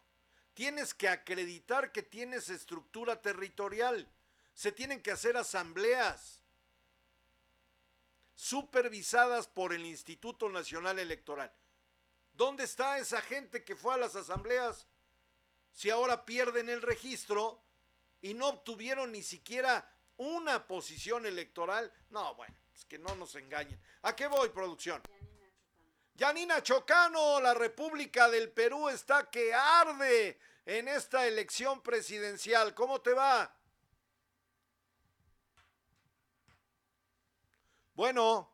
Tienes 0.53 0.93
que 0.93 1.07
acreditar 1.07 1.93
que 1.93 2.03
tienes 2.03 2.49
estructura 2.49 3.21
territorial. 3.21 4.11
Se 4.53 4.73
tienen 4.73 5.01
que 5.01 5.11
hacer 5.11 5.37
asambleas 5.37 6.41
supervisadas 8.35 9.47
por 9.47 9.71
el 9.71 9.85
Instituto 9.85 10.49
Nacional 10.49 10.99
Electoral. 10.99 11.49
¿Dónde 12.33 12.65
está 12.65 12.97
esa 12.97 13.21
gente 13.21 13.63
que 13.63 13.77
fue 13.77 13.93
a 13.93 13.99
las 13.99 14.17
asambleas? 14.17 14.85
Si 15.71 15.89
ahora 15.89 16.25
pierden 16.25 16.67
el 16.67 16.81
registro 16.81 17.63
y 18.21 18.33
no 18.33 18.49
obtuvieron 18.49 19.13
ni 19.13 19.23
siquiera 19.23 19.89
una 20.17 20.67
posición 20.67 21.25
electoral. 21.25 21.89
No, 22.09 22.35
bueno, 22.35 22.57
es 22.75 22.83
que 22.83 22.99
no 22.99 23.15
nos 23.15 23.33
engañen. 23.35 23.79
¿A 24.01 24.13
qué 24.13 24.27
voy, 24.27 24.49
producción? 24.49 25.01
Yanina 26.19 26.61
Chocano, 26.61 27.39
la 27.39 27.53
República 27.53 28.29
del 28.29 28.51
Perú 28.51 28.89
está 28.89 29.29
que 29.29 29.53
arde 29.53 30.37
en 30.65 30.89
esta 30.89 31.25
elección 31.25 31.81
presidencial. 31.81 32.75
¿Cómo 32.75 32.99
te 32.99 33.13
va? 33.13 33.55
Bueno. 37.93 38.53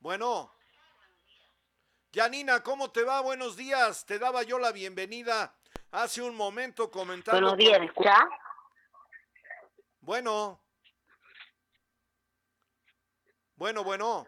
Bueno. 0.00 0.54
Yanina, 2.12 2.62
¿cómo 2.62 2.92
te 2.92 3.02
va? 3.02 3.22
Buenos 3.22 3.56
días. 3.56 4.04
Te 4.04 4.18
daba 4.18 4.42
yo 4.42 4.58
la 4.58 4.72
bienvenida 4.72 5.56
hace 5.90 6.20
un 6.20 6.36
momento 6.36 6.90
comentando. 6.90 7.40
Buenos 7.40 7.56
días, 7.56 7.80
¿escucha? 7.80 8.28
Bueno. 10.02 10.62
Bueno, 13.56 13.82
bueno. 13.82 14.26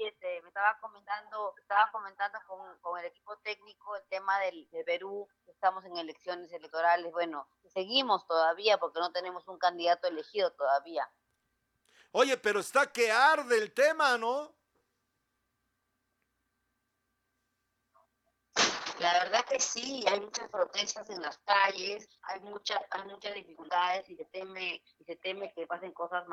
Me 0.00 0.48
estaba 0.48 0.78
comentando, 0.80 1.54
estaba 1.58 1.90
comentando 1.92 2.38
con, 2.80 2.98
el 2.98 3.04
equipo 3.04 3.36
técnico 3.40 3.96
el 3.96 4.08
tema 4.08 4.38
del, 4.40 4.66
de 4.70 4.82
Perú, 4.82 5.28
estamos 5.46 5.84
en 5.84 5.94
elecciones 5.98 6.50
electorales, 6.52 7.12
bueno, 7.12 7.46
seguimos 7.74 8.26
todavía 8.26 8.78
porque 8.78 8.98
no 8.98 9.12
tenemos 9.12 9.46
un 9.46 9.58
candidato 9.58 10.08
elegido 10.08 10.52
todavía. 10.52 11.06
Oye, 12.12 12.38
pero 12.38 12.60
está 12.60 12.90
que 12.90 13.12
arde 13.12 13.58
el 13.58 13.74
tema, 13.74 14.16
¿no? 14.16 14.54
La 19.00 19.14
verdad 19.14 19.46
que 19.46 19.58
sí, 19.58 20.04
hay 20.06 20.20
muchas 20.20 20.50
protestas 20.50 21.08
en 21.08 21.22
las 21.22 21.38
calles, 21.38 22.06
hay 22.22 22.40
muchas, 22.40 22.78
hay 22.90 23.04
muchas 23.06 23.34
dificultades 23.34 24.08
y 24.10 24.16
se 24.16 24.26
teme, 24.26 24.82
y 24.98 25.04
se 25.04 25.16
teme 25.16 25.52
que 25.54 25.66
pasen 25.66 25.92
cosas 25.92 26.24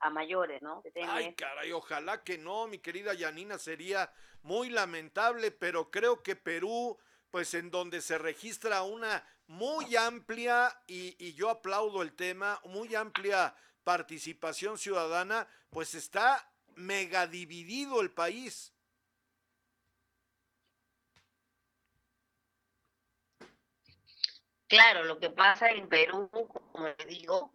a, 0.00 0.10
mayores, 0.10 0.60
¿no? 0.60 0.82
Ay, 1.08 1.34
caray, 1.34 1.70
ojalá 1.70 2.24
que 2.24 2.36
no, 2.36 2.66
mi 2.66 2.80
querida 2.80 3.14
Yanina, 3.14 3.56
sería 3.58 4.12
muy 4.42 4.68
lamentable, 4.68 5.52
pero 5.52 5.92
creo 5.92 6.24
que 6.24 6.34
Perú, 6.34 6.98
pues 7.30 7.54
en 7.54 7.70
donde 7.70 8.00
se 8.00 8.18
registra 8.18 8.82
una 8.82 9.24
muy 9.46 9.94
amplia, 9.94 10.76
y, 10.88 11.14
y 11.24 11.34
yo 11.34 11.50
aplaudo 11.50 12.02
el 12.02 12.14
tema, 12.14 12.60
muy 12.64 12.96
amplia 12.96 13.54
participación 13.84 14.76
ciudadana, 14.76 15.46
pues 15.70 15.94
está 15.94 16.50
mega 16.74 17.28
dividido 17.28 18.00
el 18.00 18.10
país. 18.10 18.74
Claro, 24.68 25.04
lo 25.04 25.18
que 25.18 25.30
pasa 25.30 25.70
en 25.70 25.88
Perú, 25.88 26.28
como 26.30 26.86
le 26.86 27.04
digo, 27.06 27.52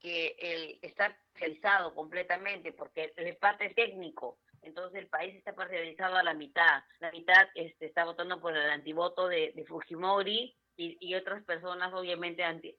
que 0.00 0.36
el, 0.38 0.78
está 0.82 1.06
especializado 1.06 1.94
completamente 1.94 2.72
porque 2.72 3.12
el 3.16 3.36
parte 3.36 3.70
técnico, 3.70 4.38
entonces 4.62 4.98
el 4.98 5.08
país 5.08 5.34
está 5.34 5.54
parcializado 5.54 6.16
a 6.16 6.22
la 6.22 6.34
mitad. 6.34 6.82
La 7.00 7.10
mitad 7.12 7.48
este, 7.54 7.86
está 7.86 8.04
votando 8.04 8.40
por 8.40 8.56
el 8.56 8.70
antivoto 8.70 9.28
de, 9.28 9.52
de 9.54 9.64
Fujimori 9.64 10.56
y, 10.76 10.96
y, 11.00 11.14
otras 11.14 11.42
personas 11.44 11.92
obviamente 11.94 12.44
anti, 12.44 12.76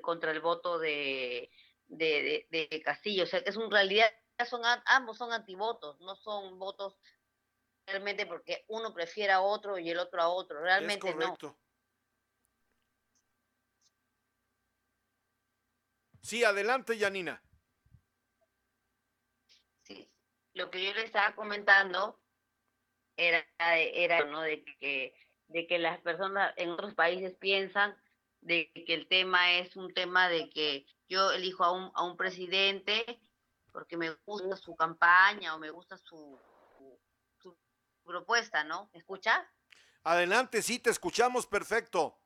contra 0.00 0.30
el 0.30 0.40
voto 0.40 0.78
de, 0.78 1.50
de, 1.86 2.46
de, 2.50 2.82
Castillo. 2.82 3.24
O 3.24 3.26
sea 3.26 3.42
que 3.42 3.50
es 3.50 3.56
en 3.56 3.70
realidad 3.70 4.06
son 4.48 4.62
ambos 4.86 5.18
son 5.18 5.32
antivotos, 5.32 6.00
no 6.00 6.14
son 6.16 6.58
votos 6.58 6.98
realmente 7.86 8.26
porque 8.26 8.64
uno 8.68 8.92
prefiere 8.92 9.32
a 9.32 9.40
otro 9.40 9.78
y 9.78 9.90
el 9.90 9.98
otro 9.98 10.22
a 10.22 10.28
otro. 10.28 10.60
Realmente 10.60 11.14
no. 11.14 11.36
Sí, 16.28 16.44
adelante, 16.44 16.98
Yanina. 16.98 17.42
Sí, 19.80 20.06
lo 20.52 20.70
que 20.70 20.84
yo 20.84 20.92
le 20.92 21.04
estaba 21.04 21.34
comentando 21.34 22.20
era, 23.16 23.42
era 23.58 24.26
¿no? 24.26 24.42
de 24.42 24.62
que 24.62 25.14
de 25.46 25.66
que 25.66 25.78
las 25.78 25.98
personas 26.02 26.52
en 26.58 26.68
otros 26.68 26.92
países 26.92 27.34
piensan 27.36 27.96
de 28.42 28.70
que 28.74 28.92
el 28.92 29.08
tema 29.08 29.52
es 29.52 29.74
un 29.74 29.94
tema 29.94 30.28
de 30.28 30.50
que 30.50 30.84
yo 31.08 31.32
elijo 31.32 31.64
a 31.64 31.72
un, 31.72 31.90
a 31.94 32.04
un 32.04 32.18
presidente 32.18 33.22
porque 33.72 33.96
me 33.96 34.10
gusta 34.26 34.54
su 34.58 34.76
campaña 34.76 35.54
o 35.54 35.58
me 35.58 35.70
gusta 35.70 35.96
su, 35.96 36.38
su, 37.40 37.56
propuesta, 38.04 38.64
¿no? 38.64 38.90
¿Me 38.92 38.98
escuchas? 38.98 39.40
Adelante, 40.02 40.60
sí, 40.60 40.78
te 40.78 40.90
escuchamos 40.90 41.46
perfecto. 41.46 42.20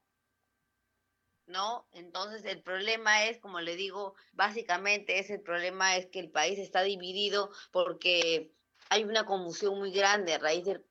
¿No? 1.52 1.86
Entonces 1.92 2.44
el 2.44 2.62
problema 2.62 3.26
es, 3.26 3.38
como 3.38 3.60
le 3.60 3.76
digo, 3.76 4.14
básicamente 4.32 5.18
ese 5.18 5.38
problema 5.38 5.96
es 5.96 6.06
que 6.06 6.18
el 6.18 6.30
país 6.30 6.58
está 6.58 6.82
dividido 6.82 7.50
porque 7.70 8.52
hay 8.88 9.04
una 9.04 9.24
confusión 9.24 9.78
muy 9.78 9.92
grande 9.92 10.34
a 10.34 10.38
raíz 10.38 10.64
del 10.64 10.84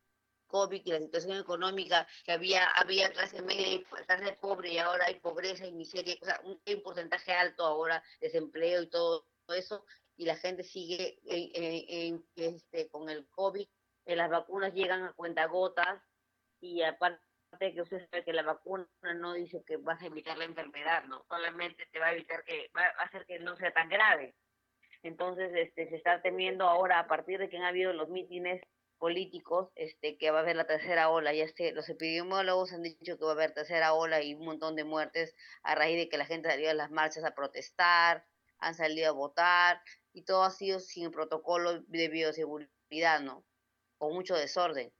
COVID 0.47 0.81
y 0.85 0.91
la 0.91 0.99
situación 0.99 1.37
económica, 1.37 2.07
que 2.25 2.33
había, 2.33 2.65
había 2.71 3.11
clase 3.11 3.41
media 3.41 3.73
y 3.73 3.83
clase 3.83 4.33
pobre 4.33 4.73
y 4.73 4.77
ahora 4.77 5.05
hay 5.05 5.19
pobreza 5.19 5.65
y 5.65 5.71
miseria, 5.71 6.15
o 6.21 6.25
sea, 6.25 6.41
un, 6.43 6.59
porcentaje 6.83 7.33
alto 7.33 7.65
ahora, 7.65 8.03
desempleo 8.19 8.83
y 8.83 8.89
todo, 8.89 9.25
eso, 9.55 9.85
y 10.17 10.25
la 10.25 10.35
gente 10.35 10.63
sigue 10.63 11.19
en, 11.25 12.23
este, 12.35 12.87
con 12.89 13.09
el 13.09 13.27
COVID, 13.29 13.67
eh, 14.05 14.15
las 14.15 14.29
vacunas 14.29 14.73
llegan 14.73 15.03
a 15.03 15.13
cuentagotas 15.13 16.01
y 16.59 16.81
aparte 16.83 17.30
que 17.59 17.81
usted 17.81 18.07
sabe 18.09 18.23
que 18.23 18.33
la 18.33 18.43
vacuna 18.43 18.87
no 19.15 19.33
dice 19.33 19.63
que 19.65 19.77
vas 19.77 20.01
a 20.01 20.07
evitar 20.07 20.37
la 20.37 20.45
enfermedad, 20.45 21.03
no, 21.05 21.23
solamente 21.29 21.85
te 21.91 21.99
va 21.99 22.07
a 22.07 22.13
evitar 22.13 22.43
que, 22.43 22.71
va 22.75 22.85
a 22.85 23.03
hacer 23.03 23.25
que 23.25 23.39
no 23.39 23.55
sea 23.57 23.71
tan 23.71 23.89
grave. 23.89 24.35
Entonces, 25.03 25.51
este, 25.55 25.89
se 25.89 25.95
está 25.95 26.21
temiendo 26.21 26.67
ahora, 26.67 26.99
a 26.99 27.07
partir 27.07 27.39
de 27.39 27.49
que 27.49 27.57
han 27.57 27.63
habido 27.63 27.93
los 27.93 28.09
mítines 28.09 28.61
políticos, 28.97 29.69
este, 29.75 30.17
que 30.17 30.31
va 30.31 30.39
a 30.39 30.41
haber 30.41 30.55
la 30.55 30.67
tercera 30.67 31.09
ola. 31.09 31.33
Ya 31.33 31.43
este, 31.43 31.71
los 31.71 31.89
epidemiólogos 31.89 32.71
han 32.71 32.83
dicho 32.83 33.17
que 33.17 33.25
va 33.25 33.31
a 33.31 33.33
haber 33.33 33.51
tercera 33.51 33.93
ola 33.93 34.21
y 34.21 34.35
un 34.35 34.45
montón 34.45 34.75
de 34.75 34.83
muertes 34.83 35.35
a 35.63 35.75
raíz 35.75 35.97
de 35.97 36.07
que 36.07 36.17
la 36.17 36.25
gente 36.25 36.49
salió 36.49 36.69
a 36.69 36.75
las 36.75 36.91
marchas 36.91 37.23
a 37.23 37.33
protestar, 37.33 38.25
han 38.59 38.75
salido 38.75 39.09
a 39.09 39.13
votar, 39.13 39.81
y 40.13 40.23
todo 40.23 40.43
ha 40.43 40.51
sido 40.51 40.79
sin 40.79 41.11
protocolo 41.11 41.81
de 41.81 42.09
bioseguridad, 42.09 43.21
¿no? 43.21 43.43
Con 43.97 44.13
mucho 44.13 44.35
desorden. 44.35 44.93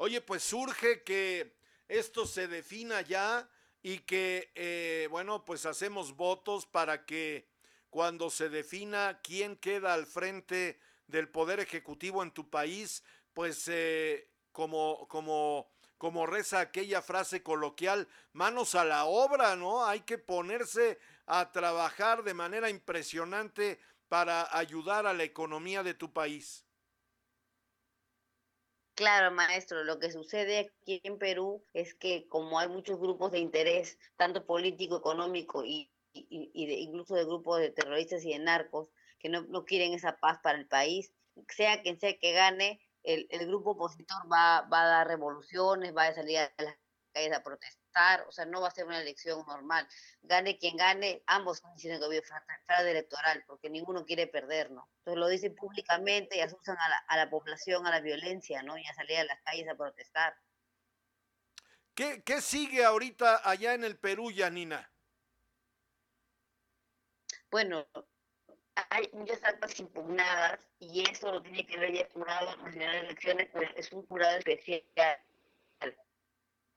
Oye, 0.00 0.20
pues 0.20 0.44
surge 0.44 1.02
que 1.02 1.56
esto 1.88 2.24
se 2.24 2.46
defina 2.46 3.00
ya 3.00 3.50
y 3.82 3.98
que, 3.98 4.52
eh, 4.54 5.08
bueno, 5.10 5.44
pues 5.44 5.66
hacemos 5.66 6.14
votos 6.14 6.66
para 6.66 7.04
que 7.04 7.48
cuando 7.90 8.30
se 8.30 8.48
defina 8.48 9.18
quién 9.24 9.56
queda 9.56 9.94
al 9.94 10.06
frente 10.06 10.78
del 11.08 11.28
Poder 11.28 11.58
Ejecutivo 11.58 12.22
en 12.22 12.30
tu 12.30 12.48
país, 12.48 13.02
pues 13.34 13.66
eh, 13.66 14.30
como, 14.52 15.08
como, 15.08 15.68
como 15.96 16.26
reza 16.26 16.60
aquella 16.60 17.02
frase 17.02 17.42
coloquial, 17.42 18.06
manos 18.32 18.76
a 18.76 18.84
la 18.84 19.04
obra, 19.04 19.56
¿no? 19.56 19.84
Hay 19.84 20.02
que 20.02 20.16
ponerse 20.16 21.00
a 21.26 21.50
trabajar 21.50 22.22
de 22.22 22.34
manera 22.34 22.70
impresionante 22.70 23.80
para 24.08 24.56
ayudar 24.56 25.08
a 25.08 25.12
la 25.12 25.24
economía 25.24 25.82
de 25.82 25.94
tu 25.94 26.12
país. 26.12 26.67
Claro, 28.98 29.30
maestro, 29.30 29.84
lo 29.84 30.00
que 30.00 30.10
sucede 30.10 30.58
aquí 30.58 31.00
en 31.04 31.18
Perú 31.18 31.64
es 31.72 31.94
que 31.94 32.26
como 32.26 32.58
hay 32.58 32.66
muchos 32.66 32.98
grupos 32.98 33.30
de 33.30 33.38
interés, 33.38 33.96
tanto 34.16 34.44
político, 34.44 34.96
económico 34.96 35.64
y, 35.64 35.88
incluso 36.14 37.14
de 37.14 37.24
grupos 37.24 37.60
de 37.60 37.70
terroristas 37.70 38.24
y 38.24 38.32
de 38.32 38.40
narcos, 38.40 38.90
que 39.20 39.28
no, 39.28 39.42
no, 39.42 39.64
quieren 39.64 39.94
esa 39.94 40.16
paz 40.16 40.40
para 40.42 40.58
el 40.58 40.66
país, 40.66 41.12
sea 41.48 41.80
quien 41.80 42.00
sea 42.00 42.18
que 42.18 42.32
gane, 42.32 42.80
el, 43.04 43.28
el 43.30 43.46
grupo 43.46 43.70
opositor 43.70 44.20
va, 44.32 44.62
va, 44.62 44.82
a 44.82 44.88
dar 44.88 45.06
revoluciones, 45.06 45.96
va 45.96 46.08
a 46.08 46.14
salir 46.14 46.38
a 46.38 46.52
las 46.58 46.76
calles 47.12 47.36
a 47.36 47.44
protestar 47.44 47.77
o 48.28 48.32
sea, 48.32 48.44
no 48.44 48.60
va 48.60 48.68
a 48.68 48.72
ser 48.72 48.84
una 48.86 49.00
elección 49.00 49.44
normal. 49.46 49.86
Gane 50.22 50.58
quien 50.58 50.76
gane, 50.76 51.22
ambos 51.26 51.58
están 51.58 51.74
diciendo 51.74 51.98
que 51.98 52.06
había 52.06 52.22
fraude 52.64 52.90
electoral, 52.90 53.44
porque 53.46 53.70
ninguno 53.70 54.04
quiere 54.04 54.26
perder, 54.26 54.70
¿no? 54.70 54.88
Entonces 54.98 55.18
lo 55.18 55.28
dicen 55.28 55.54
públicamente 55.54 56.36
y 56.36 56.40
asusan 56.40 56.76
a 56.78 56.88
la, 56.88 56.96
a 57.08 57.16
la 57.16 57.30
población 57.30 57.86
a 57.86 57.90
la 57.90 58.00
violencia, 58.00 58.62
¿no? 58.62 58.78
Y 58.78 58.86
a 58.86 58.94
salir 58.94 59.18
a 59.18 59.24
las 59.24 59.40
calles 59.42 59.68
a 59.68 59.74
protestar. 59.74 60.36
¿Qué, 61.94 62.22
¿Qué 62.22 62.40
sigue 62.40 62.84
ahorita 62.84 63.40
allá 63.48 63.74
en 63.74 63.84
el 63.84 63.98
Perú, 63.98 64.30
Yanina? 64.30 64.90
Bueno, 67.50 67.86
hay 68.90 69.10
muchas 69.12 69.42
actas 69.42 69.78
impugnadas 69.80 70.60
y 70.78 71.02
eso 71.10 71.32
lo 71.32 71.42
tiene 71.42 71.66
que 71.66 71.78
ver 71.78 71.92
ya 71.94 72.02
el 72.02 72.12
jurado 72.12 72.56
nacional 72.58 72.92
de 72.92 72.98
elecciones, 73.00 73.48
pues 73.52 73.70
es 73.76 73.92
un 73.92 74.06
jurado 74.06 74.38
especial 74.38 75.18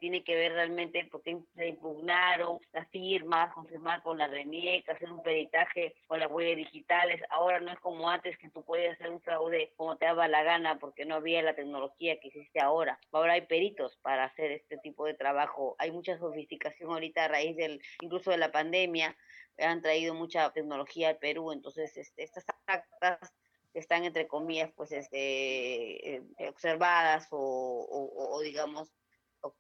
tiene 0.01 0.23
que 0.23 0.33
ver 0.33 0.53
realmente 0.53 1.07
porque 1.11 1.37
se 1.55 1.67
impugnaron 1.67 2.59
las 2.73 2.89
firmas, 2.89 3.53
confirmar 3.53 4.01
con 4.01 4.17
la 4.17 4.27
RENIEC, 4.27 4.89
hacer 4.89 5.11
un 5.11 5.21
peritaje 5.21 5.93
con 6.07 6.19
las 6.19 6.31
huellas 6.31 6.57
digitales. 6.57 7.21
Ahora 7.29 7.59
no 7.59 7.71
es 7.71 7.79
como 7.79 8.09
antes 8.09 8.35
que 8.39 8.49
tú 8.49 8.65
puedes 8.65 8.93
hacer 8.93 9.11
un 9.11 9.21
fraude 9.21 9.71
como 9.77 9.97
te 9.97 10.05
daba 10.05 10.27
la 10.27 10.41
gana 10.41 10.79
porque 10.79 11.05
no 11.05 11.15
había 11.15 11.43
la 11.43 11.53
tecnología 11.53 12.19
que 12.19 12.29
existe 12.29 12.59
ahora. 12.59 12.99
Ahora 13.11 13.33
hay 13.33 13.41
peritos 13.41 13.95
para 13.97 14.23
hacer 14.23 14.51
este 14.51 14.79
tipo 14.79 15.05
de 15.05 15.13
trabajo. 15.13 15.75
Hay 15.77 15.91
mucha 15.91 16.17
sofisticación 16.17 16.89
ahorita 16.89 17.25
a 17.25 17.27
raíz 17.27 17.55
del 17.55 17.79
incluso 18.01 18.31
de 18.31 18.37
la 18.37 18.51
pandemia. 18.51 19.15
Han 19.59 19.83
traído 19.83 20.15
mucha 20.15 20.51
tecnología 20.51 21.09
al 21.09 21.17
Perú, 21.17 21.51
entonces 21.51 21.95
este, 21.95 22.23
estas 22.23 22.45
actas 22.65 23.31
están 23.75 24.03
entre 24.03 24.27
comillas 24.27 24.71
pues 24.75 24.91
este 24.91 26.15
eh, 26.15 26.23
observadas 26.49 27.27
o 27.29 28.41
digamos 28.43 28.91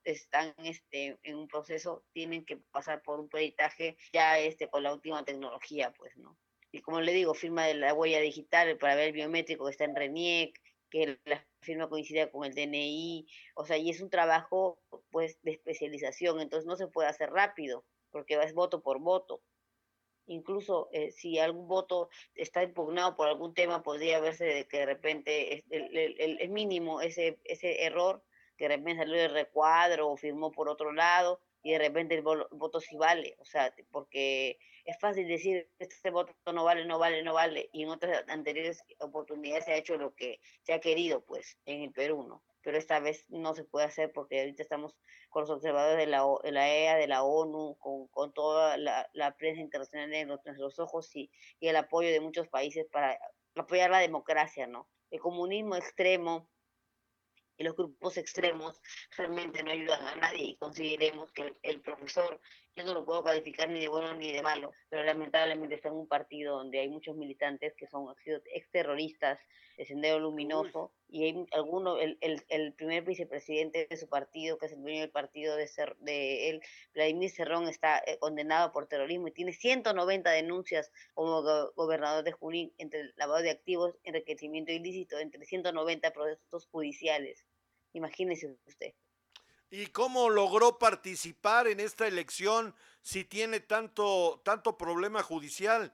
están 0.03 0.53
este, 0.57 1.17
en 1.23 1.37
un 1.37 1.47
proceso, 1.47 2.03
tienen 2.13 2.45
que 2.45 2.57
pasar 2.57 3.01
por 3.01 3.19
un 3.19 3.29
peritaje 3.29 3.97
ya 4.13 4.39
este, 4.39 4.69
con 4.69 4.83
la 4.83 4.93
última 4.93 5.23
tecnología, 5.23 5.93
pues, 5.97 6.15
¿no? 6.17 6.37
Y 6.71 6.81
como 6.81 7.01
le 7.01 7.11
digo, 7.11 7.33
firma 7.33 7.65
de 7.65 7.73
la 7.73 7.93
huella 7.93 8.21
digital 8.21 8.77
para 8.77 8.95
ver 8.95 9.07
el 9.07 9.13
biométrico 9.13 9.65
que 9.65 9.71
está 9.71 9.83
en 9.83 9.95
RENIEC, 9.95 10.59
que 10.89 11.19
la 11.25 11.45
firma 11.61 11.89
coincida 11.89 12.29
con 12.29 12.45
el 12.45 12.53
DNI, 12.53 13.25
o 13.55 13.65
sea, 13.65 13.77
y 13.77 13.89
es 13.89 14.01
un 14.01 14.09
trabajo, 14.09 14.79
pues, 15.09 15.37
de 15.41 15.51
especialización, 15.51 16.39
entonces 16.39 16.67
no 16.67 16.75
se 16.75 16.87
puede 16.87 17.09
hacer 17.09 17.29
rápido, 17.31 17.85
porque 18.11 18.35
es 18.35 18.53
voto 18.53 18.81
por 18.81 18.99
voto. 18.99 19.41
Incluso 20.27 20.89
eh, 20.91 21.11
si 21.11 21.39
algún 21.39 21.67
voto 21.67 22.09
está 22.35 22.63
impugnado 22.63 23.15
por 23.15 23.27
algún 23.27 23.53
tema, 23.53 23.83
podría 23.83 24.19
verse 24.19 24.45
de 24.45 24.67
que 24.67 24.79
de 24.79 24.85
repente 24.85 25.55
es, 25.55 25.63
el, 25.69 25.97
el, 25.97 26.41
el 26.41 26.49
mínimo 26.49 27.01
ese, 27.01 27.39
ese 27.43 27.83
error 27.83 28.23
que 28.61 28.67
de 28.67 28.77
repente 28.77 29.01
salió 29.01 29.17
de 29.17 29.27
recuadro 29.27 30.09
o 30.09 30.17
firmó 30.17 30.51
por 30.51 30.69
otro 30.69 30.91
lado 30.91 31.39
y 31.63 31.71
de 31.71 31.79
repente 31.79 32.13
el 32.13 32.21
voto 32.21 32.79
sí 32.79 32.95
vale, 32.95 33.35
o 33.39 33.45
sea, 33.45 33.73
porque 33.89 34.59
es 34.85 34.99
fácil 34.99 35.27
decir, 35.27 35.67
este 35.79 36.11
voto 36.11 36.35
no 36.53 36.63
vale, 36.63 36.85
no 36.85 36.99
vale, 36.99 37.23
no 37.23 37.33
vale, 37.33 37.69
y 37.73 37.81
en 37.81 37.89
otras 37.89 38.23
anteriores 38.27 38.83
oportunidades 38.99 39.65
se 39.65 39.71
ha 39.71 39.77
hecho 39.77 39.97
lo 39.97 40.13
que 40.13 40.39
se 40.61 40.73
ha 40.73 40.79
querido, 40.79 41.25
pues, 41.25 41.57
en 41.65 41.81
el 41.81 41.91
Perú, 41.91 42.23
¿no? 42.23 42.43
Pero 42.61 42.77
esta 42.77 42.99
vez 42.99 43.27
no 43.29 43.55
se 43.55 43.63
puede 43.63 43.87
hacer 43.87 44.11
porque 44.11 44.41
ahorita 44.41 44.61
estamos 44.61 44.95
con 45.29 45.41
los 45.41 45.49
observadores 45.49 45.97
de 45.97 46.05
la, 46.05 46.23
de 46.43 46.51
la 46.51 46.69
EA, 46.69 46.97
de 46.97 47.07
la 47.07 47.23
ONU, 47.23 47.77
con, 47.79 48.09
con 48.09 48.31
toda 48.31 48.77
la, 48.77 49.09
la, 49.13 49.35
prensa 49.37 49.61
internacional 49.61 50.13
en 50.13 50.27
nuestros 50.27 50.77
ojos 50.77 51.15
y, 51.15 51.31
y 51.59 51.67
el 51.67 51.75
apoyo 51.77 52.09
de 52.09 52.21
muchos 52.21 52.47
países 52.47 52.85
para 52.91 53.19
apoyar 53.55 53.89
la 53.89 53.97
democracia, 53.97 54.67
¿no? 54.67 54.87
El 55.09 55.19
comunismo 55.19 55.75
extremo, 55.75 56.47
los 57.63 57.75
grupos 57.75 58.17
extremos 58.17 58.81
realmente 59.17 59.63
no 59.63 59.71
ayudan 59.71 60.05
a 60.07 60.15
nadie 60.15 60.43
y 60.43 60.55
consideremos 60.55 61.31
que 61.31 61.55
el, 61.63 61.81
profesor 61.81 62.39
yo 62.75 62.83
no 62.83 62.93
lo 62.93 63.05
puedo 63.05 63.23
calificar 63.23 63.69
ni 63.69 63.81
de 63.81 63.87
bueno 63.89 64.13
ni 64.15 64.31
de 64.31 64.41
malo, 64.41 64.71
pero 64.89 65.03
lamentablemente 65.03 65.75
está 65.75 65.89
en 65.89 65.95
un 65.95 66.07
partido 66.07 66.57
donde 66.57 66.79
hay 66.79 66.89
muchos 66.89 67.15
militantes 67.15 67.73
que 67.75 67.87
son 67.87 68.13
exterroristas 68.53 69.39
de 69.77 69.85
Sendero 69.85 70.19
Luminoso 70.19 70.91
y 71.09 71.25
hay 71.25 71.45
alguno, 71.51 71.97
el, 71.97 72.17
el, 72.21 72.41
el, 72.49 72.73
primer 72.73 73.03
vicepresidente 73.03 73.87
de 73.89 73.97
su 73.97 74.07
partido, 74.07 74.57
que 74.57 74.67
es 74.67 74.71
el 74.71 74.81
dueño 74.81 75.01
del 75.01 75.09
partido 75.09 75.55
de, 75.55 75.67
Cer, 75.67 75.97
de 75.97 76.49
él, 76.49 76.61
Vladimir 76.93 77.29
Cerrón, 77.29 77.67
está 77.67 77.97
eh, 78.05 78.17
condenado 78.19 78.71
por 78.71 78.87
terrorismo 78.87 79.27
y 79.27 79.31
tiene 79.31 79.53
190 79.53 80.29
denuncias 80.31 80.91
como 81.13 81.41
gobernador 81.75 82.23
de 82.23 82.31
Junín 82.31 82.73
entre 82.77 83.11
lavado 83.15 83.41
de 83.41 83.51
activos, 83.51 83.97
enriquecimiento 84.03 84.71
ilícito, 84.71 85.19
entre 85.19 85.45
190 85.45 86.11
procesos 86.11 86.67
judiciales. 86.67 87.43
Imagínese 87.93 88.57
usted. 88.65 88.93
¿Y 89.69 89.87
cómo 89.87 90.29
logró 90.29 90.77
participar 90.77 91.67
en 91.67 91.79
esta 91.79 92.05
elección 92.05 92.75
si 93.01 93.23
tiene 93.23 93.61
tanto, 93.61 94.41
tanto 94.43 94.77
problema 94.77 95.23
judicial? 95.23 95.93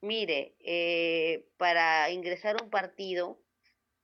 Mire, 0.00 0.54
eh, 0.60 1.48
para 1.56 2.10
ingresar 2.10 2.60
a 2.60 2.64
un 2.64 2.70
partido, 2.70 3.42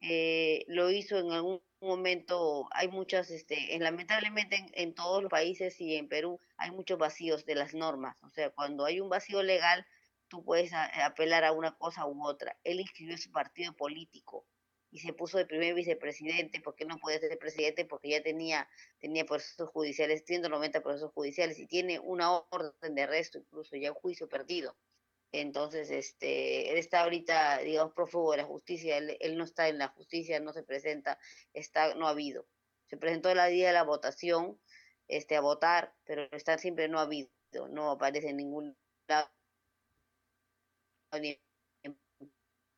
eh, 0.01 0.65
lo 0.67 0.91
hizo 0.91 1.17
en 1.19 1.31
algún 1.31 1.63
momento, 1.81 2.69
hay 2.73 2.89
muchas, 2.89 3.31
este, 3.31 3.79
lamentablemente 3.79 4.57
en, 4.57 4.71
en, 4.75 4.95
todos 4.95 5.23
los 5.23 5.31
países 5.31 5.81
y 5.81 5.95
en 5.95 6.09
Perú 6.09 6.41
hay 6.57 6.73
muchos 6.73 6.99
vacíos 6.99 7.47
de 7.47 7.55
las 7.55 7.73
normas. 7.73 8.17
O 8.23 8.31
sea, 8.31 8.51
cuando 8.51 8.85
hay 8.85 9.01
un 9.01 9.09
vacío 9.09 9.45
legal, 9.45 9.87
tú 10.29 10.45
puedes 10.45 10.73
apelar 10.73 11.45
a 11.45 11.53
una 11.53 11.77
cosa 11.77 12.05
u 12.05 12.27
otra. 12.27 12.59
Él 12.65 12.81
inscribió 12.81 13.17
su 13.17 13.31
partido 13.31 13.73
político 13.75 14.45
y 14.91 15.01
se 15.01 15.13
puso 15.13 15.39
de 15.39 15.47
primer 15.47 15.75
vicepresidente, 15.75 16.61
porque 16.61 16.85
no 16.85 16.99
podía 16.99 17.19
ser 17.19 17.37
presidente, 17.39 17.85
porque 17.85 18.11
ya 18.11 18.23
tenía, 18.23 18.69
tenía 18.99 19.25
procesos 19.27 19.69
judiciales, 19.71 20.25
190 20.27 20.83
procesos 20.83 21.13
judiciales 21.13 21.59
y 21.59 21.67
tiene 21.67 21.99
una 21.99 22.33
orden 22.33 22.95
de 22.95 23.03
arresto, 23.03 23.39
incluso 23.39 23.77
ya 23.77 23.93
un 23.93 23.99
juicio 23.99 24.29
perdido. 24.29 24.77
Entonces, 25.33 25.91
este, 25.91 26.71
él 26.71 26.79
está 26.79 27.03
ahorita, 27.03 27.59
digamos, 27.59 27.93
prófugo 27.95 28.33
de 28.33 28.39
la 28.39 28.45
justicia, 28.45 28.97
él, 28.97 29.17
él, 29.21 29.37
no 29.37 29.45
está 29.45 29.69
en 29.69 29.79
la 29.79 29.89
justicia, 29.89 30.41
no 30.41 30.53
se 30.53 30.63
presenta, 30.63 31.19
está, 31.53 31.95
no 31.95 32.07
ha 32.07 32.11
habido. 32.11 32.47
Se 32.87 32.97
presentó 32.97 33.31
el 33.31 33.53
día 33.53 33.69
de 33.69 33.73
la 33.73 33.83
votación, 33.83 34.59
este, 35.09 35.37
a 35.37 35.41
votar, 35.41 35.95
pero 36.05 36.29
está 36.33 36.59
siempre 36.59 36.89
no 36.89 36.99
ha 36.99 37.03
habido, 37.03 37.31
no 37.71 37.91
aparece 37.91 38.31
en 38.31 38.37
ningún 38.37 38.77
lado, 39.09 39.31
ni 41.21 41.39
en 41.83 41.99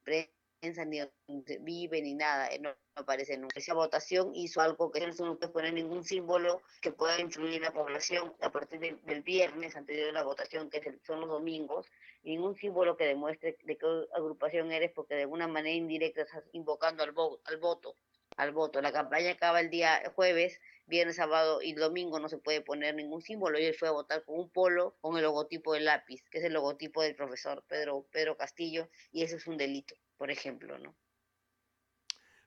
prensa, 0.03 0.38
ni 0.61 1.01
donde 1.27 1.59
vive, 1.59 2.03
ni 2.03 2.15
nada, 2.15 2.49
no, 2.61 2.75
aparece 2.97 3.37
nunca. 3.37 3.59
Esa 3.59 3.75
votación 3.75 4.35
hizo 4.35 4.61
algo 4.61 4.91
que 4.91 5.07
no 5.07 5.37
puede 5.37 5.53
poner 5.53 5.73
ningún 5.73 6.05
símbolo 6.05 6.63
que 6.83 6.91
pueda 6.91 7.21
influir 7.21 7.55
en 7.55 7.63
la 7.63 7.73
población 7.73 8.35
a 8.41 8.51
partir 8.51 8.81
del, 8.81 9.23
viernes 9.23 9.77
anterior 9.77 10.11
a 10.11 10.13
la 10.13 10.25
votación, 10.25 10.69
que 10.71 10.99
son 11.07 11.21
los 11.21 11.29
domingos, 11.29 11.87
ningún 12.23 12.57
símbolo 12.57 12.97
que 12.97 13.05
demuestre 13.05 13.57
de 13.63 13.77
qué 13.77 14.07
agrupación 14.15 14.73
eres, 14.73 14.91
porque 14.93 15.15
de 15.15 15.23
alguna 15.23 15.47
manera 15.47 15.77
indirecta 15.77 16.23
estás 16.23 16.45
invocando 16.53 17.03
al, 17.03 17.13
voto, 17.13 17.41
al 17.45 17.59
voto. 17.59 17.95
Al 18.39 18.53
voto. 18.53 18.81
La 18.81 18.93
campaña 18.93 19.33
acaba 19.33 19.61
el 19.61 19.69
día 19.69 20.01
jueves, 20.15 20.61
viernes, 20.87 21.17
sábado 21.17 21.61
y 21.61 21.73
domingo 21.75 22.21
no 22.21 22.29
se 22.29 22.39
puede 22.39 22.61
poner 22.61 22.95
ningún 22.95 23.21
símbolo. 23.21 23.59
Y 23.59 23.65
él 23.65 23.75
fue 23.75 23.89
a 23.89 23.91
votar 23.91 24.25
con 24.25 24.39
un 24.39 24.49
polo 24.49 24.97
con 25.01 25.17
el 25.17 25.25
logotipo 25.25 25.75
del 25.75 25.87
lápiz, 25.87 26.23
que 26.31 26.39
es 26.39 26.45
el 26.45 26.53
logotipo 26.53 27.03
del 27.03 27.17
profesor 27.17 27.65
Pedro, 27.67 28.07
Pedro 28.13 28.37
Castillo, 28.37 28.89
y 29.11 29.25
eso 29.25 29.37
es 29.37 29.47
un 29.49 29.57
delito, 29.57 29.97
por 30.17 30.31
ejemplo, 30.31 30.79
¿no? 30.79 30.95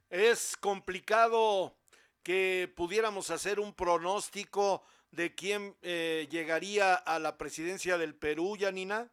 Es 0.09 0.55
complicado 0.55 1.77
que 2.23 2.71
pudiéramos 2.73 3.29
hacer 3.29 3.59
un 3.59 3.73
pronóstico 3.73 4.85
de 5.11 5.35
quién 5.35 5.75
eh, 5.81 6.25
llegaría 6.31 6.95
a 6.95 7.19
la 7.19 7.37
presidencia 7.37 7.97
del 7.97 8.15
Perú, 8.15 8.55
Yanina. 8.57 9.11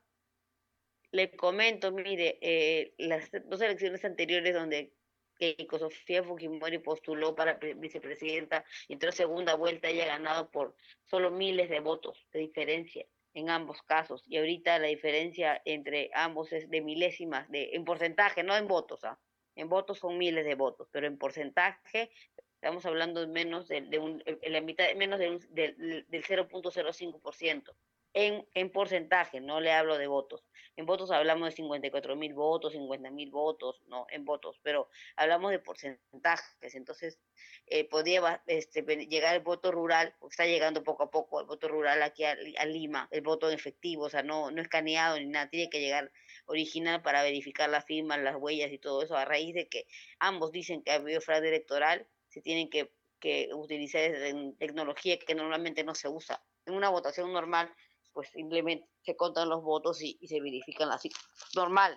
Le 1.10 1.34
comento, 1.34 1.90
mire, 1.90 2.38
eh, 2.40 2.94
las 2.98 3.30
dos 3.46 3.60
elecciones 3.62 4.04
anteriores 4.04 4.54
donde 4.54 4.92
Keiko 5.38 5.78
Sofía 5.78 6.22
Fujimori 6.22 6.78
postuló 6.78 7.34
para 7.34 7.54
vicepresidenta 7.54 8.64
y 8.88 8.94
entró 8.94 9.12
segunda 9.12 9.54
vuelta, 9.54 9.88
ella 9.88 10.04
ha 10.04 10.18
ganado 10.18 10.50
por 10.50 10.74
solo 11.06 11.30
miles 11.30 11.70
de 11.70 11.80
votos 11.80 12.26
de 12.32 12.40
diferencia 12.40 13.06
en 13.34 13.50
ambos 13.50 13.82
casos. 13.82 14.24
Y 14.26 14.36
ahorita 14.38 14.78
la 14.78 14.88
diferencia 14.88 15.62
entre 15.64 16.10
ambos 16.12 16.52
es 16.52 16.68
de 16.68 16.80
milésimas, 16.80 17.48
de, 17.50 17.70
en 17.72 17.84
porcentaje, 17.84 18.42
no 18.42 18.56
en 18.56 18.66
votos. 18.66 19.04
¿ah? 19.04 19.18
En 19.54 19.68
votos 19.68 19.98
son 19.98 20.18
miles 20.18 20.44
de 20.44 20.54
votos, 20.54 20.88
pero 20.90 21.06
en 21.06 21.18
porcentaje 21.18 22.10
estamos 22.54 22.84
hablando 22.86 23.20
de 23.20 23.28
menos 23.28 23.68
de, 23.68 23.82
de 23.82 23.98
un, 23.98 24.22
en 24.26 24.52
la 24.52 24.60
mitad, 24.60 24.92
menos 24.96 25.20
del, 25.20 25.38
del, 25.54 26.04
del 26.08 26.24
0.05% 26.24 27.74
en, 28.14 28.46
en 28.54 28.70
porcentaje, 28.70 29.40
no 29.40 29.60
le 29.60 29.72
hablo 29.72 29.98
de 29.98 30.06
votos. 30.06 30.44
En 30.76 30.86
votos 30.86 31.10
hablamos 31.10 31.48
de 31.48 31.56
54 31.56 32.16
mil 32.16 32.34
votos, 32.34 32.72
50 32.72 33.10
mil 33.10 33.30
votos, 33.30 33.82
no, 33.88 34.06
en 34.10 34.24
votos, 34.24 34.60
pero 34.62 34.88
hablamos 35.16 35.50
de 35.50 35.58
porcentajes. 35.58 36.74
Entonces, 36.74 37.18
eh, 37.66 37.84
podría 37.88 38.42
este, 38.46 38.82
llegar 39.06 39.34
el 39.34 39.42
voto 39.42 39.72
rural, 39.72 40.14
porque 40.18 40.34
está 40.34 40.46
llegando 40.46 40.84
poco 40.84 41.02
a 41.02 41.10
poco 41.10 41.40
el 41.40 41.46
voto 41.46 41.68
rural 41.68 42.02
aquí 42.02 42.24
a, 42.24 42.36
a, 42.58 42.66
Lima, 42.66 43.08
el 43.10 43.22
voto 43.22 43.48
en 43.48 43.54
efectivo, 43.54 44.04
o 44.04 44.08
sea, 44.08 44.22
no, 44.22 44.50
no 44.50 44.62
escaneado 44.62 45.18
ni 45.18 45.26
nada, 45.26 45.50
tiene 45.50 45.68
que 45.68 45.80
llegar 45.80 46.12
original 46.46 47.02
para 47.02 47.22
verificar 47.22 47.68
las 47.68 47.84
firmas, 47.84 48.20
las 48.20 48.36
huellas 48.36 48.72
y 48.72 48.78
todo 48.78 49.02
eso, 49.02 49.16
a 49.16 49.24
raíz 49.24 49.54
de 49.54 49.68
que 49.68 49.86
ambos 50.18 50.52
dicen 50.52 50.82
que 50.82 50.92
ha 50.92 50.94
habido 50.94 51.20
fraude 51.20 51.48
electoral, 51.48 52.06
se 52.28 52.40
tienen 52.40 52.70
que, 52.70 52.90
que 53.20 53.50
utilizar 53.52 54.12
tecnología 54.58 55.18
que 55.18 55.34
normalmente 55.34 55.84
no 55.84 55.94
se 55.94 56.08
usa. 56.08 56.42
En 56.66 56.74
una 56.74 56.88
votación 56.90 57.32
normal 57.32 57.74
pues 58.18 58.30
simplemente 58.30 58.84
se 59.02 59.14
contan 59.14 59.48
los 59.48 59.62
votos 59.62 60.02
y, 60.02 60.18
se 60.26 60.40
verifican 60.40 60.90
así, 60.90 61.08
normal. 61.54 61.96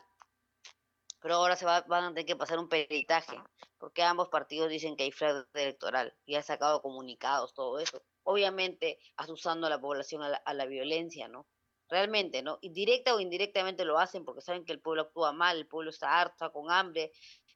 Pero 1.19 1.33
ahora 1.33 1.55
se 1.55 1.65
va, 1.65 1.81
van 1.81 2.03
a 2.03 2.07
tener 2.09 2.27
que 2.27 2.35
pasar 2.35 2.59
un 2.59 2.69
peritaje, 2.69 3.41
porque 3.79 4.03
ambos 4.03 4.29
partidos 4.29 4.69
dicen 4.69 4.95
que 4.95 5.01
hay 5.01 5.11
fraude 5.11 5.47
electoral 5.55 6.15
y 6.27 6.35
han 6.35 6.43
sacado 6.43 6.83
comunicados, 6.83 7.55
todo 7.55 7.79
eso. 7.79 8.03
Obviamente 8.21 8.99
asusando 9.17 9.65
a 9.65 9.71
la 9.71 9.81
población 9.81 10.21
a 10.21 10.29
la, 10.29 10.37
a 10.37 10.53
la 10.53 10.67
violencia, 10.67 11.27
¿no? 11.27 11.47
Realmente, 11.89 12.43
¿no? 12.43 12.59
Directa 12.61 13.15
o 13.15 13.19
indirectamente 13.19 13.83
lo 13.83 13.97
hacen 13.97 14.23
porque 14.23 14.41
saben 14.41 14.63
que 14.63 14.73
el 14.73 14.79
pueblo 14.79 15.01
actúa 15.01 15.31
mal, 15.31 15.57
el 15.57 15.67
pueblo 15.67 15.89
está 15.89 16.21
harto, 16.21 16.33
está 16.33 16.51
con 16.51 16.69
hambre, 16.69 17.11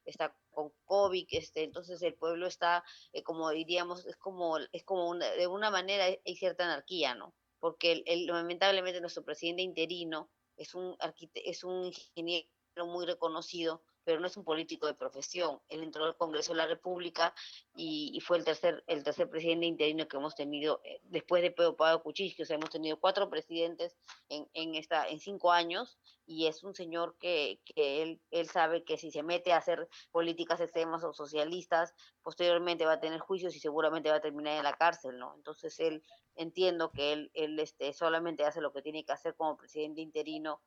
está 0.06 0.36
con 0.50 0.72
COVID, 0.86 1.28
este, 1.30 1.66
entonces 1.66 2.02
el 2.02 2.16
pueblo 2.16 2.48
está, 2.48 2.84
eh, 3.14 3.22
como 3.22 3.48
diríamos, 3.52 4.08
es 4.08 4.18
como, 4.18 4.58
es 4.58 4.84
como 4.84 5.08
una, 5.08 5.30
de 5.30 5.46
una 5.46 5.70
manera 5.70 6.06
hay 6.06 6.36
cierta 6.36 6.64
anarquía, 6.64 7.14
¿no? 7.14 7.36
Porque 7.60 8.03
el, 8.06 8.26
lamentablemente 8.27 9.02
nuestro 9.02 9.23
presidente 9.23 9.61
interino 9.61 10.30
es 10.57 10.76
un, 10.76 10.95
es 11.34 11.64
un 11.64 11.86
ingeniero 11.86 12.48
muy 12.86 13.06
reconocido, 13.06 13.84
pero 14.06 14.19
no 14.19 14.27
es 14.27 14.38
un 14.38 14.44
político 14.45 14.88
de 14.88 14.94
profesión. 14.94 15.60
Él 15.68 15.84
entró 15.84 16.06
al 16.06 16.15
Congreso 16.15 16.53
de 16.53 16.57
la 16.57 16.68
República 16.68 17.34
y, 17.76 18.19
fue 18.22 18.38
el 18.38 18.45
tercer, 18.45 18.84
el 18.88 19.03
tercer 19.03 19.30
presidente 19.30 19.65
interino 19.65 20.07
que 20.07 20.18
hemos 20.18 20.36
tenido 20.36 20.80
eh, 20.86 21.02
después 21.03 21.41
de 21.41 21.52
Pedro 21.52 21.76
Pablo 21.76 22.03
Kuczynski. 22.03 22.44
O 22.44 22.45
sea, 22.45 22.56
hemos 22.56 22.69
tenido 22.69 22.99
cuatro 22.99 23.30
presidentes 23.30 23.98
en, 24.30 24.48
en, 24.53 24.76
esta, 24.76 25.07
en 25.07 25.19
cinco 25.19 25.52
años 25.52 25.98
y 26.27 26.48
es 26.48 26.64
un 26.64 26.76
señor 26.76 27.18
que, 27.19 27.60
que 27.65 28.02
él, 28.02 28.22
él 28.32 28.48
sabe 28.48 28.84
que 28.84 28.98
si 28.98 29.11
se 29.11 29.23
mete 29.23 29.53
a 29.53 29.57
hacer 29.57 29.88
políticas 30.11 30.60
extremas 30.61 31.03
o 31.03 31.14
socialistas, 31.14 31.94
posteriormente 32.22 32.86
va 32.86 32.94
a 32.94 32.99
tener 32.99 33.19
juicios 33.19 33.56
y 33.56 33.60
seguramente 33.60 34.10
va 34.10 34.18
a 34.18 34.22
terminar 34.22 34.57
en 34.57 34.64
la 34.64 34.73
cárcel, 34.73 35.18
¿no? 35.18 35.34
Entonces 35.36 35.80
él 35.80 36.03
entiendo 36.36 36.91
que 36.91 37.14
él, 37.14 37.32
él 37.34 37.60
este, 37.60 37.94
solamente 37.94 38.45
hace 38.45 38.61
lo 38.61 38.73
que 38.73 38.82
tiene 38.82 39.03
que 39.03 39.14
hacer 39.14 39.36
como 39.36 39.57
presidente 39.57 40.02
interino 40.02 40.61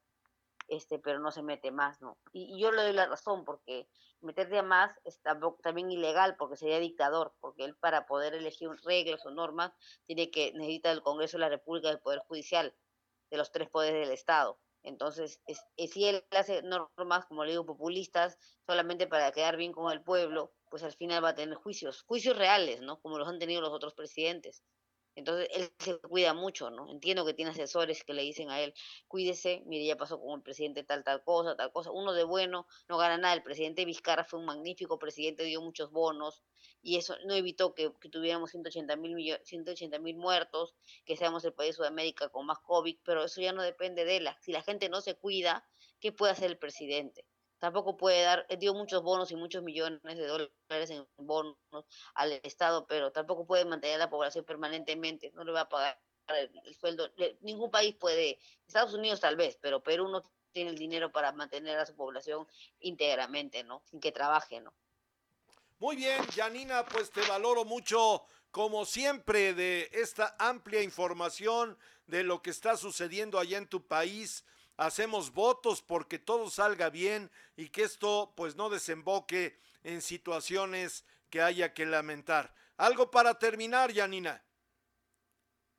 este, 0.69 0.99
pero 0.99 1.19
no 1.19 1.33
se 1.33 1.43
mete 1.43 1.71
más, 1.71 2.01
¿no? 2.01 2.19
Y, 2.33 2.61
yo 2.61 2.71
le 2.73 2.83
doy 2.83 2.93
la 2.93 3.07
razón, 3.07 3.45
porque 3.45 3.89
meterse 4.21 4.59
a 4.59 4.63
más 4.63 4.99
es 5.05 5.21
también 5.63 5.91
ilegal, 5.91 6.37
porque 6.37 6.57
sería 6.57 6.79
dictador, 6.79 7.35
porque 7.41 7.65
él 7.65 7.77
para 7.77 8.07
poder 8.07 8.35
elegir 8.35 8.71
reglas 8.85 9.25
o 9.27 9.31
normas 9.31 9.73
tiene 10.07 10.31
que 10.31 10.53
necesita 10.53 10.91
el 10.93 11.03
Congreso 11.03 11.37
de 11.37 11.43
la 11.43 11.49
República 11.49 11.89
del 11.89 12.01
Poder 12.01 12.21
Judicial, 12.29 12.75
de 13.31 13.37
los 13.37 13.51
tres 13.53 13.69
poderes 13.69 14.07
del 14.07 14.13
Estado. 14.13 14.59
Entonces, 14.83 15.41
es, 15.47 15.61
es, 15.77 15.91
si 15.91 16.07
él 16.07 16.25
hace 16.31 16.63
normas, 16.63 17.27
como 17.27 17.45
le 17.45 17.51
digo, 17.51 17.67
populistas, 17.67 18.39
solamente 18.67 19.07
para 19.07 19.33
quedar 19.33 19.57
bien 19.57 19.73
con 19.73 19.93
el 19.93 20.03
pueblo, 20.03 20.53
pues 20.71 20.83
al 20.83 20.93
final 20.95 21.25
va 21.25 21.31
a 21.31 21.35
tener 21.35 21.57
juicios, 21.57 22.03
juicios 22.03 22.37
reales, 22.37 22.81
¿no? 22.81 23.01
Como 23.01 23.19
los 23.19 23.29
han 23.29 23.39
tenido 23.39 23.61
los 23.61 23.73
otros 23.73 23.95
presidentes. 23.95 24.63
Entonces 25.19 25.49
él 25.51 25.73
se 25.81 25.99
cuida 25.99 26.33
mucho, 26.33 26.71
¿no? 26.71 26.89
Entiendo 26.89 27.27
que 27.27 27.35
tiene 27.35 27.51
asesores 27.51 28.05
que 28.05 28.15
le 28.15 28.23
dicen 28.23 28.51
a 28.51 28.61
él, 28.61 28.73
cuídese, 29.09 29.65
mire, 29.67 29.85
ya 29.85 29.97
pasó 29.97 30.21
con 30.21 30.39
el 30.39 30.43
presidente 30.45 30.85
tal, 30.85 31.03
tal 31.03 31.25
cosa, 31.25 31.57
tal 31.57 31.73
cosa. 31.73 31.91
Uno 31.91 32.13
de 32.13 32.23
bueno 32.23 32.69
no 32.89 32.99
gana 32.99 33.19
nada. 33.19 33.35
El 33.35 33.43
presidente 33.43 33.85
Vizcarra 33.85 34.23
fue 34.23 34.39
un 34.39 34.47
magnífico 34.47 34.97
presidente, 34.97 35.43
dio 35.43 35.61
muchos 35.61 35.91
bonos 35.91 36.45
y 36.83 36.99
eso 36.99 37.17
no 37.27 37.35
evitó 37.35 37.75
que, 37.75 37.93
que 38.01 38.09
tuviéramos 38.09 38.51
180 38.53 38.95
mil 38.95 39.41
180 39.43 39.99
mil 39.99 40.17
muertos, 40.17 40.77
que 41.05 41.17
seamos 41.17 41.45
el 41.45 41.53
país 41.53 41.71
de 41.71 41.79
Sudamérica 41.79 42.29
con 42.29 42.47
más 42.47 42.61
COVID, 42.61 42.99
pero 43.03 43.25
eso 43.25 43.41
ya 43.41 43.53
no 43.53 43.65
depende 43.65 44.05
de 44.05 44.19
él. 44.19 44.29
Si 44.41 44.53
la 44.53 44.63
gente 44.63 44.89
no 44.89 45.01
se 45.01 45.17
cuida, 45.17 45.67
¿qué 45.99 46.13
puede 46.13 46.31
hacer 46.31 46.49
el 46.49 46.59
presidente? 46.59 47.27
Tampoco 47.59 47.97
puede 47.97 48.23
dar, 48.23 48.47
eh, 48.49 48.57
dio 48.57 48.75
muchos 48.75 49.03
bonos 49.03 49.31
y 49.31 49.37
muchos 49.37 49.63
millones 49.63 50.01
de 50.03 50.27
dólares 50.27 50.91
en 50.91 51.07
bonos 51.17 51.57
al 52.15 52.33
Estado, 52.43 52.87
pero 52.87 53.13
tampoco 53.13 53.47
puede 53.47 53.65
mantener 53.65 53.97
a 53.97 54.05
la 54.05 54.11
población 54.11 54.45
permanentemente, 54.45 55.31
no 55.35 55.45
le 55.45 55.53
va 55.53 55.63
a 55.63 55.69
pagar 55.69 56.01
el, 56.29 56.75
sueldo. 56.75 57.11
Ningún 57.41 57.71
país 57.71 57.95
puede, 57.97 58.39
Estados 58.67 58.95
Unidos 58.95 59.21
tal 59.21 59.37
vez, 59.37 59.59
pero 59.61 59.83
Perú 59.83 60.09
no 60.09 60.23
tiene 60.53 60.71
el 60.71 60.79
dinero 60.79 61.11
para 61.11 61.33
mantener 61.33 61.79
a 61.79 61.87
su 61.87 61.95
población 61.95 62.47
íntegramente, 62.81 63.65
¿no? 63.65 63.83
Sin 63.85 64.01
que 64.01 64.13
trabaje, 64.13 64.61
¿no? 64.61 64.73
Muy 65.79 65.97
bien, 65.97 66.21
Janina, 66.35 66.85
pues 66.85 67.11
te 67.11 67.21
valoro 67.29 67.65
mucho, 67.65 68.25
como 68.51 68.85
siempre, 68.85 69.55
de 69.55 69.89
esta 69.93 70.35
amplia 70.39 70.83
información 70.83 71.79
de 72.07 72.25
lo 72.25 72.43
que 72.43 72.51
está 72.51 72.77
sucediendo 72.77 73.39
allá 73.39 73.59
en 73.59 73.69
tu 73.69 73.87
país. 73.87 74.45
Hacemos 74.79 75.33
votos 75.33 75.83
porque 75.83 76.21
todo 76.21 76.49
salga 76.51 76.89
bien 76.89 77.33
y 77.57 77.69
que 77.71 77.83
esto 77.83 78.33
pues 78.37 78.55
no 78.55 78.71
desemboque 78.71 79.59
en 79.83 80.01
situaciones 80.01 81.05
que 81.31 81.43
haya 81.43 81.75
que 81.75 81.85
lamentar. 81.85 82.55
Algo 82.77 83.11
para 83.11 83.41
terminar, 83.41 83.93
Janina. 83.93 84.45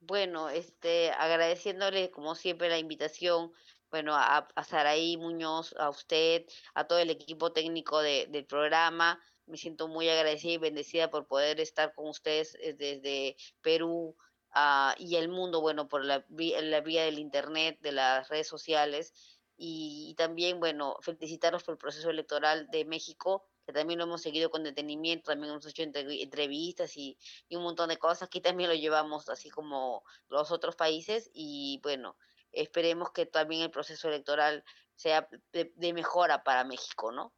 Bueno, 0.02 0.50
este, 0.50 1.12
agradeciéndole 1.12 2.12
como 2.12 2.36
siempre 2.36 2.68
la 2.68 2.78
invitación, 2.78 3.54
bueno, 3.90 4.16
a, 4.16 4.40
a 4.54 4.64
Saraí 4.66 5.16
Muñoz, 5.16 5.74
a 5.80 5.90
usted, 5.90 6.46
a 6.74 6.86
todo 6.86 7.00
el 7.00 7.10
equipo 7.10 7.54
técnico 7.54 8.02
del 8.02 8.46
programa. 8.46 9.18
Me 9.46 9.56
siento 9.56 9.88
muy 9.88 10.10
agradecida 10.10 10.52
y 10.52 10.58
bendecida 10.58 11.10
por 11.10 11.26
poder 11.26 11.62
estar 11.62 11.94
con 11.96 12.10
ustedes 12.10 12.56
eh, 12.56 12.74
desde 12.74 13.38
Perú 13.62 14.18
ah, 14.52 14.96
y 14.98 15.16
el 15.16 15.30
mundo, 15.30 15.62
bueno, 15.62 15.88
por 15.88 16.06
la, 16.06 16.26
vía 16.30 17.04
del 17.04 17.20
Internet, 17.20 17.80
de 17.82 17.92
las 17.92 18.30
redes 18.30 18.48
sociales. 18.48 19.14
Y, 19.58 20.16
también, 20.18 20.60
bueno, 20.60 20.98
felicitarlos 21.02 21.64
por 21.64 21.74
el 21.74 21.78
proceso 21.78 22.10
electoral 22.10 22.70
de 22.72 22.86
México 22.86 23.46
también 23.74 24.00
lo 24.00 24.06
hemos 24.06 24.22
seguido 24.22 24.50
con 24.50 24.64
detenimiento, 24.64 25.32
también 25.32 25.52
hemos 25.52 25.66
hecho 25.66 25.84
entrevistas 25.84 26.96
y, 26.98 27.18
un 27.52 27.64
montón 27.64 27.90
de 27.90 27.98
cosas. 27.98 28.24
Aquí 28.24 28.42
también 28.42 28.70
lo 28.70 28.76
llevamos 28.76 29.30
así 29.30 29.50
como 29.50 30.04
los 30.30 30.52
otros 30.52 30.76
países 30.76 31.30
y 31.34 31.80
bueno, 31.84 32.18
esperemos 32.52 33.12
que 33.12 33.26
también 33.26 33.62
el 33.62 33.72
proceso 33.72 34.08
electoral 34.08 34.64
sea 34.96 35.28
de, 35.52 35.94
mejora 35.94 36.44
para 36.44 36.64
México, 36.64 37.12
¿no? 37.12 37.34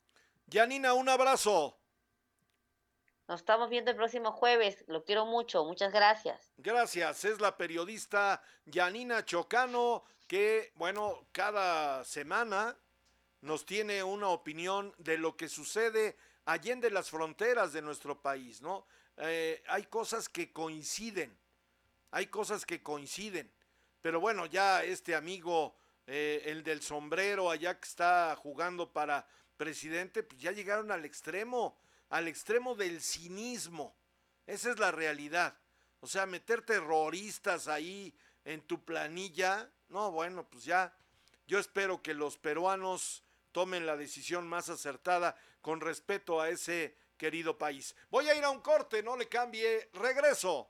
Yanina, 0.47 0.93
un 0.93 1.09
abrazo. 1.09 1.79
Nos 3.31 3.39
estamos 3.39 3.69
viendo 3.69 3.91
el 3.91 3.95
próximo 3.95 4.33
jueves. 4.33 4.83
Lo 4.87 5.05
quiero 5.05 5.25
mucho. 5.25 5.63
Muchas 5.63 5.93
gracias. 5.93 6.51
Gracias. 6.57 7.23
Es 7.23 7.39
la 7.39 7.55
periodista 7.55 8.43
Yanina 8.65 9.23
Chocano 9.23 10.03
que, 10.27 10.73
bueno, 10.75 11.29
cada 11.31 12.03
semana 12.03 12.77
nos 13.39 13.65
tiene 13.65 14.03
una 14.03 14.27
opinión 14.27 14.93
de 14.97 15.17
lo 15.17 15.37
que 15.37 15.47
sucede 15.47 16.17
allende 16.43 16.91
las 16.91 17.09
fronteras 17.09 17.71
de 17.71 17.81
nuestro 17.81 18.21
país, 18.21 18.61
¿no? 18.61 18.85
Eh, 19.15 19.63
hay 19.69 19.83
cosas 19.83 20.27
que 20.27 20.51
coinciden, 20.51 21.33
hay 22.11 22.27
cosas 22.27 22.65
que 22.65 22.83
coinciden, 22.83 23.49
pero 24.01 24.19
bueno, 24.19 24.45
ya 24.45 24.83
este 24.83 25.15
amigo, 25.15 25.77
eh, 26.05 26.41
el 26.47 26.63
del 26.63 26.81
sombrero 26.81 27.49
allá 27.49 27.79
que 27.79 27.87
está 27.87 28.35
jugando 28.35 28.91
para 28.91 29.25
presidente, 29.55 30.21
pues 30.21 30.41
ya 30.41 30.51
llegaron 30.51 30.91
al 30.91 31.05
extremo, 31.05 31.77
al 32.11 32.27
extremo 32.27 32.75
del 32.75 33.01
cinismo, 33.01 33.95
esa 34.45 34.69
es 34.69 34.79
la 34.79 34.91
realidad, 34.91 35.57
o 36.01 36.07
sea, 36.07 36.25
meter 36.25 36.61
terroristas 36.61 37.67
ahí 37.67 38.13
en 38.43 38.61
tu 38.61 38.83
planilla, 38.83 39.71
no, 39.87 40.11
bueno, 40.11 40.47
pues 40.49 40.65
ya, 40.65 40.93
yo 41.47 41.57
espero 41.57 42.01
que 42.01 42.13
los 42.13 42.37
peruanos 42.37 43.23
tomen 43.51 43.85
la 43.85 43.95
decisión 43.95 44.47
más 44.47 44.69
acertada 44.69 45.37
con 45.61 45.79
respeto 45.79 46.41
a 46.41 46.49
ese 46.49 46.97
querido 47.17 47.57
país. 47.57 47.95
Voy 48.09 48.27
a 48.27 48.35
ir 48.35 48.43
a 48.43 48.49
un 48.49 48.61
corte, 48.61 49.01
no 49.01 49.15
le 49.15 49.27
cambie, 49.27 49.89
regreso. 49.93 50.69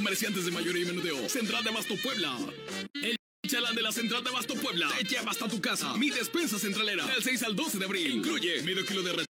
Comerciantes 0.01 0.45
de 0.45 0.51
mayoría 0.51 0.81
y 0.81 0.85
menudeo. 0.87 1.29
Central 1.29 1.63
de 1.63 1.69
Abasto 1.69 1.93
Puebla. 2.01 2.35
El 2.95 3.15
chalán 3.47 3.75
de 3.75 3.83
la 3.83 3.91
Central 3.91 4.23
de 4.23 4.31
Abasto 4.31 4.55
Puebla 4.55 4.89
te 4.97 5.03
lleva 5.03 5.29
hasta 5.29 5.47
tu 5.47 5.61
casa. 5.61 5.95
Mi 5.95 6.09
despensa 6.09 6.57
centralera. 6.57 7.05
Del 7.05 7.21
6 7.21 7.43
al 7.43 7.55
12 7.55 7.77
de 7.77 7.85
abril. 7.85 8.11
Incluye 8.11 8.63
medio 8.63 8.83
kilo 8.83 9.03
de 9.03 9.30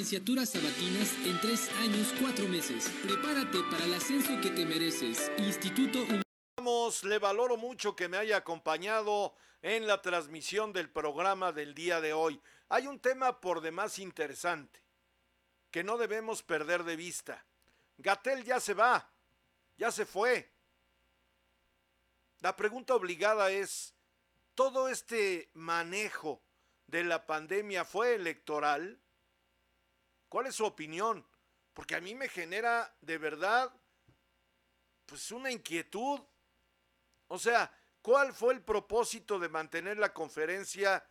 Licenciaturas 0.00 0.48
sabatinas 0.48 1.12
en 1.26 1.38
tres 1.42 1.70
años, 1.72 2.14
cuatro 2.18 2.48
meses. 2.48 2.88
Prepárate 3.02 3.58
para 3.70 3.84
el 3.84 3.92
ascenso 3.92 4.30
que 4.40 4.48
te 4.48 4.64
mereces. 4.64 5.30
Instituto 5.36 6.06
Le 7.02 7.18
valoro 7.18 7.58
mucho 7.58 7.94
que 7.94 8.08
me 8.08 8.16
haya 8.16 8.38
acompañado 8.38 9.34
en 9.60 9.86
la 9.86 10.00
transmisión 10.00 10.72
del 10.72 10.88
programa 10.88 11.52
del 11.52 11.74
día 11.74 12.00
de 12.00 12.14
hoy. 12.14 12.40
Hay 12.70 12.86
un 12.86 12.98
tema 12.98 13.42
por 13.42 13.60
demás 13.60 13.98
interesante 13.98 14.80
que 15.70 15.84
no 15.84 15.98
debemos 15.98 16.42
perder 16.42 16.84
de 16.84 16.96
vista. 16.96 17.44
Gatel 17.98 18.42
ya 18.42 18.58
se 18.58 18.72
va, 18.72 19.12
ya 19.76 19.92
se 19.92 20.06
fue. 20.06 20.50
La 22.38 22.56
pregunta 22.56 22.94
obligada 22.94 23.50
es, 23.50 23.94
¿todo 24.54 24.88
este 24.88 25.50
manejo 25.52 26.40
de 26.86 27.04
la 27.04 27.26
pandemia 27.26 27.84
fue 27.84 28.14
electoral? 28.14 28.98
¿Cuál 30.30 30.46
es 30.46 30.54
su 30.54 30.64
opinión? 30.64 31.26
Porque 31.74 31.96
a 31.96 32.00
mí 32.00 32.14
me 32.14 32.28
genera 32.28 32.96
de 33.00 33.18
verdad 33.18 33.74
pues 35.04 35.32
una 35.32 35.50
inquietud. 35.50 36.20
O 37.26 37.36
sea, 37.36 37.76
¿cuál 38.00 38.32
fue 38.32 38.54
el 38.54 38.62
propósito 38.62 39.40
de 39.40 39.48
mantener 39.48 39.98
la 39.98 40.14
conferencia 40.14 41.04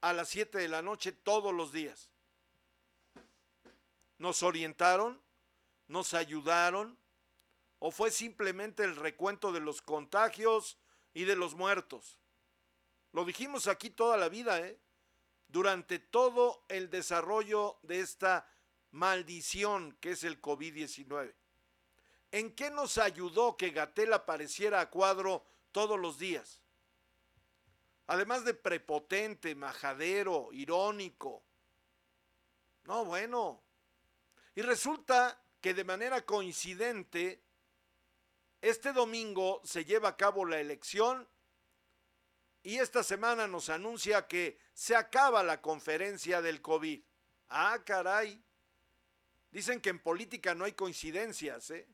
a 0.00 0.12
las 0.12 0.28
7 0.30 0.58
de 0.58 0.66
la 0.66 0.82
noche 0.82 1.12
todos 1.12 1.54
los 1.54 1.72
días? 1.72 2.10
¿Nos 4.18 4.42
orientaron? 4.42 5.22
¿Nos 5.86 6.12
ayudaron? 6.12 6.98
¿O 7.78 7.92
fue 7.92 8.10
simplemente 8.10 8.82
el 8.82 8.96
recuento 8.96 9.52
de 9.52 9.60
los 9.60 9.80
contagios 9.80 10.76
y 11.12 11.22
de 11.22 11.36
los 11.36 11.54
muertos? 11.54 12.18
Lo 13.12 13.24
dijimos 13.24 13.68
aquí 13.68 13.90
toda 13.90 14.16
la 14.16 14.28
vida, 14.28 14.58
¿eh? 14.58 14.80
Durante 15.54 16.00
todo 16.00 16.64
el 16.66 16.90
desarrollo 16.90 17.78
de 17.84 18.00
esta 18.00 18.50
maldición 18.90 19.96
que 20.00 20.10
es 20.10 20.24
el 20.24 20.42
COVID-19. 20.42 21.32
¿En 22.32 22.56
qué 22.56 22.72
nos 22.72 22.98
ayudó 22.98 23.56
que 23.56 23.70
Gatel 23.70 24.12
apareciera 24.14 24.80
a 24.80 24.90
cuadro 24.90 25.46
todos 25.70 25.96
los 25.96 26.18
días? 26.18 26.60
Además 28.08 28.44
de 28.44 28.54
prepotente, 28.54 29.54
majadero, 29.54 30.48
irónico. 30.50 31.44
No, 32.82 33.04
bueno. 33.04 33.62
Y 34.56 34.62
resulta 34.62 35.40
que 35.60 35.72
de 35.72 35.84
manera 35.84 36.26
coincidente, 36.26 37.44
este 38.60 38.92
domingo 38.92 39.60
se 39.62 39.84
lleva 39.84 40.08
a 40.08 40.16
cabo 40.16 40.46
la 40.46 40.58
elección 40.58 41.28
y 42.64 42.78
esta 42.78 43.02
semana 43.02 43.46
nos 43.46 43.68
anuncia 43.68 44.26
que 44.26 44.58
se 44.72 44.96
acaba 44.96 45.42
la 45.42 45.60
conferencia 45.60 46.40
del 46.40 46.62
COVID. 46.62 47.04
Ah, 47.50 47.78
caray. 47.84 48.42
Dicen 49.50 49.82
que 49.82 49.90
en 49.90 49.98
política 49.98 50.54
no 50.54 50.64
hay 50.64 50.72
coincidencias, 50.72 51.70
¿eh? 51.70 51.86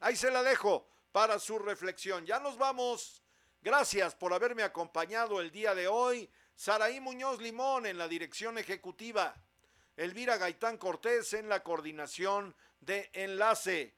Ahí 0.00 0.16
se 0.16 0.32
la 0.32 0.42
dejo 0.42 0.88
para 1.12 1.38
su 1.38 1.60
reflexión. 1.60 2.26
Ya 2.26 2.40
nos 2.40 2.58
vamos. 2.58 3.22
Gracias 3.62 4.16
por 4.16 4.34
haberme 4.34 4.64
acompañado 4.64 5.40
el 5.40 5.52
día 5.52 5.76
de 5.76 5.86
hoy. 5.86 6.28
Saraí 6.56 6.98
Muñoz 6.98 7.40
Limón 7.40 7.86
en 7.86 7.96
la 7.96 8.08
dirección 8.08 8.58
ejecutiva. 8.58 9.32
Elvira 9.96 10.38
Gaitán 10.38 10.76
Cortés 10.76 11.34
en 11.34 11.48
la 11.48 11.62
coordinación 11.62 12.56
de 12.80 13.10
enlace. 13.12 13.94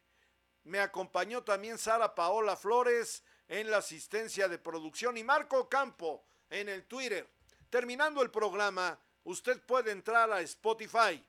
Me 0.64 0.78
acompañó 0.78 1.42
también 1.42 1.78
Sara 1.78 2.14
Paola 2.14 2.54
Flores 2.54 3.24
en 3.48 3.70
la 3.70 3.78
asistencia 3.78 4.48
de 4.48 4.58
producción 4.58 5.16
y 5.16 5.24
Marco 5.24 5.68
Campo 5.68 6.24
en 6.50 6.68
el 6.68 6.84
Twitter. 6.84 7.28
Terminando 7.70 8.22
el 8.22 8.30
programa, 8.30 8.98
usted 9.24 9.60
puede 9.62 9.90
entrar 9.90 10.30
a 10.32 10.40
Spotify 10.40 11.24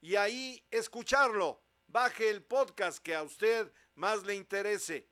y 0.00 0.16
ahí 0.16 0.64
escucharlo. 0.70 1.60
Baje 1.86 2.30
el 2.30 2.42
podcast 2.42 2.98
que 2.98 3.14
a 3.14 3.22
usted 3.22 3.70
más 3.96 4.22
le 4.24 4.34
interese. 4.34 5.08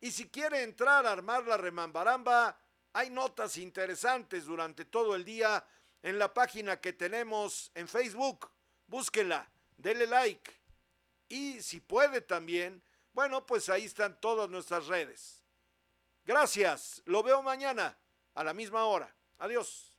Y 0.00 0.10
si 0.12 0.28
quiere 0.28 0.62
entrar 0.62 1.06
a 1.06 1.12
armar 1.12 1.46
la 1.46 1.56
remambaramba, 1.56 2.58
hay 2.92 3.10
notas 3.10 3.56
interesantes 3.56 4.44
durante 4.44 4.84
todo 4.84 5.14
el 5.14 5.24
día 5.24 5.64
en 6.02 6.18
la 6.18 6.32
página 6.32 6.80
que 6.80 6.92
tenemos 6.92 7.70
en 7.74 7.88
Facebook. 7.88 8.50
Búsquela, 8.86 9.48
dele 9.76 10.06
like. 10.06 10.50
Y 11.28 11.62
si 11.62 11.80
puede 11.80 12.20
también, 12.20 12.82
bueno, 13.12 13.46
pues 13.46 13.68
ahí 13.68 13.84
están 13.84 14.20
todas 14.20 14.50
nuestras 14.50 14.86
redes. 14.86 15.41
Gracias, 16.24 17.02
lo 17.04 17.22
veo 17.22 17.42
mañana 17.42 17.98
a 18.34 18.44
la 18.44 18.54
misma 18.54 18.84
hora. 18.84 19.14
Adiós. 19.38 19.91